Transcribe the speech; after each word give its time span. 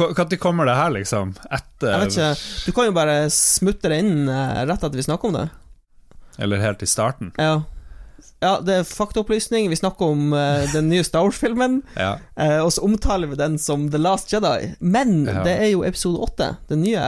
Når 0.00 0.36
kommer 0.42 0.68
det 0.68 0.76
her, 0.78 0.92
liksom? 0.94 1.34
Etter 1.50 1.92
Jeg 1.92 2.00
vet 2.04 2.14
ikke, 2.16 2.30
Du 2.66 2.72
kan 2.76 2.88
jo 2.88 2.94
bare 2.96 3.18
smutte 3.34 3.90
det 3.92 4.00
inn 4.04 4.28
eh, 4.28 4.62
rett 4.68 4.80
etter 4.80 5.00
vi 5.00 5.06
snakker 5.06 5.30
om 5.30 5.36
det. 5.38 5.48
Eller 6.40 6.62
helt 6.62 6.82
i 6.82 6.88
starten? 6.88 7.32
Ja, 7.36 7.62
ja 8.40 8.52
det 8.64 8.78
er 8.80 8.88
faktaopplysning. 8.88 9.68
Vi 9.68 9.76
snakker 9.76 10.14
om 10.14 10.32
uh, 10.32 10.64
den 10.72 10.88
nye 10.88 11.04
Star 11.04 11.26
Wars-filmen. 11.26 11.82
Ja. 12.00 12.14
uh, 12.40 12.62
og 12.64 12.72
så 12.72 12.84
omtaler 12.86 13.28
vi 13.28 13.36
den 13.40 13.58
som 13.60 13.90
The 13.92 14.00
Last 14.00 14.32
Jedi. 14.32 14.72
Men 14.80 15.26
Ja. 15.28 15.42
det 15.44 15.56
er 15.58 15.70
jo 15.74 15.84
episode 15.84 16.22
åtte. 16.24 16.54
Den 16.72 16.80
nye 16.86 17.02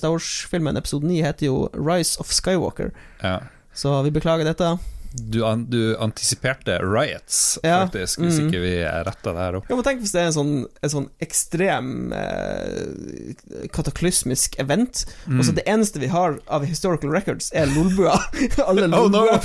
Star 0.00 0.14
Wars-filmen, 0.14 0.80
episode 0.80 1.06
ni, 1.06 1.20
heter 1.22 1.50
jo 1.50 1.68
Rise 1.76 2.20
of 2.20 2.32
Skywalker. 2.32 2.94
ja. 3.22 3.40
Så 3.80 3.92
vi 4.02 4.10
beklager 4.10 4.44
dette. 4.44 4.66
Du, 5.12 5.40
an 5.44 5.64
du 5.70 5.96
antisiperte 5.98 6.76
riots, 6.84 7.58
Ja, 7.66 7.80
faktisk, 7.86 8.20
hvis 8.22 8.36
mm. 8.38 8.46
ikke 8.46 8.60
vi 8.62 8.74
retta 9.06 9.32
det 9.34 9.42
her 9.42 9.56
opp. 9.58 9.66
Ja, 9.70 9.74
men 9.74 9.86
Tenk 9.86 10.04
hvis 10.04 10.12
det 10.14 10.20
er 10.22 10.28
en 10.30 10.36
sånn, 10.36 10.52
en 10.86 10.92
sånn 10.92 11.08
ekstrem 11.24 12.12
eh, 12.14 13.66
kataklysmisk 13.74 14.58
event, 14.62 15.04
Mm. 15.26 15.38
og 15.40 15.44
så 15.46 15.52
det 15.54 15.64
eneste 15.66 16.00
vi 16.02 16.06
har 16.10 16.38
av 16.48 16.64
historical 16.64 17.10
records, 17.10 17.50
er 17.52 17.66
Lolbua. 17.74 18.14
Alle 18.68 18.86
Oh, 18.90 19.08
no. 19.10 19.26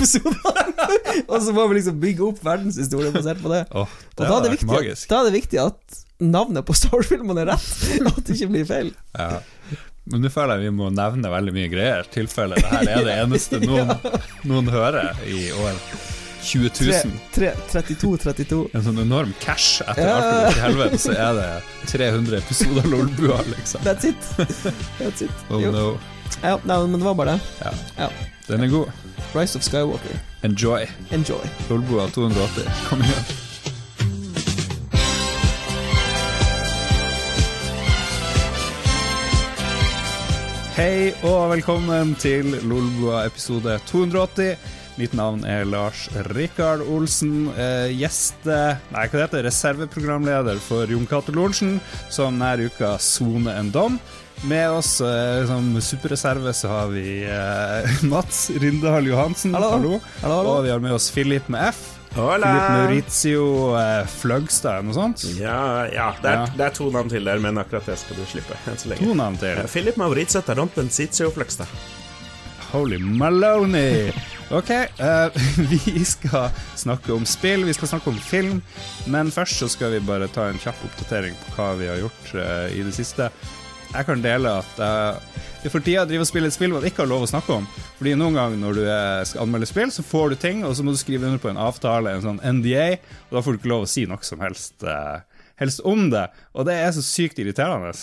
Og 1.28 1.42
så 1.42 1.52
må 1.54 1.66
vi 1.70 1.78
liksom 1.78 2.00
bygge 2.02 2.24
opp 2.30 2.40
verdenshistorie 2.44 3.12
basert 3.14 3.42
på 3.42 3.52
det. 3.52 3.64
Åh, 3.70 3.86
Og 4.16 4.22
da 4.22 4.30
er, 4.38 4.42
det 4.46 4.54
viktig, 4.56 4.70
magisk. 4.70 5.08
da 5.10 5.20
er 5.20 5.28
det 5.30 5.36
viktig 5.40 5.60
at 5.62 6.00
navnet 6.22 6.64
på 6.66 6.74
Star 6.76 6.94
Wars-filmene 6.96 7.42
er 7.44 7.50
rett, 7.52 7.68
at 8.10 8.22
det 8.24 8.36
ikke 8.38 8.50
blir 8.54 8.66
feil. 8.68 8.92
Ja. 9.18 9.42
Men 10.12 10.22
nå 10.22 10.30
føler 10.30 10.60
jeg 10.60 10.70
vi 10.70 10.76
må 10.78 10.90
nevne 10.94 11.30
veldig 11.32 11.52
mye 11.56 11.70
greier, 11.72 12.06
tilfelle 12.14 12.54
det 12.60 12.68
her 12.70 12.90
er 12.96 13.04
det 13.08 13.14
eneste 13.24 13.58
noen, 13.64 13.90
noen 14.50 14.68
hører 14.70 15.16
i 15.26 15.48
år 15.50 15.80
20 16.46 16.70
000. 16.78 17.14
32-32. 17.34 18.58
En 18.76 18.84
sånn 18.86 19.00
enorm 19.02 19.32
cash 19.42 19.80
etter 19.82 20.06
Ja. 20.06 20.12
alt 20.20 20.52
til 20.54 20.62
helvete, 20.62 21.00
så 21.02 21.16
er 21.18 21.32
det 21.40 21.48
300 21.90 22.38
episoder 22.38 22.86
Lolbua, 22.92 23.40
liksom. 23.50 23.82
That's 23.82 24.06
it. 24.06 24.28
That's 25.00 25.24
it. 25.26 25.42
Oh 25.50 25.58
Jo. 25.62 25.72
no. 25.74 25.86
Ja, 26.42 26.54
nei, 26.66 26.78
men 26.86 27.00
det 27.00 27.06
var 27.06 27.14
bare 27.18 27.34
det. 27.34 27.40
Ja. 27.64 27.72
Ja. 28.04 28.08
Den 28.46 28.62
er 28.62 28.70
god. 28.70 28.94
Rise 29.34 29.58
of 29.58 29.66
Skywalker. 29.66 30.20
Enjoy. 30.46 30.86
Enjoy. 31.10 31.42
Lolbua 31.70 32.06
280. 32.14 32.70
Kom 32.90 33.02
igjen. 33.02 33.26
Hei 40.76 41.08
og 41.24 41.54
velkommen 41.54 42.10
til 42.20 42.50
Lolbua 42.68 43.22
episode 43.24 43.78
280. 43.88 44.58
Mitt 45.00 45.14
navn 45.16 45.40
er 45.48 45.64
Lars 45.64 46.02
Rikard 46.36 46.82
Olsen. 46.84 47.46
Eh, 47.56 47.94
gjeste... 47.96 48.58
Nei, 48.92 49.06
hva 49.06 49.14
det 49.14 49.22
heter 49.22 49.46
Reserveprogramleder 49.48 50.60
for 50.60 50.84
Jon 50.92 51.08
Cato 51.08 51.32
Lorentzen, 51.32 51.78
som 52.12 52.36
denne 52.36 52.68
uka 52.68 52.92
soner 53.00 53.56
en 53.56 53.72
dom. 53.72 53.96
Med 54.44 54.76
oss 54.76 54.98
eh, 55.00 55.48
som 55.48 55.72
superreserve 55.80 56.52
så 56.52 56.74
har 56.74 56.92
vi 56.92 57.22
eh, 57.24 58.00
Mats 58.12 58.50
Rindal 58.60 59.08
Johansen. 59.08 59.56
Hallo. 59.56 59.78
Hallo. 59.78 60.00
Hallo, 60.20 60.40
hallo. 60.42 60.56
Og 60.58 60.66
vi 60.68 60.76
har 60.76 60.84
med 60.84 61.00
oss 61.00 61.08
Philip 61.08 61.48
med 61.48 61.70
F. 61.72 61.95
Hola! 62.16 62.50
Maurizio 62.72 63.74
eh, 63.76 64.06
Fløgstad, 64.08 64.86
noe 64.86 64.94
sånt? 64.96 65.24
Ja, 65.36 65.84
ja, 65.92 66.06
det 66.22 66.30
er, 66.30 66.38
Ja. 66.38 66.46
det 66.56 66.64
er 66.70 66.74
to 66.78 66.88
navn 66.94 67.10
til 67.12 67.24
der, 67.28 67.38
men 67.44 67.58
akkurat 67.60 67.84
det 67.90 67.98
skal 68.00 68.16
du 68.16 68.24
slippe 68.28 68.56
enn 68.66 68.78
så 68.80 68.88
lenge. 68.88 69.04
To 69.04 69.14
navn 69.18 69.36
til. 69.40 69.52
Eh, 69.60 69.68
Philip 69.68 69.98
Maurizio 70.00 70.40
Taronten 70.46 70.88
Sitio 70.90 71.28
Fløgstad. 71.34 71.68
Holy 72.72 72.98
Maloney! 72.98 74.12
Ok, 74.50 74.70
eh, 74.70 75.36
vi 75.70 76.04
skal 76.08 76.48
snakke 76.78 77.12
om 77.12 77.26
spill, 77.28 77.64
vi 77.68 77.74
skal 77.76 77.88
snakke 77.92 78.08
om 78.14 78.18
film, 78.22 78.62
men 79.12 79.30
først 79.34 79.60
så 79.60 79.68
skal 79.68 79.92
vi 79.96 80.00
bare 80.06 80.28
ta 80.32 80.48
en 80.48 80.58
kjapp 80.62 80.84
oppdatering 80.88 81.36
på 81.44 81.52
hva 81.58 81.68
vi 81.80 81.88
har 81.90 82.00
gjort 82.00 82.32
eh, 82.34 82.78
i 82.78 82.82
det 82.86 82.94
siste. 82.96 83.28
Jeg 83.96 84.08
kan 84.08 84.22
dele 84.24 84.50
at 84.60 84.80
uh, 84.82 85.44
for 85.72 85.82
tida 85.82 86.04
driver 86.06 86.24
og 86.24 86.28
spiller 86.28 86.50
et 86.50 86.54
spill 86.54 86.74
man 86.74 86.84
ikke 86.86 87.02
har 87.02 87.10
lov 87.10 87.24
å 87.24 87.30
snakke 87.30 87.54
om. 87.56 87.66
Fordi 87.98 88.14
noen 88.18 88.36
ganger 88.36 88.60
når 88.60 88.76
du 88.76 88.82
eh, 88.84 89.22
skal 89.26 89.44
anmelde 89.46 89.68
spill, 89.68 89.90
så 89.90 90.04
får 90.06 90.32
du 90.32 90.36
ting, 90.42 90.62
og 90.66 90.76
så 90.76 90.84
må 90.86 90.94
du 90.94 91.00
skrive 91.00 91.26
under 91.26 91.42
på 91.42 91.50
en 91.50 91.60
avtale, 91.60 92.12
en 92.12 92.24
sånn 92.24 92.42
NDA, 92.58 93.00
og 93.28 93.38
da 93.38 93.42
får 93.42 93.56
du 93.56 93.60
ikke 93.60 93.72
lov 93.72 93.86
å 93.86 93.90
si 93.90 94.04
noe 94.06 94.22
som 94.26 94.42
helst, 94.44 94.84
uh, 94.86 95.24
helst 95.60 95.82
om 95.88 96.08
det. 96.12 96.26
Og 96.54 96.68
det 96.68 96.76
er 96.82 96.92
så 96.94 97.04
sykt 97.04 97.40
irriterende. 97.42 97.94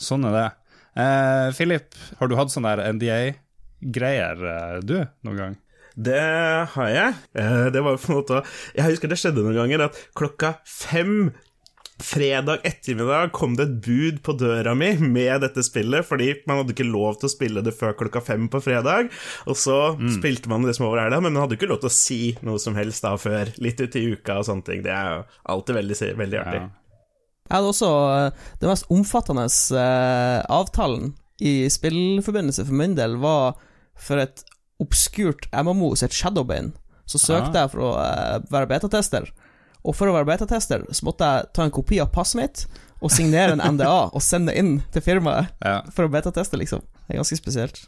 Sånn 0.00 0.26
er 0.26 0.38
det. 0.38 0.46
Eh, 1.04 1.48
Philip, 1.54 2.00
har 2.18 2.30
du 2.30 2.36
hatt 2.38 2.54
sånn 2.54 2.66
der 2.66 2.82
NDA-greier, 2.96 4.42
uh, 4.42 4.80
du, 4.82 4.96
noen 5.26 5.40
gang? 5.42 5.56
Det 5.94 6.18
har 6.74 6.88
jeg. 6.90 7.18
Det 7.74 7.82
var 7.86 8.00
på 8.02 8.08
en 8.10 8.16
måte 8.18 8.40
Jeg 8.74 8.88
husker 8.88 9.12
det 9.12 9.18
skjedde 9.20 9.44
noen 9.44 9.60
ganger 9.60 9.84
at 9.84 10.00
klokka 10.18 10.56
fem 10.66 11.28
fredag 12.04 12.62
ettermiddag 12.68 13.30
kom 13.36 13.54
det 13.58 13.64
et 13.66 13.74
bud 13.84 14.18
på 14.26 14.34
døra 14.38 14.74
mi 14.76 14.90
med 15.00 15.40
dette 15.44 15.64
spillet, 15.66 16.04
fordi 16.06 16.30
man 16.48 16.60
hadde 16.60 16.74
ikke 16.76 16.86
lov 16.86 17.16
til 17.20 17.28
å 17.30 17.32
spille 17.32 17.62
det 17.64 17.72
før 17.78 17.96
klokka 17.98 18.22
fem 18.24 18.46
på 18.52 18.60
fredag. 18.64 19.08
Og 19.48 19.56
så 19.58 19.78
spilte 20.18 20.50
man 20.52 20.66
det 20.68 20.76
som 20.76 20.86
over 20.90 21.00
helga, 21.02 21.18
men 21.24 21.32
man 21.34 21.44
hadde 21.46 21.56
ikke 21.58 21.70
lov 21.72 21.80
til 21.82 21.90
å 21.90 21.96
si 21.96 22.20
noe 22.46 22.60
som 22.62 22.76
helst 22.78 23.04
da 23.06 23.14
før 23.20 23.50
litt 23.64 23.80
ut 23.80 23.96
i 24.00 24.04
uka 24.14 24.38
og 24.42 24.48
sånne 24.50 24.66
ting. 24.68 24.84
Det 24.86 24.92
er 24.94 25.10
jo 25.16 25.20
alltid 25.56 25.80
veldig, 25.80 25.98
veldig 26.22 26.40
artig. 26.44 26.62
Ja. 26.62 26.70
Jeg 27.44 27.58
hadde 27.58 27.72
også 27.74 27.90
eh, 28.14 28.46
den 28.62 28.70
mest 28.72 28.86
omfattende 28.94 29.44
eh, 29.50 30.38
avtalen 30.48 31.10
i 31.44 31.66
spillforbindelse 31.68 32.64
for 32.64 32.78
min 32.78 32.94
del, 32.96 33.18
var 33.20 33.58
for 34.00 34.22
et 34.22 34.44
obskurt 34.82 35.46
MMO 35.52 35.92
som 35.96 36.08
het 36.08 36.16
Shadowbane. 36.16 36.72
Så 37.04 37.18
søkte 37.20 37.52
Ah. 37.52 37.64
jeg 37.66 37.70
for 37.74 37.82
å 37.84 37.90
eh, 38.00 38.38
være 38.48 38.70
betatester, 38.70 39.28
og 39.84 39.94
for 39.96 40.08
å 40.08 40.14
være 40.16 40.28
betatester 40.32 40.84
så 40.90 41.04
måtte 41.06 41.28
jeg 41.28 41.50
ta 41.54 41.64
en 41.66 41.70
kopi 41.74 42.00
av 42.00 42.10
passet 42.14 42.40
mitt 42.40 42.64
og 43.04 43.10
signere 43.12 43.52
en 43.52 43.60
NDA 43.76 44.10
og 44.16 44.22
sende 44.24 44.54
inn 44.56 44.78
til 44.94 45.02
firmaet 45.04 45.50
Ja. 45.64 45.82
for 45.92 46.06
å 46.06 46.12
betateste, 46.12 46.56
liksom. 46.56 46.80
Det 47.06 47.14
er 47.14 47.20
ganske 47.20 47.36
spesielt. 47.36 47.82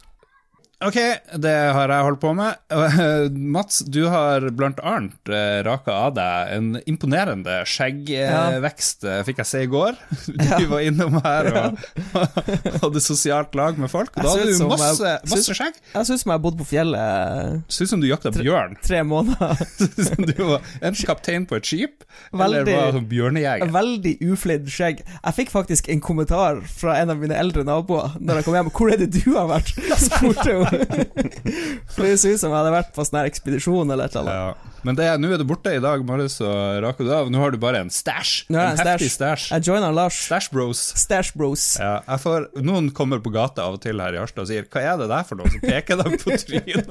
Ok, 0.85 0.93
det 1.41 1.51
har 1.73 1.89
jeg 1.89 2.05
holdt 2.05 2.19
på 2.21 2.31
med. 2.37 2.53
Mats, 3.57 3.79
du 3.89 4.03
har 4.13 4.43
blant 4.53 4.77
annet 4.85 5.31
eh, 5.33 5.63
raka 5.65 5.95
av 6.05 6.11
deg 6.13 6.51
en 6.53 6.67
imponerende 6.85 7.55
skjeggvekst, 7.65 9.07
ja. 9.09 9.23
fikk 9.25 9.41
jeg 9.41 9.49
se 9.49 9.61
i 9.65 9.69
går. 9.71 9.97
Du 10.37 10.43
Ja. 10.45 10.59
var 10.69 10.83
innom 10.85 11.15
her 11.25 11.47
og 11.49 11.79
hadde 12.83 13.01
sosialt 13.01 13.55
lag 13.57 13.79
med 13.81 13.89
folk. 13.89 14.11
Og 14.19 14.21
da 14.27 14.35
hadde 14.35 14.53
du 14.53 14.67
masse, 14.69 15.01
jeg- 15.01 15.31
masse 15.33 15.55
skjegg. 15.57 15.79
Jeg 15.95 16.09
syns 16.11 16.21
som 16.21 16.29
jeg 16.29 16.37
har 16.37 16.43
bodd 16.45 16.59
på 16.61 16.67
fjellet 16.69 17.01
eh, 17.01 17.57
Ser 17.73 17.87
ut 17.89 17.93
som 17.95 18.03
du 18.03 18.07
jakta 18.11 18.29
bjørn. 18.37 18.77
tre 18.85 19.01
måneder. 19.07 19.57
Som 19.81 20.29
du 20.29 20.35
var 20.43 20.61
enten 20.77 21.09
kaptein 21.09 21.49
på 21.49 21.57
et 21.57 21.65
skip, 21.71 22.05
eller 22.37 22.61
Veldig- 22.61 22.77
var 22.77 22.93
sånn 22.99 23.09
bjørnejeger. 23.15 23.73
Veldig 23.79 24.13
uflidd 24.29 24.69
skjegg. 24.77 25.01
Jeg 25.01 25.37
fikk 25.41 25.55
faktisk 25.57 25.89
en 25.89 26.05
kommentar 26.05 26.61
fra 26.69 26.99
en 27.01 27.15
av 27.15 27.17
mine 27.17 27.33
eldre 27.33 27.65
naboer 27.65 28.13
Når 28.21 28.43
jeg 28.43 28.45
kom 28.51 28.59
hjem. 28.61 28.69
'Hvor 28.77 28.93
er 28.93 29.01
det 29.01 29.09
du 29.17 29.33
har 29.33 29.49
vært?' 29.49 29.73
spurte 30.05 30.53
hun. 30.53 30.65
Så 31.97 32.03
ut 32.07 32.39
som 32.39 32.51
jeg 32.51 32.57
hadde 32.57 32.73
vært 32.73 32.89
på 32.95 33.05
sånn 33.07 33.19
ekspedisjon 33.25 33.91
eller 33.93 34.09
et 34.09 34.15
eller 34.17 34.33
annet. 34.33 34.65
Ja. 34.67 34.73
Men 34.87 34.95
det 34.95 35.07
nå 35.19 35.29
er 35.33 35.41
du 35.41 35.43
borte 35.47 35.71
i 35.75 35.79
dag 35.83 36.03
morges, 36.07 36.37
og 36.45 36.77
raker 36.83 37.07
du 37.07 37.11
av. 37.11 37.31
Nå 37.33 37.41
har 37.41 37.51
du 37.51 37.57
bare 37.59 37.81
en 37.83 37.89
stæsj. 37.91 38.45
En 38.53 38.59
en 38.61 38.77
heftig 38.79 39.09
stash. 39.11 39.47
stæsj. 39.47 39.47
Jeg 39.55 39.65
joiner 39.67 39.95
Lars. 39.95 40.19
Stæsj 40.27 40.49
bros. 40.53 40.83
Stash 41.01 41.33
Bros. 41.37 41.65
Ja, 41.81 41.99
får, 42.21 42.47
noen 42.63 42.91
kommer 42.95 43.19
på 43.23 43.33
gata 43.33 43.65
av 43.67 43.77
og 43.77 43.81
til 43.83 43.99
her 43.99 44.15
i 44.15 44.21
Harstad 44.21 44.45
og 44.45 44.51
sier 44.51 44.63
'hva 44.69 44.83
er 44.93 44.97
det 45.01 45.09
der 45.11 45.23
for 45.27 45.35
noe?' 45.41 45.49
Så 45.51 45.59
peker 45.63 45.97
de 45.97 46.17
på 46.21 46.37
trynet. 46.37 46.87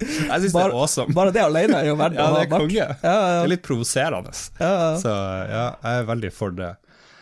Jeg 0.00 0.40
syns 0.40 0.52
det 0.52 0.62
er 0.62 0.72
awesome. 0.72 1.14
Bare 1.16 1.32
det 1.34 1.42
alene 1.42 1.82
er 1.82 1.86
jo 1.90 1.96
verdt 1.98 2.16
Ja, 2.16 2.24
å 2.30 2.34
ha 2.34 2.40
det 2.40 2.46
er 2.46 2.58
konge. 2.58 2.74
Ja, 2.76 2.96
Det 3.02 3.44
er 3.44 3.52
litt 3.54 3.62
provoserende. 3.66 4.32
ja, 4.60 4.72
ja. 4.72 4.96
Så 5.00 5.12
ja, 5.50 5.66
jeg 5.82 6.00
er 6.02 6.04
veldig 6.10 6.32
for 6.32 6.50
det. 6.50 6.76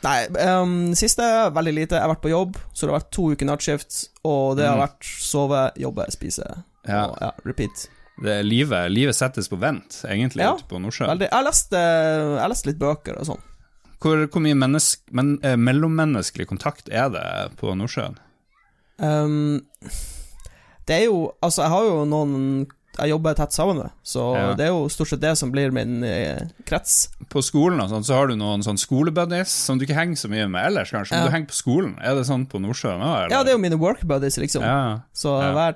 Nei, 0.04 0.26
um, 0.44 0.92
siste 0.98 1.24
veldig 1.54 1.72
lite. 1.74 1.96
Jeg 1.96 2.04
har 2.04 2.10
vært 2.12 2.22
på 2.26 2.32
jobb, 2.32 2.56
så 2.74 2.84
det 2.84 2.92
har 2.92 2.98
vært 3.00 3.10
to 3.16 3.30
uker 3.32 3.48
nattskift, 3.48 4.00
og 4.28 4.56
det 4.58 4.66
har 4.68 4.76
Mm. 4.76 4.82
vært 4.84 5.04
sove, 5.24 5.60
jobbe, 5.80 6.04
spise. 6.12 6.44
Ja. 6.86 7.06
Og, 7.08 7.16
ja, 7.22 7.30
repeat. 7.46 7.86
det 8.22 8.44
livet, 8.44 8.90
livet 8.92 9.16
settes 9.16 9.48
på 9.48 9.56
vent, 9.58 10.02
egentlig, 10.04 10.42
Ja, 10.44 10.52
på 10.68 10.78
Nordsjøen. 10.78 11.18
Jeg 11.18 11.30
har 11.32 11.42
lest, 11.42 11.72
lest 11.72 12.66
litt 12.66 12.78
bøker 12.78 13.16
og 13.18 13.26
sånn. 13.26 13.40
Hvor, 13.98 14.26
hvor 14.28 14.42
mye 14.44 14.54
mennesk, 14.54 15.00
men, 15.10 15.38
eh, 15.42 15.56
mellommenneskelig 15.56 16.46
kontakt 16.46 16.90
er 16.92 17.08
det 17.08 17.56
på 17.56 17.72
Nordsjøen? 17.74 18.18
Um, 18.98 19.66
det 20.86 21.00
er 21.00 21.04
jo 21.06 21.32
Altså, 21.42 21.62
jeg 21.64 21.70
har 21.72 21.84
jo 21.88 22.04
noen 22.04 22.66
jeg 22.98 23.10
jobber 23.10 23.34
tett 23.34 23.52
sammen 23.52 23.78
med, 23.82 23.90
så 24.06 24.34
Ja. 24.36 24.54
det 24.54 24.66
er 24.66 24.70
jo 24.72 24.88
stort 24.88 25.08
sett 25.08 25.20
det 25.20 25.36
som 25.38 25.50
blir 25.52 25.72
min 25.74 26.04
eh, 26.04 26.42
krets. 26.64 27.08
På 27.28 27.42
skolen 27.42 27.80
og 27.82 27.88
sånn, 27.90 28.04
så 28.06 28.14
har 28.14 28.28
du 28.28 28.36
noen 28.36 28.62
sånn 28.62 28.78
skolebuddies 28.78 29.48
som 29.48 29.78
du 29.78 29.84
ikke 29.86 29.94
henger 29.98 30.16
så 30.16 30.28
mye 30.30 30.46
med 30.48 30.66
ellers, 30.70 30.90
kanskje. 30.94 31.16
Men 31.16 31.26
du 31.26 31.32
henger 31.34 31.48
på 31.50 31.58
skolen. 31.58 31.94
Er 32.02 32.14
det 32.14 32.26
sånn 32.28 32.46
på 32.46 32.60
Nordsjøen 32.62 33.02
òg. 33.02 33.30
Ja, 33.30 33.42
det 33.42 33.50
er 33.52 33.58
jo 33.58 33.62
mine 33.64 33.78
workbuddies, 33.80 34.38
liksom. 34.38 34.62
Ja, 34.62 35.00
Så 35.14 35.34
Ja. 35.42 35.52
hver, 35.52 35.74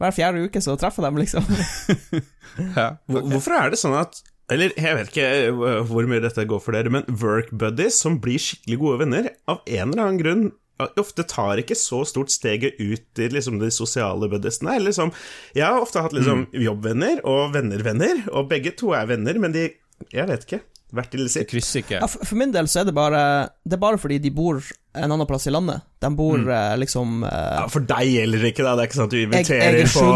hver 0.00 0.12
fjerde 0.14 0.44
uke 0.48 0.60
så 0.60 0.76
treffer 0.78 1.02
jeg 1.02 1.12
dem, 1.12 1.22
liksom. 1.22 1.44
ja. 2.76 2.96
Hvor- 3.08 3.22
Hvorfor 3.30 3.52
er 3.64 3.70
det 3.70 3.78
sånn 3.78 3.98
at 4.00 4.22
Eller 4.50 4.70
jeg 4.80 4.96
vet 4.96 5.08
ikke 5.12 5.24
eh, 5.48 5.82
hvor 5.84 6.06
mye 6.08 6.22
dette 6.24 6.46
går 6.48 6.60
for 6.64 6.72
dere, 6.72 6.88
men 6.88 7.04
work 7.20 7.50
buddies 7.52 7.98
som 8.00 8.18
blir 8.18 8.38
skikkelig 8.40 8.78
gode 8.80 8.98
venner, 9.04 9.28
av 9.46 9.58
en 9.66 9.90
eller 9.92 10.02
annen 10.06 10.18
grunn 10.22 10.52
ofte 11.00 11.24
tar 11.28 11.60
ikke 11.62 11.76
så 11.78 12.04
stort 12.08 12.30
steget 12.34 12.78
ut 12.78 13.18
i 13.22 13.28
liksom 13.34 13.58
de 13.62 13.70
sosiale 13.74 14.28
buddhistene. 14.30 14.78
Liksom, 14.84 15.12
jeg 15.58 15.66
har 15.66 15.82
ofte 15.82 16.02
hatt 16.04 16.14
liksom 16.16 16.46
jobbvenner 16.54 17.22
og 17.28 17.54
venner-venner, 17.56 18.26
og 18.32 18.48
begge 18.52 18.74
to 18.78 18.94
er 18.96 19.08
venner, 19.10 19.38
men 19.38 19.52
de 19.56 19.70
Jeg 20.14 20.28
vet 20.28 20.44
ikke. 20.46 20.60
Hvert 20.94 21.10
til 21.12 21.20
Det 21.26 21.30
sitt. 21.32 21.48
krysser 21.50 21.82
ikke. 21.82 21.98
Ja, 21.98 22.06
for, 22.08 22.24
for 22.24 22.38
min 22.40 22.52
del 22.54 22.68
så 22.70 22.80
er 22.80 22.86
det 22.88 22.94
bare 22.96 23.48
Det 23.66 23.76
er 23.76 23.80
bare 23.82 23.98
fordi 24.00 24.16
de 24.24 24.30
bor 24.32 24.62
en 24.96 25.12
annen 25.12 25.26
plass 25.28 25.44
i 25.46 25.52
landet. 25.52 25.82
De 26.00 26.08
bor 26.16 26.38
mm. 26.40 26.48
liksom 26.80 27.24
uh, 27.26 27.28
Ja, 27.28 27.66
for 27.70 27.84
deg 27.84 28.08
gjelder 28.08 28.40
det 28.42 28.52
ikke, 28.54 28.64
da. 28.64 28.72
Det 28.78 28.84
er 28.84 28.88
ikke 28.88 28.98
sånn 28.98 29.10
at 29.10 29.12
du 29.12 29.18
inviterer 29.20 29.92
på 29.92 30.06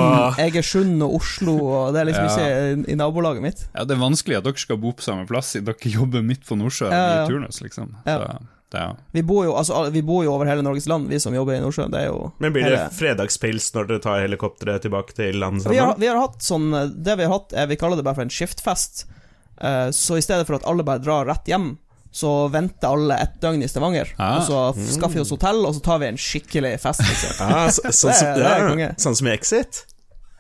Egersund, 0.47 0.95
Sund 0.95 1.05
og 1.07 1.19
Oslo, 1.21 1.57
og 1.69 1.93
det 1.93 2.01
er 2.01 2.09
liksom 2.09 2.25
Ja. 2.25 2.33
ikke 2.33 2.49
i, 2.89 2.95
i 2.95 2.99
nabolaget 2.99 3.45
mitt. 3.45 3.67
Ja, 3.75 3.85
Det 3.85 3.97
er 3.99 4.01
vanskelig 4.01 4.39
at 4.41 4.49
dere 4.49 4.65
skal 4.65 4.81
bo 4.83 4.95
på 4.97 5.05
samme 5.05 5.29
plass 5.29 5.53
siden 5.53 5.69
dere 5.69 5.93
jobber 5.99 6.25
midt 6.25 6.47
på 6.49 6.57
Nordsjøen 6.59 6.95
Ja, 6.95 7.05
ja. 7.05 7.23
i 7.27 7.31
turnus, 7.31 7.61
liksom. 7.63 7.93
Ja. 8.09 8.39
Det 8.73 8.81
ja. 8.81 8.95
Vi 9.13 9.23
bor 9.29 9.45
jo, 9.45 9.53
altså, 9.61 9.83
vi 9.93 10.01
bor 10.03 10.25
jo 10.25 10.33
over 10.33 10.49
hele 10.49 10.63
Norges 10.65 10.87
land, 10.89 11.11
vi 11.13 11.19
som 11.21 11.35
jobber 11.37 11.59
i 11.59 11.61
Nordsjøen. 11.61 11.91
Det 11.93 12.01
er 12.01 12.07
jo 12.09 12.33
Men 12.41 12.53
blir 12.55 12.65
det 12.65 12.79
hele- 12.79 12.91
fredagspils 12.97 13.67
når 13.75 13.89
dere 13.91 14.01
tar 14.07 14.23
helikopteret 14.25 14.83
tilbake 14.87 15.13
til 15.19 15.37
land 15.43 15.61
vi 15.69 15.77
har, 15.77 15.95
vi 16.01 16.09
har 16.09 16.17
hatt 16.23 16.41
sånn 16.43 16.71
Det 17.05 17.17
vi 17.21 17.27
har 17.29 17.35
hatt, 17.37 17.53
er 17.53 17.67
Vi 17.69 17.77
kaller 17.77 17.97
det 18.01 18.05
bare 18.09 18.15
for 18.17 18.23
en 18.25 18.33
skiftfest. 18.33 19.05
Uh, 19.63 19.91
så 19.93 20.17
i 20.19 20.23
stedet 20.25 20.47
for 20.49 20.57
at 20.57 20.65
alle 20.67 20.83
bare 20.83 20.99
drar 21.05 21.29
rett 21.29 21.47
hjem, 21.47 21.77
så 22.13 22.49
venter 22.51 22.89
alle 22.97 23.15
et 23.23 23.37
døgn 23.41 23.63
i 23.63 23.69
Stavanger. 23.69 24.09
Ah. 24.19 24.41
Og 24.41 24.49
så 24.49 24.97
skaffer 24.97 25.15
vi 25.21 25.21
oss 25.23 25.31
hotell, 25.31 25.63
og 25.69 25.75
så 25.77 25.81
tar 25.85 26.01
vi 26.03 26.09
en 26.11 26.17
skikkelig 26.21 26.75
fest. 26.83 27.01
Liksom. 27.01 27.53
Så, 27.77 27.93
sånn, 27.93 28.11
Det 28.11 28.17
er- 28.17 28.19
som- 28.19 28.77
det 28.77 28.89
er 28.89 28.95
sånn 29.01 29.17
som 29.17 29.27
i 29.29 29.31
Exit? 29.37 29.85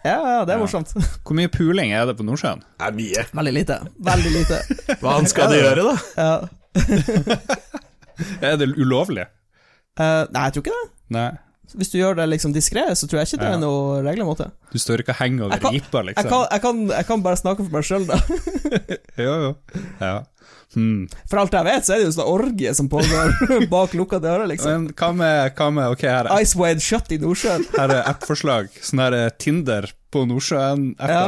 Ja, 0.05 0.17
ja, 0.19 0.45
det 0.45 0.57
er 0.57 0.59
Ja. 0.59 0.65
morsomt. 0.65 0.91
hvor 1.25 1.37
mye 1.39 1.49
puling 1.49 1.93
er 1.95 2.05
det 2.11 2.17
på 2.19 2.25
Nordsjøen? 2.27 2.65
Det 2.81 2.89
er 2.89 2.93
mye. 2.99 3.25
Veldig 3.39 3.55
lite. 3.55 3.79
Veldig 4.03 4.33
lite. 4.35 4.59
Hva 5.01 5.13
han 5.21 5.27
skal 5.31 5.49
du 5.53 5.61
gjøre, 5.61 5.85
da? 5.87 5.97
Ja. 6.19 6.49
Er 8.49 8.59
det 8.61 8.71
ulovlig? 8.77 9.27
Uh, 10.01 10.25
nei, 10.33 10.47
jeg 10.49 10.55
tror 10.57 10.63
ikke 10.67 10.77
det. 10.79 10.91
Nei. 11.17 11.31
Hvis 11.73 11.89
du 11.93 11.95
gjør 11.99 12.17
det 12.19 12.27
liksom 12.29 12.53
diskré, 12.53 12.83
så 12.99 13.07
tror 13.09 13.23
jeg 13.23 13.31
ikke 13.31 13.41
det 13.45 13.49
Ja. 13.49 13.55
er 13.57 13.61
noe 13.63 14.01
regler 14.05 14.27
mot 14.29 14.37
det. 14.41 14.51
Du 14.73 14.79
står 14.81 15.01
ikke 15.05 15.15
og 15.15 15.21
henger 15.23 15.47
over 15.47 15.63
ripa, 15.73 16.03
liksom? 16.05 16.27
Jeg 16.27 16.33
kan, 16.33 16.43
jeg 16.51 16.61
kan, 16.65 16.83
jeg 16.93 17.07
kan 17.09 17.23
bare 17.25 17.39
snakke 17.41 17.65
for 17.65 17.73
meg 17.73 17.87
sjøl, 17.89 18.05
da. 18.11 18.19
Jo, 19.25 19.33
jo. 19.47 19.53
Ja. 20.01 20.13
Hmm. 20.75 21.07
For 21.29 21.37
alt 21.41 21.53
jeg 21.53 21.65
vet, 21.69 21.85
så 21.87 21.95
er 21.95 22.01
det 22.01 22.07
jo 22.09 22.13
sånn 22.17 22.29
orgie 22.33 22.71
som 22.77 22.89
pågår 22.93 23.35
bak 23.73 23.93
lukka 23.97 24.21
dører, 24.25 24.47
liksom. 24.53 24.87
Men 24.89 24.95
hva 24.97 25.11
med, 25.17 25.53
hva 25.57 25.71
med 25.79 25.93
Ok, 25.97 26.05
her 26.09 26.29
er, 26.29 26.33
Ice 26.45 26.57
Wade 26.61 26.81
shut 26.85 27.13
i 27.13 27.19
Nordsjøen. 27.21 27.65
her 27.77 27.93
er 27.99 28.07
app-forslag. 28.09 28.69
Sånn 28.85 29.01
her 29.05 29.17
er 29.17 29.35
Tinder 29.41 29.89
på 30.13 30.23
Ja. 30.23 30.29
Nordsjøen. 30.31 30.85
Ja. 31.01 31.23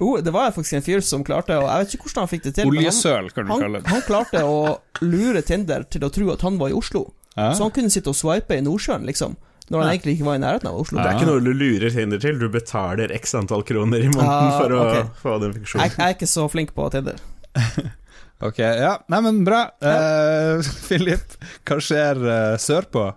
Oh, 0.00 0.16
det 0.22 0.32
var 0.34 0.52
faktisk 0.54 0.78
en 0.78 0.86
fyr 0.86 1.02
som 1.04 1.24
klarte 1.26 1.56
å 1.58 1.66
Jeg 1.66 1.84
vet 1.84 1.94
ikke 1.96 2.06
hvordan 2.08 2.24
han 2.24 2.30
fikk 2.32 2.46
det 2.46 2.54
til. 2.58 2.70
Oljesøl, 2.70 3.30
kan 3.34 3.46
du 3.48 3.52
han, 3.52 3.64
kalle 3.66 3.82
det. 3.82 3.90
han 3.92 4.02
klarte 4.06 4.42
å 4.46 4.56
lure 5.02 5.42
Tinder 5.42 5.84
til 5.90 6.06
å 6.06 6.10
tro 6.14 6.30
at 6.32 6.46
han 6.46 6.58
var 6.60 6.70
i 6.72 6.78
Oslo. 6.78 7.08
Ja. 7.34 7.52
Så 7.54 7.66
han 7.66 7.74
kunne 7.74 7.90
sitte 7.94 8.10
og 8.14 8.18
swipe 8.18 8.56
i 8.56 8.64
Nordsjøen, 8.64 9.04
liksom. 9.06 9.36
Når 9.68 9.82
han 9.82 9.86
Ja. 9.88 9.92
egentlig 9.98 10.14
ikke 10.16 10.24
var 10.30 10.38
i 10.38 10.42
nærheten 10.42 10.68
av 10.70 10.78
Oslo. 10.80 10.96
Det 10.96 11.06
er 11.10 11.18
ikke 11.18 11.28
noe 11.28 11.44
du 11.44 11.52
lurer 11.52 11.90
Tinder 11.92 12.18
til, 12.22 12.38
du 12.40 12.48
betaler 12.48 13.12
x 13.12 13.34
antall 13.36 13.62
kroner 13.68 14.00
i 14.00 14.08
måneden 14.08 14.52
for 14.56 14.72
å 14.72 14.80
okay. 14.86 15.02
få 15.20 15.34
den 15.42 15.52
Jeg, 15.52 15.58
funksjonen. 15.60 15.90
jeg 15.90 16.06
er 16.06 16.14
ikke 16.16 16.30
så 16.30 16.46
flink 16.48 16.72
på 16.74 16.90
Tinder. 16.94 17.18
Ok, 18.38 18.58
ja. 18.62 18.92
Nei, 19.10 19.18
men 19.20 19.40
bra. 19.42 19.64
Uh, 19.82 20.62
Philip, 20.86 21.32
hva 21.66 21.80
skjer 21.82 22.20
uh, 22.22 22.54
sørpå? 22.62 23.08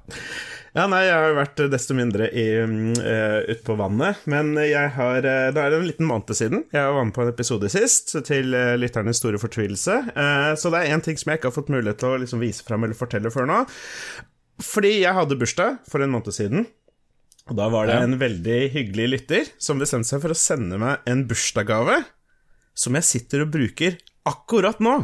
Ja, 0.71 0.85
nei, 0.87 1.01
jeg 1.03 1.15
har 1.19 1.33
vært 1.35 1.59
desto 1.67 1.95
mindre 1.97 2.29
i, 2.31 2.45
mm, 2.63 2.93
eh, 3.03 3.37
ute 3.49 3.63
på 3.67 3.75
vannet, 3.75 4.21
men 4.31 4.53
jeg 4.55 4.93
har 4.95 5.17
uh, 5.19 5.49
Det 5.51 5.59
er 5.59 5.73
en 5.75 5.83
liten 5.83 6.07
måned 6.07 6.31
siden 6.31 6.63
jeg 6.71 6.93
var 6.95 7.03
med 7.03 7.11
på 7.17 7.25
en 7.25 7.31
episode 7.33 7.67
sist, 7.73 8.13
til 8.23 8.55
uh, 8.55 8.77
lytternes 8.79 9.19
store 9.19 9.41
fortvilelse. 9.41 9.97
Uh, 10.15 10.53
så 10.55 10.71
det 10.71 10.79
er 10.79 10.95
én 10.95 11.03
ting 11.03 11.19
som 11.19 11.33
jeg 11.33 11.41
ikke 11.41 11.51
har 11.51 11.57
fått 11.57 11.73
mulighet 11.75 11.99
til 11.99 12.13
å 12.13 12.21
liksom 12.23 12.39
vise 12.39 12.63
fram 12.63 12.87
eller 12.87 12.95
fortelle 12.95 13.33
før 13.35 13.51
nå. 13.51 13.59
Fordi 14.63 14.93
jeg 15.01 15.17
hadde 15.17 15.39
bursdag 15.41 15.81
for 15.91 16.05
en 16.05 16.15
måned 16.15 16.39
siden. 16.39 16.69
Og 17.51 17.57
da 17.59 17.67
var 17.73 17.91
det 17.91 17.99
en 17.99 18.19
veldig 18.21 18.59
hyggelig 18.71 19.11
lytter 19.11 19.53
som 19.59 19.81
bestemte 19.81 20.07
seg 20.07 20.23
for 20.23 20.31
å 20.31 20.39
sende 20.39 20.79
meg 20.79 21.03
en 21.09 21.25
bursdagsgave 21.27 21.99
som 22.77 22.95
jeg 22.95 23.09
sitter 23.09 23.43
og 23.43 23.51
bruker 23.57 23.99
akkurat 24.29 24.79
nå. 24.79 25.01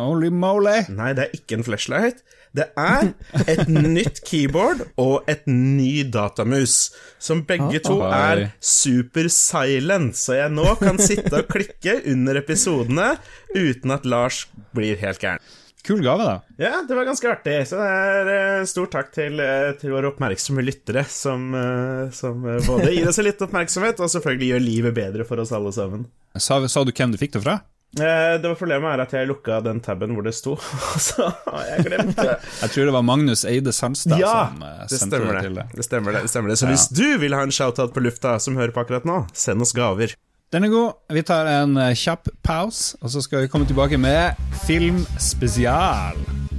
Holy 0.00 0.30
moly! 0.32 0.86
Nei, 0.88 1.12
det 1.18 1.26
er 1.26 1.36
ikke 1.36 1.58
en 1.58 1.66
flashlight. 1.66 2.22
Det 2.56 2.66
er 2.74 3.12
et 3.46 3.68
nytt 3.70 4.20
keyboard 4.26 4.82
og 4.98 5.28
et 5.30 5.44
ny 5.46 6.02
datamus, 6.10 6.90
som 7.22 7.44
begge 7.46 7.78
to 7.84 8.00
er 8.02 8.48
super 8.58 9.28
silent, 9.30 10.18
så 10.18 10.40
jeg 10.40 10.54
nå 10.56 10.66
kan 10.80 10.98
sitte 10.98 11.30
og 11.44 11.50
klikke 11.52 12.00
under 12.10 12.40
episodene 12.42 13.12
uten 13.54 13.94
at 13.94 14.08
Lars 14.08 14.44
blir 14.74 14.98
helt 14.98 15.22
gæren. 15.22 15.42
Kul 15.86 16.02
gave, 16.04 16.26
da. 16.26 16.34
Ja, 16.60 16.82
det 16.84 16.96
var 16.96 17.06
ganske 17.08 17.30
artig, 17.30 17.54
så 17.70 17.78
det 17.80 17.86
er 17.88 18.30
uh, 18.60 18.66
stor 18.68 18.90
takk 18.92 19.14
til, 19.14 19.40
uh, 19.40 19.70
til 19.80 19.94
våre 19.94 20.10
oppmerksomme 20.10 20.64
lyttere, 20.66 21.06
som, 21.08 21.46
uh, 21.56 22.10
som 22.12 22.42
både 22.66 22.90
gir 22.92 23.08
oss 23.08 23.20
litt 23.24 23.40
oppmerksomhet, 23.46 24.02
og 24.02 24.12
selvfølgelig 24.12 24.50
gjør 24.50 24.66
livet 24.66 24.98
bedre 24.98 25.28
for 25.28 25.40
oss 25.40 25.54
alle 25.56 25.72
sammen. 25.72 26.04
Sa, 26.36 26.60
sa 26.68 26.84
du 26.84 26.92
hvem 26.92 27.14
du 27.14 27.20
fikk 27.20 27.38
det 27.38 27.46
fra? 27.46 27.60
Eh, 27.98 28.36
Det 28.38 28.46
var 28.46 28.54
Problemet 28.54 28.92
er 28.94 29.00
at 29.02 29.12
jeg 29.16 29.26
lukka 29.26 29.56
den 29.64 29.80
taben 29.82 30.12
hvor 30.14 30.22
det 30.22 30.30
sto, 30.36 30.52
og 30.94 31.00
så 31.02 31.26
har 31.48 31.64
jeg 31.72 31.86
glemt 31.88 32.16
det. 32.20 32.36
Jeg 32.62 32.70
tror 32.70 32.84
det 32.86 32.92
var 32.94 33.02
Magnus 33.02 33.42
Eide 33.44 33.72
Sandstad 33.74 34.18
Ja, 34.22 34.46
som 34.52 34.62
eh, 34.62 34.84
det 34.86 34.98
sendte 35.00 35.18
det 35.18 35.32
det. 35.34 35.42
til 35.48 35.54
deg. 35.58 35.74
det 35.74 35.84
stemmer 35.88 36.12
det, 36.14 36.22
det 36.22 36.30
stemmer 36.30 36.48
det. 36.52 36.58
Så 36.60 36.66
Ja. 36.68 36.74
hvis 36.76 36.86
du 36.94 37.18
vil 37.18 37.34
ha 37.34 37.42
en 37.42 37.50
shoutout 37.50 37.92
på 37.96 38.00
lufta 38.04 38.36
som 38.38 38.54
hører 38.56 38.70
på 38.76 38.84
akkurat 38.84 39.04
nå, 39.08 39.24
send 39.34 39.60
oss 39.66 39.72
gaver. 39.74 40.14
Den 40.50 40.64
er 40.66 40.68
god. 40.72 40.92
Vi 41.14 41.22
tar 41.22 41.46
en 41.46 41.76
eh, 41.78 41.92
kjapp 41.94 42.28
pause, 42.46 42.96
og 43.02 43.10
så 43.10 43.22
skal 43.22 43.42
vi 43.44 43.48
komme 43.50 43.66
tilbake 43.66 43.98
med 43.98 44.34
filmspesial. 44.66 46.18
I 46.18 46.49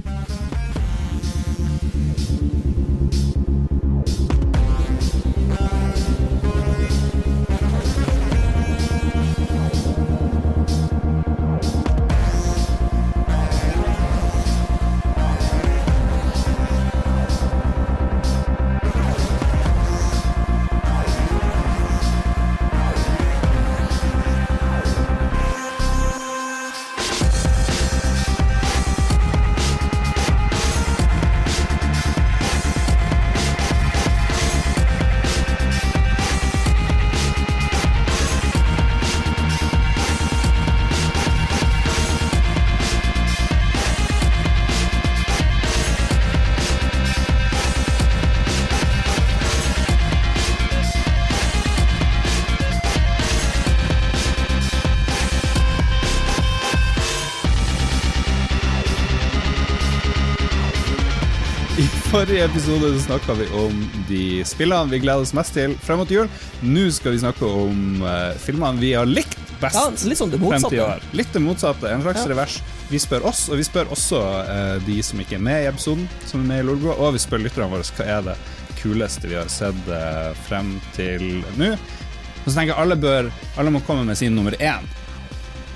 forrige 62.42 62.58
episode 62.58 63.00
snakka 63.00 63.34
vi 63.34 63.46
om 63.54 63.90
de 64.08 64.44
spillene 64.44 64.90
vi 64.90 64.98
gleder 64.98 65.22
oss 65.22 65.30
mest 65.36 65.54
til 65.54 65.76
frem 65.78 66.00
mot 66.00 66.10
jul. 66.10 66.26
Nå 66.66 66.88
skal 66.90 67.14
vi 67.14 67.20
snakke 67.22 67.46
om 67.46 68.00
uh, 68.02 68.32
filmene 68.42 68.80
vi 68.82 68.94
har 68.96 69.06
likt 69.06 69.38
best 69.60 69.76
Ja, 69.78 69.84
litt 70.08 70.18
sånn 70.18 70.32
det 70.32 70.40
motsatte. 70.42 70.86
Litt 71.14 71.30
det 71.30 71.42
motsatte. 71.42 71.92
En 71.92 72.02
slags 72.02 72.24
Ja. 72.24 72.30
revers. 72.32 72.56
Vi 72.90 72.98
spør 72.98 73.28
oss, 73.30 73.44
og 73.48 73.60
vi 73.60 73.66
spør 73.68 73.92
også 73.94 74.18
uh, 74.18 74.78
de 74.82 74.96
som 75.06 75.20
ikke 75.22 75.36
er 75.38 75.44
med 75.44 75.62
i 75.62 75.68
episoden, 75.70 76.08
som 76.26 76.42
er 76.42 76.48
med 76.48 76.64
i 76.64 76.66
Lolbua, 76.66 76.96
og 76.98 77.12
vi 77.14 77.22
spør 77.22 77.44
lytterne 77.44 77.68
våre 77.70 77.86
hva 77.86 78.08
er 78.16 78.24
det 78.26 78.34
kuleste 78.80 79.30
vi 79.30 79.38
har 79.38 79.52
sett 79.52 79.92
uh, 79.92 80.32
frem 80.48 80.80
til 80.96 81.44
nå. 81.60 81.76
Og 81.76 82.48
så 82.48 82.56
tenker 82.56 82.72
jeg 82.72 82.80
alle 82.82 82.96
bør 82.98 83.30
Alle 83.54 83.70
må 83.70 83.84
komme 83.86 84.02
med 84.08 84.18
sin 84.18 84.34
nummer 84.34 84.56
én. 84.58 84.88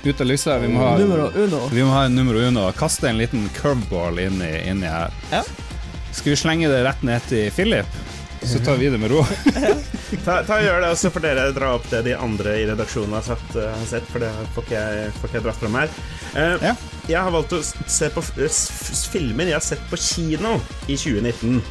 Ut 0.03 0.19
av 0.19 0.27
lista. 0.27 0.57
Vi 0.59 0.67
må 0.67 0.83
ha 0.83 0.97
Numero 0.99 1.31
uno. 1.31 1.63
vi 1.71 1.83
må 1.83 1.95
ha 1.95 2.03
en 2.09 2.15
nummer 2.15 2.35
uno. 2.35 2.67
Kaste 2.75 3.07
en 3.07 3.23
liten 3.23 3.47
curveball 3.55 4.19
inni, 4.19 4.51
i 4.67 4.75
her. 4.83 5.15
Ja. 5.31 5.45
Skal 6.17 6.33
vi 6.33 6.39
slenge 6.39 6.69
det 6.71 6.81
rett 6.85 7.03
ned 7.05 7.27
til 7.29 7.51
Philip? 7.53 7.99
Så 8.41 8.59
tar 8.63 8.77
vi 8.79 8.89
det 8.89 8.97
med 9.01 9.11
ro. 9.11 9.23
Ta, 10.25 10.41
ta 10.47 10.57
og 10.57 10.63
Gjør 10.63 10.81
det, 10.83 10.89
og 10.93 10.99
så 10.99 11.09
får 11.11 11.23
dere 11.25 11.47
dra 11.55 11.71
opp 11.75 11.87
det 11.91 12.03
de 12.05 12.13
andre 12.15 12.53
i 12.61 12.67
redaksjonen 12.69 13.15
har, 13.17 13.25
satt, 13.25 13.55
eh, 13.59 13.73
har 13.73 13.87
sett, 13.89 14.05
for 14.07 14.23
det 14.23 14.29
får 14.55 14.63
ikke 14.63 14.77
jeg, 14.77 15.09
får 15.17 15.29
ikke 15.29 15.37
jeg 15.39 15.45
dratt 15.47 15.59
fram 15.63 15.77
her. 15.81 15.97
Uh, 16.35 16.69
Ja. 16.69 16.75
Jeg 17.07 17.23
har 17.23 17.31
valgt 17.31 17.53
å 17.55 17.59
se 17.63 18.09
på 18.11 18.19
f 18.19 18.29
f 18.43 18.87
filmer 19.13 19.47
jeg 19.47 19.55
har 19.55 19.63
sett 19.63 19.83
på 19.87 19.99
kino 19.99 20.57
i 20.91 20.97
2019. 20.99 21.61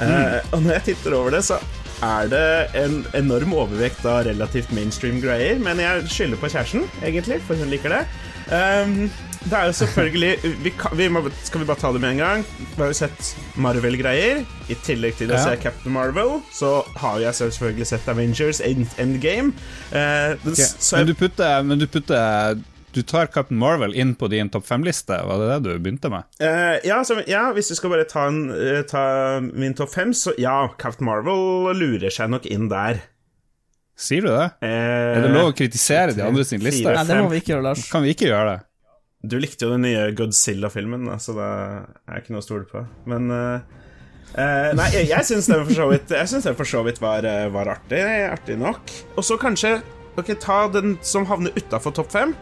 Eh, 0.00 0.36
og 0.54 0.62
når 0.64 0.78
jeg 0.78 0.84
titter 0.90 1.16
over 1.18 1.34
det, 1.36 1.42
så 1.44 1.58
er 2.00 2.30
det 2.32 2.44
en 2.80 3.02
enorm 3.18 3.52
overvekt 3.60 4.06
av 4.08 4.22
relativt 4.28 4.72
mainstream 4.72 5.20
greier, 5.20 5.60
men 5.60 5.82
jeg 5.82 6.06
skylder 6.08 6.40
på 6.40 6.48
kjæresten, 6.52 6.86
egentlig, 7.04 7.40
for 7.44 7.60
hun 7.60 7.68
liker 7.72 7.92
det. 7.92 8.04
Um, 8.48 9.10
det 9.48 9.56
er 9.56 9.66
jo 9.70 9.72
selvfølgelig 9.72 10.54
vi 10.64 10.70
kan, 10.76 10.92
vi 10.98 11.06
må, 11.08 11.22
Skal 11.46 11.62
vi 11.62 11.66
bare 11.70 11.80
ta 11.80 11.90
det 11.94 12.00
med 12.02 12.10
en 12.12 12.18
gang? 12.20 12.42
Vi 12.76 12.82
har 12.82 12.90
jo 12.92 12.96
sett 12.98 13.30
Marvel-greier. 13.56 14.42
I 14.70 14.76
tillegg 14.84 15.16
til 15.16 15.30
å 15.32 15.38
Ja. 15.38 15.44
se 15.44 15.56
Captain 15.62 15.92
Marvel, 15.92 16.42
så 16.52 16.84
har 17.00 17.18
jeg 17.20 17.32
selvfølgelig 17.38 17.86
sett 17.86 18.08
Avengers 18.08 18.60
End 18.60 18.86
Endgame. 18.98 19.54
Eh, 19.92 20.36
den, 20.44 20.52
Ok, 20.52 20.58
s- 20.60 20.76
så 20.78 20.96
Men 20.98 21.06
du 21.06 21.14
putter, 21.14 21.62
men 21.64 21.78
du 21.78 21.86
putter 21.86 22.60
du 22.92 23.02
tar 23.02 23.26
Captain 23.30 23.56
Marvel 23.56 23.92
inn 23.94 24.16
på 24.16 24.28
din 24.28 24.48
topp 24.50 24.64
fem-liste, 24.66 25.14
var 25.24 25.38
det 25.38 25.62
det 25.62 25.72
du 25.72 25.78
begynte 25.78 26.10
med? 26.10 26.24
Uh, 26.42 26.80
ja, 26.84 26.96
så, 27.06 27.20
ja, 27.28 27.52
hvis 27.54 27.68
du 27.70 27.76
skal 27.76 27.88
bare 27.90 28.04
ta, 28.04 28.24
en, 28.26 28.50
eh, 28.50 28.82
ta 28.82 29.38
min 29.40 29.74
topp 29.74 29.92
fem, 29.94 30.10
så 30.12 30.32
ja, 30.36 30.66
Captain 30.76 31.06
Marvel 31.06 31.70
lurer 31.78 32.10
seg 32.10 32.28
nok 32.30 32.46
inn 32.50 32.66
der. 32.68 32.98
Sier 33.96 34.22
du 34.22 34.28
det? 34.32 34.48
Uh, 34.60 34.66
Er 34.66 35.22
det 35.22 35.30
lov 35.30 35.52
å 35.52 35.54
kritisere 35.56 36.14
de 36.16 36.22
andre 36.24 36.42
sin 36.44 36.58
liste? 36.64 36.82
Nei, 36.92 37.04
det 37.04 37.16
må 37.22 37.30
vi 37.30 37.38
ikke 37.40 37.54
gjøre, 37.54 37.62
Lars. 37.62 37.88
Kan 37.92 38.02
vi 38.02 38.12
ikke 38.14 38.26
gjøre 38.32 38.56
det? 38.56 38.60
Du 39.20 39.36
likte 39.36 39.66
jo 39.66 39.74
den 39.74 39.84
nye 39.84 40.08
Godzilla-filmen, 40.16 41.10
så 41.20 41.34
det 41.36 41.46
er 42.08 42.22
ikke 42.22 42.32
noe 42.32 42.40
å 42.40 42.46
stole 42.46 42.64
på. 42.68 42.84
Men 43.10 43.28
uh, 43.28 43.60
Nei, 44.78 44.86
jeg, 44.94 45.10
jeg 45.10 45.26
syns 45.28 45.48
den 45.50 45.64
for 45.66 45.76
så 45.76 45.88
vidt 45.90 46.12
for 46.56 46.68
så 46.68 46.84
vidt 46.86 47.00
var, 47.02 47.26
eh, 47.26 47.48
var 47.52 47.68
artig. 47.74 48.00
Artig 48.30 48.56
nok. 48.60 48.92
Og 49.16 49.26
så 49.26 49.36
kanskje 49.40 49.80
Ok, 50.18 50.32
ta 50.42 50.64
den 50.68 50.96
som 51.06 51.24
havner 51.28 51.54
utafor 51.54 51.94
topp 51.94 52.10
fem. 52.12 52.32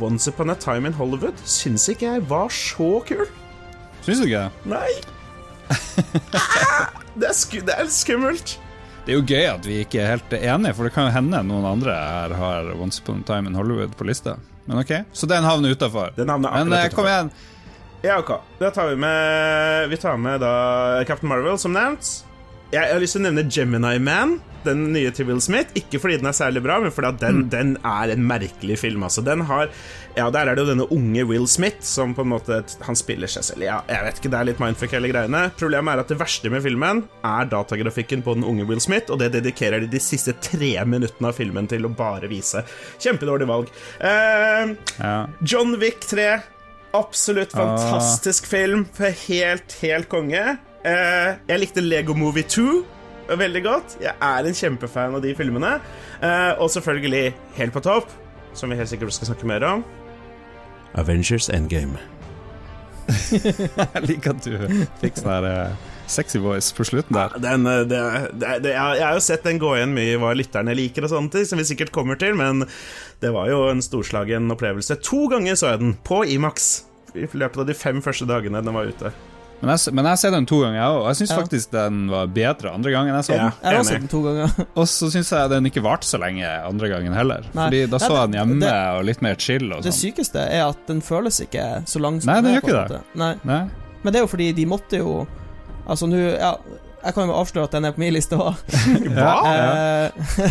Once 0.00 0.28
Upon 0.28 0.52
a 0.52 0.54
Time 0.54 0.90
in 0.90 0.94
Hollywood 0.94 1.38
syns 1.48 1.88
ikke 1.90 2.14
jeg 2.14 2.26
var 2.30 2.52
så 2.52 2.90
kul. 3.08 3.24
Syns 4.04 4.20
du 4.20 4.26
ikke? 4.28 4.48
Nei. 4.68 4.90
Ah, 6.34 6.90
det, 7.14 7.30
er 7.30 7.64
det 7.66 7.74
er 7.76 7.90
skummelt. 7.94 8.56
Det 9.06 9.14
er 9.14 9.18
jo 9.18 9.26
gøy 9.26 9.46
at 9.50 9.66
vi 9.66 9.80
ikke 9.84 10.02
er 10.02 10.16
helt 10.16 10.32
enige, 10.36 10.74
for 10.76 10.86
det 10.86 10.94
kan 10.94 11.08
jo 11.08 11.14
hende 11.14 11.42
noen 11.46 11.66
andre 11.68 11.94
her 11.96 12.34
har 12.38 12.72
Once 12.76 13.02
Upon 13.02 13.22
a 13.24 13.28
Time 13.28 13.50
in 13.50 13.58
Hollywood 13.58 13.96
på 13.98 14.06
lista. 14.08 14.36
Men 14.64 14.78
ok, 14.78 14.92
Så 15.12 15.26
den 15.26 15.44
havner 15.44 15.68
utafor. 15.70 16.12
Men 16.16 16.72
eh, 16.72 16.88
kom 16.88 17.06
igjen. 17.06 17.30
Ja, 18.02 18.18
ok. 18.18 18.30
Da 18.58 18.70
tar 18.70 18.86
vi 18.88 18.96
med 18.96 19.88
Vi 19.88 19.96
tar 19.96 20.16
med 20.16 20.40
da 20.40 21.04
Captain 21.06 21.28
Marvel, 21.28 21.58
som 21.58 21.72
nevnt. 21.72 22.24
Jeg 22.70 22.86
har 22.86 23.00
lyst 23.02 23.16
til 23.16 23.24
å 23.24 23.24
nevne 23.24 23.42
Gemini 23.50 23.96
Man, 23.98 24.36
den 24.62 24.84
nye 24.94 25.10
til 25.10 25.26
Will 25.26 25.40
Smith. 25.42 25.72
Ikke 25.74 25.98
fordi 25.98 26.20
den 26.20 26.28
er 26.30 26.36
særlig 26.38 26.60
bra, 26.62 26.76
men 26.78 26.92
fordi 26.94 27.10
den, 27.18 27.40
den 27.50 27.72
er 27.82 28.12
en 28.12 28.22
merkelig 28.28 28.76
film. 28.78 29.02
Altså, 29.08 29.24
den 29.26 29.42
har 29.48 29.72
Ja, 30.14 30.28
der 30.30 30.46
er 30.50 30.54
det 30.54 30.62
jo 30.62 30.68
denne 30.68 30.86
unge 30.94 31.24
Will 31.26 31.48
Smith 31.50 31.82
som 31.86 32.14
på 32.14 32.22
en 32.22 32.30
måte 32.30 32.60
Han 32.86 32.98
spiller 32.98 33.30
seg 33.30 33.46
selv. 33.48 33.64
Ja, 33.66 33.80
jeg 33.90 34.06
vet 34.06 34.20
ikke, 34.22 34.30
det 34.30 34.38
er 34.38 34.48
litt 34.52 34.62
mindfuck, 34.62 34.94
hele 34.94 35.10
greiene. 35.10 35.42
Problemet 35.58 35.96
er 35.96 36.04
at 36.04 36.14
det 36.14 36.20
verste 36.22 36.50
med 36.54 36.62
filmen 36.62 37.02
er 37.26 37.50
datagrafikken 37.50 38.22
på 38.26 38.36
den 38.38 38.46
unge 38.46 38.68
Will 38.70 38.82
Smith, 38.82 39.10
og 39.10 39.18
det 39.24 39.32
dedikerer 39.34 39.82
de 39.82 39.90
de 39.90 40.02
siste 40.02 40.36
tre 40.38 40.70
minuttene 40.86 41.32
av 41.32 41.38
filmen 41.42 41.66
til 41.70 41.90
å 41.90 41.90
bare 41.90 42.30
vise. 42.30 42.62
Kjempedårlig 43.02 43.50
valg. 43.50 43.74
Uh, 43.98 44.76
Ja. 45.00 45.26
John 45.42 45.74
Wick 45.82 46.06
3. 46.06 46.30
Absolutt 46.94 47.50
fantastisk 47.54 48.46
film. 48.50 48.86
Helt, 49.26 49.74
helt 49.82 50.10
konge. 50.10 50.58
Eh, 50.84 51.34
jeg 51.50 51.60
likte 51.60 51.84
Lego 51.84 52.16
Movie 52.16 52.46
2 52.48 52.68
veldig 53.38 53.62
godt. 53.62 53.96
Jeg 54.02 54.14
er 54.16 54.46
en 54.46 54.56
kjempefan 54.56 55.14
av 55.14 55.22
de 55.24 55.34
filmene. 55.38 55.76
Eh, 56.22 56.52
og 56.58 56.70
selvfølgelig, 56.72 57.34
helt 57.58 57.74
på 57.74 57.82
topp, 57.84 58.10
som 58.54 58.70
vi 58.70 58.78
helt 58.80 58.90
sikkert 58.90 59.14
skal 59.14 59.32
snakke 59.32 59.46
mer 59.46 59.66
om 59.66 59.84
Avengers 60.98 61.48
Endgame. 61.48 62.00
Jeg 63.30 64.02
liker 64.06 64.36
at 64.36 64.44
du 64.46 64.84
fikk 65.00 65.16
sånn 65.18 65.30
her 65.32 65.46
eh, 65.48 65.86
sexy 66.10 66.38
voice 66.42 66.74
på 66.74 66.86
slutten 66.86 67.16
der. 67.16 67.34
Den, 67.42 67.66
eh, 67.66 67.84
det, 67.90 68.00
det, 68.34 68.52
det, 68.66 68.74
jeg, 68.74 68.98
jeg 68.98 69.06
har 69.06 69.16
jo 69.18 69.24
sett 69.24 69.46
den 69.46 69.58
gå 69.62 69.72
igjen 69.76 69.94
mye 69.94 70.14
i 70.14 70.20
hva 70.20 70.34
lytterne 70.36 70.74
liker, 70.78 71.06
og 71.06 71.12
sånne 71.14 71.34
ting, 71.34 71.46
som 71.46 71.62
vi 71.62 71.66
sikkert 71.70 71.94
kommer 71.94 72.18
til, 72.20 72.36
men 72.38 72.64
det 73.22 73.32
var 73.34 73.50
jo 73.50 73.64
en 73.70 73.82
storslagen 73.82 74.50
opplevelse. 74.54 74.98
To 75.10 75.24
ganger 75.30 75.58
så 75.58 75.72
jeg 75.72 75.82
den, 75.82 75.96
på 76.06 76.22
Imax, 76.34 76.70
i 77.14 77.26
løpet 77.26 77.64
av 77.64 77.66
de 77.70 77.74
fem 77.74 77.98
første 78.02 78.26
dagene 78.30 78.62
den 78.62 78.76
var 78.76 78.90
ute. 78.90 79.14
Men 79.60 79.74
jeg, 79.76 79.92
men 79.92 80.04
jeg 80.06 80.10
har 80.10 80.16
sett 80.22 80.32
den 80.32 80.46
to 80.48 80.56
ganger, 80.62 80.78
jeg 80.80 80.88
òg. 80.96 81.02
Jeg 81.10 81.16
syns 81.20 81.30
Ja. 81.34 81.38
faktisk 81.42 81.70
den 81.74 81.96
var 82.08 82.26
bedre 82.32 82.70
andre 82.72 82.90
gangen 82.94 83.12
jeg 83.14 83.24
så 83.26 83.32
den. 83.34 83.40
Ja. 83.44 83.50
Jeg 83.60 83.74
har 83.74 83.80
også 83.82 83.90
sett 83.92 84.00
den 84.00 84.08
to 84.08 84.22
ganger. 84.24 84.54
Og 84.80 84.86
så 84.88 85.10
syns 85.12 85.30
jeg 85.36 85.50
den 85.52 85.66
ikke 85.70 85.82
varte 85.84 86.06
så 86.08 86.16
lenge 86.22 86.46
andre 86.48 86.88
gangen 86.88 87.12
heller. 87.16 87.44
Nei. 87.52 87.66
Fordi 87.66 87.82
da 87.92 87.98
så 88.00 88.08
jeg 88.16 88.30
den 88.30 88.38
hjemme 88.40 88.60
det- 88.64 88.72
og 88.96 89.04
litt 89.04 89.20
mer 89.22 89.34
chill 89.36 89.68
og 89.72 89.82
Det 89.82 89.92
sånn. 89.92 90.00
sykeste 90.14 90.40
er 90.48 90.64
at 90.70 90.86
den 90.88 91.00
føles 91.04 91.40
ikke 91.44 91.84
så 91.86 92.00
lang 92.00 92.20
som 92.20 92.32
Nei, 92.32 92.40
den 92.40 92.54
gjør 92.56 92.62
ikke 92.64 92.88
det. 92.94 93.00
Nei. 93.20 93.34
Nei? 93.44 93.62
Men 94.02 94.12
det 94.12 94.18
er 94.22 94.24
jo 94.24 94.32
fordi 94.32 94.52
de 94.56 94.64
måtte 94.66 94.96
jo 95.02 95.26
Altså 95.88 96.06
nå 96.08 96.16
Ja, 96.38 96.54
jeg 97.04 97.14
kan 97.16 97.28
jo 97.28 97.34
avsløre 97.34 97.64
at 97.64 97.70
den 97.72 97.84
er 97.84 97.92
på 97.92 97.98
min 97.98 98.14
liste 98.14 98.36
òg. 98.36 98.54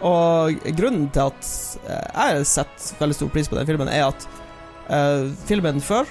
Og 0.00 0.56
grunnen 0.78 1.10
til 1.12 1.26
at 1.28 1.48
eh, 1.84 2.32
jeg 2.32 2.46
setter 2.48 2.96
veldig 3.02 3.16
stor 3.18 3.28
pris 3.34 3.50
på 3.50 3.58
den 3.58 3.68
filmen, 3.68 3.90
er 3.92 4.06
at 4.08 4.24
uh, 4.88 5.26
filmen 5.48 5.82
før, 5.84 6.08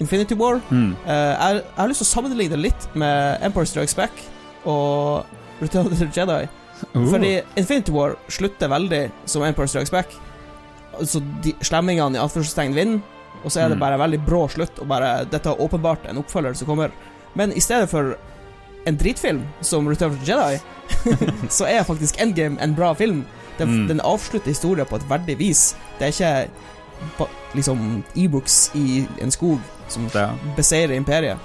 Infinity 0.00 0.34
War 0.34 0.60
Mm. 0.70 0.94
Uh, 1.04 1.10
jeg, 1.12 1.54
jeg 1.60 1.76
har 1.76 1.88
lyst 1.90 2.02
til 2.04 2.08
å 2.08 2.14
sammenligne 2.14 2.54
det 2.56 2.62
litt 2.64 2.88
med 2.94 3.42
Empire 3.44 3.66
Strikes 3.68 3.94
Back 3.98 4.22
og 4.64 5.26
Return 5.60 5.86
of 5.86 5.98
the 5.98 6.08
Jedi. 6.08 6.48
Uh. 6.94 7.04
Fordi 7.10 7.32
Infinity 7.60 7.92
War 7.92 8.16
slutter 8.32 8.68
veldig 8.72 9.02
som 9.28 9.42
Empire 9.44 9.68
Strikes 9.68 9.90
Back. 9.92 10.14
Så 11.04 11.20
de 11.44 11.52
slemmingene 11.64 12.16
i 12.18 12.20
anførselstegn 12.20 12.74
vinner, 12.76 13.00
og 13.44 13.52
så 13.52 13.62
er 13.62 13.70
det 13.72 13.78
bare 13.80 13.96
en 13.96 14.02
veldig 14.02 14.18
brå 14.26 14.42
slutt, 14.52 14.80
og 14.82 14.88
bare 14.90 15.24
Dette 15.30 15.48
er 15.52 15.60
åpenbart 15.64 16.08
en 16.10 16.18
oppfølger 16.20 16.56
som 16.58 16.68
kommer. 16.68 16.90
Men 17.38 17.52
i 17.56 17.60
stedet 17.62 17.88
for 17.88 18.16
en 18.88 18.96
dritfilm 19.00 19.42
som 19.64 19.86
Return 19.88 20.12
of 20.12 20.18
the 20.20 20.28
Jedi, 20.32 20.58
så 21.56 21.68
er 21.68 21.84
faktisk 21.88 22.20
Endgame 22.20 22.58
en 22.60 22.74
bra 22.76 22.92
film. 22.94 23.22
Den, 23.60 23.68
Mm. 23.68 23.86
den 23.88 24.00
avslutter 24.00 24.48
historien 24.48 24.86
på 24.88 24.96
et 24.96 25.08
verdig 25.08 25.34
vis. 25.38 25.74
Det 25.98 26.06
er 26.06 26.12
ikke 26.14 26.50
liksom 27.56 28.02
e-books 28.14 28.70
i 28.74 29.06
en 29.20 29.30
skog 29.30 29.58
som 29.88 30.08
Ja. 30.14 30.30
beseirer 30.56 30.94
imperiet. 30.96 31.38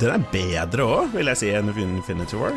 Den 0.00 0.10
er 0.10 0.24
bedre 0.32 0.82
òg, 0.82 1.12
vil 1.14 1.26
jeg 1.26 1.36
si, 1.36 1.50
enn 1.54 1.68
Infinity 1.68 2.36
War. 2.36 2.52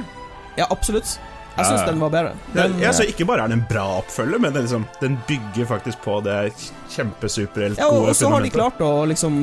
Ja, 0.58 0.66
absolutt. 0.72 1.20
Jeg 1.56 1.66
syns 1.70 1.82
ja. 1.82 1.86
den 1.88 2.00
var 2.00 2.10
bedre. 2.12 2.34
Den, 2.54 2.80
ja, 2.82 2.92
så 2.92 3.06
ikke 3.08 3.26
bare 3.28 3.46
er 3.46 3.48
den 3.48 3.62
en 3.62 3.68
bra 3.70 3.84
oppfølger, 4.02 4.40
men 4.40 4.54
den, 4.54 4.66
liksom, 4.66 4.86
den 5.00 5.18
bygger 5.28 5.66
faktisk 5.70 6.02
på 6.04 6.18
det 6.24 6.52
kjempesuperhelt 6.92 7.80
Ja, 7.80 7.88
og, 7.88 8.02
gode 8.02 8.10
og 8.10 8.16
så 8.20 8.30
har 8.34 8.44
de 8.44 8.50
klart 8.52 8.82
å 8.84 8.92
liksom 9.08 9.38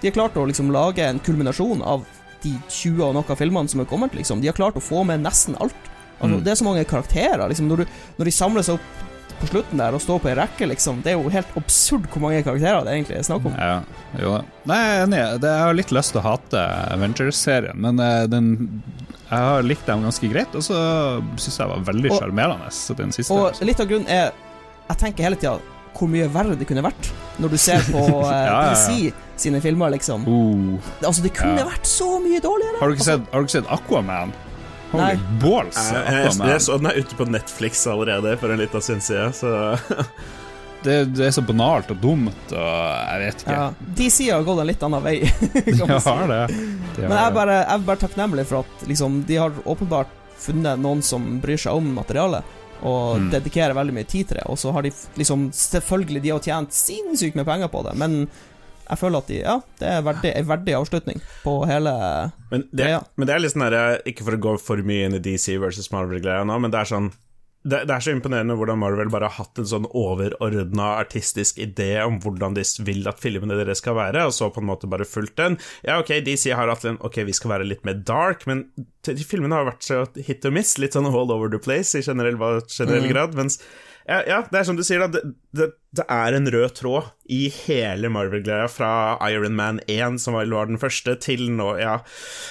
De 0.00 0.08
har 0.08 0.14
klart 0.16 0.34
å 0.36 0.46
liksom 0.50 0.72
lage 0.74 1.04
en 1.06 1.20
kulminasjon 1.22 1.82
av 1.82 2.02
de 2.42 2.52
20 2.68 3.00
og 3.06 3.14
noe 3.16 3.36
filmene 3.38 3.70
som 3.70 3.80
er 3.80 3.86
kommet, 3.88 4.12
liksom. 4.14 4.42
De 4.42 4.50
har 4.50 4.56
klart 4.56 4.76
å 4.76 4.82
få 4.82 5.04
med 5.06 5.22
nesten 5.24 5.56
alt. 5.60 5.74
Altså, 6.20 6.36
Mm. 6.36 6.44
Det 6.44 6.50
er 6.52 6.54
så 6.60 6.64
mange 6.64 6.84
karakterer, 6.84 7.48
liksom. 7.48 7.68
Når, 7.68 7.76
du, 7.76 7.86
når 8.18 8.24
de 8.24 8.30
samler 8.32 8.62
seg 8.62 8.74
opp 8.74 9.13
på 9.40 9.48
slutten 9.50 9.80
der 9.80 9.96
og 9.96 10.02
stå 10.02 10.16
på 10.22 10.30
ei 10.30 10.36
rekke, 10.38 10.68
liksom. 10.70 11.00
Det 11.04 11.12
er 11.12 11.18
jo 11.18 11.32
helt 11.32 11.56
absurd 11.58 12.06
hvor 12.12 12.22
mange 12.24 12.42
karakterer 12.46 12.86
det 12.86 12.94
egentlig 12.96 13.18
er 13.18 13.26
snakk 13.26 13.48
om. 13.50 13.56
Ja, 13.58 13.76
jo. 14.20 14.36
Nei, 14.70 14.78
jeg 14.80 14.94
er 14.94 15.04
enig. 15.06 15.20
Jeg 15.44 15.60
har 15.64 15.76
litt 15.76 15.92
lyst 15.94 16.14
til 16.14 16.22
å 16.22 16.24
hate 16.28 16.64
Avengers-serien, 16.94 17.80
men 17.84 18.00
eh, 18.02 18.24
den 18.30 18.48
Jeg 19.24 19.40
har 19.48 19.66
likt 19.66 19.86
dem 19.88 20.04
ganske 20.06 20.30
greit, 20.30 20.54
og 20.54 20.64
så 20.64 20.78
syns 21.40 21.60
jeg 21.60 21.70
var 21.70 21.84
veldig 21.90 22.12
sjarmerende, 22.14 22.72
så 22.74 22.96
den 22.98 23.12
siste. 23.16 23.34
Og 23.34 23.64
litt 23.66 23.80
av 23.80 23.90
grunnen 23.90 24.10
er 24.10 24.32
Jeg 24.90 25.00
tenker 25.00 25.30
hele 25.30 25.40
tida 25.40 25.58
hvor 25.94 26.10
mye 26.10 26.26
verre 26.34 26.56
det 26.58 26.66
kunne 26.66 26.82
vært 26.82 27.06
når 27.38 27.52
du 27.52 27.58
ser 27.62 27.84
på 27.86 28.00
eh, 28.26 28.30
Ja, 28.30 28.40
ja, 28.42 28.56
ja. 28.66 28.72
DC 28.74 29.12
sine 29.44 29.60
filmer, 29.62 29.90
liksom. 29.94 30.26
Uh, 30.26 30.78
Altså, 31.02 31.22
det 31.22 31.34
kunne 31.36 31.62
vært 31.66 31.86
så 31.86 32.16
mye 32.22 32.40
dårligere. 32.42 32.80
Har, 32.80 32.90
du 32.90 32.96
ikke 32.96 33.04
Altså, 33.04 33.16
sett, 33.18 33.30
har 33.32 33.42
du 33.42 33.48
ikke 33.48 33.56
sett 33.58 33.70
Aquaman? 33.74 34.34
Holy 34.94 35.02
Nei. 35.02 35.38
balls, 35.42 35.78
Jeg, 35.90 36.06
jeg, 36.06 36.24
jeg, 36.30 36.48
jeg 36.54 36.62
så 36.64 36.78
den 36.80 36.90
er 36.92 36.98
ute 37.02 37.18
på 37.18 37.26
Netflix 37.34 37.84
allerede 37.90 38.36
for 38.40 38.54
en 38.54 38.62
liten 38.62 38.84
stund 38.86 39.02
siden, 39.04 39.34
så 39.36 39.52
Det, 40.84 40.96
det 41.16 41.26
er 41.26 41.30
så 41.32 41.40
banalt 41.48 41.88
og 41.94 41.96
dumt, 42.02 42.50
og 42.52 42.64
jeg 43.08 43.20
vet 43.22 43.38
ikke. 43.44 43.54
ja, 43.56 43.68
DC 43.96 44.26
har 44.28 44.42
gått 44.44 44.58
en 44.60 44.68
litt 44.68 44.82
annen 44.84 45.00
vei. 45.06 45.14
Kan 45.78 45.86
man 45.88 46.02
si. 46.04 46.10
har 46.10 46.28
det. 46.28 46.40
De 46.98 47.06
Men 47.06 47.14
jeg 47.16 47.24
er 47.30 47.36
bare, 47.38 47.54
jeg 47.62 47.70
er 47.78 47.86
bare 47.86 48.02
takknemlig 48.02 48.44
for 48.50 48.60
at 48.66 48.84
liksom, 48.90 49.22
de 49.24 49.38
har 49.40 49.56
åpenbart 49.64 50.12
funnet 50.44 50.82
noen 50.84 51.00
som 51.06 51.24
bryr 51.40 51.56
seg 51.62 51.78
om 51.80 51.88
materialet, 51.96 52.44
og 52.84 53.14
Mm. 53.16 53.30
dedikerer 53.32 53.72
veldig 53.78 53.94
mye 53.96 54.04
tid 54.12 54.28
til 54.28 54.36
det. 54.36 54.44
Og 54.52 54.58
så 54.60 54.72
har 54.76 54.84
de 54.84 54.90
liksom 55.16 55.46
Selvfølgelig, 55.56 56.20
de 56.26 56.32
har 56.34 56.42
tjent 56.44 56.74
sinnssykt 56.76 57.38
med 57.38 57.46
penger 57.48 57.70
på 57.72 57.80
det, 57.86 57.94
men 57.96 58.26
jeg 58.88 58.98
føler 59.00 59.18
at 59.18 59.26
de 59.32 59.40
Ja, 59.40 59.56
det 59.80 59.88
er 59.88 60.02
verdig, 60.02 60.32
en 60.36 60.46
verdig 60.46 60.74
avslutning 60.78 61.20
på 61.42 61.58
hele 61.66 61.92
Men 62.50 62.68
det, 62.72 62.88
Ja. 62.90 63.02
men 63.16 63.26
det 63.26 63.34
er 63.34 63.40
litt 63.40 63.52
sånn 63.54 63.64
derre 63.70 64.00
Ikke 64.06 64.24
for 64.24 64.36
å 64.36 64.40
gå 64.40 64.56
for 64.60 64.76
mye 64.84 65.06
inn 65.06 65.14
i 65.14 65.18
DC 65.24 65.56
versus 65.58 65.90
Marvel-greia 65.90 66.44
nå, 66.46 66.58
men 66.60 66.70
det 66.70 66.80
er 66.80 66.90
sånn 66.92 67.12
det, 67.64 67.86
det 67.88 67.94
er 67.96 68.02
så 68.04 68.12
imponerende 68.12 68.52
hvordan 68.60 68.76
Marvel 68.76 69.08
bare 69.08 69.24
har 69.24 69.38
hatt 69.40 69.56
en 69.56 69.64
sånn 69.64 69.86
overordna 69.96 70.98
artistisk 71.00 71.56
idé 71.64 71.94
om 72.04 72.18
hvordan 72.20 72.52
de 72.58 72.64
vil 72.84 73.06
at 73.08 73.22
filmene 73.22 73.56
deres 73.56 73.80
skal 73.80 73.96
være, 73.96 74.26
og 74.28 74.34
så 74.36 74.50
på 74.52 74.60
en 74.60 74.68
måte 74.68 74.84
bare 74.92 75.06
fulgt 75.08 75.38
den. 75.40 75.56
Ja, 75.82 75.96
ok, 76.02 76.12
DC 76.26 76.52
har 76.52 76.68
hatt 76.68 76.84
en 76.84 76.98
Ok, 77.00 77.22
vi 77.24 77.32
skal 77.32 77.54
være 77.54 77.64
litt 77.70 77.82
mer 77.88 77.94
dark, 78.04 78.44
men 78.46 78.66
de 79.08 79.14
de 79.16 79.24
filmene 79.24 79.56
har 79.56 79.64
vært 79.64 79.80
så 79.88 80.02
hit 80.28 80.44
og 80.44 80.52
miss, 80.58 80.74
litt 80.76 80.92
sånn 80.92 81.08
all 81.08 81.32
over 81.32 81.48
the 81.48 81.58
place 81.58 81.94
i 81.96 82.02
generell, 82.04 82.36
generell 82.68 83.06
Mm. 83.08 83.12
grad, 83.14 83.34
mens 83.34 83.58
ja, 84.04 84.18
ja, 84.28 84.38
det 84.50 84.58
er 84.58 84.66
som 84.68 84.76
du 84.76 84.82
sier, 84.84 85.00
da. 85.00 85.08
Det, 85.08 85.22
det, 85.56 85.66
det 85.96 86.04
er 86.12 86.34
en 86.36 86.48
rød 86.52 86.74
tråd 86.76 87.06
i 87.32 87.46
hele 87.48 88.10
Marvel-greia, 88.12 88.66
fra 88.68 89.16
Iron 89.30 89.56
Man 89.56 89.78
1, 89.88 90.18
som 90.20 90.36
var, 90.36 90.48
den 90.68 90.80
første, 90.80 91.14
til 91.24 91.46
nå, 91.54 91.70
ja. 91.80 91.94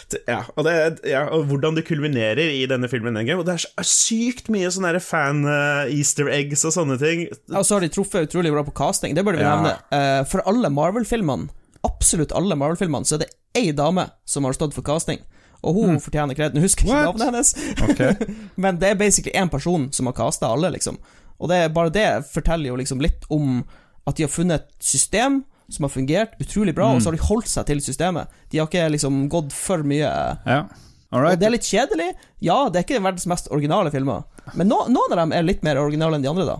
Til, 0.09 0.23
ja, 0.29 0.39
og, 0.55 0.65
det, 0.65 0.73
ja 1.09 1.27
og 1.35 1.45
hvordan 1.51 1.77
det 1.77 1.85
kulminerer 1.85 2.41
i 2.41 2.63
denne 2.69 2.89
filmen. 2.89 3.19
Og 3.21 3.45
det 3.45 3.53
er 3.53 3.65
så 3.65 3.85
sykt 3.85 4.49
mye 4.53 4.71
sånne 4.73 4.97
fan-easter 5.03 6.31
eggs 6.33 6.65
og 6.65 6.73
sånne 6.79 6.97
ting. 7.01 7.27
Ja, 7.29 7.59
Og 7.61 7.67
så 7.69 7.77
har 7.77 7.85
de 7.85 7.91
truffet 7.93 8.31
utrolig 8.31 8.53
bra 8.55 8.65
på 8.65 8.73
casting, 8.77 9.13
det 9.13 9.25
burde 9.25 9.43
vi 9.43 9.45
nevne. 9.45 9.77
Uh, 9.93 10.23
for 10.29 10.41
alle 10.49 10.73
Marvel-filmene, 10.73 11.51
absolutt 11.85 12.33
alle 12.33 12.57
Marvel-filmene, 12.57 13.05
så 13.05 13.19
er 13.19 13.27
det 13.27 13.33
ei 13.59 13.69
dame 13.77 14.07
som 14.25 14.49
har 14.49 14.57
stått 14.57 14.73
for 14.73 14.85
casting. 14.85 15.21
Og 15.63 15.77
hun 15.77 15.99
fortjener 16.03 16.35
kred. 16.35 16.55
Nå 16.55 16.63
husker 16.65 16.87
jeg 16.87 16.91
ikke 16.91 17.11
navnet 17.13 17.29
hennes, 17.29 17.53
okay. 17.85 18.33
men 18.63 18.81
det 18.81 18.89
er 18.89 18.99
basically 18.99 19.35
én 19.37 19.51
person 19.51 19.87
som 19.95 20.09
har 20.09 20.17
casta 20.17 20.49
alle, 20.51 20.73
liksom. 20.73 20.97
Og 21.39 21.49
det 21.49 21.61
bare 21.73 21.89
det 21.93 22.07
forteller 22.31 22.69
jo 22.71 22.77
liksom 22.79 23.01
litt 23.03 23.25
om 23.33 23.63
at 24.07 24.15
de 24.19 24.23
har 24.25 24.31
funnet 24.33 24.61
et 24.61 24.83
system 24.83 25.41
som 25.71 25.85
har 25.87 25.93
fungert 25.93 26.33
utrolig 26.43 26.73
bra, 26.75 26.89
og 26.93 26.99
så 27.01 27.09
har 27.09 27.15
de 27.17 27.23
holdt 27.23 27.47
seg 27.49 27.65
til 27.69 27.79
systemet. 27.81 28.27
De 28.51 28.59
har 28.59 28.67
ikke 28.67 28.89
liksom 28.93 29.23
gått 29.31 29.53
for 29.55 29.81
mye 29.87 30.09
Ja. 30.45 30.65
Og 31.13 31.27
det 31.37 31.45
er 31.45 31.53
litt 31.53 31.61
kjedelig. 31.69 32.07
Ja, 32.41 32.69
det 32.73 32.79
er 32.79 32.85
ikke 32.87 33.01
verdens 33.03 33.27
mest 33.29 33.47
originale 33.53 33.91
filmer, 33.93 34.23
men 34.57 34.67
no, 34.67 34.79
noen 34.89 35.13
av 35.13 35.19
dem 35.21 35.31
er 35.37 35.43
litt 35.45 35.61
mer 35.63 35.77
originale 35.77 36.17
enn 36.17 36.23
de 36.25 36.29
andre, 36.31 36.45
da. 36.47 36.55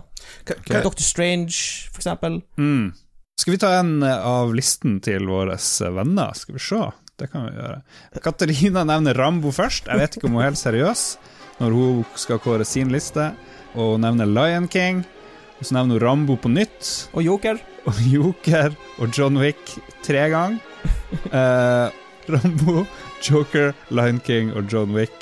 Okay. 0.46 0.60
ka- 0.70 0.82
Doctor 0.84 1.02
Strange, 1.02 1.56
for 1.90 1.98
eksempel. 1.98 2.36
Mm. 2.56 2.92
Skal 3.36 3.52
vi 3.56 3.58
ta 3.58 3.72
en 3.80 3.96
eh, 4.06 4.14
av 4.30 4.52
listen 4.54 5.00
til 5.02 5.26
våre 5.26 5.56
eh, 5.58 5.90
venner? 5.96 6.32
Skal 6.38 6.54
vi 6.54 6.62
se. 6.62 6.84
Det 7.18 7.28
kan 7.32 7.48
vi 7.48 7.56
gjøre. 7.58 7.80
Katarina 8.22 8.84
nevner 8.86 9.14
Rambo 9.18 9.50
først. 9.54 9.90
Jeg 9.90 9.98
vet 10.00 10.16
ikke 10.20 10.30
om 10.30 10.38
hun 10.38 10.44
er 10.44 10.52
helt 10.52 10.62
seriøs 10.62 11.02
når 11.58 11.74
hun 11.74 12.04
skal 12.18 12.38
kåre 12.42 12.64
sin 12.66 12.94
liste. 12.94 13.32
Og 13.74 13.94
hun 13.96 14.04
nevner 14.06 14.26
Lion 14.30 14.68
King. 14.70 15.02
Og 15.58 15.66
så 15.68 15.74
nevner 15.76 15.98
hun 15.98 16.02
Rambo 16.04 16.36
på 16.40 16.50
nytt. 16.52 17.08
Og 17.14 17.22
Joker. 17.26 17.58
Og 17.88 17.98
Joker 18.08 18.72
og 18.98 19.10
John 19.12 19.36
Wick 19.42 19.74
tre 20.06 20.28
ganger. 20.32 20.60
Eh, 21.34 21.88
Rambo, 22.32 22.82
Joker, 23.22 23.72
Lion 23.94 24.18
King 24.24 24.50
og 24.56 24.66
John 24.72 24.90
Wick. 24.96 25.12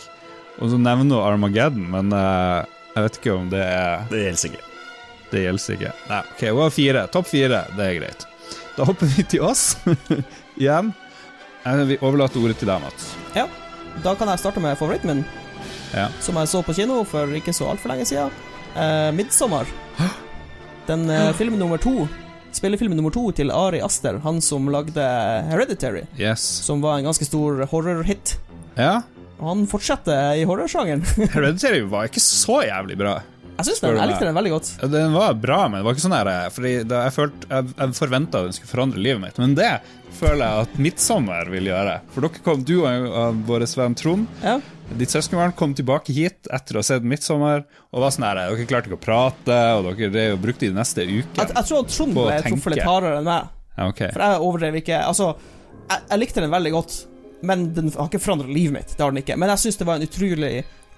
Og 0.63 0.71
så 0.73 0.79
nevner 0.81 1.19
hun 1.19 1.25
Armageddon, 1.27 1.85
men 1.93 2.13
eh, 2.17 2.63
jeg 2.95 3.05
vet 3.07 3.19
ikke 3.19 3.35
om 3.35 3.51
det 3.53 3.61
er 3.65 4.07
Det 4.11 4.21
gjelder 4.23 4.49
ikke. 4.53 4.63
det 5.33 5.43
gjelder 5.45 5.77
ikke. 5.77 5.93
Nei, 6.11 6.21
ok, 6.33 6.43
hun 6.49 6.63
har 6.63 6.75
fire. 6.77 7.03
Topp 7.15 7.29
fire, 7.31 7.61
det 7.77 7.87
er 7.89 7.99
greit. 8.01 8.27
Da 8.79 8.87
hopper 8.89 9.11
vi 9.17 9.25
til 9.35 9.45
oss 9.47 9.65
igjen. 10.63 10.93
Eh, 11.67 11.83
Vi 11.93 11.99
overlater 12.01 12.43
ordet 12.43 12.59
til 12.63 12.71
deg, 12.73 12.83
Mats. 12.87 13.13
Ja. 13.37 13.47
Da 14.07 14.15
kan 14.17 14.31
jeg 14.33 14.41
starte 14.41 14.63
med 14.65 14.79
favoritten 14.81 15.11
min, 15.13 15.25
Ja. 15.95 16.09
som 16.21 16.37
jeg 16.41 16.49
så 16.49 16.63
på 16.65 16.75
kino 16.77 17.03
for 17.05 17.27
ikke 17.37 17.53
så 17.57 17.69
altfor 17.73 17.93
lenge 17.93 18.07
siden. 18.09 18.31
Uh, 18.75 19.11
'Midtsommer'. 19.13 19.67
Den 20.87 21.09
eh, 21.11 21.33
film 21.39 21.59
nummer 21.59 21.79
to. 21.79 22.09
Spillefilm 22.53 22.93
nummer 22.97 23.13
to 23.15 23.31
til 23.33 23.51
Ari 23.55 23.81
Aster, 23.81 24.19
han 24.25 24.41
som 24.41 24.67
lagde 24.69 25.01
'Hereditary', 25.49 26.07
Yes. 26.19 26.41
som 26.41 26.81
var 26.83 26.99
en 26.99 27.05
ganske 27.05 27.25
stor 27.25 27.65
horrorhit. 27.71 28.37
Ja, 28.77 29.03
Og 29.41 29.49
han 29.49 29.67
fortsetter 29.67 30.37
i 30.39 30.45
horrorsjangeren. 30.47 31.03
Hereditary 31.35 31.81
var 31.91 32.05
ikke 32.07 32.21
så 32.23 32.61
jævlig 32.63 32.97
bra. 32.99 33.21
Jeg 33.59 33.67
synes 33.67 33.81
den, 33.81 33.97
jeg 33.97 34.09
likte 34.09 34.25
den 34.27 34.35
veldig 34.37 34.51
godt. 34.51 34.69
Den 34.91 35.13
var 35.13 35.35
bra, 35.35 35.69
men 35.69 35.81
det 35.81 35.85
var 35.85 35.93
ikke 35.97 36.05
sånn 36.07 36.15
der 36.17 36.51
Fordi 36.51 36.71
da 36.89 37.03
jeg 37.05 37.13
følte 37.13 37.49
Jeg, 37.51 37.67
jeg 37.79 37.97
forventa 37.99 38.41
den 38.47 38.55
skulle 38.57 38.71
forandre 38.71 39.03
livet 39.03 39.21
mitt, 39.21 39.39
men 39.39 39.53
det 39.59 39.73
føler 40.19 40.41
jeg 40.47 40.63
at 40.67 40.79
Midtsommer 40.79 41.51
vil 41.53 41.69
gjøre. 41.69 41.99
For 42.15 42.25
dere 42.25 42.43
kom, 42.47 42.63
du 42.65 42.79
og 42.81 43.07
og 43.13 43.43
vår 43.51 43.67
venn 43.77 43.95
Trond, 43.99 44.27
Ja. 44.43 44.57
Ditt 44.99 45.11
søskenbarn, 45.13 45.53
kom 45.57 45.73
tilbake 45.75 46.13
hit 46.17 46.49
etter 46.53 46.77
å 46.77 46.83
ha 46.83 46.87
sett 46.87 47.03
Midtsommer 47.07 47.65
og 47.93 48.01
var 48.05 48.11
sånn 48.15 48.27
her 48.29 48.41
Dere 48.43 48.67
klarte 48.71 48.91
ikke 48.91 48.99
å 48.99 49.05
prate, 49.05 49.59
og 49.79 49.89
dere 49.89 50.11
drev 50.13 50.35
og 50.37 50.43
brukte 50.45 50.67
de 50.69 50.75
neste 50.77 51.05
Jeg, 51.07 51.25
ukene. 51.25 51.49
jeg 51.55 51.69
tror 51.71 51.89
Trond 51.89 52.15
ble 52.19 52.37
truffet 52.47 52.75
litt 52.77 52.85
hardere 52.87 53.19
enn 53.23 53.29
meg. 53.29 53.49
Ja, 53.79 53.89
ok. 53.89 54.03
For 54.13 54.25
jeg 54.27 54.43
overdrev 54.49 54.79
ikke 54.83 55.01
Altså, 55.07 55.31
jeg, 55.89 56.05
jeg 56.11 56.19
likte 56.23 56.45
den 56.45 56.53
veldig 56.53 56.73
godt, 56.77 56.99
men 57.43 57.67
den 57.75 57.91
har 57.97 58.07
ikke 58.11 58.21
forandret 58.23 58.53
livet 58.55 58.77
mitt. 58.77 58.93
Det 58.97 59.03
har 59.03 59.11
den 59.15 59.23
ikke. 59.25 59.37
Men 59.41 59.51
jeg 59.55 59.65
syns 59.65 59.81
det 59.81 59.87
var 59.89 59.99
en 59.99 60.07
utrolig 60.07 60.53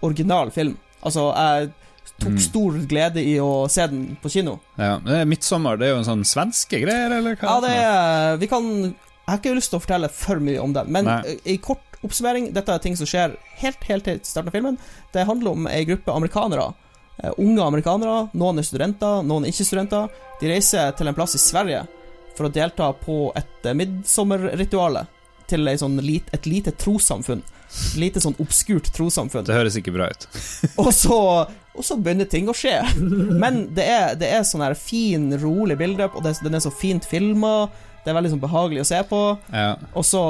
original 0.04 0.50
film. 0.54 0.76
Altså, 1.02 1.30
jeg 1.36 1.72
tok 2.20 2.34
Mm. 2.34 2.38
stor 2.38 2.74
glede 2.86 3.22
i 3.24 3.38
å 3.40 3.64
se 3.72 3.86
den 3.88 4.16
på 4.22 4.28
kino. 4.30 4.58
Ja, 4.76 4.98
men 5.02 5.14
er 5.16 5.24
Midtsommer, 5.24 5.78
det 5.80 5.86
er 5.88 5.94
jo 5.94 6.02
en 6.02 6.04
sånn 6.10 6.24
svenske 6.28 6.78
greier, 6.82 7.10
eller 7.16 7.34
hva? 7.40 7.48
Ja, 7.48 7.60
det 7.64 7.70
er 7.80 8.36
Vi 8.38 8.46
kan 8.46 8.66
Jeg 8.84 9.30
har 9.32 9.38
ikke 9.40 9.54
lyst 9.56 9.70
til 9.72 9.78
å 9.80 9.82
fortelle 9.82 10.10
for 10.12 10.36
mye 10.44 10.60
om 10.60 10.74
den, 10.76 10.92
men 10.92 11.04
Nei. 11.08 11.38
i 11.48 11.56
kort 11.56 11.93
oppsummering 12.04 12.52
Dette 12.54 12.74
er 12.74 12.82
ting 12.84 12.96
som 12.98 13.08
skjer 13.08 13.36
helt, 13.60 13.84
helt 13.88 14.04
til 14.08 14.20
starten 14.22 14.50
av 14.52 14.56
filmen. 14.56 14.78
Det 15.14 15.26
handler 15.28 15.56
om 15.56 15.68
ei 15.70 15.84
gruppe 15.88 16.12
amerikanere. 16.14 16.72
eh, 17.22 17.32
unge 17.38 17.62
amerikanere. 17.62 18.28
Noen 18.34 18.58
er 18.58 18.66
studenter, 18.66 19.22
noen 19.22 19.44
er 19.44 19.54
ikke 19.54 19.68
studenter. 19.68 20.08
De 20.40 20.50
reiser 20.50 20.92
til 20.98 21.08
en 21.08 21.14
plass 21.16 21.34
i 21.38 21.42
Sverige 21.42 21.84
for 22.34 22.48
å 22.48 22.52
delta 22.52 22.92
på 22.98 23.32
et 23.38 23.68
midsommerrituale 23.78 25.06
til 25.46 25.68
sånn 25.78 25.98
lit, 26.02 26.30
et 26.32 26.46
lite 26.48 26.72
trossamfunn. 26.80 27.42
Lite 28.00 28.20
sånn 28.22 28.36
obskurt 28.42 28.88
trossamfunn. 28.94 29.44
Det 29.46 29.54
høres 29.56 29.76
ikke 29.78 29.92
bra 29.94 30.08
ut. 30.10 30.26
Og 30.82 30.90
så, 30.94 31.18
og 31.74 31.82
så 31.84 31.96
begynner 31.98 32.28
ting 32.30 32.48
å 32.48 32.54
skje. 32.56 32.76
Men 33.40 33.64
det 33.74 33.86
er, 33.90 34.14
det 34.18 34.30
er 34.30 34.44
sånn 34.46 34.62
her 34.64 34.76
fin, 34.78 35.26
rolig 35.42 35.76
bilde, 35.80 36.06
og 36.14 36.22
det, 36.22 36.36
den 36.44 36.54
er 36.54 36.62
så 36.62 36.70
fint 36.70 37.06
filma. 37.08 37.68
Det 38.04 38.12
er 38.12 38.18
veldig 38.18 38.34
sånn 38.34 38.42
behagelig 38.44 38.84
å 38.84 38.88
se 38.92 39.00
på. 39.10 39.22
Ja. 39.50 39.72
Og 39.96 40.06
så 40.06 40.22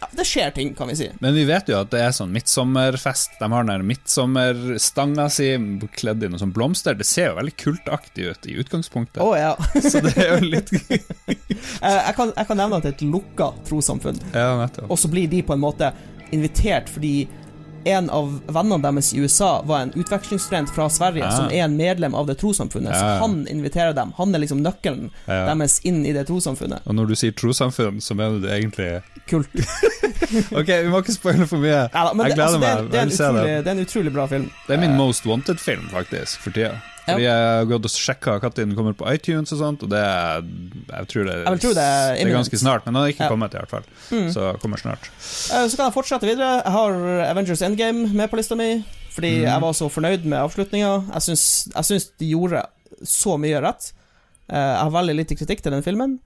ja, 0.00 0.08
Det 0.16 0.24
skjer 0.24 0.50
ting, 0.56 0.74
kan 0.74 0.88
vi 0.88 0.96
si. 0.96 1.08
Men 1.20 1.34
vi 1.36 1.44
vet 1.48 1.68
jo 1.68 1.78
at 1.80 1.90
det 1.92 2.00
er 2.02 2.14
sånn 2.16 2.32
midtsommerfest. 2.32 3.36
De 3.40 3.48
har 3.52 3.66
den 3.68 3.86
midtsommerstanga 3.88 5.26
si 5.32 5.50
kledd 5.96 6.24
i 6.24 6.30
noe 6.32 6.40
sånn 6.40 6.54
blomster. 6.56 6.96
Det 6.96 7.06
ser 7.08 7.30
jo 7.30 7.38
veldig 7.40 7.56
kultaktig 7.60 8.30
ut 8.30 8.48
i 8.48 8.56
utgangspunktet. 8.62 9.20
Oh, 9.24 9.36
ja. 9.36 9.52
Så 9.92 10.02
det 10.04 10.16
er 10.16 10.36
jo 10.38 10.52
litt 10.54 10.72
jeg, 10.80 12.14
kan, 12.16 12.32
jeg 12.32 12.48
kan 12.48 12.58
nevne 12.58 12.80
at 12.80 12.86
det 12.86 12.94
er 12.94 12.96
et 12.96 13.04
lukka 13.06 13.52
trossamfunn. 13.68 14.22
Ja. 14.32 14.68
Og 14.88 14.96
så 15.00 15.10
blir 15.12 15.28
de 15.30 15.42
på 15.44 15.56
en 15.56 15.62
måte 15.62 15.92
invitert 16.34 16.88
fordi 16.90 17.28
en 17.84 18.10
av 18.10 18.40
vennene 18.46 18.82
deres 18.82 19.12
i 19.14 19.20
USA 19.22 19.62
var 19.66 19.80
en 19.86 19.92
utvekslingsstudent 19.96 20.74
fra 20.74 20.88
Sverige 20.92 21.24
ja. 21.24 21.30
som 21.36 21.46
er 21.50 21.64
en 21.64 21.76
medlem 21.76 22.14
av 22.14 22.26
det 22.28 22.36
trossamfunnet. 22.40 22.92
Ja. 22.92 22.98
Så 23.00 23.24
han 23.24 23.46
inviterer 23.48 23.92
dem. 23.96 24.12
Han 24.16 24.34
er 24.34 24.42
liksom 24.44 24.62
nøkkelen 24.64 25.10
Ja. 25.26 25.46
deres 25.54 25.80
inn 25.84 26.02
i 26.06 26.12
det 26.12 26.26
trossamfunnet. 26.28 26.84
Og 26.86 26.94
når 26.94 27.12
du 27.12 27.16
sier 27.16 27.32
trossamfunn, 27.32 28.00
så 28.04 28.14
mener 28.18 28.40
du 28.42 28.48
egentlig 28.50 28.90
Kult. 29.30 29.48
Ok, 30.54 30.68
vi 30.68 30.90
må 30.90 31.00
ikke 31.02 31.14
spoile 31.14 31.46
for 31.50 31.58
mye. 31.62 31.86
Da, 31.90 32.10
Jeg 32.12 32.18
det, 32.18 32.34
gleder 32.36 32.44
altså, 32.44 32.60
det, 32.60 32.68
er, 32.68 32.82
meg. 32.82 32.90
det, 32.92 33.00
er 33.00 33.10
utrolig, 33.10 33.42
det. 33.46 33.64
det 33.64 33.70
er 33.70 33.74
en 33.78 33.84
utrolig 33.86 34.12
bra 34.14 34.26
film. 34.30 34.46
Det 34.66 34.76
er 34.76 34.80
min 34.84 34.96
most 34.98 35.26
wanted-film, 35.26 35.88
faktisk, 35.90 36.40
for 36.44 36.54
tida. 36.54 36.76
Fordi 37.12 37.26
jeg 37.26 37.44
har 37.58 37.64
gått 37.70 37.84
og 37.88 37.92
sjekka 37.94 38.36
når 38.40 38.54
den 38.54 38.74
kommer 38.78 38.94
på 38.96 39.06
iTunes 39.14 39.52
og 39.52 39.58
sånt, 39.60 39.82
og 39.82 39.90
det 39.90 39.98
er 40.00 40.42
Jeg 40.90 41.08
tror 41.12 41.24
det, 41.28 41.36
Jeg 41.44 41.52
vil 41.54 41.60
tro 41.64 41.72
det 41.74 41.84
er 41.84 42.14
det 42.16 42.26
er 42.26 42.36
ganske 42.36 42.58
snart, 42.58 42.84
men 42.86 42.94
den 42.94 43.02
har 43.02 43.08
ikke 43.12 43.24
Ja. 43.26 43.28
kommet, 43.28 43.54
i 43.54 43.58
hvert 43.58 43.68
fall. 43.70 43.84
Mm. 44.10 44.30
Så 44.32 44.60
kommer 44.60 44.76
snart. 44.78 45.10
Eh, 45.52 45.66
Så 45.68 45.76
kan 45.76 45.86
jeg 45.86 45.94
fortsette 45.94 46.26
videre. 46.26 46.62
Jeg 46.64 46.72
har 46.72 46.90
Avengers 47.30 47.62
Endgame 47.62 48.08
med 48.14 48.30
på 48.30 48.36
lista 48.36 48.54
mi, 48.56 48.84
fordi 49.12 49.38
mm. 49.40 49.44
jeg 49.44 49.60
var 49.60 49.72
så 49.72 49.88
fornøyd 49.90 50.24
med 50.24 50.38
avslutninga. 50.38 50.92
Jeg 51.14 51.22
syns, 51.22 51.68
jeg 51.74 51.84
syns 51.84 52.10
de 52.18 52.30
gjorde 52.34 52.64
så 53.04 53.38
mye 53.38 53.60
rett. 53.60 53.92
Eh, 54.50 54.56
Jeg 54.56 54.82
har 54.82 54.90
veldig 54.90 55.16
lite 55.16 55.36
kritikk 55.36 55.62
til 55.62 55.72
den 55.72 55.82
filmen. 55.82 56.18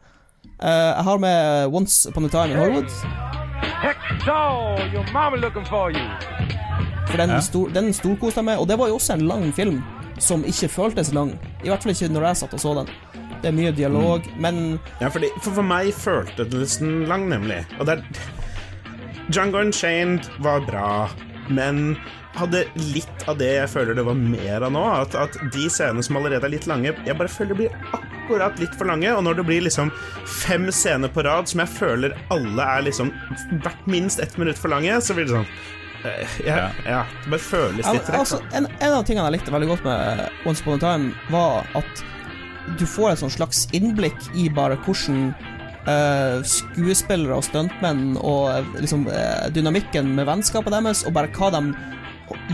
Eh, 0.60 0.68
Jeg 0.96 1.04
har 1.04 1.18
med 1.18 1.72
Once 1.72 2.08
Upon 2.08 2.24
a 2.24 2.28
Time 2.28 2.50
in 2.52 2.58
Hollywood, 2.58 2.90
for 7.06 7.16
den, 7.16 7.30
Ja. 7.30 7.40
stor, 7.40 7.68
den 7.70 7.92
storkoste 7.92 8.40
jeg 8.40 8.44
med. 8.44 8.58
Og 8.58 8.66
det 8.68 8.78
var 8.78 8.88
jo 8.88 8.94
også 8.96 9.12
en 9.14 9.26
lang 9.28 9.52
film 9.54 9.82
som 10.18 10.44
ikke 10.44 10.68
føltes 10.70 11.12
lang. 11.12 11.34
I 11.64 11.68
hvert 11.72 11.82
fall 11.82 11.92
ikke 11.94 12.10
når 12.14 12.28
jeg 12.30 12.36
satt 12.44 12.54
og 12.54 12.60
så 12.62 12.74
den. 12.80 12.90
Det 13.42 13.50
er 13.50 13.56
mye 13.58 13.72
dialog, 13.76 14.24
Mm. 14.24 14.40
men 14.40 14.80
Ja, 15.00 15.08
fordi, 15.12 15.28
for, 15.42 15.52
for 15.58 15.62
meg 15.62 15.92
føltes 15.92 16.48
det 16.48 16.60
nesten 16.62 17.06
lang, 17.08 17.28
nemlig. 17.28 17.64
Og 17.78 17.86
det 17.86 17.98
er 17.98 18.04
Django 19.30 19.58
Unchained 19.60 20.26
var 20.44 20.60
bra, 20.66 21.08
men 21.48 21.96
hadde 22.34 22.64
litt 22.74 23.28
av 23.30 23.36
det 23.38 23.50
jeg 23.54 23.68
føler 23.70 23.94
det 23.94 24.04
var 24.06 24.16
mer 24.18 24.64
av 24.66 24.72
nå. 24.74 24.82
At, 25.02 25.14
at 25.14 25.36
de 25.54 25.68
scenene 25.70 26.02
som 26.02 26.16
allerede 26.18 26.44
er 26.48 26.54
litt 26.56 26.66
lange, 26.66 26.94
jeg 27.06 27.16
bare 27.18 27.30
føler 27.30 27.54
blir 27.58 27.76
akkurat 27.94 28.58
litt 28.58 28.74
for 28.74 28.88
lange. 28.90 29.12
Og 29.14 29.22
når 29.24 29.38
det 29.38 29.46
blir 29.46 29.62
liksom 29.68 29.92
fem 30.26 30.66
scener 30.74 31.12
på 31.14 31.22
rad 31.24 31.48
som 31.50 31.62
jeg 31.62 31.72
føler 31.76 32.16
alle 32.34 32.66
er 32.78 32.82
liksom 32.88 33.12
hvert 33.62 33.86
minst 33.86 34.20
ett 34.24 34.36
minutt 34.40 34.58
for 34.58 34.72
lange, 34.74 34.96
så 35.04 35.14
blir 35.16 35.28
det 35.28 35.36
sånn 35.36 35.48
ja, 36.46 36.70
Ja. 36.86 37.02
det 37.24 37.30
bare 37.32 37.40
føles 37.40 37.86
litt 37.86 38.08
rett. 38.08 38.18
altså, 38.18 38.40
en, 38.52 38.66
en 38.80 38.92
av 38.98 39.04
tingene 39.08 39.24
jeg 39.30 39.38
likte 39.38 39.54
veldig 39.54 39.68
godt 39.72 39.84
med 39.84 40.24
Once 40.46 40.62
Upon 40.64 40.76
a 40.78 40.82
Time, 40.84 41.12
var 41.30 41.66
at 41.80 42.04
du 42.80 42.86
får 42.88 43.10
et 43.12 43.18
sånn 43.24 43.32
slags 43.34 43.66
innblikk 43.76 44.30
i 44.34 44.48
bare 44.52 44.76
hvordan 44.84 45.34
Uh, 45.84 46.40
skuespillere 46.48 47.34
og 47.36 47.42
stuntmenn 47.44 48.14
og 48.24 48.46
eh, 48.54 48.68
liksom 48.80 49.02
uh, 49.04 49.50
dynamikken 49.52 50.06
med 50.16 50.24
vennskapet 50.24 50.72
deres, 50.72 51.02
og 51.04 51.12
bare 51.12 51.28
hva 51.36 51.50
de 51.52 51.60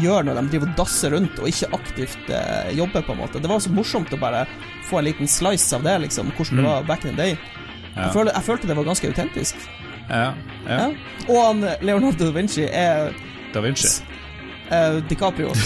gjør 0.03 0.27
når 0.27 0.41
de 0.41 0.51
driver 0.51 0.67
og 0.73 0.81
dasser 0.81 1.15
rundt 1.15 1.39
og 1.39 1.47
ikke 1.47 1.69
aktivt 1.79 2.33
uh, 2.35 2.73
jobber, 2.75 3.05
på 3.07 3.15
en 3.15 3.21
måte. 3.23 3.39
Det 3.39 3.47
var 3.53 3.63
så 3.63 3.71
morsomt 3.71 4.11
å 4.11 4.19
bare 4.19 4.41
få 4.89 4.99
en 4.99 5.07
liten 5.13 5.31
slice 5.31 5.79
av 5.79 5.87
det, 5.87 5.95
liksom, 6.09 6.33
hvordan 6.35 6.59
det 6.59 6.65
Mm. 6.65 6.71
var 6.73 6.89
back 6.91 7.05
in 7.07 7.15
the 7.15 7.23
day. 7.23 7.37
Ja. 7.95 8.09
Jeg, 8.09 8.13
følte, 8.17 8.35
jeg 8.35 8.47
følte 8.49 8.67
det 8.73 8.77
var 8.81 8.89
ganske 8.91 9.13
autentisk. 9.15 9.63
Ja, 10.11 10.35
ja. 10.67 10.83
Og 11.29 11.39
han 11.45 11.63
eh, 11.71 11.79
Leonardo 11.87 12.25
da 12.27 12.35
Vinci 12.35 12.67
er 12.67 13.15
Da 13.53 13.61
Vinci. 13.61 14.03
Uh, 14.71 15.03
DiCaprio. 15.09 15.53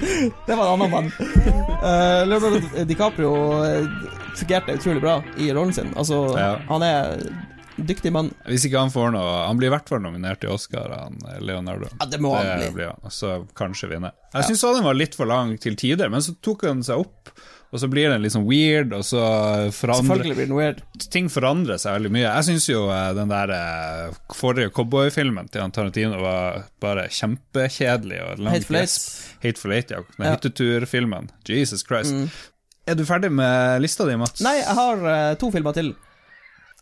Det 0.46 0.54
var 0.56 0.64
en 0.64 0.72
annen 0.82 0.90
mann. 0.90 1.12
Uh, 1.82 2.26
Leonardo 2.26 2.84
DiCaprio 2.84 3.64
eh, 3.64 3.86
fungerte 4.36 4.72
utrolig 4.72 5.00
bra 5.02 5.22
i 5.36 5.52
rollen 5.52 5.72
sin. 5.72 5.92
Altså, 5.96 6.38
Ja. 6.38 6.56
han 6.68 6.82
er 6.82 7.18
dyktig 7.76 8.12
mann. 8.12 8.30
Hvis 8.48 8.64
ikke 8.68 8.80
han 8.80 8.90
får 8.92 9.12
noe 9.14 9.46
Han 9.46 9.56
blir 9.60 9.70
i 9.70 9.74
hvert 9.74 9.88
fall 9.88 10.02
nominert 10.04 10.40
til 10.40 10.52
Oscar, 10.52 10.90
han 10.96 11.20
Leonardo. 11.44 11.88
Ja, 12.00 12.06
det 12.06 12.20
må 12.20 12.34
han 12.36 12.74
bli. 12.74 12.88
og 12.88 13.12
så 13.12 13.46
kanskje 13.56 13.92
vinne. 13.94 14.12
Jeg 14.34 14.48
syns 14.50 14.64
den 14.66 14.84
var 14.88 14.96
litt 14.96 15.14
for 15.16 15.28
lang 15.28 15.56
til 15.60 15.76
tider, 15.76 16.08
men 16.12 16.24
så 16.24 16.34
tok 16.40 16.64
han 16.68 16.82
seg 16.86 17.04
opp, 17.04 17.32
og 17.70 17.78
så 17.78 17.86
blir 17.86 18.08
den 18.10 18.22
litt 18.24 18.32
sånn 18.34 18.48
weird, 18.48 18.90
og 18.96 19.04
så 19.06 19.20
forandrer 19.70 20.24
blir 20.24 20.40
den 20.48 20.56
weird. 20.56 20.80
Ting 21.14 21.28
forandrer 21.30 21.78
seg 21.78 21.94
veldig 22.00 22.10
mye. 22.16 22.24
Jeg 22.26 22.46
syns 22.48 22.64
jo 22.66 22.80
eh, 22.90 23.10
den 23.14 23.30
der 23.30 23.52
eh, 23.54 24.16
forrige 24.34 24.72
cowboyfilmen 24.74 25.46
til 25.54 25.70
Tarantino 25.76 26.18
var 26.18 26.64
bare 26.82 27.04
kjempekjedelig. 27.14 28.18
Og 28.24 28.42
Hateful 28.50 28.80
Eight. 28.80 28.96
Hateful 29.44 29.74
Eight, 29.76 29.94
ja. 29.94 30.00
Den 30.16 30.26
Ja. 30.26 30.32
hytteturfilmen. 30.34 31.30
Jesus 31.46 31.84
Christ. 31.86 32.10
Mm. 32.16 32.26
Er 32.90 32.98
du 32.98 33.04
ferdig 33.06 33.30
med 33.30 33.80
lista 33.84 34.02
di, 34.08 34.16
Mats? 34.18 34.42
Nei, 34.42 34.56
jeg 34.64 34.74
har 34.80 35.06
eh, 35.14 35.34
to 35.38 35.52
filmer 35.54 35.76
til. 35.78 35.92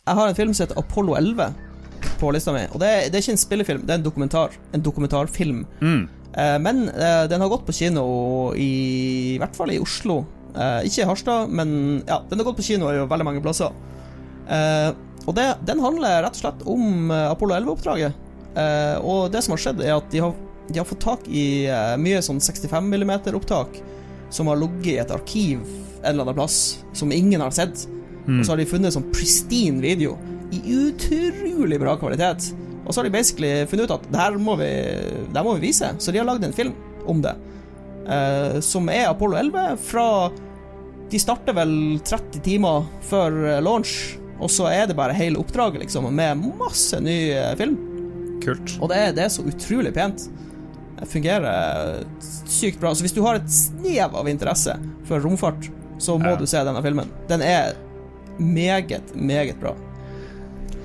Jeg 0.09 0.16
har 0.22 0.29
en 0.33 0.38
film 0.40 0.55
som 0.57 0.64
heter 0.64 0.81
Apollo 0.81 1.18
11 1.20 1.51
på 2.18 2.33
lista 2.33 2.55
mi. 2.57 2.64
Og 2.72 2.81
det 2.81 2.88
er, 2.88 3.05
det 3.12 3.18
er 3.20 3.27
ikke 3.27 3.37
en 3.37 3.44
spillefilm, 3.44 3.85
det 3.85 3.92
er 3.92 4.01
en 4.01 4.09
dokumentar. 4.09 4.57
En 4.72 4.81
dokumentarfilm. 4.88 5.66
Mm. 5.85 6.09
Men 6.62 6.85
den 6.87 7.40
har 7.42 7.48
gått 7.51 7.64
på 7.66 7.72
kino 7.74 8.03
i, 8.55 9.35
i 9.35 9.38
hvert 9.40 9.57
fall 9.59 9.72
i 9.74 9.79
Oslo. 9.83 10.20
Eh, 10.58 10.88
ikke 10.88 11.04
i 11.04 11.08
Harstad, 11.08 11.52
men 11.54 12.02
ja, 12.08 12.22
den 12.28 12.40
har 12.40 12.48
gått 12.48 12.58
på 12.58 12.66
kino 12.66 12.90
i 12.90 12.98
veldig 12.98 13.26
mange 13.26 13.42
plasser. 13.44 13.74
Eh, 14.50 14.90
og 15.28 15.36
det, 15.36 15.46
den 15.68 15.82
handler 15.84 16.24
rett 16.24 16.38
og 16.38 16.42
slett 16.42 16.64
om 16.66 17.12
eh, 17.14 17.26
Apollo 17.30 17.58
11-oppdraget. 17.60 18.24
Eh, 18.58 18.96
og 19.06 19.28
det 19.32 19.44
som 19.44 19.54
har 19.54 19.62
skjedd, 19.62 19.84
er 19.84 19.98
at 19.98 20.08
de 20.10 20.22
har, 20.24 20.34
de 20.68 20.80
har 20.80 20.88
fått 20.88 21.04
tak 21.04 21.28
i 21.30 21.68
eh, 21.70 21.94
mye 22.00 22.22
sånn 22.24 22.40
65 22.42 22.90
mm-opptak 22.90 23.78
som 24.34 24.50
har 24.50 24.58
ligget 24.60 24.90
i 24.92 24.98
et 25.04 25.14
arkiv 25.14 25.62
en 25.98 26.10
eller 26.10 26.26
annen 26.26 26.38
plass, 26.38 26.78
som 26.96 27.12
ingen 27.14 27.42
har 27.42 27.54
sett. 27.54 27.86
Og 28.28 28.42
så 28.44 28.52
har 28.52 28.60
de 28.60 28.66
funnet 28.68 28.92
sånn 28.92 29.06
pristine 29.08 29.80
video 29.80 30.18
i 30.52 30.60
utrolig 30.74 31.78
bra 31.80 31.94
kvalitet. 32.00 32.50
Og 32.84 32.92
så 32.92 33.00
har 33.00 33.08
de 33.08 33.12
basically 33.14 33.52
funnet 33.68 33.88
ut 33.88 33.94
at 33.96 34.04
det 34.12 34.20
her 34.20 34.36
må 34.40 34.54
vi, 34.60 34.68
må 35.32 35.54
vi 35.56 35.68
vise, 35.68 35.90
så 35.96 36.12
de 36.12 36.20
har 36.20 36.28
lagd 36.28 36.44
en 36.44 36.54
film 36.56 36.74
om 37.08 37.22
det. 37.24 37.34
Eh, 38.08 38.60
som 38.64 38.88
er 38.92 39.08
Apollo 39.10 39.36
11 39.40 39.80
fra 39.88 40.06
De 41.10 41.18
starter 41.22 41.56
vel 41.56 41.72
30 42.04 42.42
timer 42.44 42.84
før 43.08 43.36
eh, 43.54 43.60
launch, 43.64 43.94
og 44.38 44.50
så 44.52 44.68
er 44.70 44.86
det 44.90 44.96
bare 44.98 45.14
hele 45.16 45.40
oppdraget, 45.40 45.80
liksom, 45.86 46.10
med 46.14 46.42
masse 46.60 46.98
ny 47.00 47.16
eh, 47.32 47.54
film. 47.58 47.78
Kult. 48.44 48.76
Og 48.82 48.90
det 48.92 48.98
er, 49.06 49.14
det 49.16 49.24
er 49.24 49.32
så 49.34 49.42
utrolig 49.48 49.94
pent. 49.96 50.28
Det 50.98 51.06
fungerer 51.10 52.04
sykt 52.50 52.80
bra. 52.82 52.92
Så 52.94 53.04
hvis 53.06 53.14
du 53.14 53.22
har 53.24 53.38
et 53.38 53.50
snev 53.50 54.14
av 54.18 54.28
interesse 54.30 54.74
for 55.08 55.22
romfart, 55.24 55.68
så 55.98 56.14
må 56.18 56.32
Ja. 56.34 56.36
du 56.38 56.46
se 56.46 56.60
denne 56.66 56.82
filmen. 56.84 57.08
Den 57.30 57.42
er 57.42 57.72
meget, 58.38 59.14
meget 59.16 59.58
bra. 59.60 59.72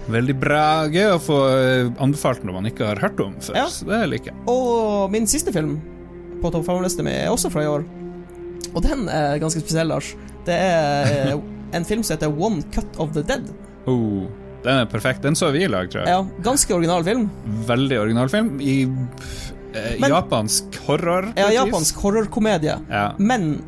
Veldig 0.10 0.36
bra. 0.42 0.64
Gøy 0.92 1.14
å 1.16 1.20
få 1.22 1.38
eh, 1.54 1.92
anbefalt 2.04 2.44
noe 2.44 2.58
man 2.58 2.68
ikke 2.70 2.88
har 2.90 3.00
hørt 3.02 3.20
om 3.24 3.36
før. 3.42 3.56
Ja. 3.60 3.68
Så 3.72 3.86
det 3.88 4.02
liker 4.12 4.32
jeg. 4.34 4.40
Og 4.52 5.12
min 5.14 5.28
siste 5.30 5.54
film 5.56 5.78
på 6.42 6.52
topp 6.52 6.66
fem-lista 6.68 7.06
mi 7.06 7.14
er 7.14 7.30
også 7.32 7.52
fra 7.54 7.64
i 7.64 7.70
år. 7.72 7.86
Og 8.74 8.82
den 8.86 9.08
er 9.12 9.38
ganske 9.42 9.62
spesiell, 9.64 9.90
Lars. 9.92 10.14
Det 10.48 10.56
er 10.56 11.12
eh, 11.34 11.36
en 11.78 11.86
film 11.88 12.04
som 12.04 12.16
heter 12.18 12.32
One 12.34 12.64
Cut 12.74 12.98
of 13.02 13.14
the 13.16 13.24
Dead. 13.26 13.48
Oh, 13.90 14.26
den 14.64 14.82
er 14.84 14.88
perfekt. 14.90 15.22
Den 15.26 15.36
så 15.36 15.52
vi 15.54 15.64
i 15.66 15.70
lag, 15.72 15.90
tror 15.92 16.04
jeg. 16.04 16.14
Ja, 16.14 16.24
ganske 16.46 16.74
original 16.76 17.04
film. 17.06 17.28
Veldig 17.68 18.00
original 18.02 18.32
film. 18.32 18.56
I 18.62 18.82
eh, 18.84 19.96
Men- 20.00 20.10
japansk 20.10 20.80
horror. 20.88 21.32
Ja, 21.38 21.50
japansk 21.54 22.02
horrorkomedie. 22.04 22.78
Ja. 22.90 23.06
Men 23.20 23.60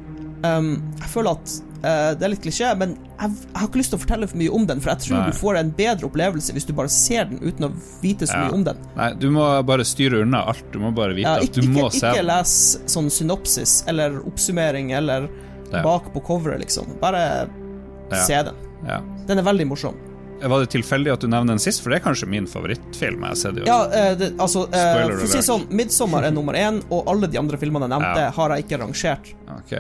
um, 0.43 0.71
jeg 1.01 1.11
føler 1.13 1.37
at 1.37 1.57
eh, 1.83 2.11
det 2.15 2.27
er 2.27 2.33
litt 2.35 2.43
klisjé, 2.45 2.71
men 2.79 2.97
jeg, 3.19 3.32
jeg 3.32 3.56
har 3.60 3.67
ikke 3.67 3.80
lyst 3.80 3.91
til 3.93 3.97
å 3.99 4.01
fortelle 4.01 4.28
for 4.28 4.38
mye 4.38 4.54
om 4.58 4.65
den, 4.69 4.82
for 4.84 4.91
jeg 4.93 4.99
tror 5.06 5.17
Nei. 5.21 5.25
du 5.32 5.38
får 5.39 5.60
en 5.62 5.71
bedre 5.78 6.08
opplevelse 6.10 6.54
hvis 6.56 6.65
du 6.67 6.73
bare 6.78 6.91
ser 6.91 7.25
den 7.32 7.39
uten 7.43 7.67
å 7.67 7.71
vite 8.01 8.28
så 8.28 8.36
Ja. 8.36 8.45
mye 8.45 8.54
om 8.60 8.63
den. 8.67 8.78
Nei, 8.95 9.10
du 9.13 9.30
må 9.32 9.45
bare 9.65 9.86
styre 9.88 10.21
unna 10.25 10.43
alt. 10.51 10.63
Du 10.71 10.80
må 10.80 10.93
bare 10.95 11.13
vite 11.15 11.28
Ja, 11.30 11.36
at 11.38 11.43
ikke, 11.49 11.62
du 11.62 11.69
må 11.69 11.86
ikke, 11.89 11.99
se 11.99 12.12
ikke 12.15 12.25
les 12.25 12.56
sånn 12.91 13.10
synopsis 13.10 13.84
eller 13.88 14.19
oppsummering 14.25 14.91
eller 14.97 15.30
Ja. 15.71 15.82
bak 15.82 16.12
på 16.13 16.21
coveret, 16.23 16.60
liksom. 16.60 16.99
Bare 17.01 17.47
se 18.13 18.43
den. 18.43 18.56
Ja. 18.88 18.99
Den 19.28 19.39
er 19.39 19.43
veldig 19.43 19.67
morsom. 19.67 19.95
Var 20.41 20.60
det 20.60 20.69
tilfeldig 20.69 21.13
at 21.13 21.21
du 21.21 21.28
nevner 21.28 21.47
den 21.56 21.60
sist? 21.60 21.82
For 21.82 21.89
det 21.89 22.01
er 22.01 22.12
kanskje 22.12 22.28
min 22.28 22.45
favorittfilm 22.45 23.21
jeg 23.23 23.28
har 23.32 23.36
sett. 23.36 23.65
Ja, 23.65 23.86
eh, 23.89 24.15
det, 24.15 24.34
altså 24.38 24.65
eh, 24.67 25.08
For 25.08 25.23
å 25.23 25.28
si 25.32 25.39
sånn, 25.39 25.63
'Midtsommer' 25.71 26.25
er 26.28 26.32
nummer 26.32 26.54
én, 26.54 26.84
og 26.91 27.08
alle 27.08 27.28
de 27.28 27.38
andre 27.39 27.58
filmene 27.58 27.88
jeg 27.88 27.93
nevnte, 27.95 28.32
har 28.38 28.49
jeg 28.49 28.65
ikke 28.65 28.80
rangert. 28.84 29.34
Ok. 29.47 29.73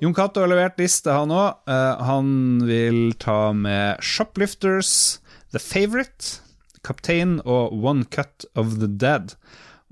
Jon 0.00 0.14
Cato 0.14 0.40
har 0.40 0.48
levert 0.50 0.78
liste, 0.80 1.10
han 1.12 1.30
òg. 1.32 1.70
han 2.04 2.32
vil 2.66 3.14
ta 3.18 3.52
med 3.56 4.02
Shoplifters, 4.04 5.20
The 5.54 5.58
Favourite, 5.62 6.40
Kaptein 6.84 7.38
og 7.44 7.72
One 7.84 8.04
Cut 8.12 8.44
of 8.54 8.74
the 8.80 8.86
Dead. 8.90 9.32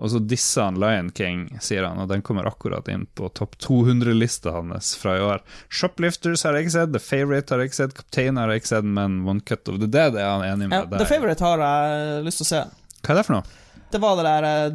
Og 0.02 0.10
så 0.10 0.18
disser 0.26 0.66
han 0.66 0.80
Lion 0.82 1.12
King, 1.14 1.44
sier 1.62 1.84
han, 1.86 2.00
og 2.02 2.08
den 2.10 2.24
kommer 2.26 2.48
akkurat 2.48 2.88
inn 2.90 3.04
på 3.14 3.28
topp 3.38 3.54
200-lista 3.62 4.50
hans 4.56 4.96
fra 4.98 5.14
i 5.16 5.22
år. 5.22 5.44
Shoplifters 5.70 6.42
har 6.44 6.56
jeg 6.58 6.66
ikke 6.66 6.74
sett, 6.74 6.92
The 6.96 7.02
Favourite 7.04 7.54
har 7.54 7.62
jeg 7.62 7.70
ikke 7.70 7.78
sett, 7.84 7.94
Kaptein 7.96 8.40
har 8.40 8.50
jeg 8.50 8.62
ikke 8.64 8.72
sett, 8.74 8.88
men 8.98 9.20
One 9.28 9.44
Cut 9.46 9.70
of 9.70 9.78
the 9.80 9.88
Dead 9.88 10.18
er 10.18 10.26
han 10.32 10.44
enig 10.48 10.68
Ja, 10.72 10.82
med 10.82 10.96
The 10.96 11.04
deg. 11.04 11.10
Favourite 11.12 11.46
har 11.46 11.62
jeg 11.68 12.24
lyst 12.26 12.42
til 12.42 12.48
å 12.48 12.52
se. 12.52 12.62
Hva 13.02 13.14
er 13.14 13.20
det 13.20 13.26
for 13.28 13.38
noe? 13.38 13.61
Det 13.92 14.00
var 14.00 14.16
det 14.16 14.24
der 14.24 14.44
eh, 14.48 14.70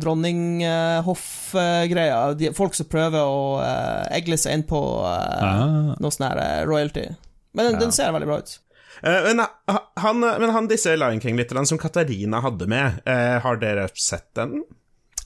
dronninghoff-greia. 1.07 2.53
Folk 2.57 2.75
som 2.77 2.85
prøver 2.91 3.19
å 3.25 3.59
eh, 3.63 4.05
egle 4.19 4.37
seg 4.39 4.53
inn 4.59 4.63
på 4.69 4.79
eh, 5.09 5.43
Ah. 5.43 5.95
noe 5.99 6.11
sånn 6.13 6.27
her 6.29 6.65
royalty. 6.69 7.07
Men 7.57 7.65
den, 7.65 7.73
Ja. 7.75 7.79
den 7.85 7.91
ser 7.95 8.11
veldig 8.13 8.27
bra 8.29 8.37
ut. 8.43 8.59
Eh, 9.03 9.23
men, 9.33 9.41
han, 9.97 10.19
men 10.19 10.49
han 10.53 10.67
disse 10.69 10.95
Lion 10.97 11.19
King-lytterne 11.21 11.65
som 11.69 11.77
Katarina 11.81 12.41
hadde 12.41 12.67
med, 12.69 13.01
har 13.43 13.55
dere 13.61 13.87
sett 13.93 14.29
den? 14.37 14.63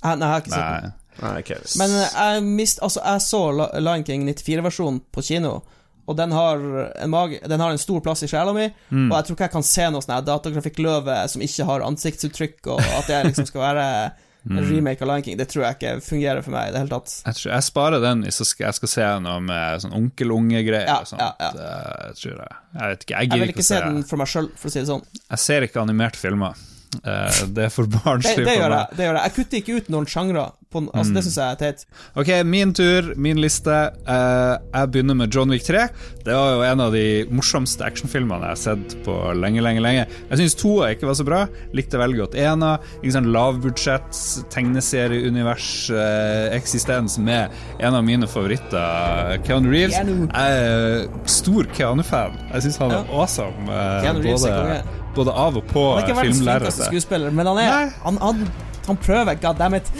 Nei, 0.03 0.15
jeg 0.17 0.27
har 0.27 0.39
ikke 0.41 0.51
sett 0.51 0.81
den. 0.81 0.93
Nei. 1.21 1.43
Men 1.77 1.89
jeg, 2.01 2.43
mist, 2.47 2.79
altså, 2.81 3.01
jeg 3.05 3.21
så 3.27 3.41
Lion 3.79 4.03
King 4.07 4.25
94-versjonen 4.29 5.01
på 5.11 5.21
kino, 5.27 5.61
og 6.09 6.17
den 6.17 6.31
har, 6.33 6.57
den 6.97 7.59
har 7.61 7.71
en 7.71 7.77
stor 7.81 8.01
plass 8.01 8.23
i 8.25 8.27
sjela 8.31 8.53
mi. 8.55 8.65
Mm. 8.89 9.07
Og 9.11 9.15
jeg 9.19 9.25
tror 9.27 9.35
ikke 9.37 9.47
jeg 9.49 9.55
kan 9.59 9.67
se 9.69 9.85
noe 9.93 10.01
sånn 10.05 10.25
datagrafikkløve 10.27 11.21
som 11.31 11.45
ikke 11.45 11.67
har 11.69 11.85
ansiktsuttrykk, 11.87 12.59
og 12.73 12.81
at 12.81 13.07
det 13.11 13.23
liksom 13.29 13.49
skal 13.51 13.65
være 13.69 13.87
Mm. 14.41 14.57
en 14.57 14.63
remake 14.65 15.03
av 15.03 15.07
Lion 15.07 15.21
King. 15.21 15.35
Det 15.37 15.45
tror 15.51 15.63
jeg 15.67 15.75
ikke 15.75 15.89
fungerer 16.01 16.41
for 16.41 16.49
meg 16.55 16.69
i 16.69 16.73
det 16.73 16.79
hele 16.81 16.89
tatt. 16.89 17.11
Jeg, 17.27 17.35
tror, 17.37 17.51
jeg 17.53 17.65
sparer 17.67 18.01
den 18.01 18.23
hvis 18.25 18.39
jeg 18.41 18.73
skal, 18.73 18.89
se 18.89 19.09
noe 19.21 19.35
med 19.45 19.83
sånn 19.83 19.93
onkel-unge-greier. 19.99 20.87
Ja, 20.89 20.95
og 21.03 21.09
sånt. 21.11 21.21
ja, 21.21 21.35
ja. 21.37 21.67
Jeg 22.07 22.17
tror 22.23 22.39
jeg. 22.39 22.55
Jeg 22.73 22.89
vet 22.95 23.05
ikke, 23.05 23.19
jeg 23.19 23.29
Jeg 23.35 23.43
vil 23.43 23.53
ikke 23.53 23.65
se 23.67 23.81
den 23.85 23.99
for 24.09 24.17
meg 24.23 24.31
sjøl, 24.31 24.47
for 24.57 24.71
å 24.71 24.73
si 24.73 24.79
det 24.81 24.89
sånn. 24.89 25.05
Jeg 25.27 25.43
ser 25.45 25.67
ikke 25.67 25.83
animerte 25.83 26.17
filmer. 26.17 26.57
Eh, 27.05 27.45
det 27.55 27.63
er 27.65 27.69
for 27.71 27.87
barnslig 27.87 28.43
det, 28.45 28.57
for 28.57 28.69
meg. 28.69 28.95
det 28.97 29.05
gjør 29.05 29.15
jeg. 29.15 29.23
Jeg 29.23 29.33
kutter 29.37 29.57
ikke 29.61 29.75
ut 29.81 29.89
noen 29.89 30.05
sjangre. 30.11 30.51
Altså, 30.71 31.11
Mm. 31.11 31.15
Det 31.17 31.21
syns 31.25 31.35
jeg 31.35 31.51
er 31.51 31.55
teit. 31.59 31.81
Ok, 32.15 32.29
min 32.47 32.69
tur, 32.73 33.09
min 33.19 33.35
liste. 33.43 33.73
Uh, 34.07 34.55
jeg 34.71 34.87
begynner 34.93 35.17
med 35.19 35.33
John 35.35 35.49
Wick 35.51 35.65
3. 35.67 35.81
Det 36.23 36.31
var 36.31 36.53
jo 36.55 36.61
en 36.63 36.79
av 36.79 36.93
de 36.93 37.25
morsomste 37.27 37.83
actionfilmene 37.83 38.39
jeg 38.47 38.55
har 38.55 38.61
sett 38.61 38.95
på 39.03 39.15
lenge, 39.35 39.59
lenge, 39.65 39.81
lenge. 39.83 40.05
Jeg 40.29 40.39
syns 40.39 40.55
toa 40.55 40.93
ikke 40.93 41.09
var 41.09 41.17
så 41.19 41.25
bra. 41.27 41.41
Likte 41.75 41.99
veldig 41.99 42.21
godt 42.21 42.35
ena. 42.39 42.77
Ikke 43.01 43.11
sånn 43.17 43.27
lavbudsjett, 43.35 44.15
tegneserieunivers, 44.55 45.89
uh, 45.91 46.55
eksistens 46.55 47.17
med 47.19 47.51
en 47.79 47.93
av 47.99 48.03
mine 48.07 48.27
favoritter, 48.27 49.41
Keanu 49.45 49.69
Reeves. 49.71 49.95
Keanu. 49.95 50.27
Jeg 50.31 50.63
er 50.63 51.27
stor 51.27 51.67
Keanu-fan. 51.75 52.39
Jeg 52.53 52.63
syns 52.67 52.77
han 52.77 52.91
er 52.91 53.03
Ja. 53.03 53.19
awesome. 53.21 53.67
Keanu 53.67 54.21
Reeves 54.23 54.45
er 54.45 54.55
både, 54.55 54.61
konge. 54.61 55.00
Både 55.15 55.31
av 55.31 55.57
og 55.61 55.67
på 55.71 55.85
er 55.99 56.13
filmlerretet. 56.21 57.31
men 57.31 57.47
han 57.47 57.57
er 57.61 57.93
Han, 58.03 58.17
han, 58.21 58.43
han 58.87 58.97
prøver, 58.97 59.35
god 59.41 59.57
damn 59.57 59.75
it. 59.77 59.91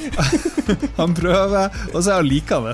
Han 0.98 1.14
prøver, 1.16 1.70
og 1.94 2.04
så 2.04 2.12
er 2.12 2.16
han 2.22 2.28
likende. 2.28 2.74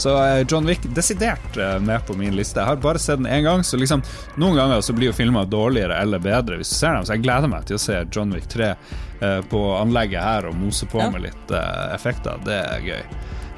Så 0.00 0.12
eh, 0.22 0.44
John 0.48 0.64
Wick 0.68 0.84
desidert 0.94 1.56
eh, 1.56 1.78
med 1.82 2.06
på 2.06 2.14
min 2.16 2.36
liste. 2.36 2.60
Jeg 2.60 2.66
har 2.70 2.76
bare 2.80 2.98
sett 3.02 3.18
den 3.20 3.26
én 3.28 3.42
gang, 3.44 3.64
så 3.66 3.76
liksom 3.80 4.02
noen 4.40 4.56
ganger 4.56 4.80
så 4.84 4.94
blir 4.96 5.10
jo 5.10 5.16
filmer 5.16 5.48
dårligere 5.50 5.98
eller 6.00 6.22
bedre 6.22 6.60
hvis 6.60 6.70
du 6.72 6.76
ser 6.78 6.94
dem, 6.96 7.04
så 7.04 7.16
jeg 7.16 7.24
gleder 7.26 7.50
meg 7.52 7.66
til 7.68 7.76
å 7.76 7.82
se 7.82 7.98
John 8.14 8.32
Wick 8.32 8.46
3 8.52 8.70
eh, 8.70 9.40
på 9.50 9.60
anlegget 9.76 10.22
her 10.24 10.48
og 10.48 10.56
mose 10.60 10.86
på 10.88 11.02
Ja. 11.02 11.10
med 11.10 11.26
litt 11.28 11.52
effekter. 11.94 12.40
Det 12.46 12.56
er 12.62 12.86
gøy. 12.86 13.02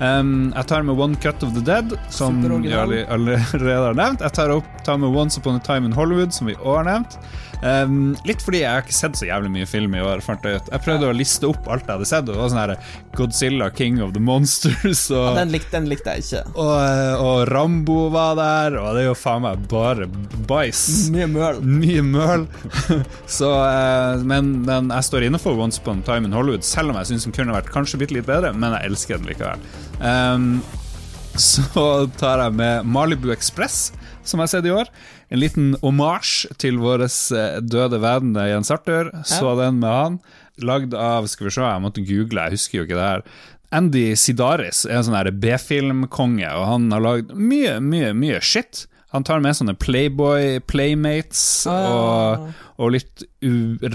Um, 0.03 0.51
jeg 0.57 0.67
tar 0.67 0.83
med 0.83 0.99
One 0.99 1.15
Cut 1.23 1.45
of 1.47 1.53
the 1.55 1.63
Dead, 1.63 1.93
som 2.11 2.41
vi 2.43 2.73
allerede 2.75 3.85
har 3.85 3.95
nevnt. 3.95 4.25
Jeg 4.25 4.35
tar, 4.35 4.51
opp, 4.51 4.67
tar 4.87 4.99
med 4.99 5.15
Once 5.15 5.39
Upon 5.39 5.61
a 5.61 5.63
Time 5.63 5.87
in 5.87 5.93
Hollywood, 5.95 6.35
som 6.35 6.49
vi 6.51 6.57
også 6.59 6.77
har 6.81 6.89
nevnt. 6.89 7.19
Um, 7.63 8.17
litt 8.27 8.43
fordi 8.43 8.65
jeg 8.65 8.75
har 8.75 8.83
ikke 8.83 8.97
sett 8.97 9.19
så 9.19 9.29
jævlig 9.29 9.53
mye 9.55 9.67
film 9.71 9.95
i 9.95 10.03
år. 10.03 10.23
fant 10.25 10.43
Jeg 10.43 10.59
ut. 10.59 10.71
Jeg 10.73 10.83
prøvde 10.83 11.11
å 11.13 11.15
liste 11.15 11.47
opp 11.47 11.69
alt 11.71 11.87
jeg 11.87 11.95
hadde 11.95 12.09
sett, 12.11 12.27
og 12.27 12.35
det 12.35 12.41
var 12.41 12.51
sånn 12.51 12.61
her 12.63 12.73
Godzilla, 13.15 13.69
King 13.71 14.01
of 14.03 14.15
the 14.17 14.23
Monsters 14.23 15.05
og 15.15 15.39
Den, 15.39 15.53
likte, 15.55 15.77
den 15.77 15.87
likte 15.93 16.17
jeg 16.17 16.27
ikke. 16.27 16.43
og, 16.59 17.23
og 17.23 17.39
Rambo 17.53 17.99
var 18.15 18.35
der, 18.41 18.79
og 18.81 18.97
det 18.97 19.05
er 19.05 19.09
jo 19.13 19.17
faen 19.19 19.45
meg 19.47 19.63
bare 19.71 20.11
bæsj. 20.51 20.83
Mye 21.15 21.31
møl. 21.31 21.63
Mye 21.63 22.05
møl. 22.07 22.49
Så, 23.39 23.49
uh, 23.53 24.19
men, 24.27 24.55
men 24.67 24.91
jeg 24.97 25.11
står 25.13 25.29
inne 25.29 25.41
for 25.43 25.59
Once 25.59 25.79
Upon 25.83 26.03
a 26.03 26.09
Time 26.09 26.27
in 26.29 26.37
Hollywood, 26.37 26.67
selv 26.67 26.91
om 26.91 26.99
jeg 26.99 27.13
syns 27.13 27.29
den 27.29 27.37
kunne 27.37 27.55
vært 27.55 27.71
kanskje 27.73 28.03
bitte 28.03 28.19
litt 28.19 28.29
bedre, 28.29 28.51
men 28.57 28.75
jeg 28.75 28.91
elsker 28.91 29.23
den 29.23 29.31
likevel. 29.31 29.63
Um, 30.03 30.55
så 31.39 32.09
tar 32.19 32.43
jeg 32.47 32.59
med 32.59 32.89
Malibu 32.91 33.31
Express, 33.33 33.93
som 34.23 34.41
jeg 34.41 34.49
har 34.49 34.53
sett 34.57 34.69
i 34.69 34.75
år. 34.75 34.91
En 35.33 35.41
liten 35.41 35.73
omasj 35.81 36.51
til 36.61 36.77
vår 36.83 37.07
eh, 37.07 37.59
døde 37.65 38.03
venn 38.03 38.35
eh, 38.37 38.51
Jens 38.53 38.73
Arthur. 38.75 39.09
Så 39.25 39.55
den 39.57 39.81
med 39.81 39.97
han. 39.97 40.21
Lagd 40.61 40.93
av 40.95 41.27
Skal 41.33 41.49
vi 41.49 41.55
se, 41.55 41.65
jeg 41.65 41.83
måtte 41.83 42.05
google, 42.05 42.45
jeg 42.45 42.59
husker 42.59 42.79
jo 42.79 42.87
ikke 42.87 42.99
det 42.99 43.09
her. 43.09 43.27
Andy 43.73 44.11
Sidaris 44.21 44.83
er 44.85 44.99
en 44.99 45.07
sånn 45.07 45.39
B-filmkonge, 45.41 46.51
og 46.53 46.67
han 46.69 46.91
har 46.93 47.01
lagd 47.01 47.31
mye, 47.33 47.79
mye, 47.81 48.11
mye 48.13 48.43
shit. 48.45 48.85
Han 49.17 49.25
tar 49.25 49.41
med 49.45 49.57
sånne 49.57 49.75
Playboy 49.81 50.61
Playmates 50.69 51.65
og, 51.69 52.53
og 52.77 52.93
litt 52.93 53.25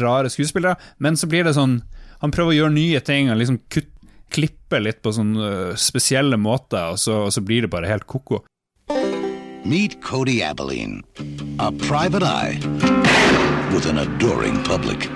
rare 0.01 0.33
skuespillere, 0.33 0.77
men 1.01 1.17
så 1.17 1.29
blir 1.29 1.45
det 1.47 1.55
sånn 1.57 1.79
Han 2.21 2.33
prøver 2.33 2.53
å 2.53 2.57
gjøre 2.57 2.73
nye 2.73 3.01
ting 3.05 3.29
og 3.29 3.37
liksom 3.37 3.59
kutt, 3.69 3.89
klippe 4.33 4.81
litt 4.81 5.03
på 5.05 5.13
sånne 5.13 5.49
øh, 5.49 5.75
spesielle 5.77 6.37
måter, 6.41 6.93
og 6.93 7.01
så, 7.01 7.27
og 7.27 7.33
så 7.33 7.45
blir 7.45 7.65
det 7.65 7.73
bare 7.73 7.89
helt 7.89 8.09
ko-ko. 8.09 8.41
Meet 9.67 10.01
Cody 10.01 10.41
Abilene, 10.41 11.03
a 11.59 11.73
private 11.73 12.23
eye 12.23 12.57
with 13.73 13.85
an 13.85 13.97
adoring 13.97 14.63
public. 14.63 15.09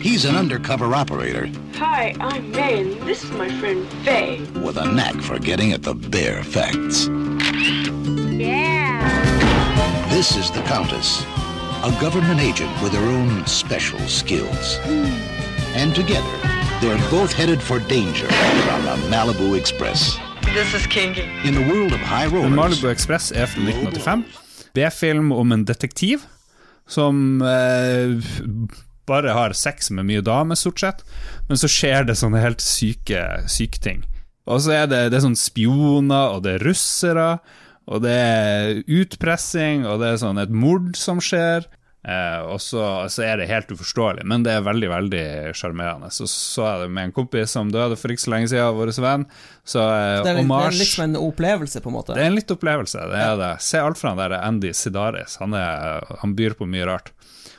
He's 0.00 0.24
an 0.24 0.34
undercover 0.34 0.94
operator 0.94 1.50
Hi, 1.74 2.14
I'm 2.18 2.50
May, 2.50 2.80
and 2.80 2.92
this 3.02 3.22
is 3.22 3.30
my 3.32 3.50
friend 3.60 3.86
Faye. 4.06 4.40
with 4.64 4.78
a 4.78 4.90
knack 4.90 5.16
for 5.16 5.38
getting 5.38 5.72
at 5.72 5.82
the 5.82 5.92
bare 5.92 6.42
facts. 6.42 7.08
Yeah. 8.32 9.04
This 10.08 10.36
is 10.36 10.50
the 10.52 10.62
Countess, 10.62 11.20
a 11.84 11.94
government 12.00 12.40
agent 12.40 12.72
with 12.82 12.94
her 12.94 13.06
own 13.06 13.46
special 13.46 14.00
skills. 14.08 14.78
Hmm. 14.84 15.76
And 15.76 15.94
together, 15.94 16.38
they're 16.80 17.10
both 17.10 17.34
headed 17.34 17.60
for 17.60 17.78
danger 17.78 18.24
on 18.24 18.84
the 18.86 19.06
Malibu 19.10 19.58
Express. 19.58 20.18
This 20.54 20.74
is 20.74 20.86
Kinky. 20.86 21.22
In 21.44 21.54
the 21.54 21.64
world 21.72 21.92
of 21.92 22.00
high 22.00 22.26
rollers, 22.26 22.52
Malibu 22.52 22.88
Express 22.90 23.30
er 23.32 23.46
fra 23.46 23.60
1985. 23.62 24.24
B-film 24.74 25.32
om 25.32 25.52
en 25.52 25.64
detektiv 25.68 26.24
som 26.88 27.42
eh, 27.44 28.16
bare 29.08 29.34
har 29.36 29.52
sex 29.52 29.90
med 29.90 30.08
mye 30.08 30.22
damer, 30.24 30.56
stort 30.58 30.80
sett. 30.80 31.04
Men 31.48 31.60
så 31.60 31.70
skjer 31.70 32.08
det 32.08 32.16
sånne 32.20 32.40
helt 32.42 32.64
syke, 32.64 33.22
syke 33.48 33.80
ting. 33.84 34.02
Og 34.48 34.64
så 34.64 34.74
er 34.80 34.90
det, 34.90 35.02
det 35.12 35.20
er 35.20 35.26
sånn 35.26 35.38
spioner, 35.38 36.34
og 36.34 36.44
det 36.46 36.56
er 36.56 36.66
russere, 36.70 37.28
og 37.88 38.02
det 38.04 38.14
er 38.16 38.80
utpressing, 39.00 39.84
og 39.88 40.00
det 40.02 40.14
er 40.14 40.22
sånn 40.24 40.40
et 40.40 40.52
mord 40.52 40.94
som 40.98 41.20
skjer. 41.24 41.68
Eh, 42.08 42.40
og 42.48 42.60
så, 42.64 42.82
så 43.12 43.24
er 43.26 43.40
det 43.42 43.48
helt 43.50 43.68
uforståelig, 43.74 44.22
men 44.30 44.46
det 44.46 44.54
er 44.56 44.62
veldig 44.64 44.88
veldig 44.94 45.24
sjarmerende. 45.58 46.08
Så 46.14 46.24
så 46.30 46.64
jeg 46.64 46.86
det 46.86 46.94
med 46.96 47.10
en 47.10 47.14
kompis 47.18 47.52
som 47.52 47.68
døde 47.74 47.98
for 48.00 48.14
ikke 48.14 48.24
så 48.24 48.32
lenge 48.32 48.48
siden, 48.54 48.78
vår 48.78 48.94
venn. 49.04 49.26
Så 49.68 49.82
eh, 49.84 49.90
Det 49.92 50.00
er, 50.00 50.16
litt, 50.16 50.24
det 50.24 50.32
er 50.32 50.40
hommage- 50.40 50.78
litt 50.78 50.94
som 50.94 51.04
en 51.04 51.20
opplevelse, 51.20 51.82
på 51.84 51.92
en 51.92 51.98
måte. 51.98 52.16
det 52.16 52.24
er 52.24 52.32
en 52.32 52.38
litt 52.38 52.54
opplevelse, 52.56 53.04
det 53.12 53.20
er 53.26 53.36
det. 53.42 53.52
Se 53.66 53.82
alt 53.84 54.00
fra 54.00 54.14
han 54.14 54.22
der 54.24 54.38
Andy 54.40 54.72
Sidaris. 54.72 55.36
Han, 55.42 55.52
er, 55.58 56.00
han 56.22 56.34
byr 56.38 56.56
på 56.56 56.70
mye 56.70 56.88
rart. 56.88 57.12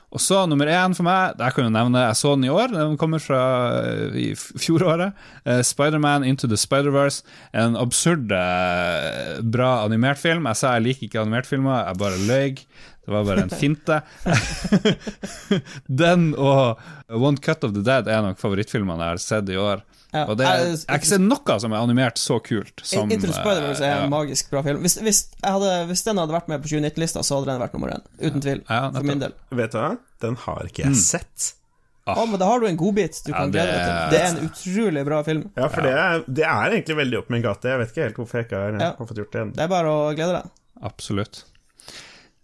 Og 0.09 0.17
så 0.17 0.39
nummer 0.49 0.65
én 0.65 0.95
for 0.97 1.05
meg, 1.05 1.35
jeg 1.37 1.53
kan 1.53 1.67
jo 1.67 1.69
nevne, 1.69 2.01
jeg 2.07 2.17
så 2.17 2.31
den 2.33 2.47
i 2.47 2.49
år, 2.49 2.71
den 2.73 2.95
kommer 2.97 3.21
fra 3.21 3.41
eh, 3.85 4.15
i 4.17 4.27
fjoråret. 4.33 5.13
Uh, 5.45 5.59
Spiderman 5.61 6.25
Into 6.25 6.49
the 6.49 6.57
Spider-Verse. 6.57 7.21
En 7.53 7.77
absurd, 7.77 8.31
eh, 8.33 9.37
bra 9.45 9.83
animert 9.85 10.17
film. 10.17 10.49
Jeg 10.49 10.57
sa 10.57 10.73
jeg 10.79 10.87
liker 10.87 11.05
ikke 11.11 11.21
animertfilmer, 11.21 11.83
jeg 11.91 12.01
bare 12.01 12.23
løy. 12.25 12.63
Det 13.09 13.15
var 13.15 13.23
bare 13.25 13.41
en 13.47 13.49
finte. 13.49 13.95
den 15.89 16.33
og 16.37 16.79
One 17.09 17.39
Cut 17.41 17.63
of 17.65 17.73
the 17.73 17.81
Dead 17.85 18.07
er 18.11 18.21
nok 18.25 18.37
favorittfilmene 18.41 19.01
jeg 19.07 19.15
har 19.15 19.23
sett 19.23 19.49
i 19.49 19.57
år. 19.59 19.81
Ja. 20.13 20.23
Og 20.25 20.37
det, 20.39 20.45
Jeg- 20.45 20.69
jeg 20.73 20.85
har 20.89 20.97
ikke 21.01 21.09
sett 21.11 21.21
noe 21.21 21.59
som 21.61 21.73
er 21.73 21.83
animert 21.85 22.17
så 22.17 22.39
kult 22.41 22.81
som 22.81 23.11
Into 23.13 23.27
the 23.27 23.33
Spider-Verse 23.33 23.81
er 23.85 23.97
en 23.99 24.03
en 24.07 24.09
magisk 24.13 24.49
bra 24.49 24.63
film. 24.65 24.79
Hvis, 24.81 24.97
hvis, 25.05 25.19
jeg 25.43 25.51
hadde, 25.53 25.73
hvis 25.89 26.01
den 26.05 26.17
hadde 26.17 26.33
vært 26.33 26.47
med 26.49 26.61
på 26.63 26.67
2019-lista, 26.71 27.21
så 27.25 27.37
hadde 27.37 27.51
den 27.51 27.61
vært 27.61 27.73
nummer 27.77 27.93
én. 27.93 28.01
Uten 28.21 28.41
tvil. 28.41 28.63
Ja, 28.69 28.89
for 28.91 29.03
min 29.05 29.19
del. 29.21 29.33
Vet 29.53 29.71
du 29.71 29.77
hva? 29.77 29.91
Den 30.25 30.35
har 30.45 30.65
ikke 30.65 30.85
jeg 30.87 30.95
sett. 30.97 31.53
Å, 32.09 32.23
men 32.25 32.39
da 32.41 32.45
har 32.49 32.59
du 32.59 32.65
en 32.65 32.77
godbit 32.77 33.19
du 33.25 33.29
Ja, 33.31 33.37
kan 33.37 33.51
det 33.53 33.61
glede 33.61 33.73
deg 33.75 33.83
til. 33.85 33.93
er- 33.93 34.09
Det 34.09 34.19
er 34.19 34.29
en 34.29 34.49
utrolig 34.49 35.05
bra 35.05 35.23
film. 35.23 35.43
Ja, 35.55 35.67
for 35.69 35.81
Det, 35.85 35.91
er, 35.93 36.23
det 36.25 36.43
er 36.45 36.71
egentlig 36.73 36.95
veldig 36.97 37.17
opp 37.19 37.29
min 37.29 37.41
gate. 37.45 37.69
Jeg 37.69 37.77
vet 37.83 37.89
ikke 37.93 38.03
helt 38.07 38.15
hvorfor 38.17 38.39
jeg 38.39 38.45
ikke 38.49 38.57
har, 38.63 38.79
Ja. 38.81 38.93
har 38.97 39.05
fått 39.05 39.17
gjort 39.21 39.31
det 39.31 39.41
ennå. 39.41 39.53
Det 39.55 39.61
er 39.63 39.67
bare 39.67 39.85
å 39.93 40.15
glede 40.17 40.41
deg. 40.41 40.49
Absolutt. 40.81 41.43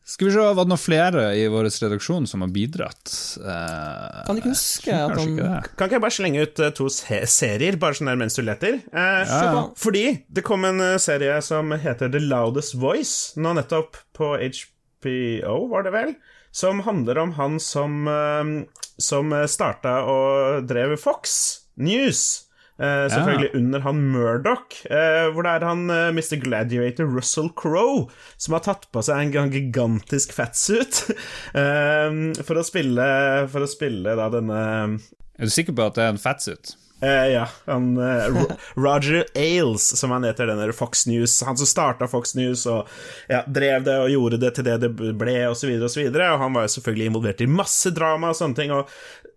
Skal 0.05 0.27
vi 0.27 0.33
se, 0.35 0.37
var 0.39 0.53
det 0.67 0.69
noen 0.69 0.77
flere 0.77 1.21
i 1.33 1.47
vår 1.49 1.65
redaksjon 1.81 2.27
som 2.29 2.43
har 2.45 2.51
bidratt? 2.53 3.09
Eh, 3.41 4.19
Kan 4.27 4.37
ikke 4.37 4.51
huske 4.53 4.93
at 4.93 5.15
han 5.17 5.31
ikke. 5.33 5.71
Kan 5.79 5.87
ikke 5.89 5.97
jeg 5.97 6.03
bare 6.03 6.13
slenge 6.13 6.43
ut 6.45 6.61
eh, 6.61 6.69
to 6.77 6.89
se 6.93 7.23
serier, 7.25 7.79
bare 7.81 7.97
sånn 7.97 8.11
der 8.11 8.19
mens 8.21 8.37
du 8.37 8.43
leter? 8.45 8.77
Eh, 8.93 9.23
Ja, 9.25 9.41
ja. 9.49 9.63
Fordi 9.81 10.03
det 10.29 10.45
kom 10.45 10.67
en 10.69 10.77
eh, 10.91 10.99
serie 11.01 11.39
som 11.41 11.73
heter 11.73 12.13
The 12.13 12.21
Loudest 12.21 12.77
Voice, 12.77 13.33
nå 13.41 13.55
nettopp 13.57 13.97
på 14.13 14.35
HBO, 14.37 15.57
var 15.73 15.87
det 15.89 15.95
vel? 15.97 16.13
Som 16.55 16.85
handler 16.85 17.17
om 17.25 17.33
han 17.41 17.57
som, 17.59 18.05
eh, 18.07 18.53
som 19.01 19.33
starta 19.49 20.03
og 20.05 20.69
drev 20.69 20.99
Fox 21.01 21.33
News. 21.81 22.44
Eh, 22.75 23.05
selvfølgelig 23.07 23.51
under 23.55 23.83
han 23.85 23.99
Murdoch, 24.11 24.81
uh, 24.91 25.29
hvor 25.31 25.45
det 25.47 25.51
er 25.53 25.63
han 25.63 25.85
uh, 25.87 26.09
Mr. 26.11 26.35
Gladiator 26.43 27.07
Russell 27.07 27.47
Crowe 27.55 28.09
som 28.35 28.57
har 28.57 28.65
tatt 28.65 28.89
på 28.91 29.03
seg 29.05 29.37
en 29.37 29.51
gigantisk 29.53 30.33
fatsuit 30.35 31.05
eh, 31.61 32.17
for 32.43 32.59
å 32.59 32.65
spille 32.67 33.05
For 33.51 33.63
å 33.63 33.69
spille 33.69 34.15
da 34.19 34.27
denne 34.33 34.57
Er 34.99 35.47
du 35.47 35.53
sikker 35.53 35.75
på 35.77 35.87
at 35.87 35.95
det 35.95 36.03
er 36.03 36.11
en 36.17 36.19
fatsuit? 36.19 36.75
Eh, 37.05 37.27
ja, 37.35 37.47
han 37.65 37.97
eh, 37.97 38.43
Roger 38.75 39.25
Ailes, 39.35 39.87
som 39.99 40.11
han 40.11 40.23
heter, 40.23 40.47
denne 40.47 40.73
Fox 40.73 41.05
News. 41.07 41.43
Han 41.43 41.57
som 41.59 41.67
starta 41.67 42.07
Fox 42.07 42.35
News 42.35 42.65
og 42.71 42.87
ja, 43.29 43.43
drev 43.47 43.83
det 43.85 43.97
og 43.99 44.11
gjorde 44.13 44.39
det 44.41 44.53
til 44.55 44.67
det 44.67 44.77
det 44.83 44.91
ble, 44.95 45.35
og 45.49 45.57
så 45.59 45.69
videre 45.69 45.89
og 45.89 45.91
så. 45.91 46.05
Og 46.07 46.43
han 46.43 46.55
var 46.55 46.67
jo 46.67 46.75
selvfølgelig 46.77 47.11
involvert 47.11 47.43
i 47.43 47.51
masse 47.51 47.91
drama 47.95 48.31
og 48.31 48.39
sånne 48.39 48.59
ting. 48.59 48.73
Og 48.75 48.87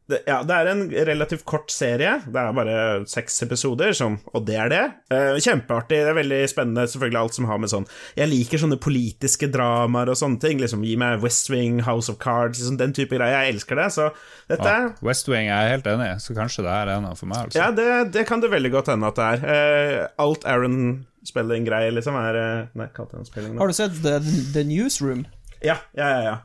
det, 0.09 0.23
ja, 0.25 0.38
det 0.47 0.57
er 0.57 0.68
en 0.71 0.83
relativt 0.88 1.44
kort 1.49 1.68
serie. 1.73 2.14
Det 2.25 2.40
er 2.40 2.55
bare 2.57 2.77
seks 3.11 3.35
episoder, 3.44 3.92
som, 3.97 4.16
og 4.33 4.47
det 4.49 4.57
er 4.57 4.71
det. 4.73 4.81
Eh, 5.12 5.37
kjempeartig. 5.44 5.99
Det 6.01 6.12
er 6.14 6.16
veldig 6.16 6.38
spennende, 6.49 6.87
selvfølgelig 6.88 7.21
alt 7.21 7.37
som 7.37 7.49
har 7.51 7.61
med 7.61 7.73
sånn 7.73 7.85
Jeg 8.16 8.31
liker 8.31 8.62
sånne 8.62 8.79
politiske 8.81 9.51
dramaer 9.53 10.09
og 10.09 10.16
sånne 10.16 10.40
ting. 10.40 10.62
Liksom 10.62 10.87
Gi 10.88 10.97
meg 11.01 11.21
West 11.25 11.53
Wing, 11.53 11.83
House 11.85 12.09
of 12.12 12.16
Cards, 12.23 12.57
liksom 12.57 12.81
den 12.81 12.97
type 12.97 13.12
greier. 13.12 13.44
Jeg 13.44 13.59
elsker 13.59 13.83
det. 13.83 13.90
Så 13.99 14.09
dette 14.49 14.73
er 14.73 14.88
West 15.05 15.29
Wing 15.29 15.53
er 15.53 15.68
jeg 15.68 15.77
helt 15.77 15.92
enig 15.92 16.09
i, 16.14 16.18
så 16.25 16.38
kanskje 16.40 16.64
det 16.64 16.73
er 16.73 16.94
en 16.97 17.11
av 17.11 17.21
for 17.21 17.29
meg. 17.29 17.51
Altså. 17.51 17.61
ja, 17.61 17.68
det, 17.77 18.14
det 18.16 18.25
kan 18.31 18.40
det 18.40 18.53
veldig 18.55 18.73
godt 18.79 18.92
hende 18.94 19.12
at 19.12 19.21
det 19.21 19.31
er. 19.35 19.47
Eh, 19.53 20.03
alt 20.25 20.49
Aaron 20.49 20.79
Spelling-greier, 21.29 21.92
liksom, 21.92 22.16
er 22.16 22.38
eh, 22.40 22.68
Nei, 22.79 22.88
kalte 22.97 23.18
han 23.18 23.29
spilling 23.29 23.53
nå? 23.53 23.61
Har 23.61 23.68
du 23.68 23.77
sett 23.77 24.01
The, 24.01 24.23
The 24.55 24.64
Newsroom? 24.64 25.27
Ja, 25.64 25.79
ja, 25.99 26.09
ja. 26.09 26.21
ja. 26.29 26.37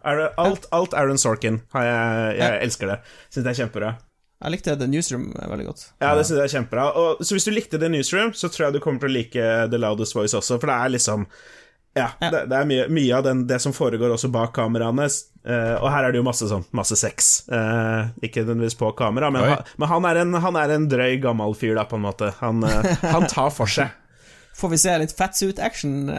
Alt, 0.41 0.65
alt 0.73 0.95
Aaron 0.97 1.21
Sorkin. 1.21 1.61
Jeg, 1.73 2.33
jeg 2.39 2.65
elsker 2.65 2.93
det. 2.93 2.99
Syns 3.29 3.43
det 3.45 3.53
er 3.53 3.61
kjempebra. 3.63 3.95
Jeg 4.43 4.51
likte 4.57 4.75
The 4.75 4.87
Newsroom 4.91 5.29
veldig 5.37 5.65
godt. 5.69 5.83
Ja, 6.03 6.13
det 6.17 6.25
synes 6.27 6.41
jeg 6.41 6.49
er 6.49 6.53
kjempebra. 6.57 6.87
Og, 6.99 7.21
så 7.23 7.37
hvis 7.37 7.47
du 7.47 7.53
likte 7.53 7.79
The 7.79 7.89
Newsroom, 7.91 8.33
så 8.35 8.49
tror 8.51 8.67
jeg 8.67 8.77
du 8.77 8.83
kommer 8.83 9.03
til 9.03 9.13
å 9.13 9.15
like 9.15 9.51
The 9.71 9.79
Loudest 9.79 10.17
Voice 10.17 10.35
også, 10.35 10.57
for 10.59 10.71
det 10.71 10.79
er 10.79 10.97
liksom 10.97 11.27
ja, 11.93 12.07
Det, 12.17 12.47
det 12.49 12.57
er 12.57 12.65
mye, 12.65 12.85
mye 12.89 13.13
av 13.13 13.25
den, 13.27 13.43
det 13.47 13.59
som 13.61 13.73
foregår 13.73 14.15
også 14.15 14.31
bak 14.33 14.55
kameraene. 14.55 15.05
Uh, 15.45 15.75
og 15.77 15.87
her 15.93 16.07
er 16.07 16.13
det 16.13 16.19
jo 16.21 16.25
masse 16.25 16.47
sånn 16.49 16.63
Masse 16.73 16.97
sex. 16.97 17.43
Uh, 17.51 18.09
ikke 18.25 18.41
nødvendigvis 18.41 18.77
på 18.79 18.89
kamera, 18.97 19.29
men, 19.33 19.45
ha, 19.51 19.59
men 19.77 19.91
han, 19.91 20.07
er 20.09 20.23
en, 20.23 20.39
han 20.41 20.57
er 20.57 20.73
en 20.73 20.87
drøy, 20.89 21.19
gammel 21.21 21.53
fyr, 21.57 21.75
da, 21.77 21.85
på 21.87 21.99
en 21.99 22.07
måte. 22.07 22.31
Han, 22.41 22.65
uh, 22.65 22.95
han 23.13 23.29
tar 23.29 23.53
for 23.53 23.69
seg. 23.69 23.93
Får 24.57 24.73
vi 24.73 24.81
se 24.81 24.97
litt 25.01 25.13
fatsuit-action? 25.17 26.09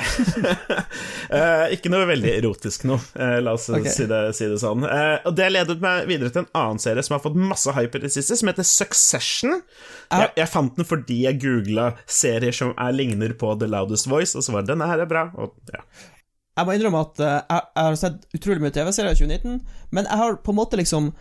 Eh? 0.00 0.82
Eh, 1.30 1.76
ikke 1.76 1.90
noe 1.92 2.08
veldig 2.08 2.30
erotisk 2.40 2.82
nå, 2.90 2.96
eh, 3.14 3.36
la 3.38 3.52
oss 3.54 3.68
okay. 3.70 3.92
si, 3.94 4.06
det, 4.10 4.18
si 4.34 4.48
det 4.50 4.56
sånn. 4.58 4.82
Eh, 4.82 5.20
og 5.28 5.36
Det 5.38 5.46
ledet 5.52 5.76
meg 5.82 6.08
videre 6.08 6.32
til 6.34 6.42
en 6.42 6.48
annen 6.58 6.80
serie 6.82 7.04
som 7.06 7.14
har 7.14 7.22
fått 7.22 7.36
masse 7.38 7.70
hype 7.76 8.00
i 8.00 8.02
det 8.02 8.10
siste, 8.10 8.34
som 8.40 8.50
heter 8.50 8.66
Succession. 8.66 9.60
Jeg, 10.10 10.32
jeg 10.40 10.50
fant 10.50 10.74
den 10.74 10.88
fordi 10.88 11.20
jeg 11.28 11.38
googla 11.44 11.92
serier 12.10 12.56
som 12.56 12.72
er 12.74 12.96
ligner 12.96 13.36
på 13.38 13.52
The 13.60 13.68
Loudest 13.70 14.10
Voice, 14.10 14.34
og 14.34 14.42
så 14.42 14.56
var 14.56 14.66
det 14.66 14.72
denne 14.72 14.90
her 14.90 15.04
er 15.04 15.10
bra. 15.10 15.28
Og, 15.38 15.54
ja. 15.70 15.84
Jeg 16.58 16.66
må 16.66 16.74
innrømme 16.74 17.04
at 17.06 17.22
jeg, 17.22 17.44
jeg 17.46 17.86
har 17.86 18.00
sett 18.02 18.26
utrolig 18.40 18.64
mye 18.64 18.74
TV-serier 18.74 19.14
i 19.14 19.20
2019, 19.22 19.60
men 19.94 20.10
jeg 20.10 20.22
har 20.24 20.40
på 20.42 20.50
en 20.50 20.58
måte 20.58 20.80
liksom 20.80 21.12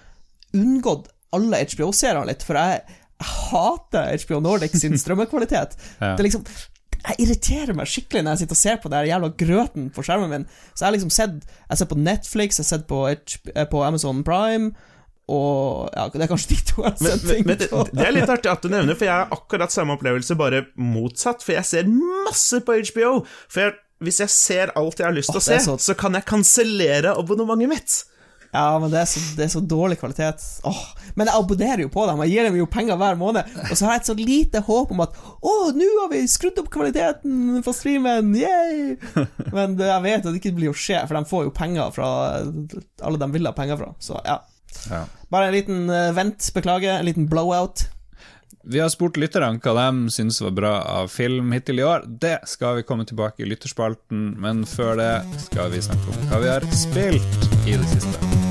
unngått 0.57 1.11
alle 1.35 1.61
HBO-seriene 1.69 2.31
litt, 2.31 2.43
for 2.47 2.57
jeg 2.57 2.81
hater 3.19 4.17
HBO 4.23 4.41
Nordic 4.43 4.75
sin 4.79 4.97
strømmekvalitet. 5.03 5.77
Ja. 5.99 6.15
Det 6.15 6.23
er 6.23 6.29
liksom 6.31 6.45
Jeg 7.07 7.15
irriterer 7.23 7.73
meg 7.77 7.87
skikkelig 7.87 8.23
når 8.25 8.31
jeg 8.35 8.39
sitter 8.43 8.57
og 8.57 8.61
ser 8.61 8.77
på 8.83 8.89
den 8.91 9.07
jævla 9.07 9.29
grøten 9.39 9.89
på 9.95 10.03
skjermen 10.03 10.29
min. 10.33 10.45
Så 10.73 10.83
jeg 10.83 10.87
har 10.89 10.95
liksom 10.97 11.11
sett 11.15 11.35
Jeg 11.69 11.77
sett 11.81 11.89
på 11.89 11.97
Netflix, 11.97 12.59
jeg 12.59 12.65
har 12.65 12.69
sett 12.77 12.87
på, 12.89 13.01
eh, 13.09 13.65
på 13.71 13.83
Amazon 13.85 14.23
Prime, 14.27 14.71
og 15.29 15.91
ja, 15.93 16.07
det 16.09 16.23
er 16.25 16.31
kanskje 16.31 16.55
de 16.55 16.59
to 16.71 16.81
jeg 16.83 16.89
har 16.95 17.03
sett 17.05 17.25
ting 17.29 17.43
men 17.45 17.57
det, 17.61 17.67
på. 17.69 17.83
det 17.93 18.05
er 18.07 18.15
litt 18.15 18.31
artig 18.33 18.49
at 18.49 18.63
du 18.65 18.69
nevner, 18.73 18.97
for 18.97 19.05
jeg 19.05 19.13
har 19.13 19.29
akkurat 19.35 19.71
samme 19.71 19.93
opplevelse, 19.93 20.35
bare 20.39 20.63
motsatt. 20.75 21.43
For 21.45 21.53
jeg 21.53 21.67
ser 21.69 21.91
masse 22.25 22.59
på 22.65 22.79
HBO. 22.89 23.11
For 23.47 23.67
jeg, 23.67 23.75
hvis 24.01 24.19
jeg 24.23 24.33
ser 24.33 24.71
alt 24.79 24.97
jeg 24.97 25.05
har 25.05 25.13
lyst 25.13 25.29
til 25.29 25.37
å 25.41 25.43
se, 25.45 25.59
så- 25.67 25.77
så 25.77 25.93
kan 25.95 26.13
jeg 26.17 26.25
kansellere 26.25 27.13
abonnementet 27.15 27.69
mitt. 27.69 27.99
Ja, 28.49 28.79
men 28.81 28.89
det 28.89 29.03
er, 29.03 29.05
så, 29.09 29.21
det 29.37 29.43
er 29.45 29.51
så 29.53 29.61
dårlig 29.61 29.99
kvalitet. 30.01 30.41
Åh, 30.65 30.81
men 31.13 31.29
jeg 31.29 31.37
abonnerer 31.37 31.83
jo 31.83 31.91
på 31.93 32.05
dem, 32.09 32.23
jeg 32.25 32.33
gir 32.33 32.47
dem 32.47 32.57
jo 32.57 32.69
penger 32.71 32.97
hver 32.97 33.19
måned. 33.19 33.51
Og 33.67 33.73
så 33.77 33.85
har 33.85 33.97
jeg 33.97 34.01
et 34.01 34.09
så 34.09 34.15
lite 34.17 34.63
håp 34.65 34.93
om 34.95 35.03
at 35.05 35.19
å, 35.21 35.53
nå 35.77 35.89
har 35.99 36.09
vi 36.13 36.23
skrudd 36.31 36.57
opp 36.61 36.71
kvaliteten 36.73 37.61
på 37.65 37.75
streamen, 37.77 38.33
yay! 38.39 38.95
Men 39.55 39.77
jeg 39.77 40.05
vet 40.07 40.23
at 40.23 40.31
det 40.31 40.41
ikke 40.41 40.55
blir 40.57 40.73
å 40.73 40.77
skje, 40.77 41.03
for 41.05 41.19
de 41.19 41.29
får 41.29 41.45
jo 41.45 41.55
penger 41.61 41.93
fra 41.93 42.09
alle 42.39 43.21
de 43.21 43.29
vil 43.35 43.49
ha 43.49 43.53
penger 43.57 43.81
fra. 43.83 43.93
Så 44.01 44.17
ja. 44.25 44.39
Ja. 44.89 45.05
Bare 45.29 45.49
en 45.49 45.55
liten 45.55 45.89
eh, 45.93 46.11
vent, 46.17 46.49
beklager, 46.55 46.97
en 46.97 47.05
liten 47.05 47.29
blowout. 47.29 47.85
Vi 48.71 48.79
har 48.79 48.89
spurt 48.93 49.15
lytterne 49.17 49.57
hva 49.63 49.71
de 49.73 50.11
syns 50.13 50.37
var 50.43 50.51
bra 50.53 50.73
av 50.99 51.07
film 51.09 51.55
hittil 51.55 51.81
i 51.81 51.85
år. 51.89 52.03
Det 52.05 52.35
skal 52.51 52.77
vi 52.77 52.83
komme 52.85 53.07
tilbake 53.09 53.41
i 53.41 53.49
lytterspalten, 53.49 54.35
men 54.37 54.61
før 54.69 54.93
det 55.01 55.41
skal 55.47 55.73
vi 55.73 55.81
snakke 55.81 56.13
om 56.13 56.29
hva 56.29 56.43
vi 56.45 56.53
har 56.53 56.69
spilt 56.77 57.49
i 57.65 57.73
det 57.73 57.89
siste. 57.95 58.48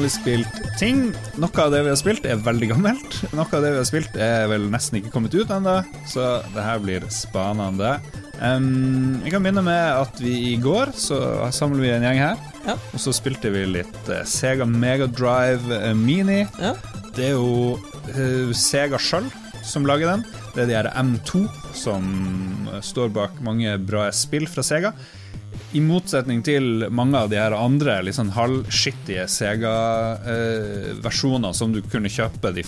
Vanlig 0.00 0.12
spilt 0.14 0.78
ting. 0.80 1.10
Noe 1.36 1.60
av 1.60 1.74
det 1.74 1.82
vi 1.84 1.90
har 1.90 1.98
spilt, 1.98 2.24
er 2.24 2.40
veldig 2.40 2.70
gammelt. 2.70 3.16
Noe 3.36 3.44
av 3.44 3.60
det 3.60 3.72
vi 3.74 3.80
har 3.82 3.88
spilt, 3.88 4.14
er 4.16 4.46
vel 4.48 4.70
nesten 4.72 4.96
ikke 4.96 5.12
kommet 5.12 5.34
ut 5.36 5.50
ennå, 5.52 5.74
så 6.08 6.40
det 6.54 6.64
her 6.64 6.80
blir 6.80 7.04
spanende. 7.12 7.98
Um, 8.40 9.20
jeg 9.20 9.34
kan 9.34 9.44
begynne 9.44 9.64
med 9.66 9.98
at 9.98 10.22
vi 10.22 10.54
i 10.54 10.56
går 10.56 10.94
så 10.96 11.20
samler 11.52 11.84
vi 11.84 11.92
en 11.92 12.06
gjeng 12.08 12.22
her. 12.22 12.40
Ja. 12.64 12.78
Og 12.94 13.04
så 13.04 13.12
spilte 13.12 13.52
vi 13.52 13.66
litt 13.68 14.08
eh, 14.08 14.24
Sega 14.24 14.64
Mega 14.64 15.04
Drive 15.04 15.68
eh, 15.82 15.92
Mini. 15.92 16.46
Ja. 16.56 16.72
Det 17.12 17.28
er 17.28 17.36
jo 17.36 17.76
uh, 17.76 18.56
Sega 18.56 18.96
sjøl 18.96 19.28
som 19.68 19.84
lager 19.84 20.14
den. 20.14 20.24
Det 20.54 20.64
er 20.64 20.70
de 20.70 20.78
her 20.78 20.92
M2 20.96 21.44
som 21.76 22.08
står 22.80 23.12
bak 23.12 23.36
mange 23.44 23.76
bra 23.84 24.08
spill 24.16 24.48
fra 24.48 24.64
Sega. 24.64 24.96
I 25.72 25.80
motsetning 25.86 26.40
til 26.42 26.88
mange 26.90 27.14
av 27.20 27.28
de 27.30 27.36
her 27.38 27.52
andre 27.54 28.00
sånn 28.14 28.30
halvskittige 28.34 29.26
Sega-versjoner 29.30 31.52
som 31.54 31.70
du 31.74 31.78
kunne 31.86 32.08
kjøpe 32.10 32.50
de, 32.56 32.62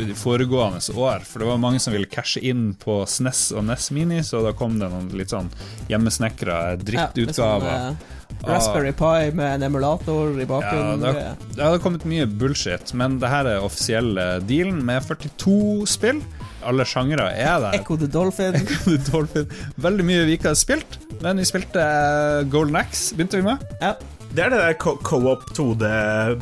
de 0.00 0.14
foregående 0.16 0.80
år. 0.96 1.20
For 1.28 1.38
det 1.42 1.46
var 1.50 1.58
mange 1.60 1.78
som 1.84 1.92
ville 1.92 2.08
cashe 2.08 2.40
inn 2.40 2.70
på 2.80 3.02
SNES 3.08 3.50
og 3.56 3.64
NES 3.68 3.90
Mini, 3.92 4.22
så 4.24 4.40
da 4.46 4.52
kom 4.56 4.78
det 4.80 4.88
noen 4.92 5.10
litt 5.18 5.30
sånn 5.34 5.50
hjemmesnekra 5.90 6.76
drittutgaver. 6.80 7.76
Ja, 7.76 7.90
liksom, 7.92 8.12
Raspberry 8.48 8.92
Pi 8.96 9.30
med 9.36 9.54
en 9.58 9.62
emulator 9.68 10.32
i 10.34 10.40
Ja, 10.42 10.46
bakgrunnen. 10.50 11.00
det, 11.04 11.12
har, 11.12 11.20
det 11.56 11.62
hadde 11.62 11.82
kommet 11.84 12.04
mye 12.08 12.26
bullshit, 12.26 12.92
men 12.96 13.18
det 13.22 13.28
her 13.32 13.44
er 13.52 13.60
offisielle 13.64 14.26
dealen 14.48 14.80
med 14.86 15.02
42 15.06 15.86
spill. 15.92 16.20
Alle 16.66 16.84
sjangere 16.88 17.30
er 17.32 17.60
der. 17.62 17.78
Echo 17.80 17.96
the 18.00 18.08
Dolphin. 18.10 18.54
Echo 18.58 18.90
The 18.90 18.98
Dolphin. 19.12 19.46
Veldig 19.86 20.04
mye 20.08 20.26
vi 20.28 20.36
ikke 20.38 20.52
har 20.52 20.58
spilt, 20.58 20.98
men 21.22 21.38
vi 21.42 21.46
spilte 21.48 21.80
eh, 21.82 22.42
Golden 22.52 22.76
Axe, 22.82 23.14
begynte 23.16 23.38
vi 23.40 23.46
med. 23.46 23.64
Ja. 23.80 23.94
Det 24.36 24.42
er 24.44 24.50
det 24.52 24.58
der 24.60 24.74
co- 24.76 24.98
co-op 25.06 25.44
2D 25.56 25.86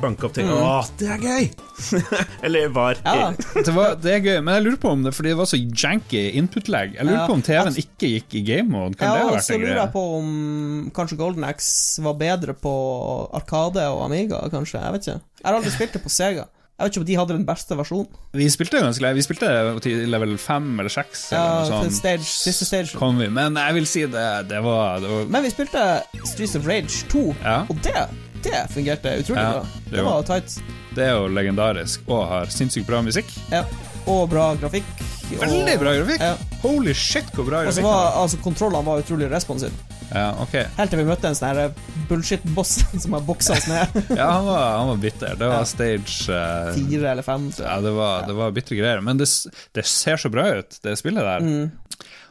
bank-up-ting. 0.01 0.49
Åh, 0.51 0.87
det 0.99 1.07
er 1.15 1.21
gøy! 1.23 1.45
Eller 2.47 2.73
var. 2.75 2.97
Mm. 3.05 3.21
ja. 3.21 3.29
Det, 3.63 3.75
var, 3.77 3.93
det 4.03 4.15
er 4.17 4.23
gøy, 4.25 4.39
men 4.43 4.57
jeg 4.57 4.65
lurer 4.65 4.81
på 4.83 4.91
om 4.97 5.05
det 5.05 5.13
fordi 5.15 5.31
det 5.31 5.39
var 5.39 5.47
så 5.53 5.61
janky 5.61 6.23
input-lag. 6.41 6.97
Jeg 6.97 7.07
lurer 7.07 7.21
Ja, 7.21 7.27
på 7.29 7.37
om 7.37 7.45
TV-en 7.47 7.79
ikke 7.85 8.11
gikk 8.17 8.35
i 8.41 8.43
game 8.49 8.67
mode. 8.73 8.97
Kan 8.99 9.13
det 9.13 9.21
ja, 9.21 9.29
ha 9.29 9.29
og 9.31 9.37
vært 9.37 9.47
så 9.47 9.55
en 9.55 9.63
lurer 9.63 9.79
jeg 9.83 9.93
på 9.95 10.03
om 10.17 10.33
kanskje 10.97 11.21
Golden 11.21 11.47
Axe 11.47 12.03
var 12.09 12.19
bedre 12.25 12.57
på 12.65 12.75
Arkade 13.39 13.87
og 13.93 14.03
Amiga, 14.09 14.43
kanskje. 14.51 14.81
Jeg 14.83 14.97
vet 14.97 15.07
ikke. 15.09 15.21
Jeg 15.45 15.47
har 15.51 15.61
aldri 15.61 15.75
spilt 15.77 15.95
det 15.99 16.03
på 16.09 16.15
Sega. 16.17 16.49
Jeg 16.75 16.85
vet 16.89 16.93
ikke 16.97 17.01
om 17.01 17.07
de 17.07 17.15
hadde 17.21 17.35
den 17.37 17.45
beste 17.47 17.77
versjonen. 17.79 18.09
Vi 18.35 18.49
spilte 18.51 18.81
ganske 18.83 19.03
lenge. 19.05 19.15
Vi 19.15 19.23
spilte 19.23 19.51
til 19.85 20.09
level 20.11 20.33
5 20.43 20.73
eller 20.83 20.91
6. 20.91 21.21
Ja, 21.31 21.43
eller 21.63 21.85
til 21.87 21.93
stage, 21.95 22.25
siste 22.27 22.67
stage. 22.67 22.97
Kom 22.99 23.21
vi. 23.23 23.29
Men 23.31 23.55
jeg 23.61 23.75
vil 23.77 23.87
si 23.87 24.03
det, 24.11 24.25
det 24.51 24.59
var, 24.65 24.99
det 25.05 25.09
var 25.13 25.29
Men 25.31 25.47
vi 25.47 25.53
spilte 25.55 25.85
Streets 26.27 26.57
of 26.59 26.67
Rage 26.67 27.07
2, 27.13 27.23
Ja. 27.45 27.61
og 27.71 27.79
det, 27.87 27.95
det 28.43 28.65
fungerte 28.75 29.15
utrolig 29.23 29.41
Ja, 29.45 29.53
bra. 29.53 29.67
det 29.95 30.05
var- 30.05 30.23
tight. 30.27 30.59
Det 30.95 31.05
er 31.07 31.15
jo 31.15 31.29
legendarisk 31.29 32.01
og 32.09 32.27
har 32.29 32.47
sinnssykt 32.51 32.87
bra 32.91 33.01
musikk. 33.03 33.31
Ja. 33.53 33.63
Og 34.07 34.29
bra 34.31 34.55
grafikk. 34.59 34.85
og- 35.33 35.41
Veldig 35.47 35.79
bra 35.81 35.95
grafikk! 35.95 36.21
Ja. 36.21 36.35
Holy 36.63 36.93
shit, 36.93 37.25
hvor 37.35 37.45
bra 37.49 37.63
Og 37.63 37.73
så 37.73 37.81
grafikk 37.81 37.85
var 37.85 38.11
var. 38.11 38.23
altså, 38.23 38.37
kontrollene 38.43 38.85
var 38.85 38.99
utrolig 38.99 39.31
responsive. 39.31 39.73
Ja, 40.12 40.27
okay. 40.43 40.67
Helt 40.77 40.93
til 40.93 41.01
vi 41.01 41.07
møtte 41.09 41.31
en 41.31 41.37
sånn 41.38 41.57
her 41.57 41.73
bullshit-boss 42.11 42.75
som 43.03 43.17
har 43.17 43.25
boksa 43.27 43.57
oss 43.57 43.69
ned. 43.71 43.95
Ja, 44.19 44.29
han 44.37 44.49
var, 44.49 44.64
han 44.79 44.90
var 44.93 45.01
bitter. 45.03 45.38
Det 45.40 45.49
var 45.49 45.62
Ja. 45.62 45.69
stage 45.69 46.29
uh, 46.31 46.75
Fire 46.77 47.12
eller 47.14 47.27
fem. 47.27 47.49
Ja, 47.59 47.79
det 47.85 47.95
var, 47.97 48.27
det 48.29 48.37
var 48.38 48.53
bitre 48.55 48.79
greier. 48.79 49.01
Men 49.05 49.19
det, 49.21 49.29
det 49.75 49.87
ser 49.88 50.21
så 50.21 50.31
bra 50.33 50.47
ut, 50.61 50.79
det 50.85 50.97
spillet 51.01 51.25
der. 51.25 51.40
Mm. 51.47 51.73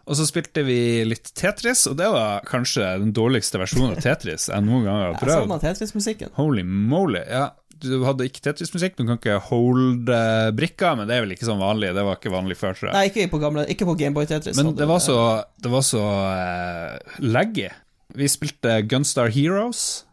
Og 0.04 0.18
så 0.20 0.26
spilte 0.28 0.66
vi 0.68 0.78
litt 1.08 1.30
Tetris, 1.40 1.86
og 1.88 1.96
det 1.96 2.10
var 2.12 2.44
kanskje 2.48 2.84
den 3.00 3.14
dårligste 3.16 3.62
versjonen 3.62 3.94
av 3.96 4.02
Tetris 4.04 4.50
jeg 4.52 4.66
noen 4.66 4.84
gang 4.84 5.00
har 5.00 5.14
prøvd. 5.22 5.54
Tetris-musikken. 5.64 6.34
Holy 6.36 6.66
moly. 6.68 7.22
Ja, 7.24 7.54
du 7.84 8.04
hadde 8.08 8.28
ikke 8.30 8.42
Tetris-musikk, 8.48 8.96
du 8.98 9.06
kan 9.06 9.20
ikke 9.20 9.38
holde 9.50 10.20
brikker, 10.58 10.98
men 11.00 11.10
det 11.10 11.18
er 11.18 11.26
vel 11.26 11.36
ikke 11.36 11.48
sånn 11.50 11.62
vanlig. 11.62 11.92
Det 11.96 12.06
var 12.08 12.20
ikke 12.20 12.34
vanlig 12.34 12.58
før, 12.60 12.78
tror 12.78 12.90
jeg. 12.90 12.96
Nei, 12.96 13.06
ikke 13.12 13.30
på, 13.34 13.42
gamle, 13.44 13.66
ikke 13.72 13.88
på 13.90 13.98
Gameboy 14.00 14.30
Tetris. 14.30 14.58
Men 14.60 14.74
det 14.78 14.88
var 14.90 15.04
så, 15.04 15.18
det 15.64 15.72
var 15.74 15.86
så 15.88 16.04
uh, 16.04 17.18
laggy. 17.24 17.70
Vi 18.14 18.30
spilte 18.30 18.80
Gunstar 18.90 19.32
Heroes, 19.34 20.04
eh, 20.04 20.13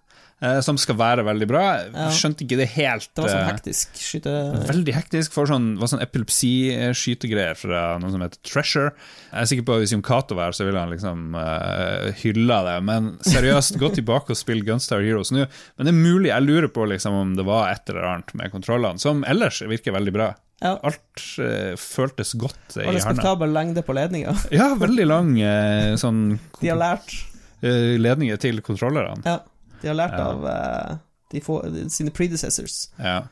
som 0.64 0.78
skal 0.80 0.96
være 0.96 1.24
veldig 1.26 1.46
bra. 1.50 1.62
Ja. 1.92 2.06
Skjønte 2.16 2.46
ikke 2.46 2.56
det 2.60 2.70
helt. 2.72 3.08
Det 3.12 3.24
var 3.24 3.32
sånn 3.32 3.42
eh, 3.42 3.50
hektisk 3.50 3.98
skyte... 4.00 4.34
Veldig 4.70 4.94
hektisk. 4.96 5.34
For 5.36 5.50
sånn, 5.50 5.74
var 5.80 5.90
sånn 5.92 6.02
epilepsi-skytegreier 6.04 7.58
fra 7.60 7.82
noe 8.00 8.12
som 8.14 8.24
heter 8.24 8.40
Treasure. 8.46 8.94
Jeg 9.30 9.44
er 9.44 9.50
sikker 9.52 9.66
på 9.68 9.76
at 9.76 9.84
Hvis 9.84 9.94
Jon 9.94 10.04
Cato 10.06 10.38
var 10.38 10.48
her, 10.48 10.56
så 10.56 10.66
ville 10.68 10.80
han 10.80 10.92
liksom 10.94 11.36
uh, 11.36 12.10
hylla 12.22 12.60
det. 12.70 12.76
Men 12.88 13.14
seriøst, 13.26 13.76
gå 13.80 13.92
tilbake 13.98 14.32
og 14.32 14.40
spill 14.40 14.64
Gunstar 14.66 15.04
Heroes 15.04 15.32
nå. 15.34 15.44
Men 15.76 15.88
det 15.88 15.92
er 15.92 16.00
mulig, 16.00 16.30
jeg 16.32 16.46
lurer 16.48 16.72
på 16.72 16.88
liksom 16.88 17.20
om 17.20 17.34
det 17.38 17.46
var 17.48 17.74
et 17.74 17.92
eller 17.92 18.08
annet 18.14 18.36
med 18.40 18.54
kontrollene, 18.54 19.02
som 19.02 19.24
ellers 19.28 19.60
virker 19.68 19.96
veldig 19.96 20.14
bra. 20.16 20.32
Ja. 20.60 20.74
Alt 20.84 21.24
uh, 21.40 21.72
føltes 21.80 22.34
godt 22.36 22.76
eh, 22.76 22.84
Og 22.84 22.92
i 22.92 22.98
hånda. 22.98 22.98
respektabel 22.98 23.52
lengde 23.56 23.84
på 23.84 23.96
ledninga. 23.96 24.34
Ja, 24.52 24.74
veldig 24.80 25.06
lang 25.08 25.34
uh, 25.40 25.96
sånn 26.00 26.38
De 26.62 26.72
har 26.72 26.80
lært 26.80 27.26
Uh, 27.60 27.98
ledninger 28.00 28.38
til 28.40 28.62
kontrollerne. 28.64 29.20
Ja, 29.20 29.34
de 29.82 29.90
har 29.90 29.98
lært 29.98 30.18
av 30.20 30.46
eh, 30.48 30.98
de 31.30 31.40
få, 31.44 31.60
sine 31.92 32.12
predecessors. 32.14 32.88
Ja. 32.98 33.22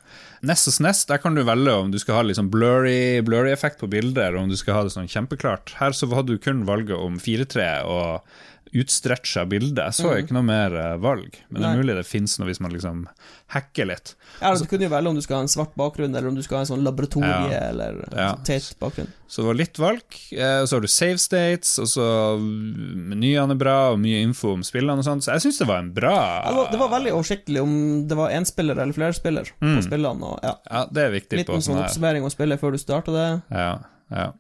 Nest 0.47 0.71
og 0.71 0.77
snest, 0.77 1.09
der 1.11 1.19
kan 1.23 1.35
du 1.35 1.43
velge 1.47 1.75
om 1.75 1.91
du 1.91 1.99
skal 1.99 2.21
ha 2.21 2.37
sånn 2.37 2.51
blurry, 2.53 3.19
blurry 3.27 3.51
effekt 3.51 3.81
på 3.83 3.91
bildet, 3.91 4.21
eller 4.29 4.39
om 4.43 4.53
du 4.53 4.57
skal 4.59 4.79
ha 4.79 4.85
det 4.87 4.95
sånn 4.95 5.11
kjempeklart. 5.11 5.75
Her 5.81 5.97
så 5.97 6.07
hadde 6.13 6.37
du 6.37 6.43
kun 6.43 6.63
valget 6.69 6.95
om 6.95 7.19
4-3 7.23 7.67
og 7.91 8.37
utstretcha 8.74 9.44
bilde. 9.48 9.83
Jeg 9.88 9.94
så 9.94 10.12
ikke 10.20 10.35
noe 10.37 10.42
mer 10.46 10.74
eh, 10.76 10.96
valg, 11.00 11.37
men 11.50 11.62
det 11.62 11.68
er 11.70 11.78
mulig 11.81 11.94
det 11.96 12.07
fins 12.07 12.38
noe 12.38 12.48
hvis 12.50 12.61
man 12.61 12.72
liksom 12.74 13.07
hacker 13.54 13.87
litt. 13.88 14.14
Ja, 14.42 14.52
du 14.54 14.66
kunne 14.68 14.85
jo 14.85 14.90
velge 14.92 15.09
om 15.09 15.16
du 15.16 15.22
skal 15.24 15.38
ha 15.40 15.42
en 15.46 15.48
svart 15.52 15.74
bakgrunn, 15.78 16.14
eller 16.14 16.28
om 16.28 16.35
du 16.37 16.42
skal 16.44 16.59
ha 16.59 16.64
en 16.66 16.70
sånn 16.72 16.85
laboratorie, 16.85 17.52
Ja. 17.52 17.68
eller 17.70 18.04
Ja. 18.12 18.35
sånn 18.35 18.44
teit 18.44 18.74
bakgrunn. 18.81 19.09
Så 19.28 19.42
det 19.42 19.46
var 19.46 19.54
litt 19.54 19.76
valg. 19.78 20.04
Eh, 20.33 20.61
og 20.62 20.68
så 20.68 20.76
har 20.76 20.81
du 20.81 20.88
save 20.88 21.18
states, 21.18 21.78
og 21.78 21.87
så 21.87 22.07
menyene 22.40 23.52
er 23.52 23.61
bra, 23.61 23.76
og 23.92 24.00
mye 24.00 24.22
info 24.24 24.52
om 24.57 24.62
spillene 24.66 24.98
og 25.02 25.04
sånn, 25.07 25.20
Så 25.22 25.33
jeg 25.37 25.40
syns 25.46 25.59
det 25.59 25.68
var 25.68 25.78
en 25.83 25.92
bra 25.92 26.14
Ja, 26.14 26.48
det, 26.50 26.57
var, 26.57 26.70
det 26.72 26.78
var 26.78 26.88
veldig 26.96 27.12
oversiktlig 27.16 27.62
om 27.62 27.72
det 28.09 28.16
var 28.16 28.31
én 28.31 28.46
spiller 28.48 28.78
eller 28.78 28.92
flere 28.96 29.12
spiller 29.16 29.44
på 29.61 29.83
spillene. 29.85 30.22
Og, 30.22 30.40
ja. 30.42 30.54
Ja, 30.70 30.87
det 30.90 31.04
er 31.04 31.11
viktig 31.14 31.38
Liten 31.42 31.54
på 31.54 31.61
sånn 31.61 31.74
sånn 31.76 31.85
oppsummering 31.85 32.22
om 32.24 32.31
spillet 32.31 32.61
før 32.61 32.72
du 32.72 32.78
starter 32.78 33.12
det. 33.12 33.42
Ja, 33.50 33.78
ja. 34.11 34.33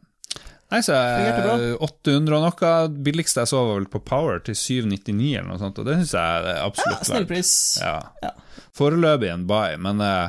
Nei, 0.70 0.80
så 0.84 0.92
Fungerte 0.92 1.44
bra. 1.46 1.54
eh, 1.64 1.76
800 1.80 2.36
og 2.36 2.42
noe. 2.44 2.72
Billigste 3.06 3.40
jeg 3.40 3.48
så, 3.48 3.60
var 3.64 3.78
vel 3.80 3.86
på 3.88 4.02
Power 4.04 4.38
til 4.44 4.54
799 4.54 5.30
eller 5.38 5.48
noe 5.48 5.58
sånt, 5.62 5.78
og 5.80 5.86
det 5.88 5.94
syns 6.02 6.12
jeg 6.12 6.42
er 6.42 6.50
Ja, 6.58 6.66
absolutt 6.66 7.08
verdt. 7.08 7.28
pris. 7.30 7.52
Ja. 7.80 7.94
Ja. 8.22 8.34
Foreløpig 8.76 9.30
en 9.32 9.46
buy, 9.48 9.78
men 9.80 10.00
uh, 10.04 10.28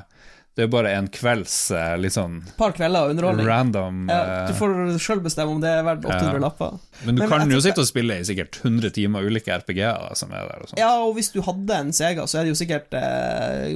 det 0.56 0.64
er 0.66 0.72
bare 0.72 0.90
en 0.96 1.08
kvelds 1.12 1.54
uh, 1.76 1.98
litt 2.00 2.16
sånn 2.16 2.40
par 2.58 2.72
kvelder 2.76 3.12
underholdning. 3.14 3.46
random 3.48 4.00
Ja, 4.10 4.18
eh, 4.24 4.48
du 4.50 4.54
får 4.58 4.74
sjøl 5.00 5.22
bestemme 5.24 5.54
om 5.54 5.62
det 5.64 5.70
er 5.76 5.84
verdt 5.88 6.04
800 6.08 6.34
Ja. 6.34 6.42
lapper. 6.48 6.80
Men 7.06 7.16
du 7.16 7.22
Men 7.22 7.30
kan 7.30 7.40
men, 7.46 7.52
jo 7.52 7.62
sitte 7.64 7.84
og 7.84 7.88
spille 7.92 8.18
i 8.20 8.24
sikkert 8.28 8.60
100 8.64 8.92
timer 8.96 9.24
ulike 9.28 9.52
RPG-er 9.60 10.16
som 10.20 10.32
er 10.32 10.48
der. 10.50 10.60
og 10.64 10.68
sånt. 10.72 10.80
Ja, 10.80 10.90
og 11.04 11.16
hvis 11.20 11.32
du 11.36 11.42
hadde 11.46 11.78
en 11.84 11.92
Sega, 11.92 12.24
så 12.28 12.40
er 12.40 12.48
det 12.48 12.56
jo 12.56 12.60
sikkert 12.64 12.96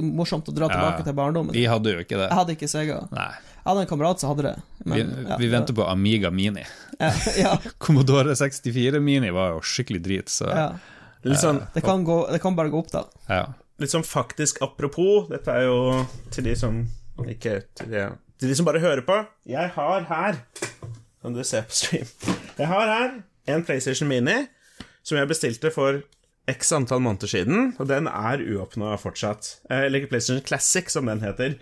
morsomt 0.02 0.48
å 0.48 0.54
dra 0.56 0.68
Ja. 0.68 0.76
tilbake 0.76 1.04
til 1.04 1.12
barndommen. 1.14 1.52
Vi 1.52 1.64
hadde 1.64 1.92
jo 1.92 1.98
ikke 2.04 2.16
det. 2.18 2.28
Jeg 2.28 2.38
hadde 2.40 2.56
ikke 2.56 2.68
Sega. 2.72 3.08
Nei. 3.12 3.32
Jeg 3.64 3.70
hadde 3.70 3.82
en 3.86 3.88
kamerat 3.88 4.20
som 4.20 4.28
hadde 4.34 4.42
det. 4.44 4.54
Men, 4.84 4.96
Vi, 5.16 5.22
ja, 5.30 5.36
vi 5.40 5.46
venter 5.48 5.74
på 5.74 5.86
Amiga 5.88 6.28
Mini. 6.30 6.64
Commodore 7.84 8.34
64 8.36 9.00
Mini 9.00 9.30
var 9.32 9.54
jo 9.54 9.62
skikkelig 9.64 10.02
drit, 10.04 10.28
så 10.28 10.50
ja. 10.52 10.66
Sånn, 11.40 11.62
Det, 11.72 11.80
kan 11.80 12.04
gå, 12.04 12.18
det 12.28 12.42
kan 12.44 12.52
bare 12.56 12.68
gå 12.68 12.82
opp, 12.82 12.90
da. 12.92 13.06
ja. 13.32 13.46
litt 13.80 13.88
sånn 13.94 14.04
faktisk 14.04 14.60
apropos, 14.62 15.30
dette 15.30 15.48
er 15.48 15.64
jo 15.64 15.78
til 16.34 16.44
de 16.44 16.52
som 16.60 16.82
ikke 17.24 17.62
til 17.80 17.88
de, 17.94 18.02
til 18.36 18.52
de 18.52 18.58
som 18.58 18.68
bare 18.68 18.82
hører 18.84 19.00
på. 19.08 19.16
Jeg 19.48 19.72
har 19.78 20.04
her 20.10 20.36
som 21.24 21.32
du 21.32 21.40
ser 21.48 21.64
på 21.64 21.72
stream? 21.80 22.10
Jeg 22.60 22.68
har 22.68 22.92
her 22.92 23.14
en 23.54 23.64
PlayStation 23.64 24.10
Mini 24.12 24.42
som 25.00 25.16
jeg 25.16 25.30
bestilte 25.32 25.72
for 25.72 26.02
x 26.52 26.74
antall 26.76 27.00
måneder 27.00 27.30
siden, 27.32 27.70
og 27.80 27.88
den 27.88 28.04
er 28.12 28.44
uåpna 28.44 28.98
fortsatt. 29.00 29.54
Eh, 29.70 29.86
Eller 29.86 30.04
PlayStation 30.10 30.44
Classic, 30.44 30.92
som 30.92 31.08
den 31.08 31.24
heter. 31.24 31.56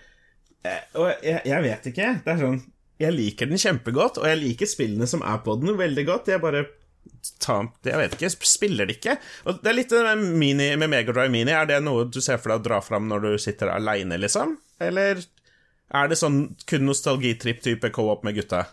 Eh, 0.64 0.84
Og 0.98 1.08
jeg, 1.24 1.40
jeg 1.48 1.64
vet 1.64 1.90
ikke. 1.90 2.12
Det 2.24 2.34
er 2.34 2.40
sånn 2.42 2.60
Jeg 3.02 3.16
liker 3.16 3.50
den 3.50 3.58
kjempegodt, 3.58 4.20
og 4.22 4.28
jeg 4.30 4.38
liker 4.38 4.70
spillene 4.70 5.08
som 5.10 5.24
er 5.26 5.40
på 5.42 5.56
den, 5.58 5.74
veldig 5.78 6.04
godt. 6.06 6.30
Jeg 6.30 6.42
bare 6.42 6.64
ta, 7.42 7.56
Jeg 7.86 7.98
vet 7.98 8.16
ikke, 8.16 8.30
spiller 8.46 8.86
det 8.86 8.98
ikke. 9.00 9.16
Og 9.46 9.58
det 9.62 9.70
er 9.72 9.78
litt 9.78 9.94
det 9.94 10.16
mini, 10.22 10.68
med 10.78 10.90
Megadrive 10.92 11.32
Mini. 11.32 11.54
Er 11.54 11.66
det 11.70 11.80
noe 11.82 12.06
du 12.06 12.20
ser 12.22 12.38
for 12.38 12.52
deg 12.52 12.62
å 12.62 12.66
dra 12.68 12.80
fram 12.84 13.08
når 13.10 13.26
du 13.26 13.32
sitter 13.42 13.72
aleine, 13.74 14.18
liksom? 14.22 14.56
Eller 14.82 15.24
er 15.92 16.08
det 16.08 16.18
sånn 16.20 16.44
kun 16.68 16.86
nostalgitripp-type 16.88 17.90
co-op 17.94 18.22
med 18.26 18.38
gutta? 18.38 18.64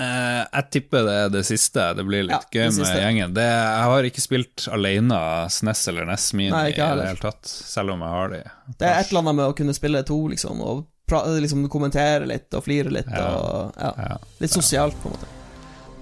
Eh, 0.00 0.44
jeg 0.46 0.68
tipper 0.72 1.04
det 1.04 1.16
er 1.24 1.32
det 1.34 1.42
siste. 1.48 1.90
Det 1.96 2.04
blir 2.08 2.24
litt 2.28 2.36
Ja, 2.54 2.62
gøy 2.62 2.70
med 2.78 3.00
gjengen. 3.02 3.34
Det, 3.36 3.44
jeg 3.44 3.88
har 3.92 4.06
ikke 4.08 4.22
spilt 4.24 4.68
alene 4.72 5.18
SNES 5.52 5.82
eller 5.92 6.08
NES 6.08 6.30
Mini 6.38 6.54
Nei, 6.54 6.68
i 6.72 6.76
det 6.76 6.86
hele 6.86 7.20
tatt, 7.20 7.50
selv 7.50 7.96
om 7.96 8.04
jeg 8.06 8.14
har 8.16 8.32
de. 8.32 8.40
Det 8.78 8.88
er 8.88 9.02
et 9.02 9.10
eller 9.10 9.24
annet 9.24 9.38
med 9.42 9.50
å 9.50 9.58
kunne 9.58 9.74
spille 9.76 10.02
to, 10.08 10.22
liksom, 10.32 10.62
og 10.64 10.86
pra 11.10 11.24
liksom 11.42 11.66
kommentere 11.72 12.28
litt 12.30 12.54
og 12.56 12.64
flire 12.64 12.92
litt. 12.94 13.10
Ja. 13.12 13.28
Og, 13.34 13.76
ja. 13.76 14.16
Litt 14.40 14.54
sosialt, 14.54 14.96
på 15.02 15.10
en 15.10 15.18
måte. 15.18 15.36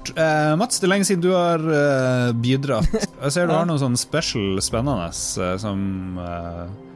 Uh, 0.08 0.54
Mats, 0.56 0.78
det 0.80 0.86
er 0.86 0.92
lenge 0.92 1.04
siden 1.08 1.24
du 1.24 1.32
har 1.34 1.64
uh, 1.64 2.30
bidratt. 2.38 2.92
Jeg 3.24 3.34
ser 3.34 3.50
du 3.50 3.56
har 3.56 3.66
noe 3.68 3.80
sånn 3.82 3.98
special 3.98 4.62
spennende 4.64 5.10
som 5.12 5.80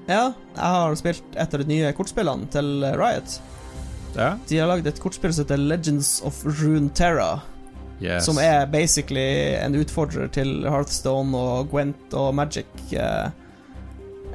Ja, 0.07 0.31
jeg 0.55 0.77
har 0.77 0.95
spilt 0.99 1.35
et 1.35 1.55
av 1.55 1.61
de 1.63 1.67
nye 1.67 1.91
kortspillene 1.97 2.47
til 2.53 2.87
Riot. 2.99 3.37
Ja. 4.17 4.35
De 4.49 4.59
har 4.59 4.69
lagd 4.69 4.87
et 4.87 5.01
kortspill 5.01 5.33
som 5.33 5.45
heter 5.47 5.57
Legends 5.61 6.21
of 6.27 6.43
Runeterra. 6.45 7.41
Yes. 8.03 8.25
Som 8.27 8.39
er 8.43 8.67
basically 8.67 9.55
en 9.61 9.77
utfordrer 9.79 10.27
til 10.35 10.65
Hearthstone 10.67 11.37
og 11.39 11.69
Gwent 11.71 12.13
og 12.19 12.35
Magic. 12.35 12.67
eh, 12.93 13.31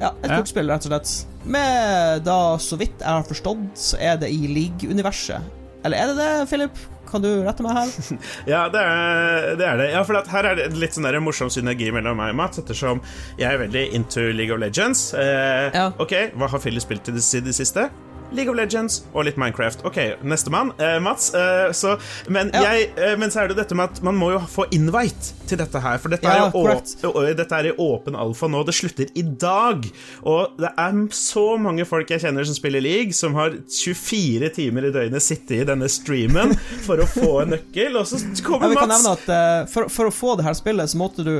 Ja, 0.00 0.12
et 0.22 0.30
Ja. 0.30 0.36
kortspill, 0.38 0.68
rett 0.70 0.86
og 0.86 0.92
slett. 0.92 1.24
Med 1.44 2.22
da, 2.24 2.56
så 2.56 2.76
vidt 2.78 3.00
jeg 3.00 3.08
har 3.08 3.22
forstått, 3.26 3.74
så 3.74 3.96
er 4.00 4.16
det 4.16 4.30
i 4.30 4.46
League-universet. 4.46 5.40
Eller 5.84 5.96
er 5.96 6.06
det 6.06 6.16
det, 6.16 6.48
Philip? 6.48 6.70
Kan 7.10 7.22
du 7.22 7.42
rette 7.42 7.62
meg 7.62 7.72
her? 7.72 7.88
Ja, 8.46 8.68
det 8.68 8.78
er 8.80 9.56
det. 9.56 9.66
Er 9.66 9.76
det. 9.76 9.90
Ja, 9.92 10.02
for 10.04 10.14
at 10.20 10.28
her 10.28 10.44
er 10.44 10.54
det 10.54 10.76
litt 10.76 10.92
sånn 10.94 11.02
der 11.04 11.18
morsom 11.20 11.48
synergi 11.50 11.90
mellom 11.90 12.16
meg 12.16 12.30
og 12.30 12.36
Mats, 12.36 12.58
ettersom 12.58 13.00
jeg 13.38 13.48
er 13.52 13.58
veldig 13.58 13.92
into 13.94 14.20
League 14.32 14.54
of 14.54 14.60
Legends. 14.60 15.12
Eh, 15.14 15.70
Ja. 15.74 15.90
Ok, 15.98 16.12
hva 16.36 16.48
har 16.48 16.58
Philip 16.60 16.82
spilt 16.82 17.08
i 17.08 17.12
det, 17.12 17.24
i 17.34 17.40
det 17.40 17.54
siste? 17.54 17.88
League 18.32 18.50
of 18.52 18.56
Legends 18.58 19.02
og 19.14 19.24
litt 19.28 19.38
Minecraft. 19.40 19.84
Ok, 19.88 19.98
nestemann. 20.22 20.72
Eh, 20.78 20.98
Mats. 21.00 21.30
Eh, 21.34 21.70
så, 21.72 21.96
men, 22.28 22.50
Ja. 22.54 22.62
jeg, 22.74 22.90
eh, 22.96 23.16
men 23.16 23.30
så 23.30 23.42
er 23.44 23.48
det 23.48 23.56
dette 23.56 23.74
med 23.78 23.90
at 23.90 24.02
man 24.02 24.16
må 24.16 24.32
jo 24.34 24.40
få 24.48 24.66
invite 24.74 25.32
til 25.48 25.58
dette 25.58 25.80
her. 25.80 25.96
For 25.98 26.12
dette, 26.12 26.24
Ja, 26.28 26.46
er, 26.48 26.52
jo 26.52 27.12
å, 27.12 27.12
å, 27.22 27.24
dette 27.36 27.56
er 27.56 27.70
i 27.70 27.72
åpen 27.78 28.16
alfa 28.18 28.48
nå. 28.50 28.64
Det 28.68 28.74
slutter 28.76 29.08
i 29.16 29.22
dag. 29.22 29.86
Og 30.28 30.58
det 30.60 30.72
er 30.76 30.98
så 31.16 31.46
mange 31.60 31.86
folk 31.88 32.10
jeg 32.10 32.20
kjenner 32.26 32.44
som 32.44 32.54
spiller 32.58 32.84
league, 32.84 33.12
som 33.16 33.34
har 33.38 33.56
24 33.66 34.50
timer 34.58 34.88
i 34.88 34.92
døgnet 34.92 35.24
sittet 35.24 35.62
i 35.62 35.64
denne 35.68 35.88
streamen 35.88 36.52
for 36.84 37.00
å 37.00 37.06
få 37.08 37.32
en 37.42 37.54
nøkkel, 37.56 37.96
og 37.96 38.06
så 38.10 38.20
kommer 38.44 38.74
ja, 38.74 38.86
Mats. 38.86 39.06
at 39.06 39.28
eh, 39.32 39.62
for, 39.72 39.88
for 39.92 40.10
å 40.10 40.14
få 40.14 40.36
det 40.38 40.44
her 40.48 40.56
spillet, 40.58 40.90
så 40.92 41.00
måtte 41.00 41.24
du 41.26 41.34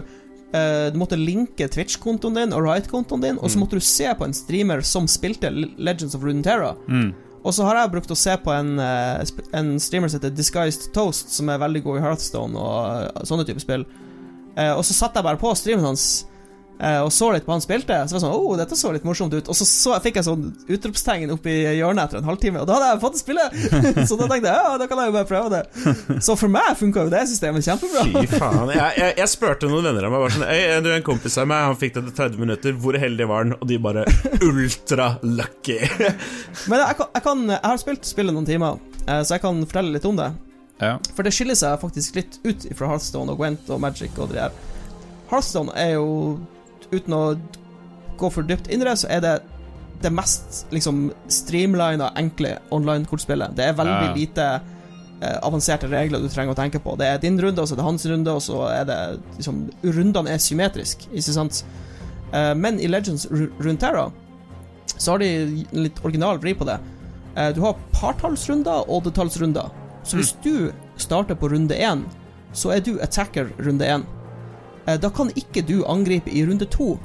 eh, 0.53 0.91
Du 0.93 0.99
måtte 0.99 1.17
linke 1.19 1.69
Twitch-kontoen 1.69 2.35
din 2.35 2.53
og 2.53 2.63
Riot-kontoen 2.65 3.21
din, 3.23 3.37
Mm. 3.37 3.43
og 3.45 3.51
så 3.51 3.59
måtte 3.59 3.77
du 3.79 3.81
se 3.81 4.05
på 4.15 4.25
en 4.25 4.33
streamer 4.35 4.81
som 4.83 5.07
spilte 5.07 5.51
Legends 5.79 6.15
of 6.15 6.23
Runeterra. 6.23 6.77
Mm. 6.89 7.15
Og 7.45 7.55
så 7.55 7.65
har 7.65 7.77
jeg 7.77 7.93
brukt 7.93 8.11
å 8.11 8.17
se 8.17 8.35
på 8.37 8.51
en, 8.53 8.79
eh, 8.81 9.25
en 9.55 9.79
streamer 9.79 10.09
som 10.11 10.21
heter 10.21 10.35
Disguised 10.35 10.93
Toast, 10.93 11.31
som 11.31 11.49
er 11.49 11.59
veldig 11.59 11.85
god 11.85 11.99
i 11.99 12.03
Hearthstone 12.03 12.57
og 12.57 13.15
eh, 13.17 13.23
sånne 13.25 13.47
typer 13.47 13.61
spill. 13.61 13.85
Uh, 14.59 14.75
og 14.77 14.83
så 14.83 14.93
satte 14.93 15.15
jeg 15.21 15.23
bare 15.25 15.39
på 15.39 15.55
streamen 15.55 15.85
hans 15.85 16.25
og 16.79 17.09
så 17.11 17.33
litt 17.35 17.47
på 17.47 17.55
han 17.55 17.62
spilte. 17.62 17.97
Så 18.07 18.14
var 18.14 18.20
det 18.20 18.24
sånn 18.24 18.37
Å, 18.37 18.57
dette 18.61 18.79
så 18.79 18.93
litt 18.95 19.07
morsomt 19.07 19.35
ut. 19.35 19.49
Og 19.51 19.57
så, 19.59 19.66
så 19.66 19.97
fikk 20.05 20.20
jeg 20.20 20.29
sånn 20.29 20.45
utropstegn 20.70 21.33
oppi 21.35 21.57
hjørnet 21.79 22.05
etter 22.05 22.20
en 22.20 22.29
halvtime, 22.29 22.62
og 22.62 22.68
da 22.68 22.79
hadde 22.79 22.91
jeg 22.93 23.03
fått 23.03 23.20
spille! 23.20 23.47
så 24.09 24.18
da 24.20 24.29
tenkte 24.31 24.53
jeg 24.53 24.68
ja, 24.68 24.76
da 24.81 24.89
kan 24.91 25.03
jeg 25.03 25.11
jo 25.11 25.16
bare 25.16 25.29
prøve 25.29 25.53
det. 25.57 26.22
Så 26.24 26.37
for 26.39 26.53
meg 26.53 26.70
funka 26.79 27.07
jo 27.07 27.12
det 27.12 27.24
systemet 27.31 27.66
kjempebra. 27.66 28.07
Fy 28.14 28.39
faen. 28.39 28.74
Jeg, 28.74 28.93
jeg, 29.03 29.16
jeg 29.22 29.33
spurte 29.35 29.70
noen 29.70 29.91
venner 29.91 30.09
av 30.09 30.14
meg 30.14 30.24
bare 30.24 30.37
sånn 30.37 30.47
Ei, 30.49 30.61
du, 30.85 30.91
en 30.95 31.07
kompis 31.07 31.39
av 31.41 31.49
meg, 31.51 31.66
han 31.70 31.79
fikk 31.81 31.97
det 31.99 32.05
til 32.09 32.16
30 32.22 32.45
minutter. 32.45 32.76
Hvor 32.79 32.99
heldig 32.99 33.29
var 33.31 33.47
han? 33.47 33.57
Og 33.59 33.66
de 33.70 33.81
bare 33.83 34.05
ultra-lucky. 34.47 35.81
Men 36.70 36.83
jeg, 36.85 36.99
kan, 36.99 37.11
jeg, 37.14 37.24
kan, 37.24 37.47
jeg 37.53 37.64
har 37.64 37.81
spilt 37.81 38.09
spillet 38.09 38.37
noen 38.37 38.49
timer, 38.49 38.79
eh, 39.07 39.22
så 39.22 39.37
jeg 39.37 39.45
kan 39.45 39.64
fortelle 39.66 39.95
litt 39.97 40.07
om 40.09 40.18
det. 40.18 40.31
Ja. 40.79 40.95
For 41.16 41.26
det 41.26 41.35
skiller 41.35 41.59
seg 41.59 41.79
faktisk 41.83 42.18
litt 42.18 42.39
ut 42.47 42.68
fra 42.79 42.93
Hearthstone 42.93 43.35
og 43.35 43.41
Gwent 43.41 43.70
og 43.74 43.83
Magic 43.83 44.14
og 44.18 44.31
det 44.33 44.39
der. 44.39 44.55
Hearthstone 45.31 45.74
er 45.76 45.97
jo, 45.97 46.07
uten 46.93 47.14
å 47.14 47.22
gå 48.18 48.30
for 48.32 48.43
dypt 48.43 48.68
inn 48.72 48.82
i 48.82 48.84
det, 48.89 48.97
så 48.99 49.09
er 49.11 49.20
det 49.20 49.36
det 50.03 50.11
mest 50.14 50.66
liksom 50.70 51.09
streamlina, 51.28 52.12
enkle 52.16 52.59
online-kortspillet. 52.70 53.55
Det 53.59 53.64
er 53.64 53.72
veldig 53.78 54.09
Ja. 54.09 54.14
lite 54.14 54.61
eh, 55.20 55.39
avanserte 55.43 55.89
regler 55.91 56.20
du 56.22 56.28
trenger 56.28 56.55
å 56.55 56.57
tenke 56.57 56.78
på. 56.78 56.97
Det 56.97 57.07
er 57.07 57.18
din 57.18 57.41
runde, 57.41 57.59
og 57.61 57.66
så 57.66 57.74
er 57.74 57.76
det 57.80 57.84
hans 57.89 58.07
runde, 58.07 58.30
og 58.30 58.41
så 58.41 58.61
er 58.70 58.84
det 58.84 58.99
liksom 59.39 59.70
Rundene 59.82 60.30
er 60.30 60.39
symmetriske, 60.39 61.09
ikke 61.12 61.32
sant? 61.34 61.64
Eh, 62.32 62.55
men 62.55 62.78
i 62.78 62.86
Legends 62.86 63.26
Ru- 63.26 63.51
Runeterra 63.59 64.12
så 64.97 65.12
har 65.12 65.18
de 65.18 65.32
en 65.72 65.82
litt 65.82 65.99
original 66.05 66.39
vri 66.39 66.55
på 66.55 66.64
det. 66.66 66.78
Eh, 67.36 67.51
du 67.53 67.61
har 67.62 67.74
partallsrunder 67.93 68.84
og 68.89 69.03
oddetallsrunder. 69.03 69.70
Så 70.05 70.16
hvis 70.16 70.32
du 70.45 70.70
starter 70.97 71.34
på 71.34 71.51
runde 71.51 71.74
én, 71.74 72.05
så 72.53 72.70
er 72.76 72.80
du 72.80 72.99
attacker 73.03 73.51
runde 73.59 73.84
én. 73.84 74.07
Eh, 74.89 74.97
da 75.01 75.11
kan 75.12 75.30
ikke 75.36 75.62
du 75.68 75.82
angripe 75.86 76.32
i 76.32 76.47
runde 76.47 76.66
to. 76.72 76.97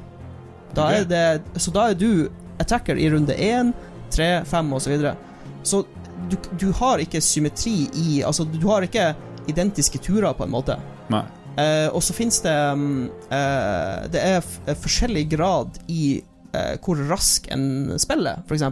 Da 0.73 0.87
okay. 0.87 1.03
det, 1.09 1.61
så 1.61 1.73
da 1.75 1.89
er 1.91 1.99
du 1.99 2.31
attacker 2.61 2.97
i 2.97 3.09
runde 3.11 3.35
én, 3.35 3.73
tre, 4.13 4.45
fem 4.45 4.73
osv. 4.73 4.85
Så, 4.85 4.93
videre. 4.93 5.15
så 5.63 5.83
du, 6.29 6.37
du 6.59 6.71
har 6.79 7.01
ikke 7.03 7.21
symmetri 7.21 7.89
i 7.99 8.21
Altså, 8.23 8.45
du 8.47 8.67
har 8.69 8.85
ikke 8.85 9.13
identiske 9.51 9.99
turer, 9.99 10.31
på 10.33 10.45
en 10.45 10.53
måte. 10.53 10.77
Nei. 11.11 11.25
Eh, 11.59 11.87
og 11.93 12.01
så 12.01 12.15
finnes 12.17 12.39
det 12.41 12.53
mm, 12.79 13.01
eh, 13.29 13.97
Det 14.09 14.21
er 14.25 14.39
eh, 14.41 14.77
forskjellig 14.79 15.27
grad 15.29 15.75
i 15.91 16.15
eh, 16.17 16.71
hvor 16.81 17.01
rask 17.11 17.49
en 17.53 17.93
spiller, 18.01 18.41
f.eks. 18.47 18.63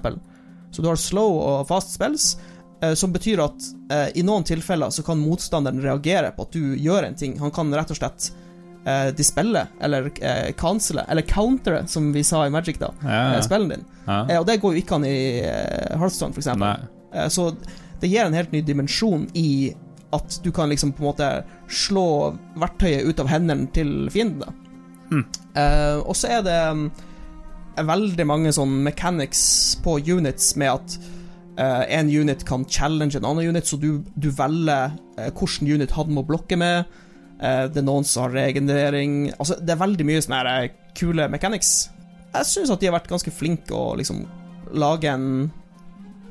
Så 0.72 0.82
du 0.82 0.88
har 0.88 0.98
slow 0.98 1.36
og 1.36 1.68
fast 1.70 1.94
spells, 1.98 2.32
eh, 2.82 2.96
som 2.98 3.12
betyr 3.14 3.44
at 3.44 3.68
i 4.16 4.24
noen 4.24 4.46
tilfeller 4.48 4.90
så 4.96 5.04
kan 5.04 5.20
motstanderen 5.20 5.82
reagere 5.84 6.30
på 6.32 6.46
at 6.46 6.54
du 6.56 6.78
gjør 6.80 7.10
en 7.10 7.18
ting. 7.20 7.36
Han 7.44 7.52
kan 7.52 7.74
rett 7.76 7.92
og 7.92 7.98
slett 8.00 8.30
eh, 8.86 9.12
spiller, 9.24 9.68
eller 9.82 10.12
eh, 10.22 10.52
cancele, 10.58 11.06
eller 11.10 11.22
countere, 11.28 11.84
som 11.88 12.12
vi 12.14 12.24
sa 12.24 12.46
i 12.46 12.50
Magic, 12.54 12.80
da, 12.80 12.92
Ja, 13.04 13.10
eh, 13.10 13.36
ja. 13.36 13.42
spillen 13.46 13.70
din. 13.70 13.86
Ja. 14.08 14.20
Eh, 14.30 14.40
og 14.40 14.48
det 14.48 14.60
går 14.62 14.74
jo 14.74 14.82
ikke 14.82 14.96
an 15.00 15.06
i 15.06 15.16
eh, 15.46 15.98
Hearthstone, 16.00 16.34
f.eks. 16.34 16.48
Eh, 17.14 17.28
Så 17.30 17.52
det 18.02 18.10
gir 18.10 18.26
en 18.26 18.34
helt 18.34 18.52
ny 18.52 18.62
dimensjon 18.66 19.28
i 19.38 19.74
at 20.12 20.40
du 20.44 20.52
kan 20.52 20.70
liksom 20.70 20.92
på 20.92 21.04
en 21.06 21.10
måte 21.12 21.28
slå 21.72 22.34
verktøyet 22.60 23.06
ut 23.08 23.20
av 23.24 23.30
hendene 23.32 23.70
til 23.72 24.10
fienden. 24.12 24.58
Eh, 25.56 25.98
og 26.02 26.16
så 26.16 26.28
er 26.40 26.44
det 26.44 26.58
mm, 26.76 26.86
veldig 27.88 28.26
mange 28.28 28.52
sånn 28.56 28.78
mechanics 28.84 29.42
på 29.84 30.00
units 30.00 30.56
med 30.60 30.78
at 30.80 31.00
Uh, 31.60 31.84
en 31.92 32.08
unit 32.08 32.46
kan 32.48 32.64
challenge 32.66 33.18
en 33.20 33.26
annen 33.28 33.50
unit, 33.52 33.68
så 33.68 33.76
du, 33.78 34.00
du 34.16 34.30
velger 34.32 34.94
uh, 35.20 35.26
hvilken 35.36 35.68
unit 35.68 35.92
han 35.92 36.14
må 36.16 36.24
blokke 36.26 36.56
med. 36.58 36.88
Eh, 37.42 37.68
det 37.74 37.82
er 37.82 37.88
noen 37.88 38.06
som 38.06 38.28
har 38.28 38.36
regenerering 38.38 39.32
Altså, 39.40 39.56
det 39.60 39.74
er 39.74 39.80
veldig 39.82 40.06
mye 40.06 40.22
sånne 40.22 40.38
her, 40.44 40.52
eh, 40.68 40.70
kule 40.98 41.26
mechanics. 41.34 41.90
Jeg 42.36 42.46
syns 42.46 42.70
at 42.72 42.80
de 42.80 42.88
har 42.88 42.94
vært 43.00 43.10
ganske 43.10 43.32
flinke 43.34 43.74
å 43.76 43.96
liksom 43.98 44.28
lage 44.74 45.10
en 45.10 45.52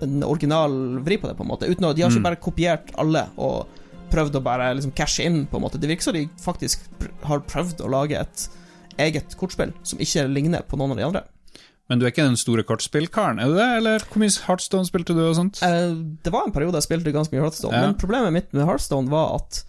en 0.02 0.22
original 0.24 0.72
vri 1.04 1.18
på 1.20 1.28
det, 1.28 1.34
på 1.36 1.44
en 1.44 1.48
måte. 1.50 1.68
Uten 1.68 1.84
å, 1.84 1.90
de 1.94 2.00
har 2.00 2.08
ikke 2.08 2.20
Mm. 2.22 2.28
bare 2.30 2.36
kopiert 2.40 2.86
alle 2.96 3.26
og 3.36 3.66
prøvd 4.10 4.38
å 4.38 4.42
bare 4.42 4.70
liksom 4.74 4.94
cashe 4.96 5.26
inn, 5.26 5.46
på 5.46 5.56
en 5.58 5.62
måte. 5.62 5.78
Det 5.78 5.90
virker 5.90 6.02
som 6.06 6.14
de 6.14 6.22
faktisk 6.40 6.78
pr 6.98 7.10
har 7.26 7.40
prøvd 7.40 7.82
å 7.84 7.90
lage 7.90 8.16
et 8.18 8.48
eget 8.98 9.36
kortspill 9.36 9.74
som 9.82 9.98
ikke 9.98 10.24
ligner 10.32 10.62
på 10.66 10.78
noen 10.78 10.92
av 10.92 10.96
de 10.96 11.04
andre. 11.04 11.22
Men 11.90 11.98
du 11.98 12.06
er 12.06 12.12
ikke 12.12 12.24
den 12.24 12.36
store 12.40 12.62
kortspillkaren, 12.64 13.38
er 13.42 13.46
du 13.52 13.54
det? 13.58 13.68
Eller 13.76 13.98
hvor 13.98 14.16
mye 14.22 14.32
Heartstone 14.46 14.86
spilte 14.88 15.12
du 15.12 15.20
og 15.28 15.36
sånt? 15.36 15.60
Uh, 15.62 15.92
det 16.24 16.32
var 16.32 16.46
en 16.46 16.52
periode 16.52 16.80
jeg 16.80 16.88
spilte 16.88 17.12
ganske 17.12 17.32
mye 17.36 17.42
Hearthstone, 17.44 17.74
Ja. 17.74 17.80
men 17.82 17.94
problemet 17.96 18.32
mitt 18.32 18.52
med 18.54 18.64
Hearthstone 18.64 19.10
var 19.10 19.34
at 19.36 19.64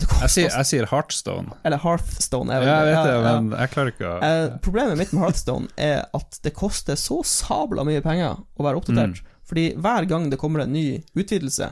Jeg 0.00 0.30
sier, 0.32 0.48
jeg 0.48 0.68
sier 0.70 0.86
Heartstone. 0.88 1.52
Eller 1.68 1.80
Hearthstone. 1.82 2.48
er 2.52 2.62
vel 2.62 2.68
Ja, 2.70 2.76
jeg 2.80 2.86
vet 2.88 3.04
det, 3.04 3.12
ja, 3.12 3.24
ja. 3.26 3.40
men 3.40 3.58
jeg 3.58 3.72
klarer 3.74 3.90
ikke 3.92 4.08
å 4.08 4.14
Eh, 4.24 4.44
problemet 4.64 4.96
mitt 4.96 5.12
med 5.12 5.20
Hearthstone 5.26 5.68
er 5.76 6.06
at 6.16 6.38
det 6.46 6.54
koster 6.56 6.96
så 6.96 7.18
sabla 7.28 7.84
mye 7.84 8.00
penger 8.04 8.38
å 8.40 8.64
være 8.64 8.80
oppdatert. 8.80 9.20
Mm. 9.20 9.34
Fordi 9.52 9.66
hver 9.84 10.08
gang 10.08 10.30
det 10.32 10.38
kommer 10.40 10.64
en 10.64 10.72
ny 10.72 11.02
utvidelse, 11.12 11.68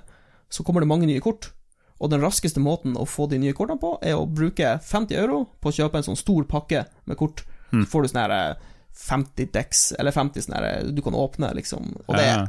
så 0.52 0.66
kommer 0.66 0.84
det 0.84 0.90
mange 0.90 1.08
nye 1.08 1.22
kort. 1.24 1.52
Og 2.00 2.12
den 2.12 2.20
raskeste 2.20 2.60
måten 2.60 2.96
å 2.96 3.06
få 3.08 3.26
de 3.30 3.38
nye 3.40 3.56
kortene 3.56 3.80
på, 3.80 3.94
er 4.04 4.16
å 4.16 4.28
bruke 4.28 4.76
50 4.84 5.16
euro 5.20 5.46
på 5.60 5.72
å 5.72 5.76
kjøpe 5.80 6.00
en 6.00 6.06
sånn 6.10 6.20
stor 6.20 6.44
pakke 6.48 6.84
med 7.08 7.16
kort. 7.20 7.44
Mm. 7.72 7.84
Så 7.84 7.90
får 7.92 8.02
du 8.02 8.12
sånne 8.12 8.26
her 8.26 8.36
eh, 8.36 8.70
50 9.00 9.52
decks, 9.54 9.82
eller 9.98 10.12
50 10.12 10.44
sånne 10.44 10.60
eh, 10.74 10.88
du 10.92 11.00
kan 11.04 11.16
åpne, 11.16 11.54
liksom. 11.56 11.92
Og 12.06 12.16
det 12.16 12.26
Ja. 12.26 12.42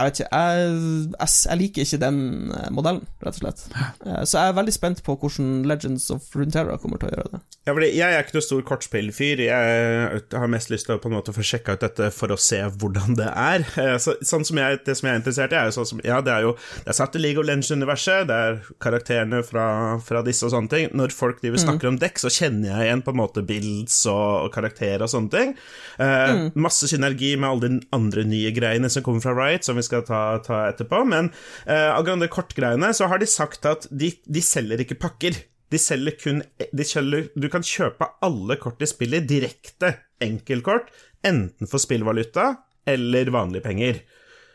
Jeg 0.00 0.08
vet 0.08 0.20
ikke, 0.22 0.40
jeg, 0.40 0.68
jeg, 1.12 1.32
jeg 1.50 1.58
liker 1.60 1.84
ikke 1.84 1.98
den 2.00 2.20
eh, 2.56 2.68
modellen, 2.72 3.02
rett 3.20 3.36
og 3.36 3.42
slett. 3.42 3.64
Eh, 4.06 4.22
Så 4.24 4.38
jeg 4.40 4.48
er 4.48 4.56
veldig 4.56 4.72
spent 4.72 5.02
på 5.04 5.16
hvordan 5.20 5.50
Legends 5.68 6.06
of 6.14 6.24
Runeterra 6.32 6.78
kommer 6.80 6.96
til 7.02 7.10
å 7.10 7.12
gjøre 7.12 7.32
det. 7.34 7.40
Ja, 7.68 7.74
fordi 7.76 7.90
jeg 7.92 8.14
er 8.16 8.24
ikke 8.24 8.38
noe 8.38 8.46
stor 8.46 8.62
kortspillfyr. 8.70 9.42
Jeg 9.44 10.22
har 10.32 10.48
mest 10.50 10.70
lyst 10.72 10.88
til 10.88 10.96
å 10.96 11.02
på 11.02 11.10
en 11.10 11.18
måte 11.18 11.34
få 11.36 11.44
sjekka 11.44 11.74
ut 11.76 11.84
dette 11.84 12.08
for 12.16 12.32
å 12.32 12.38
se 12.40 12.62
hvordan 12.80 13.18
det 13.20 13.28
er. 13.28 13.66
Eh, 13.76 13.98
Så, 14.00 14.14
sånn 14.24 14.46
som 14.48 14.56
jeg, 14.62 14.80
det 14.86 14.96
som 14.96 15.10
jeg 15.10 15.18
er 15.18 15.20
interessert 15.20 15.52
i, 15.52 15.58
er 15.60 15.68
jo 15.68 15.76
sånn 15.76 15.90
som 15.92 16.00
Ja, 16.08 16.22
det 16.24 16.32
er 16.32 16.46
jo 16.48 16.54
det 16.56 16.94
er 16.94 16.96
satt 16.96 17.18
i 17.18 17.20
League 17.20 17.42
of 17.42 17.46
Legends-universet, 17.50 18.24
det 18.30 18.38
er 18.46 18.58
karakterene 18.80 19.42
fra, 19.44 19.66
fra 20.00 20.24
disse 20.24 20.48
og 20.48 20.54
sånne 20.54 20.72
ting. 20.72 20.88
Når 20.96 21.12
folk 21.12 21.42
driver 21.44 21.60
snakker 21.60 21.90
om 21.92 21.98
dekk, 22.00 22.22
så 22.24 22.32
kjenner 22.32 22.72
jeg 22.72 22.88
igjen 22.88 23.04
på 23.04 23.12
en 23.12 23.20
måte 23.20 23.44
builds 23.44 23.98
og, 24.08 24.46
og 24.46 24.50
karakterer 24.56 25.04
og 25.04 25.12
sånne 25.12 25.34
ting. 25.36 25.52
Eh, 26.00 26.48
Masse 26.56 26.88
synergi 26.88 27.34
med 27.36 27.50
alle 27.50 27.68
de 27.68 27.80
andre 27.92 28.24
nye 28.24 28.50
greiene 28.56 28.88
som 28.90 29.04
kommer 29.04 29.20
fra 29.24 29.36
Riot, 29.36 29.66
som 29.68 29.76
vi 29.76 29.82
skal 29.84 29.89
ta, 30.06 30.20
ta 30.46 30.62
etterpå. 30.70 31.02
Men 31.10 31.32
eh, 31.66 31.90
angående 31.90 32.30
kortgreiene, 32.32 32.92
så 32.96 33.10
har 33.10 33.20
de 33.20 33.28
sagt 33.30 33.66
at 33.68 33.88
de, 33.90 34.12
de 34.24 34.44
selger 34.44 34.84
ikke 34.84 35.00
pakker. 35.02 35.42
De 35.70 35.78
selger 35.78 36.16
kun 36.18 36.40
de 36.74 36.86
selger, 36.86 37.28
Du 37.38 37.46
kan 37.50 37.66
kjøpe 37.66 38.08
alle 38.26 38.56
kort 38.62 38.82
i 38.82 38.88
spillet 38.90 39.28
direkte, 39.30 39.96
enkeltkort, 40.22 40.90
enten 41.26 41.70
for 41.70 41.82
spillvaluta 41.82 42.54
eller 42.88 43.30
vanlige 43.34 43.66
penger. 43.66 44.00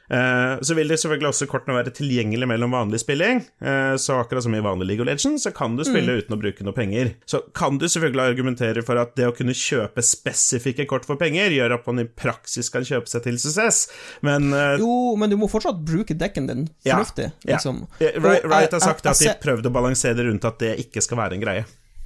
Eh, 0.09 0.55
så 0.61 0.75
vil 0.77 0.87
det 0.91 0.99
selvfølgelig 1.01 1.31
også 1.31 1.47
kortene 1.49 1.77
være 1.79 1.93
tilgjengelig 1.95 2.47
mellom 2.49 2.75
vanlig 2.75 2.99
spilling. 3.01 3.41
Eh, 3.61 3.95
så 4.01 4.19
akkurat 4.21 4.45
som 4.45 4.55
i 4.55 4.61
vanlig 4.63 4.87
League 4.91 5.01
of 5.05 5.09
Legends, 5.09 5.45
så 5.47 5.53
kan 5.55 5.75
du 5.77 5.83
spille 5.83 6.13
Mm. 6.13 6.19
uten 6.21 6.35
å 6.35 6.41
bruke 6.41 6.63
noe 6.63 6.73
penger. 6.73 7.13
Så 7.25 7.41
kan 7.53 7.77
du 7.77 7.85
selvfølgelig 7.89 8.21
argumentere 8.35 8.83
for 8.85 8.97
at 9.01 9.15
det 9.15 9.25
å 9.27 9.35
kunne 9.35 9.53
kjøpe 9.53 10.03
spesifikke 10.05 10.85
kort 10.87 11.05
for 11.05 11.15
penger, 11.15 11.49
gjør 11.49 11.73
at 11.79 11.87
man 11.87 11.99
i 11.99 12.05
praksis 12.05 12.69
kan 12.69 12.83
kjøpe 12.83 13.09
seg 13.09 13.23
til 13.23 13.37
suksess, 13.37 13.87
men 14.21 14.53
eh, 14.53 14.77
Jo, 14.77 15.15
men 15.15 15.29
du 15.29 15.37
må 15.37 15.49
fortsatt 15.49 15.81
bruke 15.85 16.13
dekken 16.13 16.47
din 16.47 16.67
fornuftig, 16.85 17.31
ja. 17.43 17.55
liksom. 17.55 17.87
Ja. 17.99 18.11
Og 18.19 18.51
har 18.51 18.79
sagt 18.79 19.05
at 19.05 19.17
de 19.19 19.33
prøvde 19.41 19.71
å 19.71 19.73
balansere 19.73 20.15
det 20.15 20.25
rundt 20.29 20.45
at 20.45 20.59
det 20.59 20.75
ikke 20.85 21.01
skal 21.01 21.17
være 21.17 21.33
en 21.33 21.41
greie. 21.41 21.65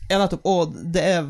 Ja, 0.10 0.18
nettopp. 0.18 0.41
Og 0.50 0.74
det 0.93 1.04
er 1.06 1.28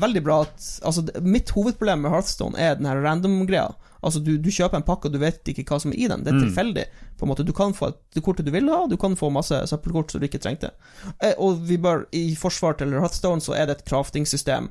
veldig 0.00 0.22
bra 0.24 0.40
at 0.46 0.64
Altså, 0.86 1.04
mitt 1.22 1.50
hovedproblem 1.54 2.04
med 2.04 2.12
Hearthstone 2.14 2.58
er 2.58 2.78
den 2.78 2.88
her 2.88 3.02
random-greia. 3.04 3.68
Altså, 4.06 4.20
du, 4.22 4.36
du 4.38 4.50
kjøper 4.52 4.78
en 4.78 4.86
pakke, 4.86 5.08
og 5.08 5.14
du 5.16 5.20
vet 5.22 5.48
ikke 5.50 5.64
hva 5.66 5.78
som 5.82 5.92
er 5.92 5.98
i 5.98 6.08
den. 6.10 6.24
Det 6.24 6.32
er 6.32 6.42
tilfeldig. 6.44 6.84
På 7.18 7.26
en 7.26 7.32
måte 7.32 7.46
Du 7.46 7.52
kan 7.56 7.74
få 7.74 7.90
det 8.14 8.22
kortet 8.24 8.46
du 8.46 8.52
vil 8.54 8.68
ha, 8.70 8.84
du 8.86 8.96
kan 9.00 9.16
få 9.18 9.30
masse 9.34 9.58
søppelkort 9.70 10.12
som 10.12 10.22
du 10.22 10.28
ikke 10.28 10.42
trengte. 10.42 10.72
Eh, 11.18 11.34
og 11.42 11.64
vi 11.66 11.78
bør 11.80 12.06
I 12.14 12.28
forsvar 12.38 12.78
til 12.78 12.94
Hearthstone 12.94 13.42
så 13.42 13.56
er 13.56 13.66
det 13.66 13.78
et 13.78 13.88
crafting-system 13.88 14.70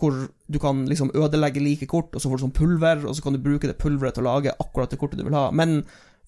hvor 0.00 0.16
du 0.50 0.58
kan 0.58 0.80
liksom 0.88 1.12
ødelegge 1.14 1.60
like 1.62 1.86
kort, 1.86 2.14
og 2.14 2.22
så 2.22 2.30
får 2.30 2.40
du 2.40 2.44
sånn 2.46 2.56
pulver, 2.56 3.04
og 3.06 3.14
så 3.14 3.22
kan 3.22 3.36
du 3.36 3.42
bruke 3.42 3.68
det 3.70 3.78
pulveret 3.78 4.16
til 4.16 4.24
å 4.24 4.32
lage 4.32 4.54
akkurat 4.58 4.90
det 4.90 4.98
kortet 4.98 5.20
du 5.20 5.26
vil 5.28 5.36
ha. 5.36 5.50
Men 5.54 5.82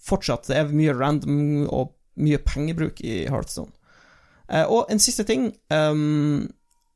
fortsatt, 0.04 0.46
det 0.46 0.60
er 0.60 0.70
mye 0.70 0.94
random 0.94 1.64
og 1.72 1.94
mye 2.22 2.38
pengebruk 2.44 3.00
i 3.02 3.24
Hearthstone. 3.26 3.72
Eh, 4.46 4.66
og 4.68 4.92
en 4.92 5.00
siste 5.02 5.24
ting 5.26 5.48
ehm, 5.72 6.44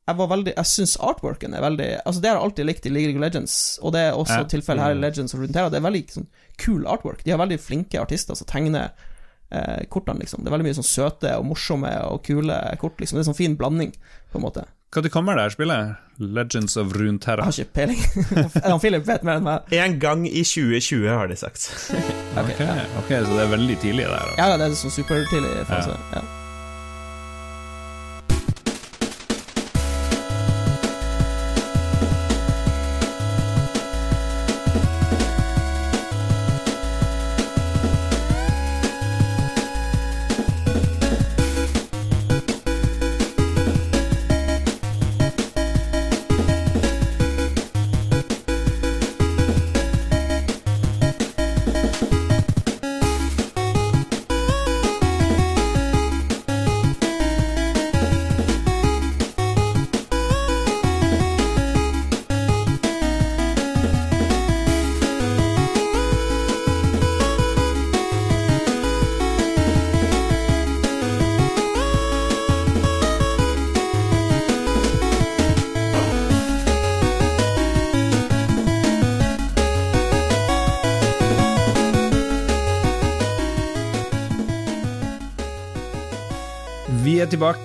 Jeg 0.09 0.17
var 0.19 0.29
veldig 0.31 0.53
Jeg 0.57 0.65
syns 0.71 0.95
artworken 1.05 1.53
er 1.55 1.61
veldig 1.63 1.89
Altså 2.03 2.21
Det 2.23 2.29
har 2.31 2.39
jeg 2.39 2.45
alltid 2.49 2.65
likt 2.69 2.85
i 2.89 2.93
League 2.95 3.13
of 3.15 3.21
Legends, 3.23 3.55
og 3.83 3.93
det 3.95 4.01
er 4.07 4.17
også 4.17 4.39
Ja. 4.41 4.47
tilfellet 4.55 4.83
her 4.83 4.95
i 4.97 4.99
Legends 5.03 5.33
of 5.37 5.39
Runeterra. 5.43 5.69
Det 5.69 5.77
er 5.79 5.85
veldig 5.85 6.03
sånn 6.17 6.27
kul 6.57 6.87
artwork. 6.89 7.23
De 7.23 7.31
har 7.31 7.39
veldig 7.39 7.59
flinke 7.61 8.01
artister 8.01 8.35
som 8.35 8.47
tegner 8.49 8.89
eh, 9.51 9.85
kortene, 9.89 10.19
liksom. 10.21 10.43
Det 10.43 10.49
er 10.51 10.57
veldig 10.57 10.67
mye 10.67 10.77
sånn 10.77 10.85
søte 10.85 11.31
og 11.39 11.45
morsomme 11.49 11.89
og 12.09 12.19
kule 12.27 12.57
kort, 12.81 12.99
liksom. 13.01 13.17
Det 13.17 13.23
er 13.23 13.29
sånn 13.31 13.37
fin 13.39 13.55
blanding, 13.57 13.93
på 14.31 14.37
en 14.37 14.43
måte. 14.45 14.65
Når 14.95 15.09
kommer 15.13 15.35
det 15.37 15.43
her 15.45 15.49
spillet? 15.53 15.95
Legends 16.19 16.75
of 16.77 16.91
Jeg 16.93 17.01
Runeterra. 17.01 17.43
har 17.45 17.51
ikke 17.53 17.73
peiling. 17.73 17.99
Han 18.65 18.79
Philip 18.81 19.05
vet 19.07 19.23
mer 19.23 19.37
enn 19.37 19.43
meg. 19.45 19.71
En 19.71 19.99
gang 19.99 20.25
i 20.27 20.41
2020, 20.43 21.07
har 21.09 21.27
de 21.29 21.35
sagt. 21.37 21.69
Ok, 22.39 22.51
ok, 23.01 23.09
så 23.09 23.35
det 23.37 23.43
er 23.45 23.53
veldig 23.57 23.79
tidlig 23.81 24.05
der. 24.05 24.17
altså. 24.19 24.37
Ja, 24.37 24.57
det 24.57 24.65
er 24.69 24.75
sånn 24.77 24.93
supertidlig 24.93 25.65
fase. 25.69 25.95
Ja. 26.13 26.21
Vi 26.21 26.38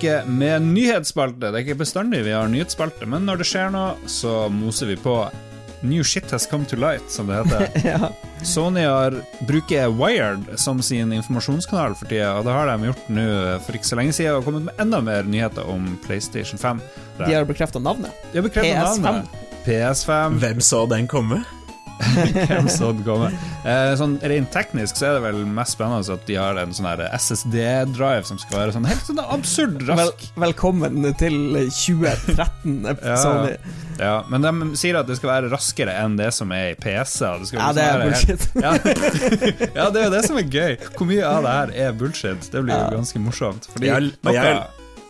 tilbake 0.05 0.29
med 0.29 0.61
nyhetsspalte. 0.61 1.51
Det 1.51 1.59
er 1.59 1.65
ikke 1.65 1.81
bestandig 1.81 2.23
vi 2.25 2.33
har 2.35 2.47
nyhetsspalte, 2.49 3.07
men 3.09 3.25
når 3.25 3.41
det 3.41 3.49
skjer 3.49 3.73
noe, 3.73 3.95
så 4.07 4.47
moser 4.49 4.93
vi 4.93 4.95
på. 4.95 5.17
New 5.85 6.03
shit 6.03 6.31
has 6.31 6.47
come 6.49 6.65
to 6.65 6.75
light, 6.75 7.03
som 7.11 7.27
det 7.27 7.43
heter. 7.43 7.69
ja. 7.91 8.09
Sony 8.41 8.85
har, 8.85 9.13
bruker 9.45 9.91
Wired 9.93 10.57
som 10.57 10.81
sin 10.81 11.13
informasjonskanal 11.13 11.95
for 11.99 12.09
tida, 12.09 12.31
og 12.39 12.47
det 12.47 12.55
har 12.55 12.71
de 12.71 12.89
gjort 12.89 13.09
nå 13.13 13.25
for 13.65 13.77
ikke 13.77 13.91
så 13.91 13.99
lenge 13.99 14.15
siden, 14.17 14.39
og 14.39 14.47
kommet 14.47 14.65
med 14.69 14.81
enda 14.81 15.01
mer 15.05 15.27
nyheter 15.29 15.67
om 15.69 15.91
PlayStation 16.05 16.61
5. 16.61 16.81
De 17.21 17.33
har 17.33 17.45
bekrefta 17.45 17.81
navnet. 17.81 18.13
De 18.31 18.39
har 18.39 18.47
bekreftet 18.47 18.73
PS5. 18.81 19.05
navnet. 19.05 19.45
PS5. 19.65 20.41
Hvem 20.41 20.65
så 20.65 20.85
den 20.89 21.07
komme? 21.11 21.43
Hvem 22.49 22.67
så 22.71 22.89
den 22.91 23.03
komme? 23.05 23.29
Eh, 23.65 23.93
sånn 23.99 24.17
Rent 24.25 24.51
teknisk 24.53 24.97
så 24.99 25.07
er 25.09 25.17
det 25.17 25.23
vel 25.25 25.41
mest 25.47 25.77
spennende 25.77 26.15
at 26.15 26.25
de 26.27 26.37
har 26.39 26.59
en 26.59 26.73
sånn 26.75 26.87
SSD-drive 27.05 28.27
som 28.27 28.39
skal 28.41 28.61
være 28.61 28.75
sånn 28.75 28.87
helt 28.89 29.07
sånn 29.07 29.21
absurd 29.23 29.85
Vel, 29.87 30.11
velkommen 30.43 31.07
til 31.19 31.37
2013, 31.71 32.77
Ja, 32.95 33.17
Sony. 33.21 33.55
ja, 33.99 34.15
men 34.31 34.45
de 34.45 34.71
sier 34.79 34.99
at 34.99 35.09
det 35.09 35.17
skal 35.19 35.33
være 35.33 35.51
raskere 35.53 35.95
enn 36.03 36.17
det 36.19 36.31
som 36.35 36.51
er 36.55 36.73
i 36.73 36.77
PC-er. 36.79 37.25
Ja, 37.25 37.41
liksom 37.41 37.75
det 37.77 37.85
er 37.85 38.01
bullshit. 38.03 38.47
Helt, 38.55 38.63
ja. 38.63 38.73
ja, 39.79 39.89
det 39.91 40.01
er 40.01 40.07
jo 40.09 40.15
det 40.15 40.23
som 40.27 40.39
er 40.41 40.49
gøy. 40.51 40.79
Hvor 40.97 41.09
mye 41.09 41.27
av 41.27 41.45
det 41.45 41.53
her 41.59 41.75
er 41.87 41.99
bullshit? 41.99 42.49
Det 42.51 42.63
blir 42.65 42.75
jo 42.75 42.97
ganske 42.97 43.21
morsomt. 43.23 43.69
Fordi 43.73 43.91
Jeg, 43.91 44.11
jeg, 44.35 44.57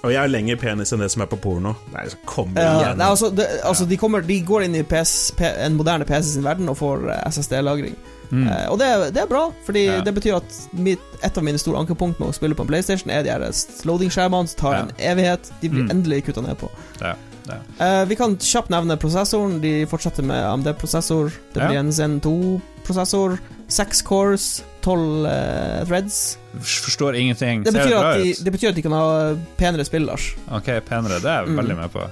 og 0.05 0.11
jeg 0.13 0.19
har 0.21 0.29
lengre 0.31 0.55
penis 0.61 0.91
enn 0.93 1.01
det 1.03 1.11
som 1.11 1.21
er 1.25 1.29
på 1.31 1.37
porno. 1.41 1.75
Nei, 1.93 2.05
så 2.11 2.17
kom 2.25 2.53
Ja, 2.55 2.79
igjen. 2.79 2.97
nei, 2.97 3.07
altså, 3.11 3.29
det, 3.35 3.47
altså 3.65 3.85
de, 3.89 3.97
kommer, 3.97 4.21
de 4.25 4.39
går 4.45 4.63
inn 4.67 4.75
i 4.75 4.83
PS, 4.83 5.33
en 5.41 5.75
moderne 5.75 6.05
PC 6.05 6.35
sin 6.35 6.43
verden 6.45 6.69
og 6.69 6.77
får 6.77 7.09
eh, 7.11 7.23
SSD-lagring. 7.31 7.95
Mm. 8.31 8.47
Uh, 8.49 8.71
og 8.73 8.79
det, 8.81 8.87
det 9.13 9.21
er 9.21 9.27
bra, 9.29 9.51
Fordi 9.67 9.83
Ja. 9.85 9.99
det 10.01 10.13
betyr 10.15 10.35
at 10.39 10.55
mitt, 10.73 10.99
et 11.23 11.37
av 11.37 11.43
mine 11.45 11.59
store 11.61 11.77
ankepunkt 11.83 12.19
med 12.19 12.29
å 12.31 12.33
spille 12.33 12.55
på 12.57 12.63
en 12.65 12.67
PlayStation 12.71 13.11
er 13.13 13.21
de 13.23 13.29
her 13.29 13.43
loading-skjermene 13.85 14.47
som 14.49 14.59
tar 14.63 14.73
Ja. 14.73 14.79
en 14.81 14.91
evighet. 15.11 15.51
De 15.61 15.69
blir 15.69 15.83
Mm. 15.85 15.91
endelig 15.91 16.25
kutta 16.25 16.41
ned 16.41 16.57
på. 16.57 16.69
Ja, 17.01 17.13
ja. 17.47 17.59
Eh, 17.79 18.05
vi 18.09 18.15
kan 18.15 18.35
kjapt 18.37 18.69
nevne 18.73 18.97
prosessoren. 18.97 19.61
De 19.61 19.85
fortsetter 19.85 20.23
med 20.23 20.41
AMD-prosessor. 20.43 21.31
Det 21.53 21.61
Ja. 21.61 21.67
blir 21.69 21.77
en 21.79 21.91
Zen 21.93 22.19
2-prosessor. 22.19 23.37
Seks 23.67 24.01
cores, 24.01 24.63
tolv 24.85 25.25
eh, 25.29 25.81
threads. 25.89 26.19
Forstår 26.61 27.17
ingenting. 27.19 27.63
Det 27.65 27.73
betyr, 27.75 27.95
at 27.99 28.21
de, 28.21 28.35
det 28.45 28.53
betyr 28.55 28.69
at 28.71 28.77
de 28.77 28.85
kan 28.85 28.93
ha 28.95 29.07
penere 29.59 29.85
spill, 29.87 30.05
Lars. 30.07 30.29
Ok, 30.53 30.69
penere. 30.87 31.17
Det 31.23 31.31
er 31.31 31.41
jeg 31.43 31.55
Mm. 31.55 31.59
veldig 31.63 31.77
med 31.81 31.91
på. 31.97 32.05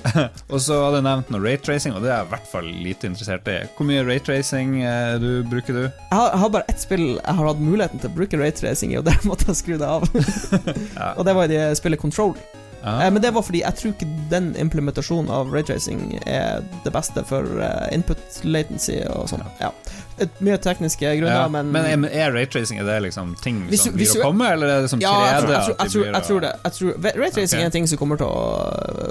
og 0.54 0.60
så 0.64 0.78
hadde 0.80 0.96
jeg 1.02 1.04
nevnt 1.04 1.28
noe 1.34 1.42
raytracing, 1.44 1.92
og 1.92 2.00
det 2.00 2.08
er 2.08 2.22
jeg 2.22 2.28
i 2.30 2.30
hvert 2.30 2.46
fall 2.48 2.68
lite 2.86 3.04
interessert 3.10 3.50
i. 3.52 3.58
Hvor 3.76 3.84
mye 3.90 4.04
raytracing 4.08 4.78
eh, 4.80 5.18
du 5.20 5.28
bruker 5.50 5.76
du? 5.76 5.82
Jeg 5.82 6.16
har, 6.16 6.30
jeg 6.32 6.40
har 6.40 6.54
bare 6.54 6.70
ett 6.72 6.80
spill 6.80 7.04
jeg 7.18 7.34
har 7.36 7.50
hatt 7.50 7.60
muligheten 7.60 8.00
til 8.00 8.08
å 8.08 8.14
bruke 8.16 8.40
raytracing 8.40 8.94
i, 8.94 8.96
og 9.02 9.04
der 9.10 9.20
måtte 9.28 9.50
jeg 9.50 9.60
skru 9.60 9.76
det 9.76 9.90
av. 9.90 10.08
Ja. 11.00 11.12
Og 11.18 11.26
det 11.28 11.36
var 11.36 11.44
i 11.50 11.52
det 11.52 11.66
spillet 11.76 12.00
Control. 12.00 12.32
Ah. 12.80 13.02
Eh, 13.04 13.10
men 13.12 13.20
det 13.20 13.34
var 13.36 13.44
fordi 13.44 13.60
jeg 13.60 13.76
tror 13.76 13.92
ikke 13.92 14.08
den 14.32 14.54
implementasjonen 14.56 15.28
av 15.36 15.52
raytracing 15.52 16.14
er 16.24 16.64
det 16.86 16.92
beste 16.96 17.20
for 17.28 17.44
eh, 17.60 17.90
input 17.92 18.40
latency 18.48 19.02
og 19.04 19.28
sånn. 19.28 19.44
Ja. 19.60 19.68
Et, 19.68 20.09
mye 20.40 20.56
tekniske 20.58 21.00
grunner, 21.18 21.34
Ja, 21.34 21.48
men, 21.48 21.72
men 21.72 22.04
er, 22.04 22.32
raytracing 22.32 22.78
er 22.80 22.84
det 22.84 23.00
liksom 23.08 23.34
ting 23.42 23.66
Hvis 23.68 23.82
som 23.86 23.92
hvis 23.94 24.12
blir 24.14 24.22
å 24.22 24.24
komme, 24.30 24.52
eller 24.52 24.66
er 24.68 24.80
det 24.82 24.90
som 24.90 25.00
Ja, 25.00 25.14
jeg 25.26 25.42
3D? 25.42 25.46
tror, 25.46 25.54
jeg, 25.78 25.90
tror, 25.90 26.04
jeg, 26.04 26.14
jeg 26.14 26.22
tror 26.28 26.40
det. 26.40 26.52
Tror, 26.78 26.92
raytracing 27.22 27.58
okay. 27.58 27.62
er 27.62 27.66
en 27.70 27.78
ting 27.78 27.86
som 27.88 27.98
kommer 27.98 28.16
til 28.20 28.26
å 28.26 28.28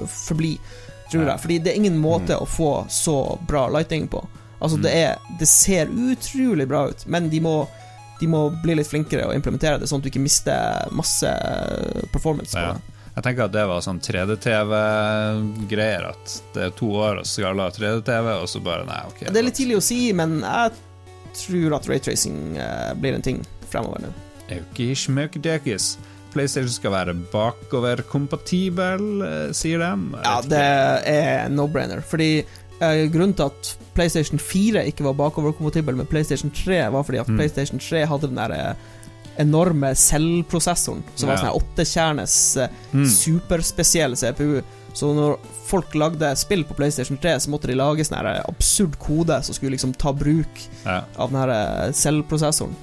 øh, 0.01 0.07
forbli, 0.07 0.53
tror 1.11 1.23
Ja. 1.25 1.31
jeg. 1.33 1.39
Fordi 1.45 1.57
det 1.65 1.71
er 1.73 1.77
ingen 1.81 1.97
måte 2.01 2.35
å 2.37 2.45
få 2.47 2.85
så 2.89 3.17
bra 3.47 3.67
lighting 3.69 4.07
på. 4.07 4.25
Altså, 4.61 4.77
det 4.83 4.91
Mm. 4.91 4.97
er 4.99 5.15
Det 5.39 5.47
ser 5.47 5.85
utrolig 5.87 6.67
bra 6.67 6.87
ut, 6.89 7.05
men 7.07 7.29
de 7.29 7.39
må 7.39 7.67
de 8.19 8.27
må 8.27 8.49
bli 8.61 8.75
litt 8.75 8.87
flinkere 8.89 9.23
og 9.29 9.33
implementere 9.33 9.79
det, 9.79 9.87
sånn 9.87 9.99
at 10.01 10.03
du 10.03 10.09
ikke 10.09 10.19
mister 10.19 10.87
masse 10.91 11.29
performance 12.11 12.51
på 12.51 12.59
Ja. 12.59 12.73
det. 12.73 12.81
Jeg 13.15 13.23
tenker 13.23 13.43
at 13.45 13.51
det 13.53 13.65
var 13.67 13.79
sånn 13.81 13.99
3D-TV-greier, 14.03 16.05
at 16.09 16.35
det 16.53 16.65
er 16.67 16.73
to 16.77 16.89
år, 16.99 17.21
og 17.21 17.25
så 17.25 17.39
skal 17.39 17.51
alle 17.53 17.67
ha 17.67 17.73
3D-TV, 17.75 18.29
og 18.41 18.47
så 18.51 18.61
bare 18.63 18.85
nei, 18.87 18.99
ok. 19.09 19.23
Det 19.29 19.39
er 19.41 19.45
litt 19.47 19.57
tidlig 19.59 19.79
å 19.79 19.83
si, 19.83 19.99
men 20.15 20.39
jeg 20.43 20.77
tror 21.33 21.75
at 21.75 21.87
raytracing 21.89 22.57
uh, 22.57 22.93
blir 22.99 23.13
en 23.13 23.21
ting 23.25 23.41
fremover 23.69 24.01
nå. 24.01 24.13
Auki. 24.49 24.93
PlayStation 26.33 26.69
skal 26.69 26.91
være 26.93 27.13
bakoverkompatibel, 27.33 29.21
eh, 29.25 29.51
sier 29.57 29.79
de. 29.81 30.19
Ja, 30.23 30.35
det 30.45 30.61
er 31.09 31.49
no-brainer. 31.49 32.01
Fordi 32.05 32.43
eh, 32.81 33.07
grunnen 33.11 33.33
til 33.35 33.49
at 33.49 33.71
PlayStation 33.97 34.39
4 34.39 34.85
ikke 34.91 35.03
var 35.07 35.13
bakoverkompatibel 35.17 35.95
med 35.97 36.09
PlayStation 36.09 36.51
3, 36.53 36.83
var 36.93 37.03
fordi 37.03 37.19
at 37.19 37.27
Mm. 37.27 37.37
PlayStation 37.37 37.79
3 37.79 38.05
hadde 38.05 38.27
den 38.29 38.35
der 38.37 38.51
eh, 38.51 38.73
enorme 39.39 39.93
cellprosessoren, 39.95 41.03
som 41.15 41.29
var 41.29 41.37
sånn 41.37 41.57
åttekjernes 41.61 42.57
eh, 42.57 42.69
Mm. 42.93 43.05
superspesiell 43.05 44.15
CPU. 44.15 44.61
Så 44.93 45.13
når 45.15 45.37
folk 45.69 45.93
lagde 45.97 46.31
spill 46.39 46.63
på 46.65 46.75
PlayStation 46.77 47.17
3, 47.21 47.35
så 47.43 47.51
måtte 47.53 47.69
de 47.69 47.75
lage 47.77 48.05
sånn 48.07 48.17
absurd 48.49 48.97
kode 49.01 49.37
som 49.45 49.55
skulle 49.55 49.75
liksom 49.75 49.93
ta 50.01 50.11
bruk 50.13 50.63
Ja. 50.85 51.03
av 51.17 51.29
den 51.31 51.39
her 51.39 51.51
eh. 51.53 51.91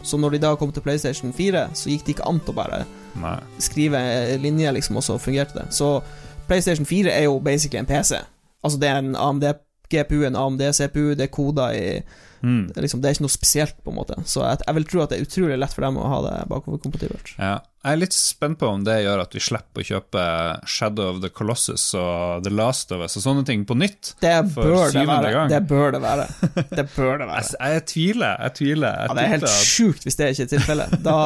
Så 0.07 0.19
når 0.21 0.37
de 0.37 0.39
da 0.47 0.55
kom 0.57 0.73
til 0.73 0.83
PlayStation 0.87 1.33
4, 1.35 1.69
så 1.75 1.91
gikk 1.91 2.05
det 2.07 2.17
ikke 2.17 2.29
an 2.29 2.41
å 2.55 2.55
bare 2.55 2.85
Nei. 3.19 3.39
skrive 3.59 3.99
linjer, 3.99 4.39
linje, 4.39 4.73
liksom, 4.81 4.97
og 4.97 5.03
så 5.03 5.19
fungerte 5.19 5.55
det. 5.55 5.67
Så 5.75 6.03
PlayStation 6.49 6.87
4 6.87 7.11
er 7.13 7.25
jo 7.25 7.39
basically 7.41 7.79
en 7.81 7.87
PC. 7.87 8.17
Altså, 8.65 8.79
det 8.81 8.89
er 8.89 8.99
en 9.03 9.15
AMD-GPU, 9.17 10.25
en 10.27 10.37
AMD-CPU, 10.37 11.15
det 11.17 11.29
er 11.29 11.35
koder 11.35 11.71
i 11.75 12.03
Mm. 12.43 12.71
liksom, 12.77 13.01
Det 13.01 13.09
er 13.09 13.15
ikke 13.15 13.23
noe 13.25 13.33
spesielt, 13.33 13.75
på 13.83 13.91
en 13.91 13.97
måte. 13.97 14.15
Så 14.29 14.43
jeg, 14.45 14.59
jeg 14.67 14.75
vil 14.75 14.85
tro 14.85 15.01
at 15.03 15.09
det 15.11 15.19
er 15.19 15.25
utrolig 15.25 15.59
lett 15.59 15.73
for 15.73 15.81
dem 15.83 15.97
å 15.97 16.07
ha 16.07 16.19
det 16.23 16.49
bakoverkompatibelt. 16.49 17.33
Ja. 17.39 17.59
Jeg 17.87 17.95
er 17.95 18.01
litt 18.01 18.15
spent 18.17 18.59
på 18.59 18.67
om 18.67 18.83
det 18.83 18.97
gjør 19.05 19.21
at 19.23 19.35
vi 19.37 19.41
slipper 19.47 19.85
å 19.85 19.87
kjøpe 19.87 20.23
Shadow 20.67 21.13
of 21.13 21.21
the 21.23 21.29
Colossus 21.31 21.85
og 21.95 22.43
The 22.43 22.51
Last 22.51 22.91
of 22.97 23.05
Us 23.07 23.15
og 23.21 23.23
sånne 23.23 23.45
ting 23.47 23.63
på 23.69 23.77
nytt. 23.79 24.17
Det 24.19 24.33
bør 24.57 24.91
det 24.91 25.05
være. 25.07 25.31
gang. 25.37 25.53
Det 25.53 25.61
bør 25.71 25.95
det 25.95 26.01
være. 26.03 26.25
Det 26.81 26.87
bør 26.97 27.21
det 27.23 27.29
være. 27.31 27.45
Jeg, 27.47 27.77
jeg 27.77 27.85
tviler, 27.93 28.43
jeg 28.43 28.55
tviler. 28.59 28.97
Jeg 28.99 29.07
Ja, 29.13 29.15
det 29.15 29.23
er 29.29 29.33
helt 29.37 29.47
at- 29.47 29.69
sjukt 29.71 30.03
hvis 30.09 30.19
det 30.19 30.33
ikke 30.35 30.49
er 30.49 30.51
tilfellet. 30.57 30.97
Da 31.07 31.19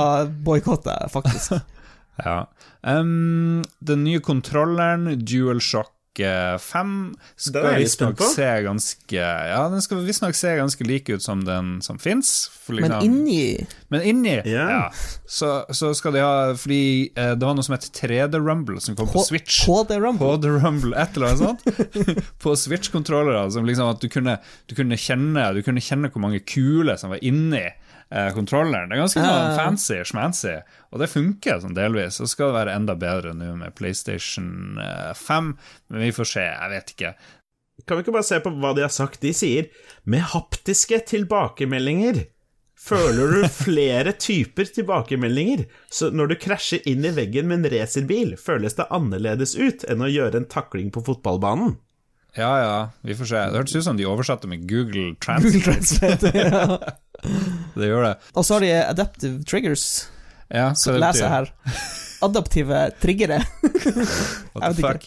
boikotter 0.50 1.00
jeg 1.00 1.14
faktisk. 1.16 1.56
Ja. 2.20 2.42
Um, 2.84 3.62
den 3.80 4.02
nye 4.04 4.20
kontrolleren, 4.20 5.06
DualShock 5.24 5.88
eh, 5.88 5.99
5, 6.60 6.92
Den 7.52 7.64
er 7.64 7.70
skal 7.70 7.80
visstnok 7.80 8.22
se 8.34 8.48
ganske 8.66 9.24
Ja, 9.50 9.60
den 9.72 9.82
skal 9.84 10.02
visstnok 10.06 10.36
se 10.38 10.54
ganske 10.58 10.86
lik 10.86 11.08
ut 11.08 11.22
som 11.22 11.44
den 11.44 11.78
som 11.82 11.98
fins. 11.98 12.50
Men 12.68 12.94
inni 13.02 13.66
Men 13.88 14.02
inni 14.06 14.36
Ja. 14.44 14.66
ja. 14.70 14.92
så, 15.26 15.64
så 15.74 15.92
skal 15.94 16.14
de 16.14 16.22
ha 16.22 16.54
Fordi 16.54 17.10
eh, 17.14 17.32
det 17.34 17.46
var 17.46 17.56
noe 17.58 17.66
som 17.66 17.74
het 17.74 17.88
3D 17.96 18.38
Rumble, 18.38 18.80
som 18.80 18.96
kom 18.98 19.10
på 19.10 19.24
Switch. 19.26 19.64
HD 19.66 19.98
Rumble 19.98 20.36
HD 20.36 20.50
Rumble, 20.60 20.94
et 20.96 21.16
eller 21.16 21.34
annet 21.34 21.42
sånt. 21.42 22.24
på 22.42 22.56
Switch-kontrollere. 22.56 23.48
Som 23.50 23.66
liksom 23.68 23.90
at 23.90 24.02
du 24.02 24.08
kunne, 24.12 24.38
du, 24.70 24.74
kunne 24.78 24.98
kjenne, 25.00 25.50
du 25.56 25.62
kunne 25.66 25.82
kjenne 25.84 26.10
hvor 26.12 26.22
mange 26.22 26.42
kuler 26.46 27.00
som 27.00 27.12
var 27.14 27.22
inni 27.24 27.66
eh, 28.11 28.30
kontrolleren. 28.36 28.90
Det 28.90 28.96
er 28.96 29.02
ganske 29.04 29.24
sånn 29.24 29.58
fancy, 29.58 29.98
schmancy, 30.06 30.56
og 30.90 31.02
det 31.02 31.11
funker 31.12 31.62
sånn 31.62 31.76
delvis. 31.76 32.20
Så 32.20 32.28
skal 32.30 32.50
det 32.50 32.58
være 32.61 32.78
enda 32.78 32.96
bedre 32.98 33.34
nå 33.36 33.52
med 33.61 33.76
PlayStation 33.78 34.80
eh, 34.82 35.12
5, 35.18 35.52
men 35.90 36.04
vi 36.06 36.11
får 36.16 36.32
se. 36.34 36.46
Jeg 36.48 36.74
vet 36.74 36.94
ikke. 36.96 37.14
Kan 37.86 37.96
vi 37.96 38.04
ikke 38.04 38.18
bare 38.18 38.28
se 38.28 38.40
på 38.44 38.52
hva 38.61 38.74
de 38.76 38.84
har 38.84 38.92
sagt? 38.92 39.22
De 39.24 39.32
sier 39.36 39.70
med 40.04 40.26
haptiske 40.34 41.00
tilbakemeldinger. 41.14 42.24
Føler 42.80 43.34
du 43.36 43.42
flere 43.64 44.14
typer 44.16 44.68
tilbakemeldinger? 44.76 45.66
Så 45.92 46.11
når 46.14 46.32
du 46.32 46.40
krasjer 46.40 46.86
inn 46.88 47.04
i 47.04 47.12
veggen 47.16 47.48
med 47.50 47.61
en 47.61 47.72
racerbil, 47.74 48.34
føles 48.40 48.76
det 48.78 48.88
annerledes 48.92 49.56
ut 49.58 49.84
enn 49.88 50.04
å 50.04 50.11
gjøre 50.11 50.42
en 50.42 50.50
takling 50.50 50.92
på 50.94 51.04
fotballbanen? 51.08 51.76
Ja 52.39 52.51
ja, 52.62 52.74
vi 53.03 53.14
får 53.18 53.24
se. 53.33 53.41
Det 53.51 53.59
hørtes 53.59 53.76
ut 53.81 53.85
som 53.85 53.97
de 53.99 54.07
oversatte 54.07 54.47
med 54.51 54.62
Google 54.70 55.14
Google 55.14 55.16
Translate. 55.20 55.64
Translate. 55.64 56.31
ja. 56.39 56.78
Det 57.74 57.89
gjør 57.91 58.05
det. 58.07 58.14
Og 58.35 58.45
så 58.47 58.55
har 58.57 58.61
de 58.64 58.72
adaptive 58.85 59.43
triggers. 59.45 59.87
Ja, 60.51 60.72
Så 60.74 60.93
det 60.97 61.01
leser 61.03 61.28
her. 61.31 61.51
Adaptive 62.22 62.91
triggere. 63.01 63.41
What 64.55 64.76
the 64.76 64.83
fuck? 64.83 65.07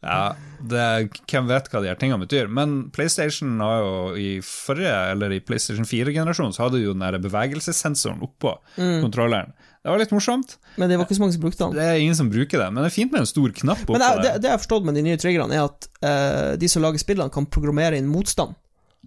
Ja, 0.00 0.34
det, 0.64 0.84
hvem 1.28 1.48
vet 1.50 1.66
hva 1.68 1.82
de 1.84 1.90
her 1.90 1.98
tingene 2.00 2.22
betyr. 2.24 2.48
Men 2.48 2.90
PlayStation 2.94 3.58
har 3.60 3.82
jo 3.84 3.92
i 4.16 4.28
forrige, 4.44 4.94
eller 5.12 5.34
i 5.36 5.40
PlayStation 5.44 5.84
4-generasjonen, 5.84 6.54
så 6.56 6.64
hadde 6.64 6.78
de 6.80 6.86
jo 6.86 6.94
den 6.96 7.04
der 7.04 7.18
bevegelsessensoren 7.20 8.22
oppå 8.24 8.54
Mm. 8.78 9.02
kontrolleren. 9.04 9.52
Det 9.80 9.88
var 9.88 9.96
litt 10.02 10.10
morsomt. 10.12 10.58
Men 10.76 10.90
det 10.90 10.96
var 11.00 11.06
ikke 11.06 11.16
så 11.16 11.22
mange 11.22 11.32
som 11.32 11.40
brukte 11.40 11.64
den. 11.64 11.72
Det 11.78 11.84
er 11.88 11.96
ingen 12.02 12.16
som 12.18 12.28
bruker 12.28 12.58
det, 12.60 12.66
men 12.72 12.82
det 12.84 12.90
er 12.90 12.94
fint 12.98 13.12
med 13.14 13.22
en 13.22 13.26
stor 13.30 13.48
knapp 13.62 13.80
oppå 13.86 13.96
der. 13.96 14.18
det, 14.20 14.32
det, 14.42 14.48
jeg 14.50 14.52
har 14.52 14.60
forstått 14.60 14.84
med 14.84 14.92
de 14.98 15.02
nye 15.06 15.16
triggerne, 15.20 15.54
er 15.56 15.62
at 15.64 15.86
uh, 16.04 16.52
de 16.60 16.68
som 16.68 16.82
lager 16.84 17.00
spillene, 17.00 17.32
kan 17.32 17.46
programmere 17.48 17.96
inn 17.96 18.04
motstand. 18.10 18.52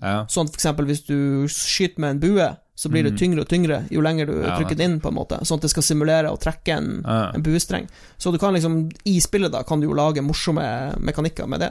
Ja. 0.01 0.24
Sånn 0.34 0.49
for 0.49 0.57
eksempel 0.57 0.86
hvis 0.89 1.03
du 1.05 1.45
skyter 1.53 2.01
med 2.01 2.09
en 2.15 2.21
bue, 2.24 2.47
så 2.74 2.89
blir 2.89 3.05
det 3.05 3.13
tyngre 3.21 3.43
og 3.45 3.49
tyngre 3.51 3.84
jo 3.93 4.01
lenger 4.01 4.26
du 4.26 4.34
Mm. 4.34 4.41
Ja, 4.47 4.55
trykker 4.57 4.74
det 4.80 4.86
inn, 4.89 4.97
på 4.99 5.07
en 5.11 5.17
måte. 5.19 5.38
Sånn 5.45 5.57
at 5.61 5.65
det 5.67 5.74
skal 5.76 5.86
simulere 5.86 6.32
å 6.34 6.38
trekke 6.41 6.71
en, 6.74 6.89
Ja. 7.05 7.30
en 7.38 7.43
buestreng. 7.45 7.86
Så 8.17 8.32
du 8.34 8.39
kan 8.41 8.49
liksom, 8.57 8.89
i 9.05 9.19
spillet 9.21 9.53
da, 9.53 9.61
kan 9.61 9.78
du 9.80 9.86
jo 9.86 9.93
lage 9.93 10.26
morsomme 10.26 10.65
mekanikker 10.97 11.45
med 11.47 11.59
det. 11.61 11.69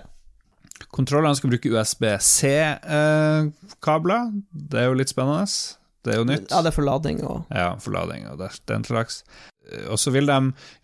Kontrollene 0.94 1.34
skal 1.34 1.50
bruke 1.50 1.66
USB-C-kabler. 1.74 3.50
det 4.52 4.78
er 4.78 4.86
jo 4.86 4.94
litt 4.94 5.08
spennende. 5.10 5.42
Det 6.02 6.14
er 6.14 6.20
jo 6.20 6.26
nytt. 6.26 6.50
Ja, 6.50 6.60
det 6.64 6.72
er 6.72 6.76
forlading 6.76 7.22
og 7.22 7.48
Ja, 7.54 7.72
forlading 7.80 8.28
og 8.32 8.42
den 8.66 8.86
slags. 8.88 9.22
Og 9.86 9.94
så 10.02 10.10
vil 10.10 10.26
de 10.26 10.36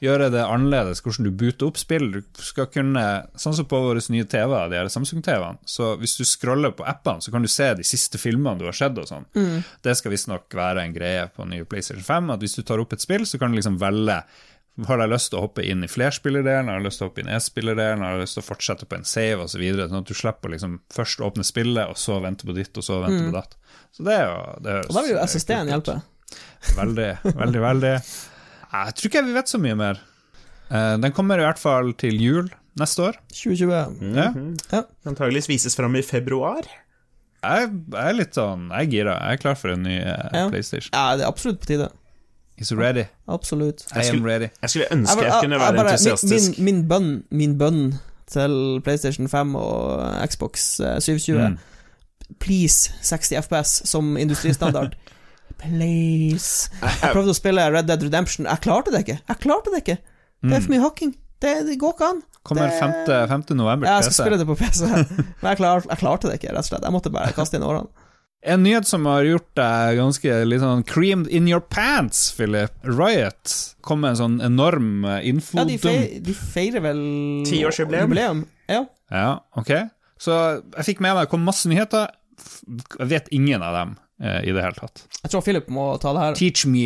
gjøre 0.04 0.28
det 0.30 0.44
annerledes, 0.44 1.00
hvordan 1.02 1.26
du 1.26 1.32
booter 1.34 1.66
opp 1.66 1.80
spill. 1.80 2.06
Du 2.14 2.42
skal 2.46 2.68
kunne, 2.70 3.02
sånn 3.34 3.56
som 3.58 3.66
på 3.68 3.80
våre 3.82 4.02
nye 4.14 4.26
TV-er, 4.30 4.70
de 4.70 4.78
her 4.78 4.90
Samsung-TV-ene, 4.92 5.58
så 5.66 5.96
hvis 5.98 6.14
du 6.20 6.22
scroller 6.28 6.70
på 6.78 6.86
appene, 6.86 7.24
så 7.24 7.34
kan 7.34 7.42
du 7.42 7.50
se 7.50 7.72
de 7.74 7.86
siste 7.86 8.20
filmene 8.22 8.60
du 8.60 8.68
har 8.68 8.78
sett 8.78 8.98
og 9.02 9.08
sånn. 9.10 9.26
Det 9.82 9.96
skal 9.98 10.14
visstnok 10.14 10.54
være 10.54 10.86
en 10.86 10.94
greie 10.94 11.26
på 11.34 11.48
nye 11.50 11.66
PlayStation 11.68 12.06
5, 12.06 12.30
at 12.36 12.46
hvis 12.46 12.54
du 12.60 12.62
tar 12.62 12.78
opp 12.78 12.94
et 12.94 13.02
spill, 13.02 13.26
så 13.26 13.40
kan 13.42 13.50
du 13.50 13.58
liksom 13.58 13.80
velge 13.82 14.20
har 14.86 14.98
jeg 15.02 15.10
lyst 15.10 15.30
til 15.32 15.38
å 15.38 15.42
hoppe 15.46 15.64
inn 15.66 15.82
i 15.84 15.88
flerspillerdelen, 15.90 16.68
har 16.70 16.78
jeg 16.78 16.84
lyst 16.86 17.00
til 17.00 17.06
å 17.06 17.08
hoppe 17.10 17.20
inn 17.24 17.28
i 17.28 17.34
e-spillerdelen, 17.34 18.02
har 18.04 18.12
jeg 18.14 18.20
lyst 18.26 18.36
til 18.38 18.42
å 18.44 18.46
fortsette 18.46 18.86
på 18.86 18.94
en 18.98 19.04
save 19.04 19.42
osv., 19.42 19.52
så 19.56 19.58
videre, 19.58 19.88
sånn 19.88 20.02
at 20.04 20.06
du 20.06 20.14
slipper 20.14 20.48
å 20.48 20.52
liksom 20.54 20.76
først 20.94 21.20
åpne 21.26 21.44
spillet, 21.44 21.88
og 21.90 21.98
så 21.98 22.20
vente 22.22 22.46
på 22.46 22.54
ditt, 22.54 22.70
og 22.78 22.84
så 22.86 23.00
vente 23.02 23.24
på 23.26 23.34
datt. 23.34 23.56
Så 23.96 24.04
det 24.06 24.14
er 24.14 24.24
jo 24.28 24.38
det 24.62 24.76
høres 24.76 24.88
Og 24.92 24.94
da 24.94 25.02
vil 25.06 25.12
jo 25.16 25.24
SSD-en 25.24 25.72
hjelpe. 25.72 25.98
Veldig, 26.76 27.10
veldig, 27.24 27.60
veldig. 27.64 27.92
Jeg 28.68 28.94
tror 28.98 29.10
ikke 29.10 29.24
vi 29.26 29.36
vet 29.38 29.48
så 29.48 29.58
mye 29.62 29.78
mer. 29.80 30.00
Eh, 30.70 30.96
Den 31.00 31.12
kommer 31.16 31.40
i 31.40 31.46
hvert 31.46 31.58
fall 31.62 31.94
til 31.98 32.18
jul 32.20 32.50
neste 32.78 33.02
år. 33.08 33.16
2020. 33.32 33.96
-hmm. 33.98 34.58
Ja. 34.70 34.82
Antageligvis 35.06 35.48
vises 35.48 35.76
fram 35.76 35.96
i 35.96 36.02
februar. 36.02 36.62
Jeg, 37.42 37.70
jeg 37.92 38.08
er 38.08 38.12
litt 38.18 38.34
sånn 38.34 38.68
Jeg 38.70 38.86
er 38.86 38.90
gira. 38.90 39.14
Jeg 39.22 39.32
er 39.32 39.36
klar 39.42 39.54
for 39.54 39.70
en 39.70 39.82
ny 39.82 39.96
eh, 39.98 40.28
Ja. 40.34 40.48
PlayStation. 40.50 40.90
ja, 40.92 41.16
det 41.16 41.22
er 41.24 41.28
absolutt 41.28 41.60
på 41.60 41.66
tide. 41.66 41.90
Is 42.60 42.72
ready. 42.76 43.04
Absolutt. 43.28 43.84
I 43.94 44.04
am 44.08 44.24
ready. 44.24 44.48
Jeg 44.62 44.70
skulle 44.70 44.86
ønske 44.92 45.24
jeg, 45.24 45.32
kunne 45.42 45.54
jeg 45.56 45.60
være 45.60 45.76
bare- 45.76 45.92
entusiastisk. 45.92 46.58
Min, 46.58 46.64
min, 46.64 46.88
bønn, 46.88 47.22
min 47.30 47.58
bønn 47.58 47.94
til 48.26 48.80
PlayStation 48.84 49.28
5 49.28 49.54
og 49.56 50.28
Xbox 50.28 50.80
eh, 50.80 50.98
720 51.00 51.48
Mm. 51.48 51.58
Please 52.40 52.92
60 53.02 53.32
FPS 53.46 53.82
som 53.88 54.16
industristandard. 54.20 54.92
Please. 55.62 56.70
Jeg 56.82 57.12
prøvde 57.14 57.32
å 57.32 57.36
spille 57.36 57.64
Red 57.72 57.88
Dead 57.88 58.02
Redemption. 58.04 58.46
Jeg 58.46 58.60
klarte 58.64 58.92
det 58.94 59.00
ikke. 59.06 59.18
Jeg 59.28 59.40
klarte 59.42 59.72
det 59.74 59.80
ikke. 59.84 59.96
Det 60.44 60.54
er 60.58 60.60
for 60.64 60.70
mye 60.74 60.82
hakking. 60.84 61.14
Det, 61.42 61.54
det 61.66 61.78
går 61.80 61.94
ikke 61.96 62.10
an. 62.12 62.20
Kommer 62.46 62.68
Det- 62.70 62.78
5. 63.28 63.42
5. 63.48 63.56
november 63.56 63.86
Ja, 63.88 63.94
jeg 63.98 64.04
skal 64.04 64.24
spille 64.24 64.38
det 64.38 64.46
på 64.46 64.54
PC, 64.60 64.82
men 65.42 65.50
jeg, 65.50 65.56
klar, 65.56 65.82
jeg 65.88 65.98
klarte 65.98 66.28
det 66.30 66.38
ikke, 66.38 66.52
rett 66.54 66.64
og 66.64 66.68
slett. 66.70 66.84
Jeg 66.86 66.92
måtte 66.94 67.10
bare 67.12 67.32
kaste 67.36 67.58
inn 67.58 67.66
årene. 67.66 67.88
En 68.46 68.62
nyhet 68.62 68.86
som 68.86 69.06
har 69.10 69.26
gjort 69.26 69.48
deg 69.58 69.96
ganske 69.98 70.34
litt 70.46 70.62
sånn 70.62 70.84
creamed 70.86 71.26
in 71.34 71.48
your 71.50 71.60
pants, 71.60 72.28
Philip. 72.36 72.70
Riot 72.86 73.54
kom 73.82 74.04
med 74.04 74.14
en 74.14 74.20
sånn 74.20 74.36
enorm 74.46 75.02
infodump. 75.26 75.64
Ja, 75.64 75.72
de, 75.72 75.78
feir, 75.82 76.20
de 76.22 76.34
feirer 76.38 76.84
vel 76.84 77.00
Tiårsjubileum. 77.48 78.06
jubileum. 78.06 78.44
Ja. 78.70 78.84
Ja, 79.10 79.30
ok. 79.58 79.72
Så 80.22 80.34
jeg 80.76 80.86
fikk 80.92 81.02
med 81.02 81.16
meg 81.16 81.26
det 81.26 81.32
kom 81.32 81.42
masse 81.46 81.70
nyheter. 81.70 82.12
Jeg 82.98 83.10
vet 83.10 83.30
ingen 83.34 83.64
av 83.66 83.74
dem 83.74 83.96
eh, 83.96 84.04
i 84.18 84.50
det 84.50 84.62
hele 84.62 84.74
tatt. 84.74 85.04
Jeg 85.22 85.30
tror 85.32 85.42
Philip 85.46 85.68
må 85.70 85.84
ta 86.02 86.12
det 86.14 86.22
her. 86.24 86.36
Teach 86.38 86.64
me. 86.70 86.84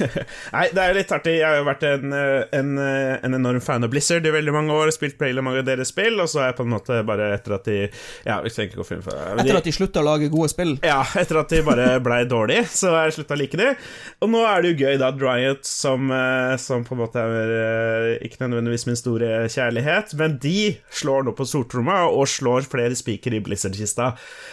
Nei, 0.54 0.66
det 0.72 0.80
er 0.80 0.96
litt 0.96 1.12
artig. 1.12 1.34
Jeg 1.38 1.46
har 1.46 1.58
jo 1.58 1.66
vært 1.68 1.84
en, 1.88 2.12
eh, 2.16 2.42
en, 2.56 2.72
eh, 2.80 3.18
en 3.24 3.36
enorm 3.36 3.60
fan 3.64 3.84
av 3.84 3.92
Blizzard 3.92 4.26
i 4.28 4.32
veldig 4.32 4.54
mange 4.54 4.76
år, 4.76 4.92
spilt 4.94 5.20
veldig 5.20 5.44
mange 5.44 5.62
av 5.62 5.68
deres 5.68 5.92
spill, 5.92 6.20
og 6.20 6.28
så 6.30 6.42
er 6.42 6.50
jeg 6.50 6.58
på 6.60 6.66
en 6.66 6.72
måte 6.74 7.00
bare 7.08 7.30
etter 7.36 7.56
at 7.56 7.68
de 7.68 7.78
Ja, 8.26 8.40
vi 8.44 8.52
trenger 8.52 8.74
ikke 8.74 8.84
å 8.84 8.88
filme 8.88 9.04
før 9.04 9.10
for 9.10 9.36
det. 9.36 9.44
Etter 9.44 9.58
at 9.60 9.68
de 9.68 9.74
slutta 9.74 10.02
å 10.02 10.06
lage 10.06 10.30
gode 10.32 10.50
spill. 10.52 10.74
Ja, 10.86 11.00
etter 11.20 11.40
at 11.40 11.52
de 11.52 11.62
bare 11.66 11.86
blei 12.04 12.20
dårlige, 12.28 12.66
så 12.72 12.92
har 12.94 13.08
jeg 13.08 13.18
slutta 13.18 13.36
å 13.36 13.40
like 13.40 13.60
de. 13.60 13.70
Og 14.20 14.32
nå 14.32 14.42
er 14.46 14.62
det 14.62 14.72
jo 14.72 14.86
gøy, 14.86 14.98
da, 15.00 15.10
Dryot, 15.16 15.64
som, 15.68 16.10
eh, 16.14 16.54
som 16.62 16.84
på 16.86 16.96
en 16.96 17.02
måte 17.02 17.24
er 17.24 17.54
eh, 17.56 18.26
ikke 18.26 18.44
nødvendigvis 18.44 18.86
min 18.90 19.00
store 19.00 19.44
kjærlighet, 19.50 20.14
men 20.20 20.38
de 20.42 20.74
slår 21.00 21.26
nå 21.26 21.34
på 21.38 21.48
stortromma 21.48 22.02
og 22.10 22.28
slår 22.30 22.68
flere 22.70 22.98
spiker 22.98 23.36
i 23.36 23.42
Blizzard-kista. 23.44 24.12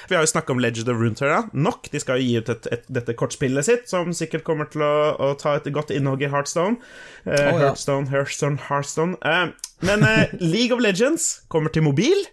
Vi 0.09 0.17
har 0.17 0.25
jo 0.25 0.34
snakka 0.34 0.55
om 0.55 0.63
Legend 0.63 0.93
of 0.93 1.01
Runeterra 1.01 1.43
nok. 1.53 1.91
De 1.93 2.01
skal 2.01 2.16
jo 2.18 2.26
gi 2.26 2.38
ut 2.41 2.51
et, 2.53 2.70
et, 2.74 2.88
dette 2.99 3.15
kortspillet 3.18 3.68
sitt, 3.68 3.88
som 3.91 4.13
sikkert 4.15 4.45
kommer 4.47 4.70
til 4.72 4.84
å, 4.86 4.93
å 5.18 5.32
ta 5.39 5.57
et 5.57 5.70
godt 5.74 5.93
innhogg 5.95 6.26
i 6.26 6.32
Heartstone. 6.34 6.80
Eh, 7.26 7.36
ja. 7.38 7.53
Heartstone, 7.61 8.09
Heartstone, 8.11 8.61
Heartstone. 8.70 9.18
Eh, 9.22 9.72
men 9.88 10.05
eh, 10.07 10.36
League 10.53 10.76
of 10.76 10.84
Legends 10.84 11.43
kommer 11.53 11.74
til 11.74 11.86
mobil. 11.88 12.26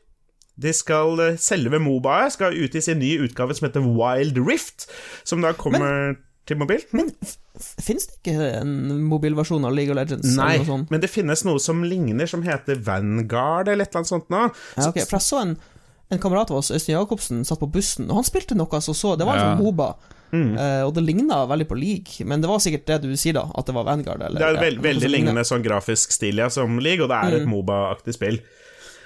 De 0.61 0.71
skal, 0.71 1.19
Selve 1.43 1.81
Mobaet 1.83 2.37
skal 2.37 2.55
ut 2.55 2.77
i 2.79 2.83
sin 2.85 3.01
nye 3.03 3.25
utgave 3.25 3.57
som 3.59 3.67
heter 3.67 3.83
Wild 3.83 4.39
Rift, 4.39 4.87
som 5.27 5.43
da 5.43 5.51
kommer 5.59 6.15
til 6.49 6.61
mobil. 6.61 6.83
Men 6.95 7.11
fins 7.59 8.07
det 8.09 8.19
ikke 8.21 8.49
en 8.61 9.03
mobilversjon 9.09 9.65
av 9.67 9.75
League 9.77 9.93
of 9.93 9.99
Legends? 9.99 10.35
Nei, 10.37 10.57
eller 10.57 10.65
noe 10.65 10.71
sånt? 10.71 10.93
men 10.93 11.03
det 11.03 11.11
finnes 11.13 11.45
noe 11.47 11.63
som 11.63 11.85
ligner, 11.87 12.29
som 12.31 12.45
heter 12.47 12.81
Vanguard 12.85 13.71
eller 13.73 13.87
et 13.87 13.91
eller 13.91 14.03
annet 14.03 14.13
sånt 14.13 14.33
nå. 14.33 14.43
Ja, 14.77 14.89
ok, 14.91 15.01
For 15.07 15.19
jeg 15.19 15.27
så 15.27 15.41
en, 15.43 15.57
en 16.11 16.19
kamerat 16.19 16.51
av 16.51 16.57
oss, 16.59 16.71
Øystein 16.71 16.99
Jacobsen, 16.99 17.45
satt 17.45 17.61
på 17.61 17.71
bussen, 17.73 18.09
og 18.11 18.17
han 18.21 18.25
spilte 18.25 18.55
noe 18.57 18.81
som 18.81 18.95
så 18.95 19.17
Det 19.19 19.27
var 19.27 19.35
en 19.37 19.41
Ja. 19.41 19.57
sånn 19.57 19.63
Moba, 19.65 19.95
Mm. 20.33 20.59
eh, 20.59 20.83
og 20.87 20.95
det 20.95 21.05
ligna 21.05 21.47
veldig 21.47 21.69
på 21.69 21.79
League, 21.79 22.27
men 22.27 22.41
det 22.41 22.49
var 22.49 22.59
sikkert 22.59 22.87
det 22.87 23.03
du 23.03 23.13
sier, 23.17 23.33
da, 23.35 23.51
at 23.57 23.67
det 23.67 23.75
var 23.75 23.85
Vanguard, 23.85 24.21
eller 24.23 24.39
Det 24.39 24.49
er 24.49 24.61
veld, 24.61 24.77
ja, 24.77 24.91
veldig 24.91 25.11
lignende 25.11 25.45
sånn 25.45 25.63
grafisk 25.65 26.11
stil 26.13 26.37
ja, 26.37 26.49
som 26.49 26.79
League, 26.79 27.03
og 27.03 27.09
det 27.09 27.17
er 27.17 27.31
Mm. 27.31 27.43
et 27.43 27.49
Moba-aktig 27.49 28.15
spill. 28.15 28.41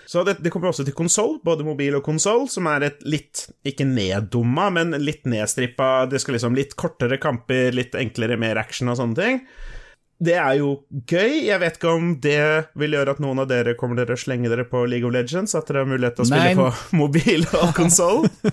Så 0.08 0.24
det, 0.24 0.42
det 0.42 0.50
kommer 0.50 0.70
også 0.70 0.86
til 0.86 0.94
konsoll, 0.94 1.38
både 1.44 1.62
mobil 1.64 1.94
og 1.94 2.02
konsoll, 2.02 2.48
som 2.48 2.66
er 2.66 2.82
et 2.84 3.02
litt, 3.04 3.50
ikke 3.62 3.84
neddumma, 3.84 4.70
men 4.72 4.92
litt 4.92 5.24
nedstrippa 5.24 6.08
Det 6.08 6.18
skal 6.22 6.34
liksom 6.34 6.54
litt 6.56 6.74
kortere 6.76 7.18
kamper, 7.20 7.72
litt 7.74 7.92
enklere, 7.92 8.38
mer 8.38 8.56
action 8.56 8.88
og 8.88 8.96
sånne 8.96 9.14
ting. 9.14 9.40
Det 10.18 10.34
er 10.34 10.56
jo 10.58 10.72
gøy. 11.06 11.44
Jeg 11.46 11.60
vet 11.62 11.76
ikke 11.78 11.92
om 11.94 12.08
det 12.22 12.40
vil 12.78 12.96
gjøre 12.96 13.14
at 13.14 13.20
noen 13.22 13.38
av 13.44 13.48
dere 13.50 13.76
kommer 13.78 14.00
dere 14.00 14.16
å 14.16 14.20
slenge 14.20 14.50
dere 14.50 14.64
på 14.66 14.82
League 14.90 15.06
of 15.06 15.14
Legends, 15.14 15.54
at 15.54 15.68
dere 15.70 15.84
har 15.84 15.90
mulighet 15.90 16.18
til 16.18 16.26
å 16.26 16.30
spille 16.32 16.48
Nei. 16.48 16.56
på 16.58 16.96
mobil 17.02 17.46
og 17.52 17.74
konsoll. 17.78 18.24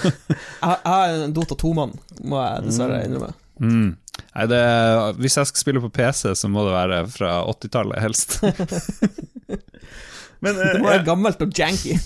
Jeg, 0.00 0.76
jeg 0.80 0.94
er 0.94 1.24
en 1.26 1.34
Dota 1.36 1.56
2-mann, 1.60 1.92
må 2.28 2.40
jeg 2.40 2.64
dessverre 2.66 3.02
innrømme. 3.06 3.30
Mm. 3.60 3.90
Nei, 4.20 4.44
det, 4.50 4.60
hvis 5.20 5.36
jeg 5.38 5.48
skal 5.48 5.62
spille 5.62 5.82
på 5.82 5.90
PC, 5.92 6.32
så 6.36 6.48
må 6.52 6.64
det 6.66 6.74
være 6.74 7.00
fra 7.12 7.32
80-tallet, 7.48 8.00
helst. 8.04 8.38
Men, 10.40 10.56
uh, 10.56 10.70
Det 10.72 10.80
må 10.80 10.90
ja. 10.94 11.02
gammelt 11.04 11.42
og 11.44 11.50
janky. 11.52 11.98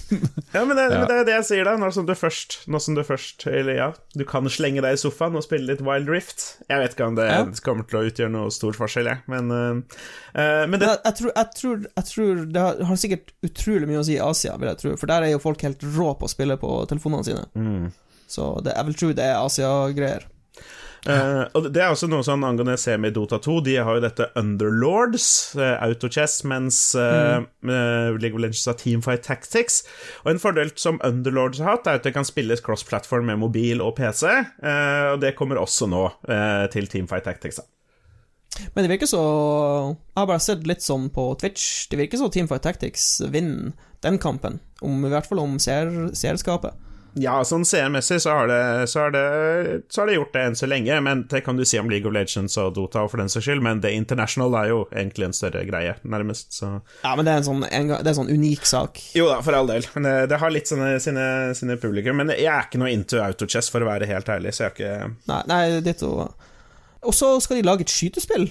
Ja, 0.55 0.65
men 0.67 0.75
det, 0.77 0.85
Ja. 0.91 0.99
men 1.01 1.07
det 1.11 1.17
er 1.21 1.25
det 1.29 1.35
jeg 1.37 1.45
sier, 1.49 1.65
da. 1.69 1.77
Nå 1.79 1.89
som 1.95 2.07
du 2.07 2.13
først 2.19 2.57
Nå 2.71 2.81
som 2.83 2.95
du 2.97 3.03
først 3.07 3.47
Eller 3.51 3.75
ja, 3.79 3.87
du 4.15 4.25
kan 4.27 4.47
slenge 4.51 4.83
deg 4.83 4.97
i 4.97 5.01
sofaen 5.01 5.35
og 5.39 5.45
spille 5.47 5.67
litt 5.71 5.83
Wild 5.87 6.11
Rift. 6.11 6.45
Jeg 6.71 6.83
vet 6.83 6.97
ikke 6.97 7.07
om 7.13 7.19
det 7.19 7.29
Ja. 7.31 7.45
kommer 7.67 7.87
til 7.87 8.01
å 8.01 8.05
utgjøre 8.11 8.33
noe 8.35 8.51
stor 8.55 8.73
forskjell, 8.79 9.07
jeg, 9.13 9.23
men 9.31 9.51
eh, 9.55 9.99
eh, 10.43 10.67
Men 10.67 10.79
det 10.83 10.89
Jeg, 10.91 11.01
jeg, 11.05 11.15
tror, 11.21 11.33
jeg, 11.37 11.51
tror, 11.61 11.87
jeg 11.97 12.05
tror 12.11 12.45
Det 12.59 12.61
har, 12.67 12.83
har 12.91 12.97
sikkert 13.05 13.33
utrolig 13.47 13.89
mye 13.91 14.03
å 14.03 14.07
si 14.11 14.19
i 14.19 14.23
Asia, 14.23 14.57
vil 14.59 14.69
jeg 14.73 14.83
tro. 14.83 14.97
For 15.01 15.07
der 15.15 15.23
er 15.29 15.35
jo 15.35 15.43
folk 15.43 15.63
helt 15.63 15.83
rå 15.95 16.11
på 16.19 16.27
å 16.27 16.33
spille 16.35 16.57
på 16.59 16.75
telefonene 16.91 17.25
sine. 17.27 17.47
Mm. 17.55 17.93
Så 18.27 18.51
det, 18.67 18.73
jeg 18.75 18.87
vil 18.91 18.95
tro 18.99 19.13
det 19.15 19.25
er 19.31 19.39
Asia-greier. 19.45 20.27
Eh, 21.05 21.43
og 21.53 21.67
det 21.69 21.83
er 21.85 21.93
også 21.93 22.09
noe 22.09 22.25
sånn 22.25 22.45
angående 22.47 22.79
semi 22.81 23.11
Dota 23.13 23.37
2. 23.43 23.59
De 23.67 23.75
har 23.77 23.99
jo 23.99 24.03
dette 24.05 24.31
Underlords, 24.41 25.27
uh, 25.59 25.75
Autochess, 25.85 26.39
mens 26.49 26.79
uh, 26.97 27.43
eh, 27.45 28.09
League 28.17 28.33
of 28.33 28.41
Legends 28.41 28.65
har 28.71 28.79
Teamfight 28.81 29.25
Tactics. 29.27 29.83
Og 30.25 30.33
en 30.33 30.41
fordel 30.43 30.73
som 30.81 31.01
Underlords 31.05 31.61
har 31.61 31.75
hatt, 31.77 31.91
er 31.91 32.01
at 32.01 32.09
det 32.09 32.15
kan 32.17 32.25
spilles 32.25 32.65
cross-platform 32.65 33.29
med 33.33 33.43
mobil 33.43 33.85
og 33.85 33.97
PC. 33.99 34.25
eh, 34.31 35.07
og 35.13 35.21
det 35.25 35.35
kommer 35.37 35.61
også 35.61 35.91
nå 35.93 36.07
eh, 36.29 36.67
til 36.73 36.89
Teamfight 36.89 37.29
Tactics. 37.29 37.61
Men 38.75 38.85
det 38.85 38.91
virker 38.93 39.09
så 39.11 39.21
Jeg 39.91 40.21
har 40.21 40.29
bare 40.31 40.43
sett 40.43 40.67
litt 40.69 40.85
sånn 40.85 41.09
på 41.11 41.27
Twitch. 41.41 41.89
Det 41.91 41.99
virker 41.99 42.21
så 42.21 42.31
Teamfight 42.31 42.63
Tactics 42.63 43.19
vinner 43.35 43.75
den 44.05 44.19
kampen. 44.23 44.61
Om, 44.85 45.05
I 45.05 45.11
hvert 45.13 45.27
fall 45.27 45.41
om 45.43 45.59
seer- 45.59 46.13
seerskapet. 46.15 46.77
Ja, 47.17 47.37
sånn 47.47 47.63
seermessig 47.63 48.17
så, 48.25 48.31
har 48.35 48.49
det- 48.51 48.89
så, 48.91 49.01
har 49.05 49.11
det- 49.15 49.83
så 49.89 50.01
har 50.03 50.07
det 50.07 50.17
gjort 50.17 50.33
det 50.33 50.43
enn 50.49 50.57
så 50.59 50.67
lenge, 50.67 51.01
men 51.03 51.27
det 51.31 51.45
kan 51.45 51.57
du 51.57 51.65
si 51.65 51.79
om 51.79 51.89
League 51.89 52.07
of 52.09 52.13
Legends 52.15 52.57
og 52.59 52.75
Dota 52.75 53.07
for 53.09 53.19
den 53.19 53.29
saks 53.29 53.45
skyld, 53.47 53.63
men 53.63 53.81
The 53.81 53.93
International 53.95 54.55
er 54.57 54.69
jo 54.73 54.89
egentlig 54.91 55.25
en 55.29 55.33
større 55.33 55.65
greie, 55.69 55.95
nærmest, 56.05 56.51
så 56.53 56.81
Ja, 57.05 57.15
men 57.15 57.25
det 57.25 57.35
er 57.35 57.37
en 57.37 57.45
sånn, 57.45 57.69
en, 57.71 57.89
det 57.89 58.01
er 58.07 58.09
en 58.09 58.19
sånn 58.27 58.33
unik 58.35 58.67
sak. 58.67 58.99
Jo 59.15 59.29
da, 59.29 59.41
for 59.43 59.53
all 59.55 59.67
del. 59.71 59.87
Men 59.95 60.03
det, 60.09 60.29
det 60.31 60.41
har 60.41 60.51
litt 60.51 60.67
sine, 60.67 60.99
sine, 61.01 61.55
sine 61.55 61.77
publikum. 61.77 62.17
Men 62.17 62.29
jeg 62.35 62.47
er 62.51 62.67
ikke 62.67 62.79
noe 62.83 62.91
into 62.91 63.21
autochess, 63.23 63.71
for 63.71 63.81
å 63.81 63.87
være 63.87 64.07
helt 64.11 64.27
ærlig, 64.29 64.51
så 64.55 64.65
jeg 64.65 64.73
har 64.73 64.75
ikke 64.75 65.15
Nei, 65.29 65.43
nei 65.47 65.81
ditto. 65.81 66.11
Og 67.05 67.13
så 67.15 67.41
skal 67.41 67.59
de 67.61 67.67
lage 67.69 67.83
et 67.87 67.93
skytespill. 67.93 68.51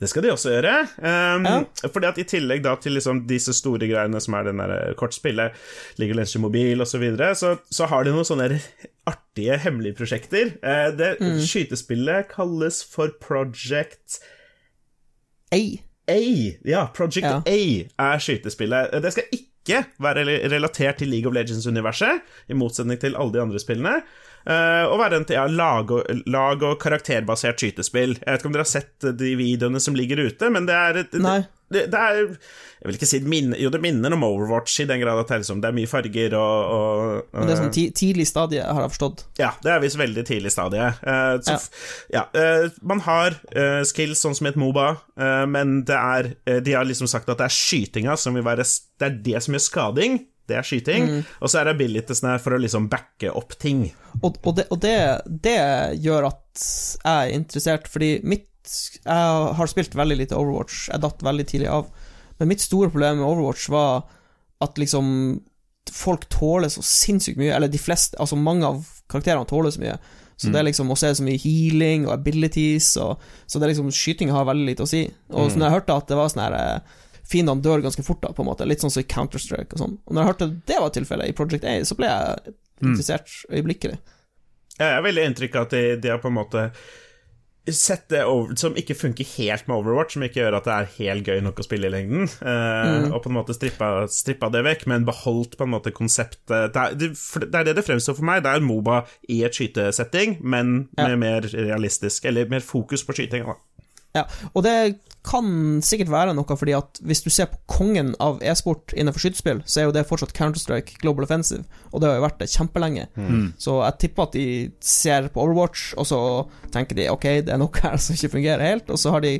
Det 0.00 0.08
skal 0.08 0.24
de 0.24 0.32
også 0.32 0.54
gjøre. 0.54 0.74
Um, 1.02 1.44
Ja. 1.44 1.88
Fordi 1.92 2.06
at 2.08 2.18
i 2.18 2.24
tillegg 2.24 2.62
da 2.64 2.74
til 2.80 2.96
liksom 2.96 3.26
disse 3.28 3.52
store 3.56 3.88
greiene 3.90 4.20
som 4.20 4.34
er 4.38 4.48
den 4.48 4.62
der 4.62 4.94
kortspillet, 5.00 5.52
League 6.00 6.14
of 6.14 6.16
Legends 6.16 6.36
Mobil 6.40 6.80
osv., 6.80 6.90
så, 6.90 6.98
videre, 7.02 7.34
så 7.36 7.56
så 7.70 7.86
har 7.90 8.04
de 8.04 8.14
noen 8.14 8.24
sånne 8.28 8.60
artige 9.10 9.58
hemmelige 9.60 9.98
prosjekter. 10.00 10.54
Uh, 10.64 10.88
det 10.96 11.14
Skytespillet 11.46 12.28
kalles 12.32 12.82
for 12.84 13.12
Project 13.20 14.20
A. 15.52 15.60
A. 16.08 16.18
Ja, 16.66 16.86
Project 16.94 17.26
Ja. 17.26 17.42
A 17.46 17.60
er 18.14 18.18
skytespillet. 18.18 18.96
Det 19.02 19.12
skal 19.14 19.24
ikke 19.36 19.84
være 20.00 20.24
relatert 20.50 20.98
til 20.98 21.08
League 21.12 21.28
of 21.28 21.34
Legends-universet, 21.36 22.22
i 22.48 22.56
motsetning 22.56 22.98
til 23.00 23.14
alle 23.16 23.32
de 23.34 23.42
andre 23.42 23.60
spillene. 23.60 24.00
Eh, 24.46 24.84
og 24.86 24.98
være 25.02 25.20
en 25.20 25.28
ja, 25.34 25.46
lag, 25.46 25.90
og, 25.90 26.24
lag- 26.26 26.62
og 26.66 26.78
karakterbasert 26.82 27.60
skytespill. 27.60 28.16
Jeg 28.20 28.26
vet 28.26 28.40
ikke 28.40 28.52
om 28.52 28.58
dere 28.58 28.66
har 28.66 28.74
sett 28.78 29.10
de 29.20 29.36
videoene 29.38 29.80
som 29.80 29.94
ligger 29.98 30.26
ute, 30.28 30.50
men 30.50 30.66
det 30.70 30.76
er 30.76 31.04
et, 31.04 31.12
Nei. 31.20 31.40
Det, 31.70 31.84
det 31.92 31.98
er 32.02 32.16
Jeg 32.18 32.88
vil 32.88 32.96
ikke 32.96 33.06
si 33.06 33.18
minne, 33.30 33.54
Jo, 33.60 33.68
det 33.70 33.78
minner 33.78 34.10
om 34.16 34.24
Overwatch 34.26 34.80
i 34.82 34.86
den 34.90 34.98
grad 35.04 35.20
at 35.20 35.28
det 35.28 35.34
er, 35.36 35.42
liksom, 35.44 35.60
det 35.62 35.70
mye 35.76 35.86
farger 35.86 36.34
og, 36.34 36.72
og, 36.74 37.28
Men 37.36 37.46
det 37.46 37.52
er 37.54 37.60
sånn 37.60 37.74
ti 37.76 37.84
tidlig 37.94 38.26
stadie, 38.26 38.64
har 38.66 38.80
jeg 38.82 38.90
forstått. 38.96 39.22
ja, 39.38 39.52
det 39.62 39.70
er 39.70 39.84
visst 39.84 40.00
veldig 40.00 40.24
tidlig 40.26 40.50
stadie. 40.50 40.88
Uh, 41.04 41.36
så, 41.46 41.54
Ja. 42.10 42.24
ja, 42.34 42.64
uh, 42.64 42.74
man 42.82 43.04
har 43.06 43.38
uh, 43.54 43.84
skills 43.86 44.24
sånn 44.24 44.34
som 44.34 44.48
i 44.48 44.50
et 44.50 44.58
Moba, 44.58 44.88
eh, 45.14 45.44
men 45.46 45.84
det 45.86 45.94
er 46.00 46.32
eh, 46.48 46.58
De 46.64 46.74
har 46.74 46.88
liksom 46.88 47.06
sagt 47.12 47.30
at 47.30 47.38
det 47.38 47.46
er 47.46 47.54
skytinga 47.54 48.16
som 48.18 48.34
vil 48.34 48.42
være 48.48 48.66
Det 48.66 49.06
er 49.06 49.20
det 49.30 49.42
som 49.44 49.54
gjør 49.54 49.62
skading. 49.68 50.18
Det 50.50 50.58
er 50.58 50.66
skyting. 50.66 51.08
Og 51.40 51.50
så 51.50 51.60
er 51.60 51.68
det 51.68 51.76
abilitiesene 51.78 52.36
for 52.42 52.56
å 52.56 52.60
liksom 52.60 52.88
backe 52.92 53.32
opp 53.36 53.56
ting. 53.62 53.86
Og, 54.20 54.36
og, 54.42 54.52
det, 54.58 54.66
og 54.74 54.80
det, 54.82 54.96
det 55.46 55.58
gjør 56.02 56.30
at 56.32 56.64
jeg 56.64 57.10
er 57.10 57.34
interessert, 57.36 57.90
fordi 57.90 58.18
mitt 58.26 58.46
Jeg 58.70 59.54
har 59.56 59.68
spilt 59.70 59.94
veldig 59.96 60.18
lite 60.18 60.36
Overwatch, 60.36 60.90
jeg 60.92 61.00
datt 61.02 61.22
veldig 61.24 61.46
tidlig 61.48 61.70
av. 61.72 61.86
Men 62.38 62.50
mitt 62.52 62.62
store 62.62 62.90
problem 62.92 63.22
med 63.22 63.26
Overwatch 63.26 63.70
var 63.72 64.02
at 64.60 64.78
liksom 64.78 65.40
Folk 65.90 66.26
tåler 66.30 66.70
så 66.70 66.84
sinnssykt 66.84 67.40
mye, 67.40 67.54
eller 67.56 67.70
de 67.72 67.80
fleste, 67.80 68.14
altså 68.20 68.36
mange 68.38 68.68
av 68.68 68.84
karakterene 69.10 69.48
tåler 69.48 69.72
så 69.74 69.80
mye. 69.82 69.96
Så 70.40 70.48
det 70.52 70.60
er 70.60 70.68
liksom, 70.68 70.90
Og 70.90 70.98
så 70.98 71.06
er 71.06 71.12
det 71.12 71.18
så 71.18 71.26
mye 71.26 71.40
healing 71.40 72.06
og 72.06 72.14
abilities, 72.14 72.94
og, 73.00 73.20
så 73.46 73.58
det 73.58 73.66
er 73.66 73.72
liksom 73.74 73.90
skyting 73.92 74.30
har 74.32 74.46
veldig 74.48 74.68
lite 74.70 74.86
å 74.86 74.88
si. 74.88 75.02
Og 75.34 75.50
så 75.50 75.60
når 75.60 75.66
jeg 75.66 75.76
hørte 75.76 75.96
at 75.96 76.08
det 76.08 76.18
var 76.20 76.30
sånn 76.32 76.44
her 76.46 76.56
eh, 76.56 76.94
Fiendene 77.30 77.62
dør 77.62 77.82
ganske 77.84 78.02
fort, 78.06 78.22
da, 78.24 78.32
på 78.34 78.42
en 78.42 78.48
måte. 78.50 78.66
Litt 78.66 78.82
sånn 78.82 78.90
som 78.90 79.04
i 79.04 79.08
Counter-Strike 79.10 79.76
og 79.76 79.82
sånn. 79.84 79.98
Og 80.06 80.16
når 80.16 80.22
jeg 80.24 80.30
hørte 80.32 80.50
det 80.72 80.80
var 80.82 80.90
tilfellet 80.96 81.30
i 81.30 81.36
Project 81.38 81.64
A, 81.70 81.76
så 81.86 81.94
ble 81.98 82.08
jeg 82.10 82.56
interessert 82.80 83.36
øyeblikkelig. 83.52 84.00
Jeg 84.80 84.96
har 84.96 85.04
veldig 85.04 85.28
inntrykk 85.28 85.60
av 85.60 85.68
at 85.68 85.76
de, 85.76 85.84
de 86.00 86.10
har 86.14 86.18
på 86.22 86.30
en 86.32 86.38
måte 86.40 86.70
sett 87.70 88.08
det 88.10 88.22
over, 88.26 88.56
som 88.58 88.74
ikke 88.74 88.96
funker 88.98 89.26
helt 89.36 89.68
med 89.68 89.76
Overwatch, 89.76 90.16
som 90.16 90.24
ikke 90.26 90.40
gjør 90.40 90.56
at 90.58 90.66
det 90.66 90.72
er 90.74 90.88
helt 90.96 91.28
gøy 91.28 91.42
nok 91.44 91.60
å 91.60 91.66
spille 91.66 91.86
i 91.86 91.92
lengden, 91.92 92.24
eh, 92.40 93.04
og 93.12 93.20
på 93.22 93.30
en 93.30 93.36
måte 93.36 93.54
strippa, 93.54 93.90
strippa 94.10 94.48
det 94.50 94.64
vekk, 94.66 94.86
men 94.90 95.04
beholdt 95.06 95.54
på 95.60 95.66
en 95.68 95.74
måte 95.76 95.92
konseptet 95.94 96.72
Det 96.74 96.80
er 96.82 96.96
det, 96.98 97.10
det, 97.44 97.50
er 97.60 97.68
det 97.68 97.76
det 97.78 97.84
fremstår 97.86 98.16
for 98.18 98.26
meg. 98.26 98.42
Det 98.42 98.54
er 98.56 98.64
Moba 98.64 99.02
i 99.30 99.42
et 99.46 99.54
skytesetting, 99.54 100.38
men 100.40 100.88
med 100.96 101.12
Ja. 101.14 101.20
mer 101.20 101.46
realistisk, 101.52 102.24
eller 102.26 102.48
mer 102.50 102.64
fokus 102.64 103.04
på 103.06 103.14
skytinga, 103.20 103.54
Da. 103.54 103.79
Ja, 104.16 104.24
og 104.54 104.64
det 104.66 104.74
kan 105.22 105.78
sikkert 105.84 106.08
være 106.10 106.32
noe, 106.34 106.56
fordi 106.56 106.72
at 106.74 106.98
hvis 107.04 107.20
du 107.22 107.28
ser 107.30 107.50
på 107.52 107.58
kongen 107.70 108.14
av 108.24 108.40
e-sport 108.42 108.94
innenfor 108.96 109.22
skytespill, 109.22 109.60
så 109.68 109.82
er 109.82 109.84
jo 109.86 109.92
det 109.94 110.06
fortsatt 110.08 110.32
Counter-Strike 110.34 110.96
Global 111.02 111.26
Offensive, 111.26 111.66
og 111.92 112.00
det 112.00 112.08
har 112.08 112.16
jo 112.16 112.24
vært 112.24 112.40
det 112.40 112.48
kjempelenge. 112.50 113.04
Så 113.60 113.76
jeg 113.84 113.98
tipper 114.02 114.26
at 114.26 114.38
de 114.38 114.46
ser 114.80 115.28
på 115.30 115.44
Overwatch, 115.44 115.90
og 116.00 116.08
så 116.08 116.20
tenker 116.74 116.96
de 116.98 117.10
ok, 117.12 117.26
det 117.46 117.52
er 117.54 117.60
noe 117.60 117.84
her 117.84 118.00
som 118.00 118.16
ikke 118.16 118.32
fungerer 118.38 118.64
helt, 118.64 118.88
og 118.90 118.98
så 119.02 119.12
har 119.14 119.22
de 119.26 119.36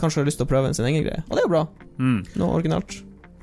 kanskje 0.00 0.24
lyst 0.26 0.40
til 0.40 0.46
å 0.46 0.52
prøve 0.54 0.70
sin 0.78 0.86
egen 0.88 1.04
greie. 1.04 1.26
Og 1.26 1.34
det 1.34 1.42
er 1.42 1.48
jo 1.48 1.52
bra. 1.56 1.66
Noe 2.38 2.54
originalt. 2.54 2.96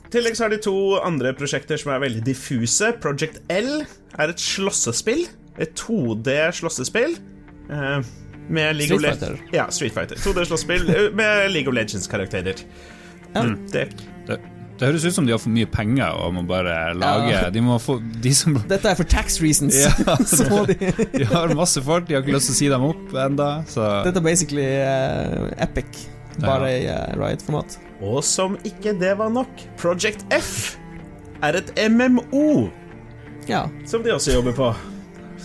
I 0.07 0.15
tillegg 0.15 0.35
så 0.35 0.47
har 0.47 0.51
de 0.51 0.63
to 0.63 0.75
andre 0.99 1.35
prosjekter 1.37 1.79
som 1.79 1.93
er 1.93 2.01
veldig 2.03 2.23
diffuse. 2.27 2.89
Project 3.03 3.37
L 3.53 3.83
er 4.19 4.31
et 4.33 4.41
slåssespill. 4.43 5.27
Et 5.61 5.71
2D-slåssespill. 5.79 7.13
Eh, 7.71 8.09
med 8.51 8.75
League 8.75 8.99
Street 8.99 9.19
Fighter. 9.19 9.43
Ja, 9.55 9.67
Street 9.71 9.93
Fighter. 9.95 10.15
2D-slåssespill 10.21 10.89
eh, 10.89 11.11
med 11.15 11.51
League 11.51 11.71
of 11.71 11.75
Legends-karakterer. 11.75 12.55
Ja. 13.33 13.45
Mm, 13.47 13.59
det 13.71 13.87
Det, 14.27 14.37
det 14.79 14.87
høres 14.89 15.05
ut 15.05 15.13
som 15.15 15.25
de 15.27 15.31
har 15.31 15.39
for 15.39 15.53
mye 15.53 15.67
penger 15.71 16.17
og 16.19 16.33
må 16.35 16.41
bare 16.49 16.93
lage 16.97 17.31
Ja. 17.31 17.49
De 17.53 17.61
må 17.63 17.77
få 17.79 17.99
De 18.23 18.33
som 18.35 18.57
Dette 18.67 18.89
er 18.89 18.97
for 18.99 19.07
tax 19.07 19.39
reasons. 19.41 19.77
Ja, 19.77 20.15
så 20.25 20.65
de 20.67 20.75
De 21.13 21.25
har 21.29 21.55
masse 21.55 21.81
folk, 21.85 22.07
de 22.09 22.17
har 22.17 22.25
ikke 22.25 22.35
lyst 22.35 22.51
til 22.51 22.57
å 22.57 22.59
si 22.59 22.69
dem 22.73 22.87
opp 22.89 23.15
enda 23.27 23.49
så 23.71 23.87
Dette 24.07 24.19
er 24.19 24.25
basically 24.25 24.67
uh, 24.81 25.47
epic, 25.63 26.05
bare 26.41 26.73
i 26.75 26.85
uh, 26.89 27.15
Riot-format. 27.19 27.79
Og 28.01 28.23
som 28.25 28.57
ikke 28.67 28.95
det 28.99 29.13
var 29.19 29.29
nok, 29.31 29.67
Project 29.79 30.25
F 30.33 30.75
er 31.45 31.61
et 31.61 31.71
MMO 31.89 32.69
Ja, 33.49 33.67
som 33.85 34.03
de 34.03 34.13
også 34.13 34.33
jobber 34.35 34.57
på. 34.57 34.73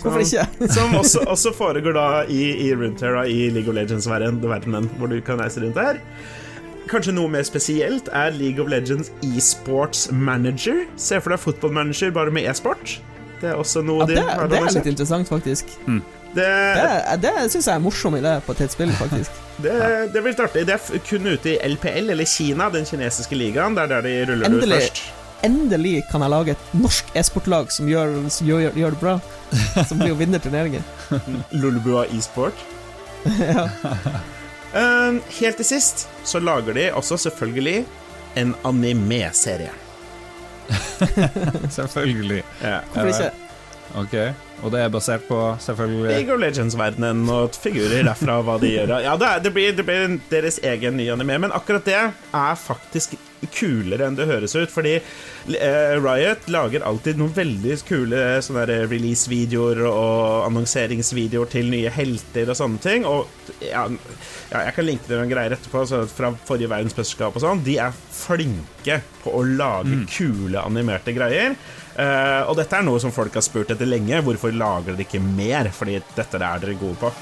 Hvorfor 0.03 0.22
ikke? 0.24 0.47
Som 0.76 0.94
også, 0.99 1.22
også 1.26 1.53
foregår 1.57 1.97
da 1.97 2.07
i, 2.28 2.42
i 2.66 2.72
Runeterra, 2.74 3.26
i 3.26 3.49
League 3.55 3.70
of 3.70 3.76
Legends-verdenen, 3.78 4.90
hvor 4.99 5.11
du 5.12 5.20
kan 5.24 5.40
reise 5.42 5.62
rundt 5.64 5.78
der. 5.78 6.01
Kanskje 6.90 7.16
noe 7.16 7.26
mer 7.32 7.42
spesielt 7.47 8.09
er 8.14 8.30
League 8.36 8.62
of 8.62 8.68
Legends 8.70 9.11
e-sports 9.26 10.07
manager. 10.14 10.84
Se 11.01 11.18
for 11.20 11.34
deg 11.34 11.42
fotballmanager 11.42 12.12
bare 12.14 12.30
med 12.34 12.47
e-sport. 12.47 12.99
Det 13.40 13.51
er 13.51 13.59
også 13.59 13.82
noe 13.84 14.05
Ja, 14.05 14.07
de 14.07 14.14
det, 14.20 14.22
har 14.28 14.49
det 14.53 14.61
er 14.61 14.70
litt 14.78 14.86
interessant, 14.94 15.28
faktisk. 15.28 15.72
Det, 16.36 16.47
Det, 16.47 17.18
det 17.24 17.32
syns 17.51 17.66
jeg 17.66 17.74
er 17.74 17.82
morsomt 17.82 18.14
morsom 18.14 18.16
idé 18.20 18.32
på 18.47 18.55
et 18.55 18.72
spill, 18.72 18.92
faktisk. 19.03 19.42
det, 19.64 19.74
det 20.14 20.22
blir 20.22 20.30
litt 20.32 20.42
artig. 20.47 20.64
Det 20.68 20.76
er 20.78 21.05
kun 21.11 21.26
ute 21.32 21.55
i 21.57 21.59
LPL, 21.74 22.11
eller 22.14 22.28
Kina, 22.28 22.70
den 22.70 22.86
kinesiske 22.88 23.36
ligaen. 23.38 23.74
Det 23.76 23.86
er 23.86 23.94
der 23.97 24.07
de 24.07 24.14
ruller 24.30 24.47
Endelig. 24.53 24.76
ut 24.76 24.82
først. 24.86 25.03
Endelig 25.45 26.07
kan 26.11 26.24
jeg 26.24 26.32
lage 26.32 26.55
et 26.55 26.70
norsk 26.76 27.11
e-sportlag 27.18 27.68
som 27.74 27.89
gjør, 27.91 28.16
som 28.32 28.49
gjør, 28.49 28.70
gjør 28.72 28.97
det 28.97 29.03
bra. 29.03 29.16
Som 29.87 30.01
blir 30.01 30.14
å 30.14 30.18
vinne 30.18 30.41
turneringen. 30.43 30.84
Lulebua 31.61 32.07
e-sport. 32.14 32.57
ja. 33.26 33.68
Um, 34.76 35.20
helt 35.39 35.57
til 35.61 35.66
sist 35.66 36.07
så 36.26 36.41
lager 36.43 36.76
de 36.76 36.91
også 36.93 37.18
selvfølgelig 37.28 37.84
en 38.37 38.55
anime-serie. 38.68 39.72
Selvfølgelig. 41.78 42.43
Ja. 42.62 42.80
Hvorfor 42.93 43.09
ikke? 43.09 43.45
Ok, 43.97 44.14
Og 44.64 44.72
det 44.72 44.80
er 44.82 44.90
basert 44.92 45.24
på, 45.28 45.36
selvfølgelig 45.61 46.11
League 46.11 46.32
of 46.34 46.40
Legends-verdenen 46.40 47.28
og 47.32 47.57
figurer 47.57 48.05
derfra, 48.05 48.38
hva 48.44 48.59
de 48.61 48.74
gjør. 48.74 48.92
Ja, 49.05 49.14
det, 49.20 49.28
er, 49.28 49.44
det, 49.44 49.53
blir, 49.57 49.72
det 49.76 49.86
blir 49.88 50.18
deres 50.32 50.59
egen 50.64 50.99
ny 51.01 51.07
anime, 51.12 51.38
men 51.47 51.55
akkurat 51.57 51.86
det 51.88 51.97
er 51.97 52.59
faktisk 52.61 53.16
kulere 53.53 54.07
enn 54.09 54.16
det 54.16 54.26
høres 54.28 54.57
ut, 54.57 54.72
fordi 54.72 54.94
eh, 54.97 55.94
Riot 56.01 56.49
lager 56.53 56.84
alltid 56.88 57.20
noen 57.20 57.34
veldig 57.36 57.76
kule 57.88 58.20
release-videoer 58.90 59.82
og 59.86 60.47
annonseringsvideoer 60.49 61.53
til 61.53 61.70
nye 61.72 61.92
helter 61.92 62.53
og 62.53 62.59
sånne 62.59 62.82
ting, 62.84 63.09
og 63.09 63.28
ja, 63.64 63.86
ja, 64.51 64.64
jeg 64.68 64.76
kan 64.76 64.88
linke 64.88 65.09
til 65.09 65.20
noen 65.20 65.32
greier 65.32 65.57
etterpå, 65.57 65.84
så 65.88 66.05
fra 66.11 66.32
forrige 66.49 66.72
verdensmesterskap 66.72 67.36
og 67.36 67.44
sånn, 67.44 67.64
de 67.66 67.78
er 67.86 67.97
flinke 68.12 69.01
på 69.22 69.36
å 69.36 69.44
lage 69.47 70.05
kule 70.16 70.64
animerte 70.64 71.16
greier. 71.16 71.57
Eh, 71.97 72.42
og 72.44 72.59
dette 72.59 72.76
er 72.76 72.84
noe 72.84 73.01
som 73.01 73.14
folk 73.14 73.36
har 73.38 73.44
spurt 73.44 73.72
etter 73.72 73.88
lenge. 73.88 74.20
Hvorfor 74.24 74.53
lager 74.53 74.92
dere 74.92 75.07
ikke 75.07 75.22
mer? 75.24 75.70
Fordi 75.72 75.99
dette 76.16 76.40
er 76.40 76.62
dere 76.62 76.78
gode 76.80 76.99
på. 77.01 77.12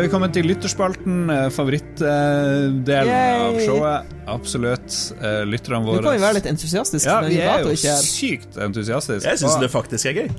Er 0.00 0.06
vi 0.06 0.12
kommet 0.12 0.32
til 0.32 0.46
lytterspalten, 0.48 1.18
eh, 1.32 1.48
favorittdelen 1.52 3.10
av 3.10 3.58
showet. 3.60 4.14
Absolutt. 4.30 4.96
Eh, 5.20 5.42
Lytterne 5.48 5.82
Nå 5.84 5.90
våre 5.92 6.02
kan 6.06 6.16
vi 6.16 6.22
være 6.24 6.38
litt 6.38 6.48
entusiastiske. 6.50 7.10
Ja, 7.10 7.20
vi 7.26 7.40
er 7.42 7.64
jo 7.66 7.74
er. 7.74 8.00
sykt 8.06 8.56
entusiastiske. 8.56 9.28
Jeg 9.28 9.42
syns 9.42 9.60
det 9.60 9.70
faktisk 9.72 10.10
er 10.12 10.18
gøy. 10.22 10.30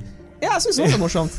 Ja, 0.42 0.56
jeg 0.58 0.62
syns 0.66 0.80
også 0.82 0.90
det 0.90 0.98
er 0.98 1.02
morsomt. 1.04 1.36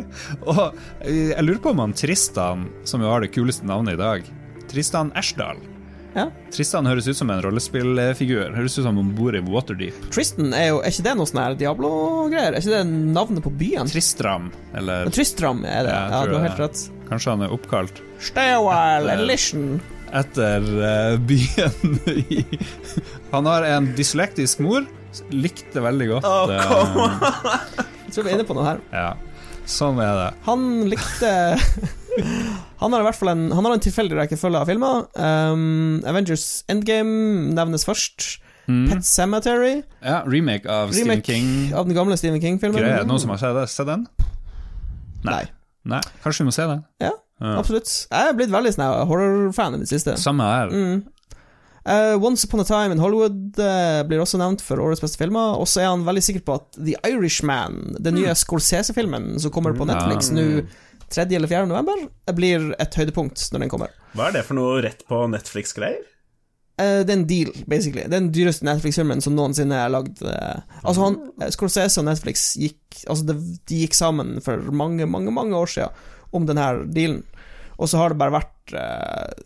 Og 0.50 0.64
eh, 1.02 1.32
jeg 1.34 1.44
lurer 1.48 1.62
på 1.64 1.74
om 1.74 1.82
han 1.82 1.94
Tristan, 1.98 2.68
som 2.86 3.02
jo 3.02 3.10
har 3.10 3.24
det 3.24 3.32
kuleste 3.34 3.66
navnet 3.66 3.96
i 3.98 4.02
dag 4.02 4.28
Tristan 4.70 5.10
Ashdal. 5.18 5.58
Ja. 6.14 6.28
Tristan 6.54 6.86
høres 6.86 7.08
ut 7.10 7.18
som 7.18 7.30
en 7.34 7.40
rollespillfigur. 7.42 8.52
Høres 8.54 8.76
ut 8.78 8.84
som 8.86 9.00
han 9.00 9.10
bor 9.18 9.34
i 9.34 9.40
Waterdeep. 9.42 9.96
Tristan 10.14 10.54
er 10.54 10.68
jo 10.70 10.76
Er 10.84 10.94
ikke 10.94 11.06
det 11.08 11.14
noe 11.18 11.26
sånn 11.26 11.42
her 11.42 11.56
Diablo-greier? 11.58 12.54
Er 12.54 12.60
ikke 12.62 12.76
det 12.76 12.84
navnet 13.16 13.42
på 13.42 13.50
byen? 13.58 13.90
Tristram, 13.90 14.52
eller 14.78 15.10
Tristram 15.10 15.64
er 15.66 15.88
det. 15.88 15.96
Ja, 15.96 16.04
Ja, 16.14 16.26
du 16.30 16.36
har 16.38 16.46
helt 16.46 16.62
rett. 16.62 16.84
Kanskje 17.08 17.34
han 17.34 17.44
er 17.46 17.52
oppkalt 17.54 18.00
while, 18.34 19.12
Elition. 19.12 19.80
etter 20.12 20.62
uh, 20.62 21.16
byen 21.18 21.98
i 22.14 22.44
Han 23.32 23.46
har 23.50 23.66
en 23.66 23.90
dyslektisk 23.96 24.60
mor. 24.64 24.86
Likte 25.30 25.78
veldig 25.82 26.06
godt 26.10 26.24
oh, 26.26 26.50
Jeg 26.50 28.14
tror 28.14 28.24
vi 28.26 28.30
er 28.32 28.34
inne 28.34 28.46
på 28.46 28.56
noe 28.56 28.66
her. 28.66 28.80
Ja, 28.90 29.12
sånn 29.70 30.00
er 30.02 30.14
det. 30.18 30.30
Han 30.46 30.64
likte 30.90 31.30
Han 32.82 32.94
har 32.94 33.02
i 33.02 33.06
hvert 33.08 33.18
fall 33.18 33.32
en 33.34 33.44
Han 33.54 33.66
har 33.66 33.76
en 33.76 33.84
tilfeldig 33.84 34.18
rekkefølge 34.18 34.62
av 34.62 34.70
filmer. 34.70 35.04
Um, 35.18 36.00
Avengers 36.06 36.64
Endgame 36.70 37.52
nevnes 37.54 37.86
først. 37.86 38.40
Pet 38.64 39.04
Cemetery, 39.04 39.82
Ja, 40.00 40.22
remake 40.24 40.64
av 40.70 40.92
Stephen 40.96 41.20
King. 41.22 41.74
av 41.76 41.84
den 41.84 41.94
gamle 41.94 42.16
Stephen 42.16 42.40
King-filmen. 42.40 43.06
Noen 43.06 43.20
som 43.20 43.34
har? 43.34 43.66
Sett 43.68 43.86
den? 43.90 44.06
Nei. 45.24 45.34
Nei, 45.34 45.44
kanskje 46.24 46.44
vi 46.44 46.48
må 46.48 46.54
se 46.56 46.66
det. 46.70 46.78
Ja, 47.04 47.12
Ja. 47.40 47.56
absolutt. 47.58 47.90
Jeg 48.10 48.28
er 48.30 48.36
blitt 48.38 48.52
veldig 48.52 48.72
sånn 48.76 49.08
horror-fan 49.10 49.74
i 49.74 49.82
det 49.82 49.88
siste. 49.90 50.16
Samme 50.20 50.46
her. 50.48 50.70
Mm. 50.70 51.02
Uh, 51.84 52.16
Once 52.16 52.46
Upon 52.46 52.60
a 52.60 52.64
Time 52.64 52.92
in 52.92 52.98
Hollywood 53.02 53.58
uh, 53.60 54.00
blir 54.08 54.22
også 54.22 54.38
nevnt 54.40 54.62
for 54.64 54.80
årets 54.80 55.02
beste 55.04 55.20
filmer. 55.20 55.58
Og 55.60 55.68
så 55.68 55.82
er 55.82 55.90
han 55.90 56.06
veldig 56.06 56.22
sikker 56.24 56.44
på 56.46 56.56
at 56.56 56.78
The 56.78 56.96
Irishman, 57.10 57.96
den 58.00 58.16
nye 58.16 58.32
Scorsese-filmen 58.38 59.34
som 59.42 59.52
kommer 59.52 59.76
på 59.76 59.84
Netflix 59.84 60.30
ja. 60.32 60.38
nå 60.38 60.64
3. 61.12 61.26
eller 61.36 61.50
4. 61.50 61.66
november, 61.68 62.06
blir 62.32 62.70
et 62.80 62.96
høydepunkt 62.96 63.42
når 63.52 63.66
den 63.66 63.72
kommer. 63.74 63.92
Hva 64.16 64.30
er 64.30 64.38
det 64.38 64.46
for 64.48 64.56
noe 64.56 64.80
rett 64.86 65.04
på 65.10 65.20
Netflix-greier? 65.34 66.00
Eh, 66.74 67.00
det 67.06 67.12
er 67.12 67.18
en 67.20 67.26
deal, 67.30 67.52
basically. 67.70 68.02
Det 68.02 68.16
er 68.16 68.22
den 68.24 68.32
dyreste 68.34 68.66
Netflix-filmen 68.66 69.22
som 69.22 69.36
noensinne 69.38 69.78
er 69.78 69.92
lagd. 69.94 70.18
Uh, 70.26 70.58
altså, 70.82 71.04
han, 71.04 71.18
eh, 71.38 71.52
Scorsese 71.54 72.02
og 72.02 72.08
Netflix 72.08 72.52
gikk 72.58 72.80
Altså, 73.10 73.24
det, 73.26 73.34
de 73.66 73.80
gikk 73.82 73.94
sammen 73.98 74.36
for 74.42 74.70
mange, 74.70 75.06
mange, 75.10 75.32
mange 75.34 75.56
år 75.58 75.70
siden 75.70 76.04
om 76.34 76.46
denne 76.46 76.66
dealen. 76.94 77.24
Og 77.74 77.90
så 77.90 77.98
har 77.98 78.12
det 78.12 78.20
bare 78.20 78.36
vært 78.36 78.74
uh, 78.78 79.42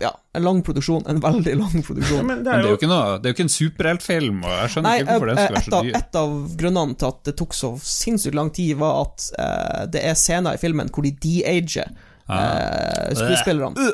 ja, 0.00 0.10
en 0.36 0.44
lang 0.44 0.60
produksjon. 0.64 1.04
En 1.08 1.20
veldig 1.20 1.54
lang 1.56 1.84
produksjon. 1.84 2.26
men 2.28 2.44
det 2.44 2.52
Men 2.52 2.60
er 2.60 2.62
det 2.62 2.68
er 2.68 2.68
jo 2.68 2.74
jo 2.74 2.80
ikke 2.80 2.90
noe 2.92 3.14
Det 3.16 3.28
er 3.28 3.32
jo 3.32 3.36
ikke 3.38 3.46
en 3.46 3.54
superheltfilm, 3.56 4.42
og 4.44 4.52
jeg 4.56 4.74
skjønner 4.74 4.88
Nei, 4.88 4.98
ikke 5.00 5.16
hvorfor 5.16 5.32
den 5.32 5.40
skal 5.40 5.56
være 5.56 5.64
så 5.68 5.82
dyr. 5.84 5.96
et 6.00 6.20
av 6.22 6.36
grunnene 6.62 7.00
til 7.00 7.10
at 7.10 7.24
det 7.28 7.36
tok 7.40 7.56
så 7.56 7.72
sinnssykt 7.92 8.38
lang 8.40 8.52
tid, 8.56 8.76
var 8.80 9.02
at 9.02 9.88
det 9.92 10.04
er 10.12 10.16
scener 10.16 10.56
i 10.56 10.62
filmen 10.62 10.92
hvor 10.92 11.08
de 11.08 11.12
de-ager. 11.24 11.92
Eh, 12.36 13.12
skuespillerne. 13.18 13.88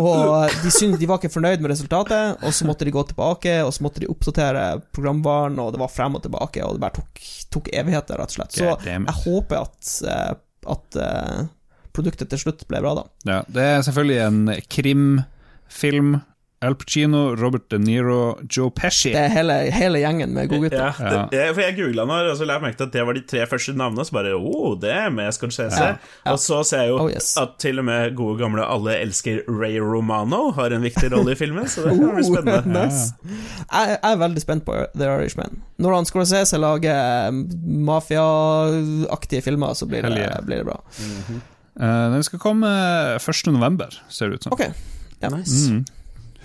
Og 0.00 0.56
de, 0.62 0.72
syntes, 0.72 0.98
de 1.00 1.08
var 1.08 1.20
ikke 1.20 1.32
fornøyd 1.32 1.62
med 1.64 1.72
resultatet, 1.74 2.42
og 2.44 2.54
så 2.56 2.68
måtte 2.68 2.86
de 2.88 2.94
gå 2.94 3.04
tilbake, 3.10 3.54
og 3.66 3.72
så 3.74 3.86
måtte 3.86 4.02
de 4.04 4.10
oppdatere 4.12 4.64
programvaren, 4.94 5.58
og 5.62 5.72
det 5.74 5.82
var 5.82 5.92
frem 5.92 6.18
og 6.18 6.24
tilbake, 6.26 6.64
og 6.66 6.76
det 6.76 6.84
bare 6.84 6.98
tok, 7.00 7.22
tok 7.56 7.72
evigheter, 7.74 8.20
rett 8.20 8.34
og 8.34 8.38
slett. 8.38 8.58
Så 8.58 8.74
jeg 8.86 9.16
håper 9.24 9.62
at, 9.64 9.92
eh, 10.14 10.32
at 10.76 11.00
eh, 11.06 11.44
produktet 11.96 12.30
til 12.32 12.44
slutt 12.44 12.66
ble 12.70 12.82
bra, 12.84 12.96
da. 13.00 13.06
Ja, 13.28 13.38
det 13.50 13.68
er 13.74 13.86
selvfølgelig 13.86 14.20
en 14.26 14.42
krimfilm. 14.70 16.18
Al 16.60 16.74
Pacino, 16.76 17.34
Robert 17.40 17.70
De 17.72 17.78
Niro, 17.80 18.38
Joe 18.44 18.68
Pesci. 18.76 19.14
Det 19.14 19.20
er 19.22 19.30
hele, 19.32 19.54
hele 19.72 20.02
gjengen 20.02 20.34
med 20.36 20.50
godgutter. 20.50 20.76
ja, 21.00 21.12
Ja. 21.14 21.22
det, 21.32 21.54
for 21.54 21.62
jeg 21.64 21.76
googla 21.78 22.04
nå 22.04 22.18
og 22.28 22.36
så 22.36 22.44
la 22.44 22.58
jeg 22.58 22.62
merke 22.66 22.76
til 22.76 22.84
at 22.90 22.92
det 22.92 23.04
var 23.08 23.16
de 23.16 23.22
tre 23.30 23.46
første 23.48 23.72
navnene. 23.72 24.04
Så 24.04 24.12
bare 24.12 24.34
oh, 24.36 24.74
det 24.80 24.90
er 24.92 25.08
med 25.10 25.32
Scorsese. 25.32 25.80
Ja, 25.80 25.94
ja. 26.26 26.34
Og 26.34 26.38
så 26.38 26.58
ser 26.68 26.82
jeg 26.84 26.90
jo 26.92 26.98
Oh, 27.00 27.08
yes. 27.08 27.30
at 27.40 27.54
til 27.64 27.78
og 27.80 27.86
med 27.88 28.12
gode 28.18 28.36
gamle 28.42 28.60
Alle 28.66 28.98
elsker 29.00 29.40
Ray 29.48 29.78
Romano 29.80 30.50
har 30.52 30.74
en 30.76 30.82
viktig 30.84 31.08
rolle 31.14 31.32
i 31.32 31.38
filmen, 31.40 31.64
så 31.64 31.86
det 31.88 31.96
kan 31.96 32.12
bli 32.18 32.24
spennende. 32.28 32.60
Oh, 32.60 32.84
nice. 32.84 33.14
jeg, 33.72 33.96
jeg 33.96 34.12
er 34.12 34.20
veldig 34.20 34.42
spent 34.44 34.64
på 34.68 34.76
The 34.92 35.08
Irishman. 35.16 35.62
Når 35.80 35.94
han 35.96 36.04
Scorsese 36.10 36.58
lager 36.60 36.80
lage 36.80 37.32
mafiaaktige 37.88 39.42
filmer, 39.42 39.72
så 39.74 39.86
blir 39.88 40.02
det, 40.02 40.28
blir 40.46 40.56
det 40.60 40.66
bra. 40.68 40.76
Eh, 41.80 42.12
den 42.14 42.22
skal 42.26 42.38
komme 42.42 42.68
1. 43.16 43.52
november, 43.52 43.88
ser 44.08 44.28
det 44.28 44.34
ut 44.40 44.44
som. 44.44 44.52
Ok. 44.52 44.66
Ja. 45.20 45.28
Nice. 45.32 45.70
Mm. 45.72 45.84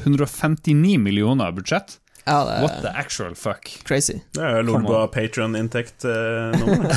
159 0.03 0.99
millioner 0.99 1.51
budsjett. 1.51 1.99
Ja, 2.25 2.39
det 2.45 2.61
What 2.61 2.81
the 2.81 2.89
actual 2.89 3.35
fuck? 3.35 3.69
crazy. 3.85 4.19
Det 4.33 4.41
er 4.41 4.63
Lolbua 4.65 5.07
Patron-inntekt 5.13 6.05
eh, 6.09 6.55
nå. 6.57 6.89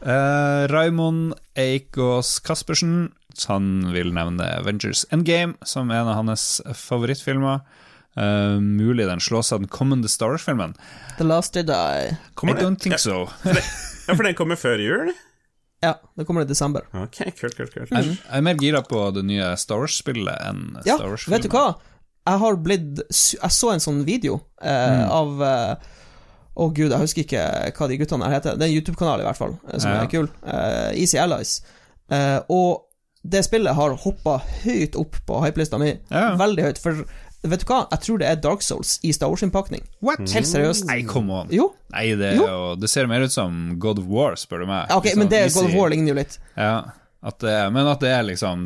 Uh, 0.00 0.68
Raymond 0.72 1.34
Eikås 1.54 2.40
Caspersen 2.40 3.12
Han 3.46 3.92
vil 3.92 4.14
nevne 4.16 4.46
Avengers 4.58 5.04
Endgame 5.12 5.54
som 5.62 5.90
en 5.90 6.08
av 6.08 6.14
hans 6.14 6.62
favorittfilmer. 6.74 7.60
Uh, 8.16 8.56
mulig 8.60 9.06
den 9.06 9.20
slås 9.20 9.52
av 9.52 9.60
den 9.60 9.68
kommende 9.68 10.08
Star 10.08 10.32
Wars-filmen. 10.32 10.74
The 11.18 11.24
Last 11.24 11.54
Did 11.54 11.66
Die. 11.66 12.08
I 12.10 12.16
Kommer 12.34 12.56
I 12.56 12.62
don't 12.64 12.80
think 12.80 12.98
so. 12.98 13.28
Ja, 14.08 14.16
for 14.16 14.26
den 14.26 14.34
kommer 14.34 14.56
før 14.58 14.80
jul? 14.82 15.12
Ja, 15.82 15.94
det 16.16 16.26
kommer 16.28 16.42
i 16.44 16.48
desember. 16.48 16.82
Ok, 16.92 17.22
kult, 17.40 17.54
kult, 17.56 17.72
kult. 17.72 17.90
Jeg, 17.94 18.04
jeg 18.18 18.36
er 18.36 18.42
mer 18.44 18.58
gira 18.60 18.82
på 18.84 19.00
det 19.16 19.22
nye 19.24 19.54
Star 19.56 19.80
Wars-spillet 19.80 20.42
enn 20.50 20.66
Ja, 20.84 20.98
Star 20.98 21.08
Wars-filmen. 21.08 21.38
vet 21.38 21.46
du 21.48 21.54
hva? 21.54 21.62
Jeg 22.28 22.38
har 22.42 22.58
blitt 22.60 23.00
Jeg 23.08 23.50
så 23.56 23.70
en 23.72 23.80
sånn 23.80 24.02
video 24.04 24.42
eh, 24.60 24.90
Mm. 25.00 25.10
av 25.16 25.42
eh, 25.42 25.88
Å 26.60 26.66
gud, 26.76 26.90
jeg 26.92 27.00
husker 27.00 27.24
ikke 27.24 27.44
hva 27.78 27.88
de 27.88 27.96
guttene 27.96 28.26
her 28.28 28.34
heter. 28.36 28.58
Det 28.58 28.66
er 28.66 28.68
en 28.68 28.76
YouTube-kanal, 28.76 29.22
i 29.22 29.24
hvert 29.24 29.38
fall, 29.38 29.54
eh, 29.70 29.78
som 29.80 29.92
Ja. 29.94 30.02
er 30.02 30.10
kul. 30.12 30.28
Eh, 30.44 31.00
Easy 31.00 31.16
Allies. 31.16 31.62
Eh, 32.10 32.40
og 32.50 32.82
det 33.24 33.44
spillet 33.46 33.72
har 33.74 33.94
hoppa 34.04 34.38
høyt 34.64 34.96
opp 35.00 35.16
på 35.26 35.40
hypelista 35.46 35.78
mi. 35.80 35.94
Ja. 36.10 36.34
Veldig 36.36 36.64
høyt. 36.66 36.78
For 36.82 37.04
vet 37.42 37.60
du 37.64 37.66
hva? 37.70 37.86
Jeg 37.90 38.00
tror 38.04 38.18
det 38.20 38.26
er 38.28 38.36
Dark 38.44 38.62
Souls 38.62 38.98
i 39.02 39.12
Star 39.16 39.28
Wars-innpakning. 39.32 39.82
Helt 40.04 40.46
seriøst. 40.48 40.84
Nei, 40.90 41.02
come 41.08 41.32
on. 41.32 41.48
Jo. 41.54 41.70
Nei, 41.94 42.06
det, 42.20 42.34
er 42.34 42.36
Jo. 42.36 42.46
jo, 42.46 42.74
det 42.76 42.90
ser 42.92 43.06
mer 43.10 43.24
ut 43.24 43.32
som 43.32 43.78
God 43.80 43.98
of 43.98 44.04
War, 44.12 44.36
spør 44.36 44.60
du 44.64 44.66
meg. 44.70 44.90
Ok, 44.92 45.04
Liksom 45.08 45.18
men 45.24 45.28
det 45.32 45.38
er 45.44 45.52
God 45.54 45.70
of 45.70 45.74
War 45.78 45.88
ligner 45.90 46.12
jo 46.12 46.18
litt. 46.20 46.38
Ja, 46.56 46.74
at 47.22 47.38
det 47.40 47.50
er, 47.52 47.70
men 47.70 47.86
at 47.88 48.00
det 48.00 48.08
er 48.12 48.22
liksom 48.28 48.62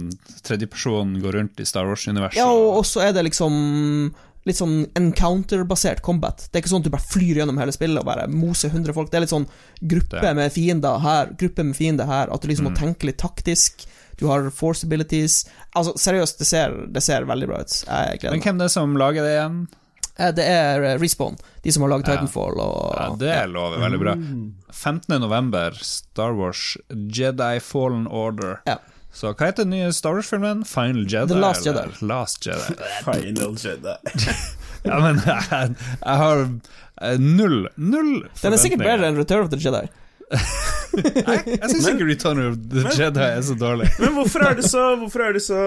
tredjeperson 0.47 1.17
går 1.23 1.33
rundt 1.41 1.61
i 1.61 1.67
Star 1.67 1.87
Wars-universet. 1.87 2.39
Ja, 2.39 2.51
og 2.51 2.85
så 2.87 3.03
er 3.07 3.13
det 3.17 3.25
liksom 3.31 4.15
litt 4.45 4.59
sånn 4.59 4.85
encounter-basert 4.99 6.03
combat. 6.05 6.43
Det 6.51 6.59
er 6.59 6.63
ikke 6.65 6.73
sånn 6.75 6.83
at 6.85 6.89
du 6.91 6.93
bare 6.93 7.07
flyr 7.09 7.39
gjennom 7.41 7.57
hele 7.63 7.73
spillet 7.73 8.03
og 8.03 8.07
bare 8.11 8.27
moser 8.29 8.69
100 8.75 8.93
folk. 8.97 9.09
Det 9.11 9.17
er 9.19 9.25
litt 9.25 9.33
sånn 9.33 9.47
gruppe 9.81 10.21
Det. 10.21 10.35
med 10.37 10.53
fiender 10.53 10.99
her, 11.01 11.31
gruppe 11.41 11.65
med 11.65 11.77
fiender 11.79 12.07
her. 12.11 12.29
At 12.35 12.43
du 12.45 12.51
liksom 12.51 12.69
må 12.69 12.75
tenke 12.77 13.09
litt 13.09 13.19
taktisk. 13.23 13.87
Du 14.21 14.27
har 14.31 14.51
force 14.55 14.87
abilities. 14.87 15.45
Altså, 15.75 15.95
seriøst, 15.99 16.39
det 16.39 16.47
ser, 16.47 16.77
det 16.95 17.03
ser 17.03 17.27
veldig 17.29 17.49
bra 17.51 17.63
ut. 17.65 17.79
Jeg 17.89 18.31
Men 18.31 18.41
hvem 18.45 18.61
det 18.63 18.69
er 18.71 18.75
som 18.77 18.97
lager 19.01 19.27
det 19.27 19.35
igjen? 19.37 19.59
Eh, 20.17 20.31
Det 20.37 20.45
er 20.47 20.83
eh, 20.87 20.97
Respawn, 21.03 21.37
de 21.65 21.73
som 21.75 21.83
har 21.83 21.91
laget 21.97 22.07
Titanfall 22.07 22.59
og 22.63 22.95
Ja, 22.95 23.07
det 23.19 23.39
lover 23.51 23.81
veldig 23.83 23.99
bra. 24.05 24.15
15. 24.73 25.21
november, 25.21 25.75
Star 25.83 26.35
Wars 26.39 26.77
Jedi 26.91 27.59
Fallen 27.61 28.07
Order. 28.07 28.61
Ja. 28.67 28.79
Så 29.15 29.31
hva 29.31 29.47
heter 29.47 29.63
den 29.63 29.71
nye 29.77 29.93
Star 29.95 30.15
Wars-filmen? 30.17 30.65
Final 30.67 31.05
Jedi? 31.07 31.29
The 31.35 31.39
Last 31.39 31.67
eller 31.67 31.91
Jedi. 31.91 32.07
Last 32.11 32.47
Jedi. 32.47 32.79
Final 33.07 33.59
Jedi. 33.59 33.97
Ja, 34.85 34.99
men 35.01 35.17
jeg, 35.25 35.69
jeg 36.05 36.17
har 36.21 36.43
eh, 36.45 37.15
null 37.17 37.63
Null 37.81 38.11
Den 38.43 38.53
er 38.53 38.61
sikkert 38.61 38.83
bedre 38.85 39.09
enn 39.09 39.17
Return 39.17 39.47
of 39.47 39.49
the 39.55 39.57
Jedi. 39.57 39.87
Jeg, 40.95 41.41
jeg 41.59 41.71
syns 41.73 41.87
ikke 41.91 42.07
Return 42.07 42.41
of 42.45 42.57
the 42.71 42.85
Jedi 42.95 43.23
er 43.25 43.41
så 43.43 43.57
dårlig. 43.59 43.89
Men 43.99 44.13
hvorfor 44.15 44.45
er 44.47 44.55
du 44.55 44.63
så, 44.63 44.85
er 44.95 45.39
så, 45.43 45.61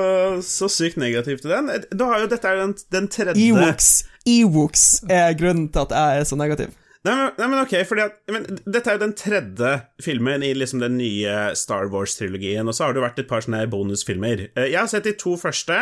så 0.47 0.69
sykt 0.71 0.99
negativ 1.01 1.41
til 1.43 1.51
den? 1.51 1.67
Da 1.91 2.07
har 2.13 2.23
jo, 2.23 2.29
dette 2.31 2.47
er 2.47 2.61
den, 2.61 2.75
den 2.95 3.09
tredje 3.11 3.35
Ewoks 3.49 3.89
Ewoks 4.27 4.85
er 5.11 5.33
grunnen 5.39 5.67
til 5.73 5.83
at 5.83 5.95
jeg 5.97 6.21
er 6.21 6.29
så 6.29 6.39
negativ. 6.39 6.71
Nei, 7.07 7.13
men, 7.15 7.29
nei, 7.37 7.47
men 7.47 7.59
ok, 7.61 7.73
fordi 7.87 8.03
at 8.03 8.15
men, 8.33 8.45
Dette 8.65 8.89
er 8.91 8.97
jo 8.97 9.03
den 9.05 9.13
tredje 9.15 9.73
filmen 10.03 10.43
i 10.43 10.49
liksom 10.57 10.81
den 10.83 10.97
nye 10.99 11.35
Star 11.55 11.87
Wars-trilogien, 11.93 12.67
og 12.67 12.75
så 12.75 12.87
har 12.87 12.95
det 12.95 12.99
jo 13.01 13.05
vært 13.05 13.21
et 13.21 13.29
par 13.29 13.43
sånne 13.45 13.61
bonusfilmer. 13.71 14.47
Eh, 14.57 14.71
Jeg 14.73 14.79
har 14.81 14.89
sett 14.91 15.07
de 15.07 15.13
to 15.19 15.35
første, 15.39 15.77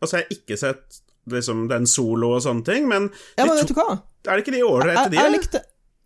og 0.00 0.08
så 0.08 0.16
har 0.16 0.24
jeg 0.24 0.38
ikke 0.40 0.56
sett 0.60 1.00
liksom 1.30 1.66
den 1.72 1.84
solo 1.90 2.30
og 2.38 2.44
sånne 2.46 2.64
ting, 2.68 2.86
men, 2.88 3.10
Ja, 3.36 3.44
men 3.48 3.58
vet 3.60 3.68
du 3.72 3.76
hva? 3.76 3.98
er 4.28 4.36
det 4.38 4.44
ikke 4.46 4.56
de 4.56 4.62
ålreite, 4.64 5.08
de? 5.12 5.20
jeg 5.20 5.34
likte 5.34 5.60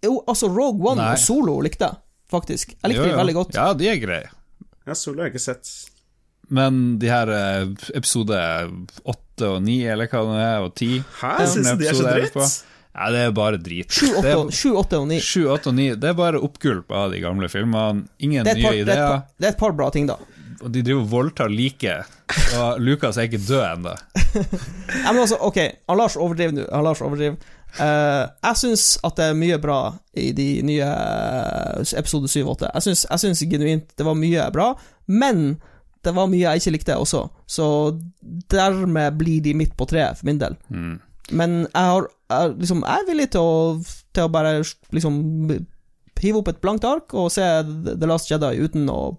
Jo, 0.04 0.16
altså 0.30 0.50
Rogue 0.50 0.82
One 0.90 1.00
Nei. 1.00 1.12
og 1.14 1.22
Solo 1.22 1.54
likte 1.64 1.86
jeg, 1.86 2.00
faktisk. 2.30 2.74
Jeg 2.82 2.90
likte 2.92 3.04
Jo, 3.04 3.10
de 3.12 3.18
veldig 3.20 3.34
godt. 3.34 3.54
Ja, 3.58 3.72
de 3.74 3.88
er 3.88 3.96
greie. 4.02 4.30
Ja, 4.86 4.94
solo 4.94 5.22
har 5.22 5.28
jeg 5.30 5.34
ikke 5.36 5.44
sett. 5.44 5.70
Men 6.54 6.98
de 7.00 7.08
her 7.08 7.30
eh, 7.32 7.66
episode 7.96 8.36
åtte 9.08 9.48
og 9.48 9.62
ni, 9.64 9.78
eller 9.88 10.06
hva 10.12 10.20
det 10.28 10.42
er, 10.44 10.58
og 10.66 10.74
ti 10.76 10.90
Hæ? 11.22 11.30
Syns 11.48 11.70
du 11.72 11.80
de 11.80 11.88
er 11.88 11.96
så 11.96 12.04
dritt? 12.06 12.34
på? 12.36 12.44
Ja, 12.94 13.08
det 13.10 13.22
er 13.26 13.32
bare 13.34 13.58
drit. 13.58 13.90
Sju, 13.90 14.06
Det 14.06 14.18
åtte 14.20 14.28
er- 14.30 14.36
og- 14.42 14.52
Sju, 14.54 14.68
åtte 14.78 14.98
og 15.00 15.08
ni. 15.08 15.16
Sju, 15.20 15.46
åtte 15.50 15.72
og 15.72 15.74
ni, 15.74 15.88
det 15.98 16.10
er 16.12 16.14
bare 16.14 16.38
oppgulp 16.38 16.92
av 16.94 17.10
de 17.10 17.18
gamle 17.24 17.48
filmene. 17.50 18.04
Ingen 18.20 18.44
nye 18.46 18.54
par, 18.62 18.70
det, 18.72 18.78
er 18.78 18.82
ideer. 18.84 19.08
par, 19.08 19.24
det 19.40 19.46
er 19.48 19.50
et 19.56 19.58
par 19.58 19.72
bra 19.72 19.88
ting, 19.90 20.06
da. 20.06 20.14
Og 20.62 20.70
de 20.72 20.82
driver 20.86 21.00
og 21.02 21.10
voldtar 21.10 21.50
liket. 21.50 22.06
Og 22.60 22.78
Lukas 22.80 23.16
er 23.18 23.26
ikke 23.26 23.40
død 23.42 23.64
ennå. 23.72 23.96
Ja, 25.04 25.10
men 25.12 25.20
altså, 25.24 25.36
ok, 25.40 25.58
han 25.88 25.98
Lars 25.98 26.14
overdriver 26.16 26.52
nå. 26.54 26.68
Han 26.72 26.84
Lars 26.86 27.00
overdriver. 27.02 27.36
Eh, 27.74 28.24
jeg 28.46 28.60
syns 28.60 28.84
at 29.06 29.16
det 29.18 29.28
er 29.30 29.38
mye 29.38 29.58
bra 29.62 29.78
i 30.20 30.28
de 30.36 30.48
nye 30.66 30.86
eh, 30.86 31.94
episode 31.98 32.30
7 32.30 32.42
og 32.44 32.52
8. 32.56 32.70
Jeg 32.76 33.22
syns, 33.24 33.46
genuint 33.50 33.94
det 33.98 34.06
var 34.06 34.18
mye 34.18 34.46
bra, 34.54 34.72
men 35.10 35.56
det 36.04 36.12
var 36.14 36.28
mye 36.30 36.44
jeg 36.44 36.62
ikke 36.62 36.74
likte 36.76 36.98
også. 37.00 37.24
Så 37.46 37.66
dermed 38.52 39.18
blir 39.18 39.42
de 39.44 39.56
midt 39.56 39.74
på 39.78 39.88
treet, 39.90 40.20
for 40.20 40.28
min 40.28 40.40
del. 40.42 40.56
Mm. 40.68 40.98
Men 41.32 41.56
jeg, 41.64 41.88
har, 41.88 42.08
jeg, 42.30 42.56
liksom, 42.60 42.84
jeg 42.84 43.00
er 43.00 43.08
villig 43.08 43.30
til 43.32 43.48
å, 43.48 43.56
til 44.14 44.26
å 44.26 44.32
bare 44.32 44.58
liksom 44.94 45.22
hive 46.24 46.40
opp 46.40 46.48
et 46.52 46.62
blankt 46.62 46.86
ark 46.88 47.12
og 47.18 47.32
se 47.32 47.44
The 47.44 48.08
Last 48.08 48.30
Jedi 48.30 48.54
uten 48.64 48.86
noe, 48.88 49.16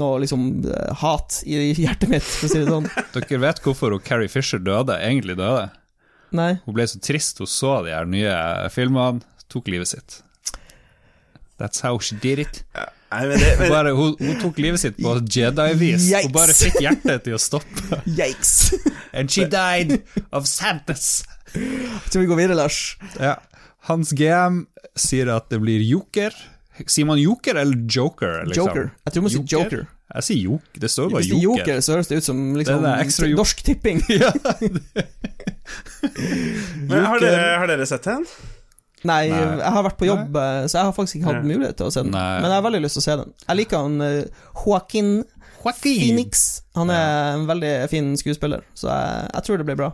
noe 0.00 0.18
liksom 0.20 0.64
eh, 0.66 0.90
hat 1.04 1.40
i 1.46 1.70
hjertet 1.72 2.10
mitt, 2.10 2.26
for 2.26 2.48
å 2.48 2.52
si 2.52 2.60
det 2.60 2.72
sånn. 2.72 2.90
Dere 3.14 3.40
vet 3.46 3.62
hvorfor 3.64 3.96
Carrie 4.04 4.32
Fisher 4.32 4.60
døde, 4.60 4.98
egentlig 5.00 5.38
døde? 5.40 5.68
Nei. 6.34 6.56
Hun 6.66 6.74
ble 6.76 6.86
så 6.90 6.98
trist 7.02 7.38
hun 7.42 7.50
så 7.50 7.78
de 7.86 7.94
her 7.94 8.08
nye 8.10 8.34
filmene, 8.74 9.22
tok 9.52 9.70
livet 9.70 9.92
sitt. 9.92 10.20
That's 11.60 11.84
how 11.84 11.98
she 12.02 12.16
did 12.18 12.42
it. 12.42 12.64
Nei, 12.74 13.26
men 13.30 13.38
det, 13.38 13.50
Hun, 13.52 13.60
men, 13.62 13.70
bare, 13.70 13.92
hun, 13.94 14.14
hun 14.18 14.38
tok 14.42 14.58
livet 14.58 14.82
sitt 14.82 14.96
på 14.98 15.12
Jedi-vis. 15.22 16.08
Hun 16.24 16.32
bare 16.34 16.56
fikk 16.56 16.80
hjertet 16.82 17.22
til 17.28 17.36
å 17.36 17.40
stoppe. 17.40 18.00
Yikes. 18.10 18.74
And 19.14 19.30
she 19.30 19.46
died 19.46 20.00
of 20.34 20.48
sadness. 20.50 21.22
Jeg 21.54 22.10
tror 22.10 22.24
vi 22.24 22.30
går 22.32 22.40
videre, 22.42 22.58
Lars. 22.58 22.80
Ja. 23.20 23.36
Hans 23.86 24.10
GM 24.16 24.64
sier 24.98 25.30
at 25.36 25.46
det 25.52 25.60
blir 25.62 25.84
joker. 25.86 26.34
Sier 26.90 27.06
man 27.06 27.20
joker 27.22 27.60
eller 27.60 27.84
joker? 27.86 28.40
Liksom? 28.48 28.66
Joker. 28.66 28.90
Jeg 29.06 29.14
tror 29.14 29.26
man 29.28 29.34
sier 29.36 29.46
joker. 29.54 29.84
Jeg 30.14 30.22
sier 30.26 30.40
joker. 30.44 30.80
Det 30.82 30.90
står 30.92 31.06
bare 31.10 31.20
Hvis 31.22 31.30
det 31.30 31.36
er 31.38 31.42
joker. 31.42 31.58
joker, 31.64 31.78
så 31.80 31.92
høres 31.96 32.08
det 32.10 32.16
ut 32.20 32.24
som 32.26 32.36
liksom, 32.58 32.82
Det 32.84 32.90
er 32.90 33.04
ekstra 33.06 33.26
jo- 33.30 33.36
norsk 33.40 33.62
tipping. 33.64 34.02
men 36.88 37.04
har, 37.08 37.18
dere, 37.22 37.44
har 37.58 37.66
dere 37.70 37.86
sett 37.88 38.04
den? 38.08 38.24
Nei, 39.04 39.26
Nei. 39.28 39.38
jeg 39.60 39.72
har 39.76 39.82
vært 39.84 39.98
på 40.00 40.06
jobb, 40.08 40.36
eh, 40.40 40.62
så 40.64 40.74
jeg 40.78 40.84
har 40.88 40.94
faktisk 40.96 41.16
ikke 41.18 41.28
hatt 41.28 41.42
Nei. 41.44 41.50
mulighet 41.54 41.76
til 41.76 41.86
å 41.90 41.92
se 41.92 42.00
den. 42.06 42.12
Nei. 42.14 42.34
Men 42.40 42.48
jeg 42.48 42.56
har 42.56 42.64
veldig 42.68 42.82
lyst 42.84 42.94
til 42.96 43.02
å 43.02 43.06
se 43.08 43.16
den. 43.20 43.30
Jeg 43.48 43.56
liker 43.60 43.76
han 43.84 43.94
uh, 44.00 44.06
Joaquin 44.64 45.10
Phoenix. 45.82 46.44
Han 46.76 46.88
er 46.92 47.08
en 47.34 47.44
veldig 47.48 47.72
fin 47.92 48.06
skuespiller, 48.20 48.60
så 48.76 48.88
jeg, 48.92 49.28
jeg 49.34 49.42
tror 49.48 49.56
det 49.60 49.66
blir 49.68 49.78
bra. 49.80 49.90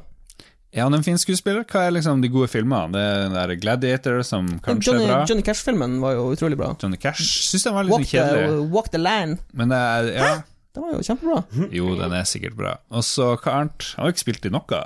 Er 0.71 0.85
han 0.87 0.95
en 0.95 1.03
fin 1.03 1.19
skuespiller? 1.19 1.65
Hva 1.67 1.89
er 1.89 1.95
liksom 1.97 2.21
de 2.23 2.29
gode 2.31 2.47
filmene? 2.53 2.93
Det 2.95 3.01
er 3.03 3.25
den 3.25 3.35
der 3.35 3.53
Gladiator 3.59 4.21
som 4.27 4.47
kanskje 4.63 4.93
Johnny, 4.93 5.07
er 5.09 5.11
bra. 5.11 5.25
Johnny 5.27 5.43
Cash-filmen 5.47 5.97
var 6.03 6.15
jo 6.15 6.29
utrolig 6.31 6.59
bra. 6.61 6.69
Johnny 6.79 6.99
Cash 7.01 7.25
syns 7.49 7.67
den 7.67 7.75
var 7.75 7.89
litt 7.89 7.97
Walk 7.97 8.05
sånn 8.07 8.13
kjedelig. 8.13 8.45
the, 8.53 8.69
walk 8.77 8.91
the 8.95 9.01
Land. 9.03 9.41
Men 9.53 9.75
det 9.75 9.81
er, 9.81 10.11
ja, 10.15 10.29
Den 10.77 10.85
var 10.87 10.93
jo 10.95 11.01
kjempebra. 11.09 11.41
jo, 11.81 11.89
den 11.99 12.15
er 12.21 12.29
sikkert 12.31 12.55
bra. 12.61 12.77
Og 12.95 13.03
så 13.07 13.33
hva 13.35 13.57
annet? 13.65 13.89
Han 13.97 14.07
har 14.07 14.15
ikke 14.15 14.23
spilt 14.23 14.47
i 14.47 14.53
noe 14.55 14.83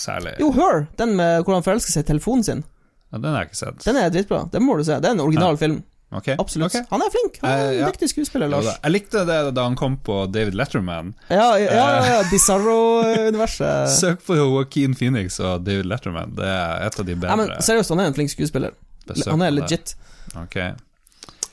særlig. 0.00 0.38
Jo, 0.40 0.48
Her, 0.56 0.86
den 0.96 1.12
med 1.20 1.42
hvor 1.44 1.58
han 1.58 1.66
forelsker 1.66 1.92
seg 1.98 2.06
i 2.06 2.10
telefonen 2.14 2.46
sin. 2.48 2.64
Ja, 3.12 3.20
den 3.20 3.36
har 3.36 3.44
jeg 3.44 3.52
ikke 3.52 3.60
sett. 3.60 3.84
Den 3.84 4.00
er 4.00 4.08
dritbra. 4.14 4.40
Den 4.56 4.64
må 4.64 4.78
du 4.80 4.86
se. 4.88 4.96
Det 5.04 5.12
er 5.12 5.18
en 5.18 5.24
original 5.26 5.60
film. 5.60 5.82
Ok, 6.14 6.28
Absolutt. 6.38 6.70
Okay. 6.70 6.84
Han 6.90 7.02
er 7.02 7.10
flink. 7.10 7.38
Han 7.42 7.50
er 7.50 7.62
en 7.64 7.70
Eh, 7.74 7.78
ja. 7.80 7.86
dyktig 7.90 8.08
skuespiller, 8.12 8.48
Lars. 8.48 8.68
Jeg 8.82 8.92
likte 8.92 9.24
det 9.26 9.38
da 9.56 9.62
han 9.66 9.74
kom 9.76 9.96
på 10.06 10.20
David 10.30 10.54
Letterman. 10.54 11.14
Ja, 11.28 11.56
ja, 11.58 11.72
ja, 11.74 12.06
ja 12.06 12.22
Bizarro-universet. 12.30 13.90
Søk 14.00 14.22
på 14.26 14.36
Joaquin 14.38 14.94
Phoenix 14.94 15.40
og 15.40 15.64
David 15.66 15.86
Letterman. 15.90 16.34
Det 16.38 16.46
er 16.46 16.86
et 16.86 16.98
av 17.00 17.06
de 17.08 17.12
Ja, 17.12 17.18
bedre. 17.24 17.36
men 17.42 17.50
seriøst, 17.62 17.90
han 17.90 18.00
er 18.04 18.10
en 18.12 18.14
flink 18.16 18.30
skuespiller. 18.32 18.74
Besøk 19.06 19.30
Han 19.34 19.42
er 19.42 19.50
legit. 19.54 19.94
Okay. 20.44 20.72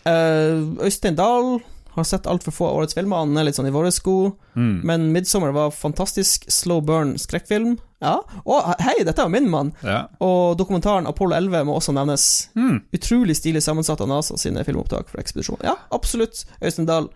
Uh, 0.06 0.74
Øystein 0.84 1.16
Dahl 1.16 1.60
har 1.94 2.04
sett 2.10 2.26
altfor 2.28 2.52
få 2.56 2.66
av 2.70 2.80
årets 2.82 2.96
filmer. 2.98 3.22
Han 3.22 3.38
er 3.38 3.46
litt 3.48 3.56
sånn 3.58 3.70
i 3.70 3.74
våre 3.74 3.92
sko. 3.94 4.36
Mm. 4.58 4.82
Men 4.84 5.10
'Midsommer' 5.14 5.54
var 5.54 5.70
fantastisk 5.72 6.46
slow 6.52 6.82
burn 6.82 7.16
skrekkfilm. 7.22 7.78
Ja. 8.04 8.18
Og 8.44 8.68
hei, 8.84 8.98
dette 9.08 9.24
er 9.24 9.30
jo 9.30 9.34
min 9.34 9.48
mann! 9.52 9.72
Ja. 9.82 10.04
Og 10.24 10.58
dokumentaren 10.60 11.08
Apollo 11.10 11.38
11 11.40 11.64
må 11.70 11.78
også 11.80 11.96
nevnes. 11.96 12.26
Mm. 12.60 12.82
Utrolig 13.00 13.38
stilig 13.40 13.64
sammensatt 13.64 14.04
av 14.04 14.12
NASA 14.12 14.38
sine 14.38 14.66
filmopptak 14.68 15.10
for 15.10 15.24
ekspedisjonen. 15.24 15.64
Ja, 15.72 15.78
absolutt. 15.96 16.44
Øystein 16.62 16.90
Dahl. 16.90 17.10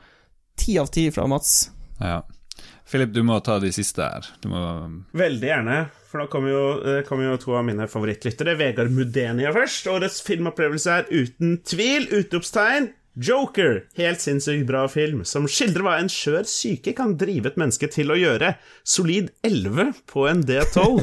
Ti 0.57 0.79
av 0.81 0.87
ti 0.95 1.09
fra 1.13 1.27
Mats. 1.29 1.69
ja. 1.99 2.23
Philip, 2.87 3.11
du 3.11 3.19
må 3.27 3.35
ta 3.43 3.57
de 3.59 3.67
siste 3.75 3.99
her. 3.99 4.23
Du 4.39 4.47
må 4.47 4.59
Veldig 5.19 5.47
gjerne, 5.49 5.75
for 6.07 6.23
da 6.23 6.27
kommer 6.31 6.53
jo, 6.53 6.61
eh, 6.87 7.01
kommer 7.03 7.27
jo 7.27 7.33
to 7.41 7.51
av 7.59 7.65
mine 7.67 7.83
favorittlyttere. 7.91 8.53
Vegard 8.55 8.93
Mudenia 8.95 9.51
først. 9.51 9.89
Årets 9.91 10.21
filmopplevelse 10.23 10.93
er 11.01 11.09
uten 11.11 11.57
tvil 11.67 12.07
utropstegn 12.15 12.87
Joker. 13.17 13.79
Helt 13.97 14.21
sinnssykt 14.21 14.67
bra 14.69 14.83
film, 14.91 15.23
som 15.25 15.47
skildrer 15.49 15.85
hva 15.85 15.95
en 15.97 16.09
skjør 16.11 16.45
syke 16.45 16.93
kan 16.97 17.15
drive 17.17 17.49
et 17.49 17.57
menneske 17.57 17.89
til 17.89 18.13
å 18.13 18.17
gjøre. 18.19 18.51
Solid 18.85 19.31
11 19.47 19.95
på 20.11 20.27
en 20.29 20.43
D12. 20.45 21.01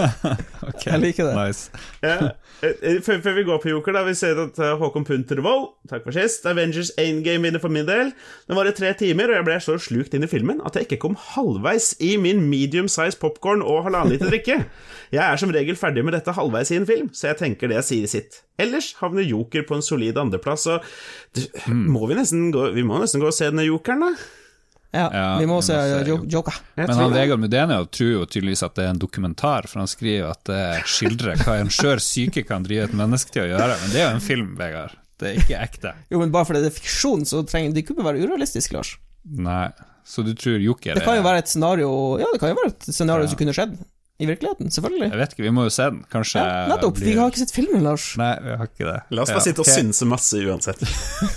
Jeg 0.86 1.02
liker 1.02 1.28
det. 1.28 1.34
Nice. 1.36 1.82
Ja. 2.00 2.32
Eh, 2.64 2.72
eh, 2.80 3.02
Før, 3.04 3.20
før 3.20 3.36
vi 3.36 3.44
går 3.50 3.60
på 3.60 3.68
Joker, 3.74 3.92
da 3.98 4.06
vi 4.06 4.14
ser 4.16 4.40
at 4.46 4.56
eh, 4.62 4.72
Håkon 4.80 5.04
Puntervold 5.04 5.66
Takk 5.90 6.06
for 6.06 6.16
sist. 6.16 6.48
Avengers 6.48 6.94
Endgame 6.96 7.44
vinner 7.50 7.60
for 7.60 7.74
min 7.74 7.84
del. 7.88 8.14
Den 8.48 8.56
var 8.56 8.70
i 8.70 8.74
tre 8.76 8.94
timer, 8.96 9.28
og 9.28 9.36
jeg 9.36 9.48
ble 9.50 9.60
så 9.66 9.76
slukt 9.82 10.16
inn 10.16 10.24
i 10.24 10.30
filmen 10.30 10.64
at 10.64 10.78
jeg 10.78 10.88
ikke 10.88 11.02
kom 11.04 11.20
halvveis 11.34 11.92
i 12.00 12.14
min 12.20 12.46
medium 12.48 12.88
size 12.88 13.20
popkorn 13.20 13.60
og 13.60 13.84
halvannen 13.90 14.16
liter 14.16 14.32
drikke. 14.32 14.62
Jeg 15.12 15.22
er 15.22 15.36
som 15.40 15.52
regel 15.52 15.76
ferdig 15.76 16.06
med 16.06 16.16
dette 16.16 16.32
halvveis 16.32 16.72
i 16.72 16.80
en 16.80 16.88
film, 16.88 17.12
så 17.12 17.34
jeg 17.34 17.42
tenker 17.44 17.70
det 17.70 17.84
sier 17.84 18.08
sitt. 18.10 18.45
Ellers 18.58 18.94
havner 19.00 19.26
Joker 19.26 19.66
på 19.68 19.76
en 19.76 19.84
solid 19.84 20.16
andreplass, 20.18 20.66
og 20.72 20.84
mm. 21.68 21.84
må 21.92 22.06
vi, 22.08 22.16
nesten 22.18 22.50
gå, 22.54 22.70
vi 22.76 22.84
må 22.86 23.00
nesten 23.02 23.20
gå 23.20 23.28
og 23.28 23.36
se 23.36 23.50
denne 23.50 23.66
Jokeren, 23.68 24.06
da. 24.06 24.12
Ja, 24.96 25.10
Ja, 25.12 25.38
vi 25.38 25.46
må 25.46 25.58
vi 25.60 25.66
se 25.66 25.76
må 25.76 26.04
se 26.04 26.10
Jo- 26.10 26.24
Joker. 26.38 26.54
Men 26.74 26.90
han. 26.90 27.12
Vegard 27.12 27.40
Mudenia 27.42 27.80
tror 27.84 28.12
jo 28.12 28.26
tydeligvis 28.26 28.62
at 28.64 28.76
det 28.78 28.86
er 28.86 28.94
en 28.94 29.00
dokumentar, 29.02 29.68
for 29.68 29.82
han 29.82 29.90
skriver 29.90 30.30
at 30.30 30.44
det 30.48 30.62
skildrer 30.88 31.42
hva 31.42 31.58
en 31.60 31.72
skjør 31.72 32.00
syke 32.00 32.46
kan 32.48 32.64
drive 32.64 32.86
et 32.88 32.94
menneske 32.96 33.34
til 33.34 33.44
å 33.44 33.50
gjøre. 33.50 33.74
Men 33.82 33.92
det 33.92 34.00
er 34.00 34.06
jo 34.06 34.14
en 34.14 34.24
film, 34.24 34.54
Vegard. 34.56 34.94
Det 35.20 35.28
er 35.28 35.42
ikke 35.42 35.60
ekte. 35.64 35.92
Jo, 36.12 36.20
men 36.20 36.32
bare 36.32 36.48
fordi 36.48 36.62
det 36.64 36.70
er 36.72 36.78
fiksjon, 36.78 37.26
så 37.28 37.42
trenger 37.48 37.76
det 37.76 37.86
kunne 37.88 38.04
være 38.04 38.24
urealistisk, 38.24 38.72
Lars. 38.76 38.96
Nei. 39.24 39.68
Så 40.06 40.22
du 40.22 40.32
tror 40.38 40.60
Joker 40.62 40.92
er 40.92 41.00
Det 41.00 41.02
kan 41.02 41.16
jo 41.18 41.22
være 41.26 41.40
et 41.42 41.48
scenario 41.50 41.88
Ja, 42.20 42.28
det 42.30 42.38
kan 42.38 42.52
jo 42.52 42.56
være 42.60 42.68
et 42.70 42.84
scenario 42.94 43.26
som 43.26 43.38
kunne 43.40 43.54
skjedd 43.56 43.72
i 44.18 44.26
virkeligheten, 44.28 44.70
selvfølgelig. 44.72 45.10
Jeg 45.12 45.20
vet 45.20 45.34
ikke, 45.34 45.44
vi 45.44 45.50
må 45.52 45.66
jo 45.66 45.72
se 45.74 45.90
den. 45.90 45.98
Kanskje 46.12 46.40
Ja, 46.40 46.62
nettopp. 46.70 46.96
Vi 47.04 47.12
har 47.18 47.28
ikke 47.32 47.42
sett 47.42 47.52
filmen, 47.52 47.82
Lars. 47.84 48.06
Nei, 48.16 48.30
vi 48.40 48.54
har 48.56 48.70
ikke 48.70 48.86
det. 48.88 49.00
La 49.12 49.26
oss 49.26 49.32
bare 49.34 49.42
Ja, 49.42 49.44
sitte 49.50 49.60
og 49.60 49.68
synse 49.68 50.08
masse 50.08 50.40
uansett. 50.40 50.80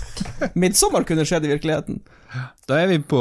Midtsommer 0.64 1.04
kunne 1.08 1.26
skjedd 1.28 1.48
i 1.50 1.52
virkeligheten. 1.52 2.00
Da 2.70 2.78
er 2.78 2.88
vi 2.92 3.00
på 3.02 3.20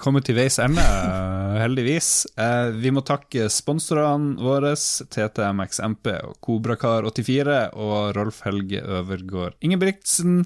kommet 0.00 0.24
til 0.24 0.34
veis 0.38 0.56
ende, 0.64 0.82
heldigvis. 1.62 2.08
Eh, 2.40 2.70
vi 2.80 2.90
må 2.96 3.02
takke 3.06 3.46
sponsorene 3.52 4.38
våre, 4.40 4.72
TTMXMP 4.74 6.08
og 6.24 6.38
Kobrakar84 6.46 7.58
og 7.76 8.16
Rolf 8.16 8.40
Helge 8.48 8.80
Øvergård 8.82 9.58
Ingebrigtsen. 9.62 10.40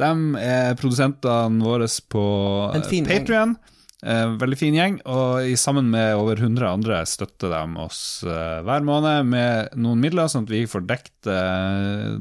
De 0.00 0.12
er 0.40 0.74
produsentene 0.80 1.62
våre 1.62 1.90
på 2.10 2.24
En 2.74 2.88
fin 2.88 3.04
gjeng. 3.06 3.20
Patrion. 3.28 3.54
Eh, 4.02 4.32
veldig 4.34 4.58
fin 4.58 4.74
gjeng, 4.74 4.96
og 5.06 5.46
i 5.46 5.54
sammen 5.60 5.92
med 5.92 6.16
over 6.18 6.40
100 6.40 6.66
andre 6.66 7.04
støtter 7.06 7.52
de 7.54 7.82
oss 7.84 8.00
eh, 8.26 8.58
hver 8.66 8.82
måned 8.82 9.28
med 9.30 9.76
noen 9.78 10.02
midler, 10.02 10.26
sånn 10.26 10.48
at 10.48 10.50
vi 10.50 10.64
får 10.66 10.88
dekt 10.88 11.30
eh, 11.30 12.16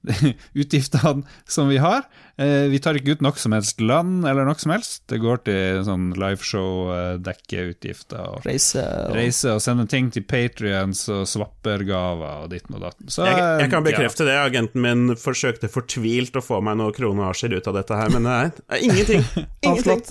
utgiftene 0.52 1.22
som 1.46 1.68
vi 1.70 1.78
har. 1.78 2.02
Eh, 2.34 2.66
vi 2.72 2.80
tar 2.82 2.96
ikke 2.96 3.14
ut 3.14 3.22
noe 3.22 3.36
som 3.38 3.52
helst 3.54 3.78
land 3.84 4.24
eller 4.26 4.48
noe 4.48 4.58
som 4.58 4.72
helst. 4.74 5.04
Det 5.12 5.20
går 5.22 5.42
til 5.46 5.82
sånn 5.86 6.08
liveshow, 6.18 6.90
eh, 6.96 7.12
dekkeutgifter 7.22 8.22
og 8.24 8.46
Reise 8.48 8.82
og 8.82 9.14
reise 9.18 9.52
og 9.54 9.62
sende 9.62 9.84
ting 9.90 10.08
til 10.10 10.24
patrions 10.26 11.04
og 11.12 11.28
swappergaver 11.30 12.46
og 12.46 12.54
ditt 12.54 12.66
og 12.72 12.82
datt. 12.88 12.98
Så, 13.06 13.28
Jeg, 13.28 13.38
jeg 13.38 13.70
kan 13.70 13.84
ja. 13.84 13.86
bekrefte 13.92 14.26
det. 14.26 14.38
Agenten 14.40 14.82
min 14.82 15.14
forsøkte 15.20 15.70
fortvilt 15.70 16.38
å 16.40 16.44
få 16.44 16.58
meg 16.64 16.80
noe 16.80 16.96
kronasjer 16.96 17.54
ut 17.54 17.70
av 17.70 17.78
dette 17.78 18.00
her, 18.02 18.10
men 18.16 18.26
er 18.30 18.50
ingenting. 18.80 19.22
ingenting. 19.68 20.02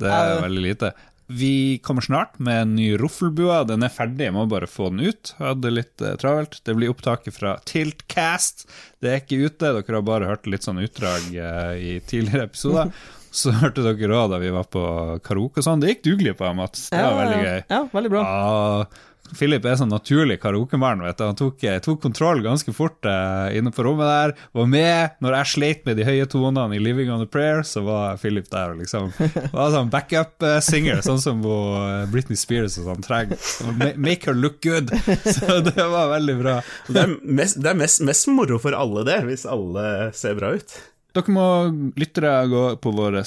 Det 0.00 0.10
er 0.10 0.42
veldig 0.42 0.64
lite. 0.64 0.92
Vi 1.30 1.78
kommer 1.78 2.02
snart 2.02 2.38
med 2.42 2.62
en 2.62 2.72
ny 2.74 2.88
Roffelbua. 2.98 3.60
Den 3.64 3.86
er 3.86 3.92
ferdig, 3.94 4.24
jeg 4.26 4.34
må 4.34 4.48
bare 4.50 4.66
få 4.66 4.88
den 4.90 5.12
ut. 5.12 5.30
Hadde 5.38 5.70
litt 5.70 6.02
eh, 6.02 6.16
travelt. 6.18 6.58
Det 6.66 6.74
blir 6.74 6.90
opptaket 6.90 7.36
fra 7.36 7.52
Tiltcast. 7.70 8.66
Det 8.98 9.12
er 9.12 9.22
ikke 9.22 9.38
ute, 9.44 9.70
dere 9.76 10.00
har 10.00 10.06
bare 10.08 10.26
hørt 10.32 10.50
litt 10.50 10.66
sånn 10.66 10.82
utdrag 10.82 11.30
eh, 11.30 11.76
i 11.78 11.92
tidligere 12.02 12.48
episoder. 12.50 12.90
Så 13.30 13.52
hørte 13.54 13.84
dere 13.86 14.16
òg 14.18 14.32
da 14.32 14.40
vi 14.42 14.50
var 14.50 14.66
på 14.74 14.82
karaoke 15.22 15.62
og 15.62 15.68
sånn. 15.68 15.78
Det 15.78 15.92
gikk 15.92 16.02
dugelig 16.08 16.34
på 16.40 16.50
Mats. 16.58 16.88
Det 16.90 16.98
var 16.98 17.20
veldig 17.20 17.44
gøy. 17.44 17.60
Ja, 17.70 17.80
veldig 17.92 18.10
bra. 18.16 18.24
Ja, 18.26 19.04
Philip 19.36 19.64
er 19.68 19.76
sånn 19.80 19.90
naturlig 19.92 20.38
karaokemann. 20.42 21.02
Han 21.06 21.36
tok, 21.38 21.62
eh, 21.64 21.78
tok 21.84 22.00
kontroll 22.02 22.42
ganske 22.44 22.72
fort 22.76 23.04
eh, 23.08 23.56
inne 23.58 23.72
på 23.74 23.84
rommet 23.86 24.08
der. 24.10 24.34
Var 24.56 24.66
med 24.70 25.16
når 25.24 25.36
jeg 25.38 25.50
sleit 25.54 25.84
med 25.86 25.96
de 26.00 26.06
høye 26.08 26.26
tonene 26.30 26.66
i 26.76 26.80
'Living 26.82 27.10
on 27.12 27.22
a 27.24 27.28
Prayer', 27.30 27.62
så 27.66 27.82
var 27.86 28.16
Philip 28.22 28.48
der 28.50 28.72
og 28.74 28.80
liksom 28.82 29.10
var 29.56 29.70
sånn 29.74 29.90
backup-singer, 29.92 31.02
sånn 31.06 31.20
som 31.22 31.40
eh, 31.44 32.06
Britney 32.12 32.36
Spears 32.36 32.78
og 32.80 32.90
sånn 32.90 33.02
trenger. 33.06 33.38
Ma- 33.78 33.94
Make 33.96 34.26
her 34.30 34.34
look 34.34 34.60
good. 34.62 34.90
Så 35.36 35.60
det 35.66 35.76
var 35.76 36.10
veldig 36.16 36.38
bra. 36.40 36.60
Det 36.88 37.02
er, 37.06 37.16
mest, 37.22 37.60
det 37.62 37.70
er 37.72 37.78
mest, 37.80 38.00
mest 38.06 38.28
moro 38.32 38.58
for 38.62 38.72
alle, 38.76 39.04
det, 39.08 39.20
hvis 39.28 39.46
alle 39.48 40.10
ser 40.16 40.34
bra 40.38 40.54
ut. 40.56 40.80
Dere 41.10 41.32
må 41.34 41.44
lyttere 41.98 42.30
gå 42.46 42.62
på 42.78 42.90
våre 42.94 43.24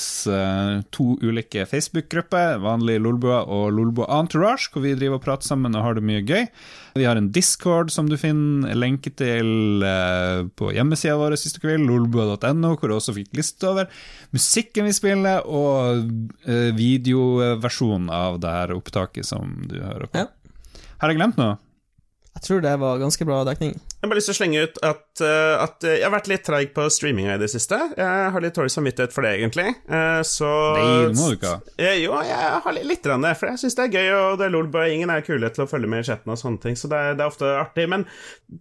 to 0.95 1.05
ulike 1.19 1.65
Facebook-grupper, 1.67 2.61
vanlig 2.63 2.95
Lolbua 3.03 3.41
og 3.43 3.73
Lolbua 3.75 4.07
Entourage, 4.21 4.69
hvor 4.71 4.85
vi 4.85 4.93
driver 4.95 5.19
og 5.19 5.25
prater 5.25 5.49
sammen 5.49 5.75
og 5.75 5.83
har 5.83 5.97
det 5.97 6.05
mye 6.07 6.21
gøy. 6.23 6.47
Vi 6.95 7.07
har 7.09 7.19
en 7.19 7.27
Discord 7.35 7.91
som 7.91 8.07
du 8.07 8.15
finner 8.21 8.77
lenke 8.77 9.11
til 9.11 9.83
eh, 9.83 10.45
på 10.55 10.71
hjemmesida 10.71 11.17
vår 11.19 11.35
sist 11.41 11.59
kveld, 11.59 11.83
lolbua.no, 11.89 12.75
hvor 12.77 12.87
du 12.87 12.95
også 12.95 13.17
fikk 13.17 13.35
liste 13.35 13.67
over 13.67 13.91
musikken 14.31 14.87
vi 14.87 14.95
spiller, 14.95 15.43
og 15.43 16.07
eh, 16.47 16.71
videoversjonen 16.77 18.07
av 18.13 18.39
det 18.43 18.53
her 18.61 18.77
opptaket 18.77 19.27
som 19.27 19.57
du 19.67 19.81
hører 19.81 20.07
på. 20.07 20.23
Ja. 20.23 20.85
Har 21.03 21.11
jeg 21.11 21.19
glemt 21.19 21.41
noe? 21.41 21.57
Jeg 22.37 22.47
tror 22.47 22.63
det 22.63 22.77
var 22.79 23.01
ganske 23.01 23.27
bra 23.27 23.43
dekning. 23.49 23.75
Jeg 24.03 24.09
har 24.09 24.11
bare 24.11 24.19
lyst 24.19 24.27
til 24.27 24.33
å 24.33 24.35
slenge 24.35 24.61
ut 24.67 24.79
at, 24.83 25.21
eh, 25.23 25.61
at 25.63 25.85
eh, 25.87 25.93
jeg 26.01 26.03
har 26.03 26.11
vært 26.11 26.25
litt 26.27 26.41
treig 26.43 26.71
på 26.75 26.83
streaminga 26.91 27.37
i 27.37 27.39
det 27.39 27.47
siste. 27.53 27.77
Jeg 27.95 28.31
har 28.35 28.43
litt 28.43 28.57
dårlig 28.57 28.73
samvittighet 28.73 29.13
for 29.15 29.23
det, 29.23 29.29
egentlig. 29.37 29.69
Eh, 29.87 30.19
så 30.27 30.49
Nei, 30.75 31.13
må 31.15 31.29
du 31.31 31.37
ikke 31.37 31.53
Jo, 32.01 32.17
jeg 32.27 32.49
har 32.65 32.75
litt, 32.75 32.99
grann 33.05 33.23
det, 33.23 33.31
for 33.39 33.47
jeg 33.47 33.61
syns 33.61 33.77
det 33.79 33.85
er 33.85 33.93
gøy, 33.95 34.09
og 34.17 34.41
det 34.41 34.49
er 34.49 34.51
lol, 34.51 34.67
Ingen 34.91 35.13
er 35.13 35.23
kule 35.23 35.47
til 35.55 35.63
å 35.63 35.67
følge 35.71 35.87
med 35.87 36.03
i 36.03 36.07
chatten 36.09 36.33
og 36.35 36.41
sånne 36.41 36.59
ting, 36.65 36.75
så 36.75 36.89
det 36.91 36.99
er, 36.99 37.15
det 37.15 37.23
er 37.23 37.31
ofte 37.31 37.53
artig. 37.61 37.85
Men 37.93 38.03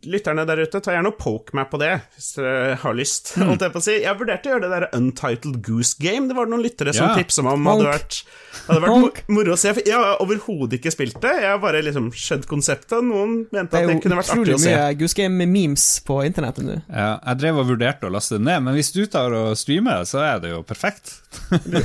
lytterne 0.06 0.44
der 0.46 0.62
ute, 0.62 0.78
ta 0.78 0.94
gjerne 0.94 1.10
og 1.10 1.18
poke 1.18 1.58
meg 1.58 1.66
på 1.72 1.82
det, 1.82 1.90
hvis 2.14 2.30
dere 2.38 2.78
har 2.84 2.94
lyst. 3.00 3.34
Hmm. 3.34 3.50
Holdt 3.50 3.66
jeg 3.66 3.74
på 3.74 3.82
å 3.82 3.86
si. 3.88 3.98
Jeg 4.04 4.20
vurderte 4.22 4.46
å 4.46 4.54
gjøre 4.54 4.66
det 4.68 4.72
der 4.76 4.88
Untitled 5.00 5.58
Goose 5.66 5.98
Game. 5.98 6.30
Det 6.30 6.38
var 6.38 6.46
det 6.46 6.54
noen 6.54 6.62
lyttere 6.68 6.94
som 6.94 7.08
Ja. 7.10 7.18
tipsa 7.18 7.42
meg 7.42 7.58
om 7.58 7.66
hadde 7.72 7.90
vært, 7.90 8.20
hadde 8.68 8.86
vært 8.86 9.26
moro 9.26 9.58
å 9.58 9.58
se. 9.58 9.74
Jeg 9.82 9.98
har 9.98 10.22
overhodet 10.22 10.78
ikke 10.78 10.94
spilt 10.94 11.18
det, 11.18 11.34
jeg 11.42 11.50
har 11.50 11.58
bare 11.66 11.82
liksom 11.82 12.12
skjønt 12.14 12.46
konseptet. 12.46 13.02
Noen 13.02 13.40
mente 13.50 13.82
at 13.82 13.90
det 13.90 13.98
kunne 14.06 14.22
vært 14.22 14.36
artig 14.38 14.54
å 14.54 14.62
se. 14.62 14.70
mye 14.70 14.94
Goose 15.32 15.44
Game-memes 15.46 16.04
på 16.04 16.18
internettet 16.26 16.64
nå. 16.64 16.74
Ja, 16.92 17.18
jeg 17.26 17.38
drev 17.40 17.58
og 17.62 17.68
vurderte 17.70 18.06
å 18.06 18.12
laste 18.12 18.36
det 18.38 18.44
ned, 18.46 18.62
men 18.66 18.74
hvis 18.76 18.92
du 18.92 19.04
tar 19.06 19.32
og 19.32 19.56
streamer, 19.56 20.04
så 20.08 20.20
er 20.24 20.40
det 20.42 20.50
jo 20.52 20.62
perfekt. 20.62 21.14
Det 21.64 21.82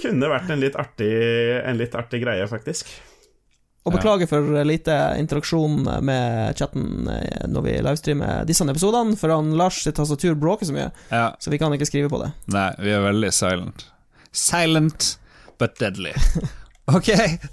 kunne 0.00 0.28
vært 0.30 0.50
en 0.54 0.60
litt 0.62 0.76
artig, 0.78 1.10
en 1.64 1.76
litt 1.80 1.94
artig 1.98 2.22
greie, 2.22 2.46
faktisk. 2.50 2.86
Og 3.84 3.92
beklager 3.92 4.26
for 4.30 4.46
lite 4.64 4.94
interaksjon 5.20 5.82
med 6.06 6.56
chatten 6.56 7.08
eh, 7.12 7.42
når 7.52 7.64
vi 7.66 7.74
livestreamer 7.84 8.46
disse 8.48 8.64
episodene, 8.64 9.16
for 9.20 9.28
han 9.34 9.50
Lars 9.60 9.82
sitt 9.84 9.96
tastatur 9.98 10.34
bråker 10.40 10.64
så 10.70 10.72
mye, 10.72 10.86
Ja, 11.12 11.34
så 11.38 11.52
vi 11.52 11.58
kan 11.60 11.72
ikke 11.76 11.88
skrive 11.90 12.08
på 12.08 12.22
det. 12.22 12.30
Nei, 12.54 12.70
vi 12.80 12.94
er 12.96 13.04
veldig 13.04 13.32
silent. 13.36 13.84
Silent, 14.32 15.18
but 15.58 15.76
deadly. 15.80 16.14
Ok, 16.84 17.06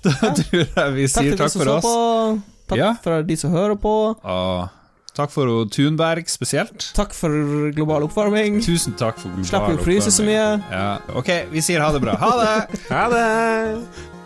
da 0.04 0.12
tror 0.36 0.66
jeg 0.76 0.92
vi 0.92 1.04
Takk 1.08 1.12
sier 1.14 1.30
til 1.30 1.38
de 1.38 1.38
takk 1.40 1.52
som 1.54 1.62
for 1.62 1.70
så 1.70 1.76
oss. 1.78 1.86
på. 1.86 2.56
Takk 2.68 2.80
Ja. 2.82 2.90
for 3.00 3.24
de 3.24 3.36
som 3.40 3.54
hører 3.56 3.78
på. 3.80 3.94
Og 4.20 4.81
takk 5.18 5.34
for 5.34 5.66
Tunberg 5.72 6.30
spesielt. 6.32 6.92
Takk 6.98 7.14
for 7.18 7.72
global 7.76 8.08
oppvarming. 8.08 8.62
Tusen 8.66 8.96
takk 9.00 9.20
for 9.20 9.30
global 9.34 9.50
Slapp 9.52 9.70
å 9.74 9.84
fryse 9.84 10.14
så 10.14 10.26
mye. 10.28 10.48
Ja. 10.72 10.88
Ok, 11.18 11.34
vi 11.52 11.64
sier 11.66 11.84
ha 11.84 11.92
det 11.96 12.02
bra. 12.04 12.16
Ha 12.22 12.32
det! 12.42 12.82
Ha 12.90 13.06
det! 13.12 14.21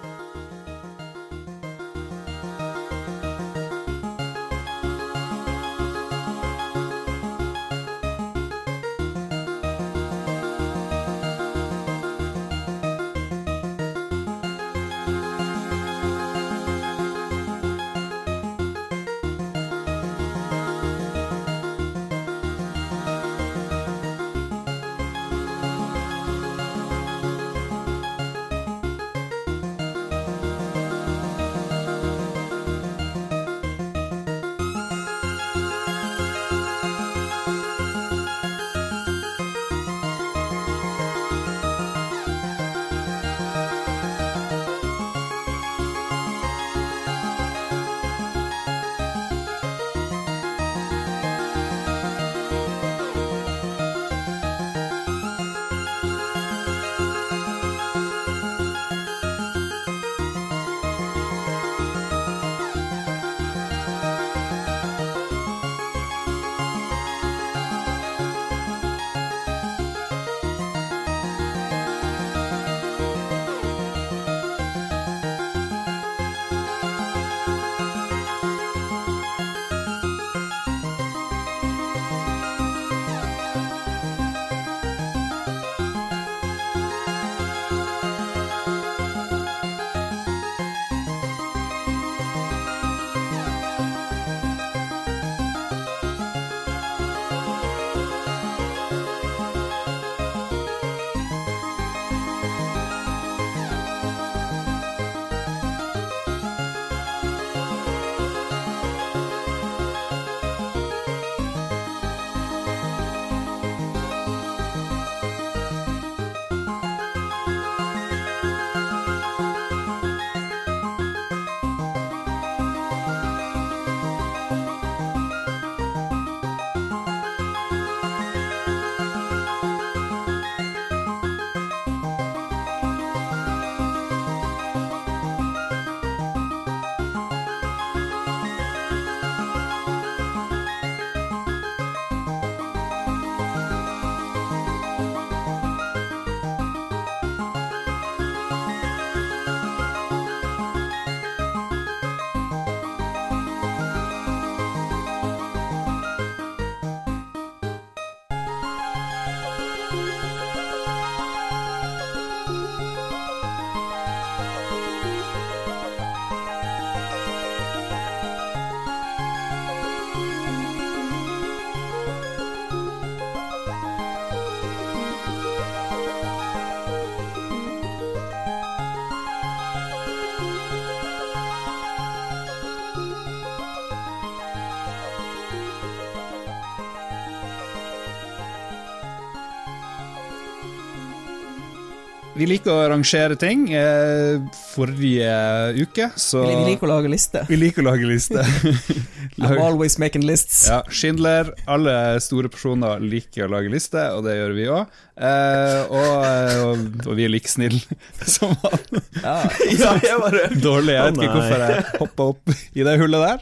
Vi 192.35 192.43
liker 192.43 192.67
å 192.73 192.87
rangere 192.91 193.37
ting. 193.39 193.69
Eh, 193.71 194.41
forrige 194.73 195.31
uke 195.79 196.09
så 196.19 196.41
Vi 196.43 196.55
liker 196.73 196.83
å 196.89 196.97
lage 196.97 197.07
liste. 197.11 197.45
Vi 197.47 197.55
liker 197.61 197.79
å 197.85 197.85
lage 197.93 198.09
liste. 198.09 198.43
I'm 199.39 199.59
always 199.59 199.95
making 199.99 200.25
lists. 200.27 200.65
ja, 200.67 200.81
Schindler. 200.91 201.53
Alle 201.67 202.19
store 202.23 202.49
personer 202.51 202.99
liker 202.99 203.47
å 203.47 203.51
lage 203.55 203.71
liste, 203.71 204.03
og 204.15 204.23
det 204.27 204.35
gjør 204.35 204.53
vi 204.57 204.67
òg. 204.67 204.99
Eh, 205.15 205.79
og, 205.95 206.27
og, 206.67 206.83
og 207.07 207.13
vi 207.15 207.23
er 207.23 207.31
like 207.31 207.47
snille 207.47 207.79
som 208.35 208.51
han. 208.65 208.83
Ja. 209.21 209.37
Ja, 209.71 209.95
jeg 210.03 210.19
bare 210.19 210.49
Dårlig. 210.59 210.93
Jeg 210.97 211.03
vet 211.07 211.23
ikke 211.23 211.39
hvorfor 211.39 211.59
jeg 211.69 211.87
hoppa 212.03 212.21
opp 212.33 212.45
i 212.75 212.83
det 212.83 212.97
hullet 212.99 213.21
der. 213.23 213.39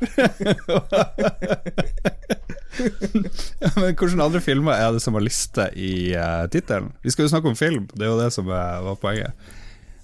Ja, 3.61 3.69
men 3.77 3.93
Hvilke 3.93 4.09
andre 4.17 4.41
filmer 4.43 4.77
er 4.77 4.93
det 4.95 5.01
som 5.03 5.17
har 5.17 5.23
liste 5.25 5.67
i 5.77 6.13
uh, 6.17 6.45
tittelen? 6.51 6.91
Vi 7.03 7.13
skal 7.13 7.27
jo 7.27 7.33
snakke 7.33 7.51
om 7.51 7.57
film, 7.59 7.87
det 7.93 8.07
er 8.07 8.11
jo 8.11 8.19
det 8.19 8.31
som 8.35 8.49
uh, 8.49 8.81
var 8.87 8.99
poenget. 9.01 9.51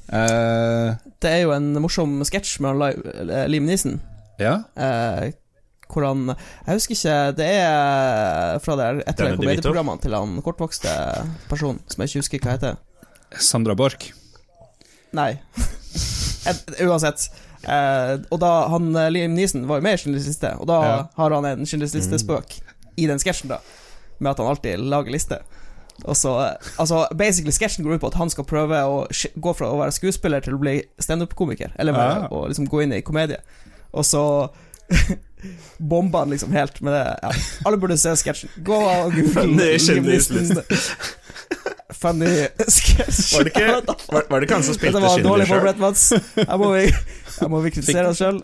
Uh, 0.09 0.97
Det 1.21 1.29
er 1.29 1.43
jo 1.43 1.53
en 1.53 1.73
morsom 1.81 2.17
sketsj 2.25 2.57
med 2.65 2.81
eh, 2.81 3.45
Liam 3.49 3.69
Neeson. 3.69 3.99
ja. 4.41 4.61
Uh, 4.77 5.29
hvor 5.89 6.05
han 6.05 6.27
Jeg 6.29 6.75
husker 6.77 6.93
ikke 6.93 7.13
Det 7.39 7.45
er 7.49 8.59
fra 8.61 8.75
der, 8.77 8.99
et 9.09 9.21
av 9.21 9.37
komedieprogrammene 9.39 10.01
til 10.03 10.13
han 10.13 10.35
kortvokste 10.45 10.91
personen 11.49 11.81
som 11.89 12.03
jeg 12.03 12.11
ikke 12.11 12.21
husker 12.21 12.43
hva 12.45 12.53
heter. 12.57 12.77
Sandra 13.41 13.73
Borch. 13.77 14.11
Nei. 15.17 15.31
Uansett. 16.85 17.29
Eh, 17.67 18.13
og 18.31 18.39
da 18.39 18.51
han 18.71 18.91
eh, 18.95 19.09
Liam 19.11 19.33
Neeson 19.35 19.65
var 19.67 19.81
jo 19.81 19.83
med 19.83 19.97
i 19.97 20.01
Schindlers 20.01 20.27
liste, 20.29 20.53
og 20.59 20.67
da 20.69 20.77
Ja. 20.85 20.97
har 21.17 21.31
han 21.35 21.45
en 21.45 21.65
Schindlers 21.67 21.95
liste-spøk 21.97 22.59
i 22.97 23.07
den 23.07 23.19
sketsjen, 23.19 23.49
da, 23.51 23.57
med 24.19 24.31
at 24.31 24.37
han 24.39 24.47
alltid 24.47 24.79
lager 24.79 25.11
liste. 25.11 25.41
Og 26.05 26.15
så 26.15 26.31
eh, 26.45 26.69
Altså, 26.79 27.01
basically, 27.15 27.51
sketsjen 27.51 27.83
går 27.83 27.97
ut 27.97 28.01
på 28.05 28.07
at 28.13 28.19
han 28.21 28.29
skal 28.31 28.47
prøve 28.47 28.79
å 28.87 29.01
gå 29.35 29.53
fra 29.57 29.67
å 29.73 29.79
være 29.81 29.91
skuespiller 29.91 30.39
til 30.45 30.55
å 30.55 30.61
bli 30.61 30.77
standup-komiker, 30.99 31.73
eller 31.75 31.91
med, 31.97 32.23
ja. 32.23 32.27
å 32.31 32.45
liksom 32.47 32.69
gå 32.71 32.83
inn 32.85 32.93
i 32.95 33.01
komedie. 33.03 33.41
Og 33.91 34.05
så 34.07 34.23
bomba 35.77 36.19
han 36.23 36.29
liksom 36.29 36.51
helt 36.55 36.79
med 36.81 36.93
det. 36.93 37.19
Ja. 37.21 37.31
Alle 37.65 37.77
burde 37.77 37.97
se 37.99 38.15
sketsjen. 38.15 38.49
Gå 38.63 38.75
og 38.79 39.11
google 39.15 39.47
Funny 41.99 42.47
sketsj. 42.69 43.33
Var 43.35 43.49
var, 44.13 44.23
var 44.29 44.39
det 44.39 44.47
ikke 44.47 44.59
han 44.59 44.65
som 44.65 44.77
spilte 44.77 45.01
Schindler 45.01 45.49
sjøl? 45.49 46.45
Her 46.45 46.61
må 46.61 46.71
vi, 46.75 46.85
her 47.39 47.51
må 47.51 47.61
vi 47.65 47.73
kritisere 47.75 48.11
oss 48.11 48.21
sjøl. 48.21 48.39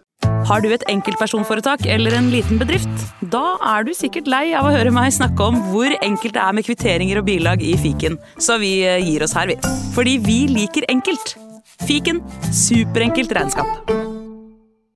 Har 0.49 0.61
du 0.61 0.69
et 0.73 0.83
enkeltpersonforetak 0.89 1.85
eller 1.89 2.15
en 2.17 2.29
liten 2.33 2.59
bedrift? 2.61 3.05
Da 3.33 3.43
er 3.75 3.85
du 3.87 3.93
sikkert 3.97 4.29
lei 4.31 4.47
av 4.57 4.67
å 4.67 4.73
høre 4.73 4.93
meg 4.93 5.13
snakke 5.15 5.49
om 5.49 5.59
hvor 5.71 5.93
enkelt 6.01 6.37
det 6.37 6.43
er 6.43 6.57
med 6.57 6.67
kvitteringer 6.67 7.21
og 7.21 7.27
bilag 7.29 7.63
i 7.65 7.75
fiken, 7.81 8.19
så 8.41 8.59
vi 8.61 8.77
eh, 8.85 9.01
gir 9.05 9.25
oss 9.25 9.35
her, 9.37 9.49
vi. 9.51 9.59
Fordi 9.97 10.17
vi 10.25 10.39
liker 10.51 10.89
enkelt. 10.93 11.37
Fiken 11.85 12.23
superenkelt 12.55 13.33
regnskap. 13.35 14.14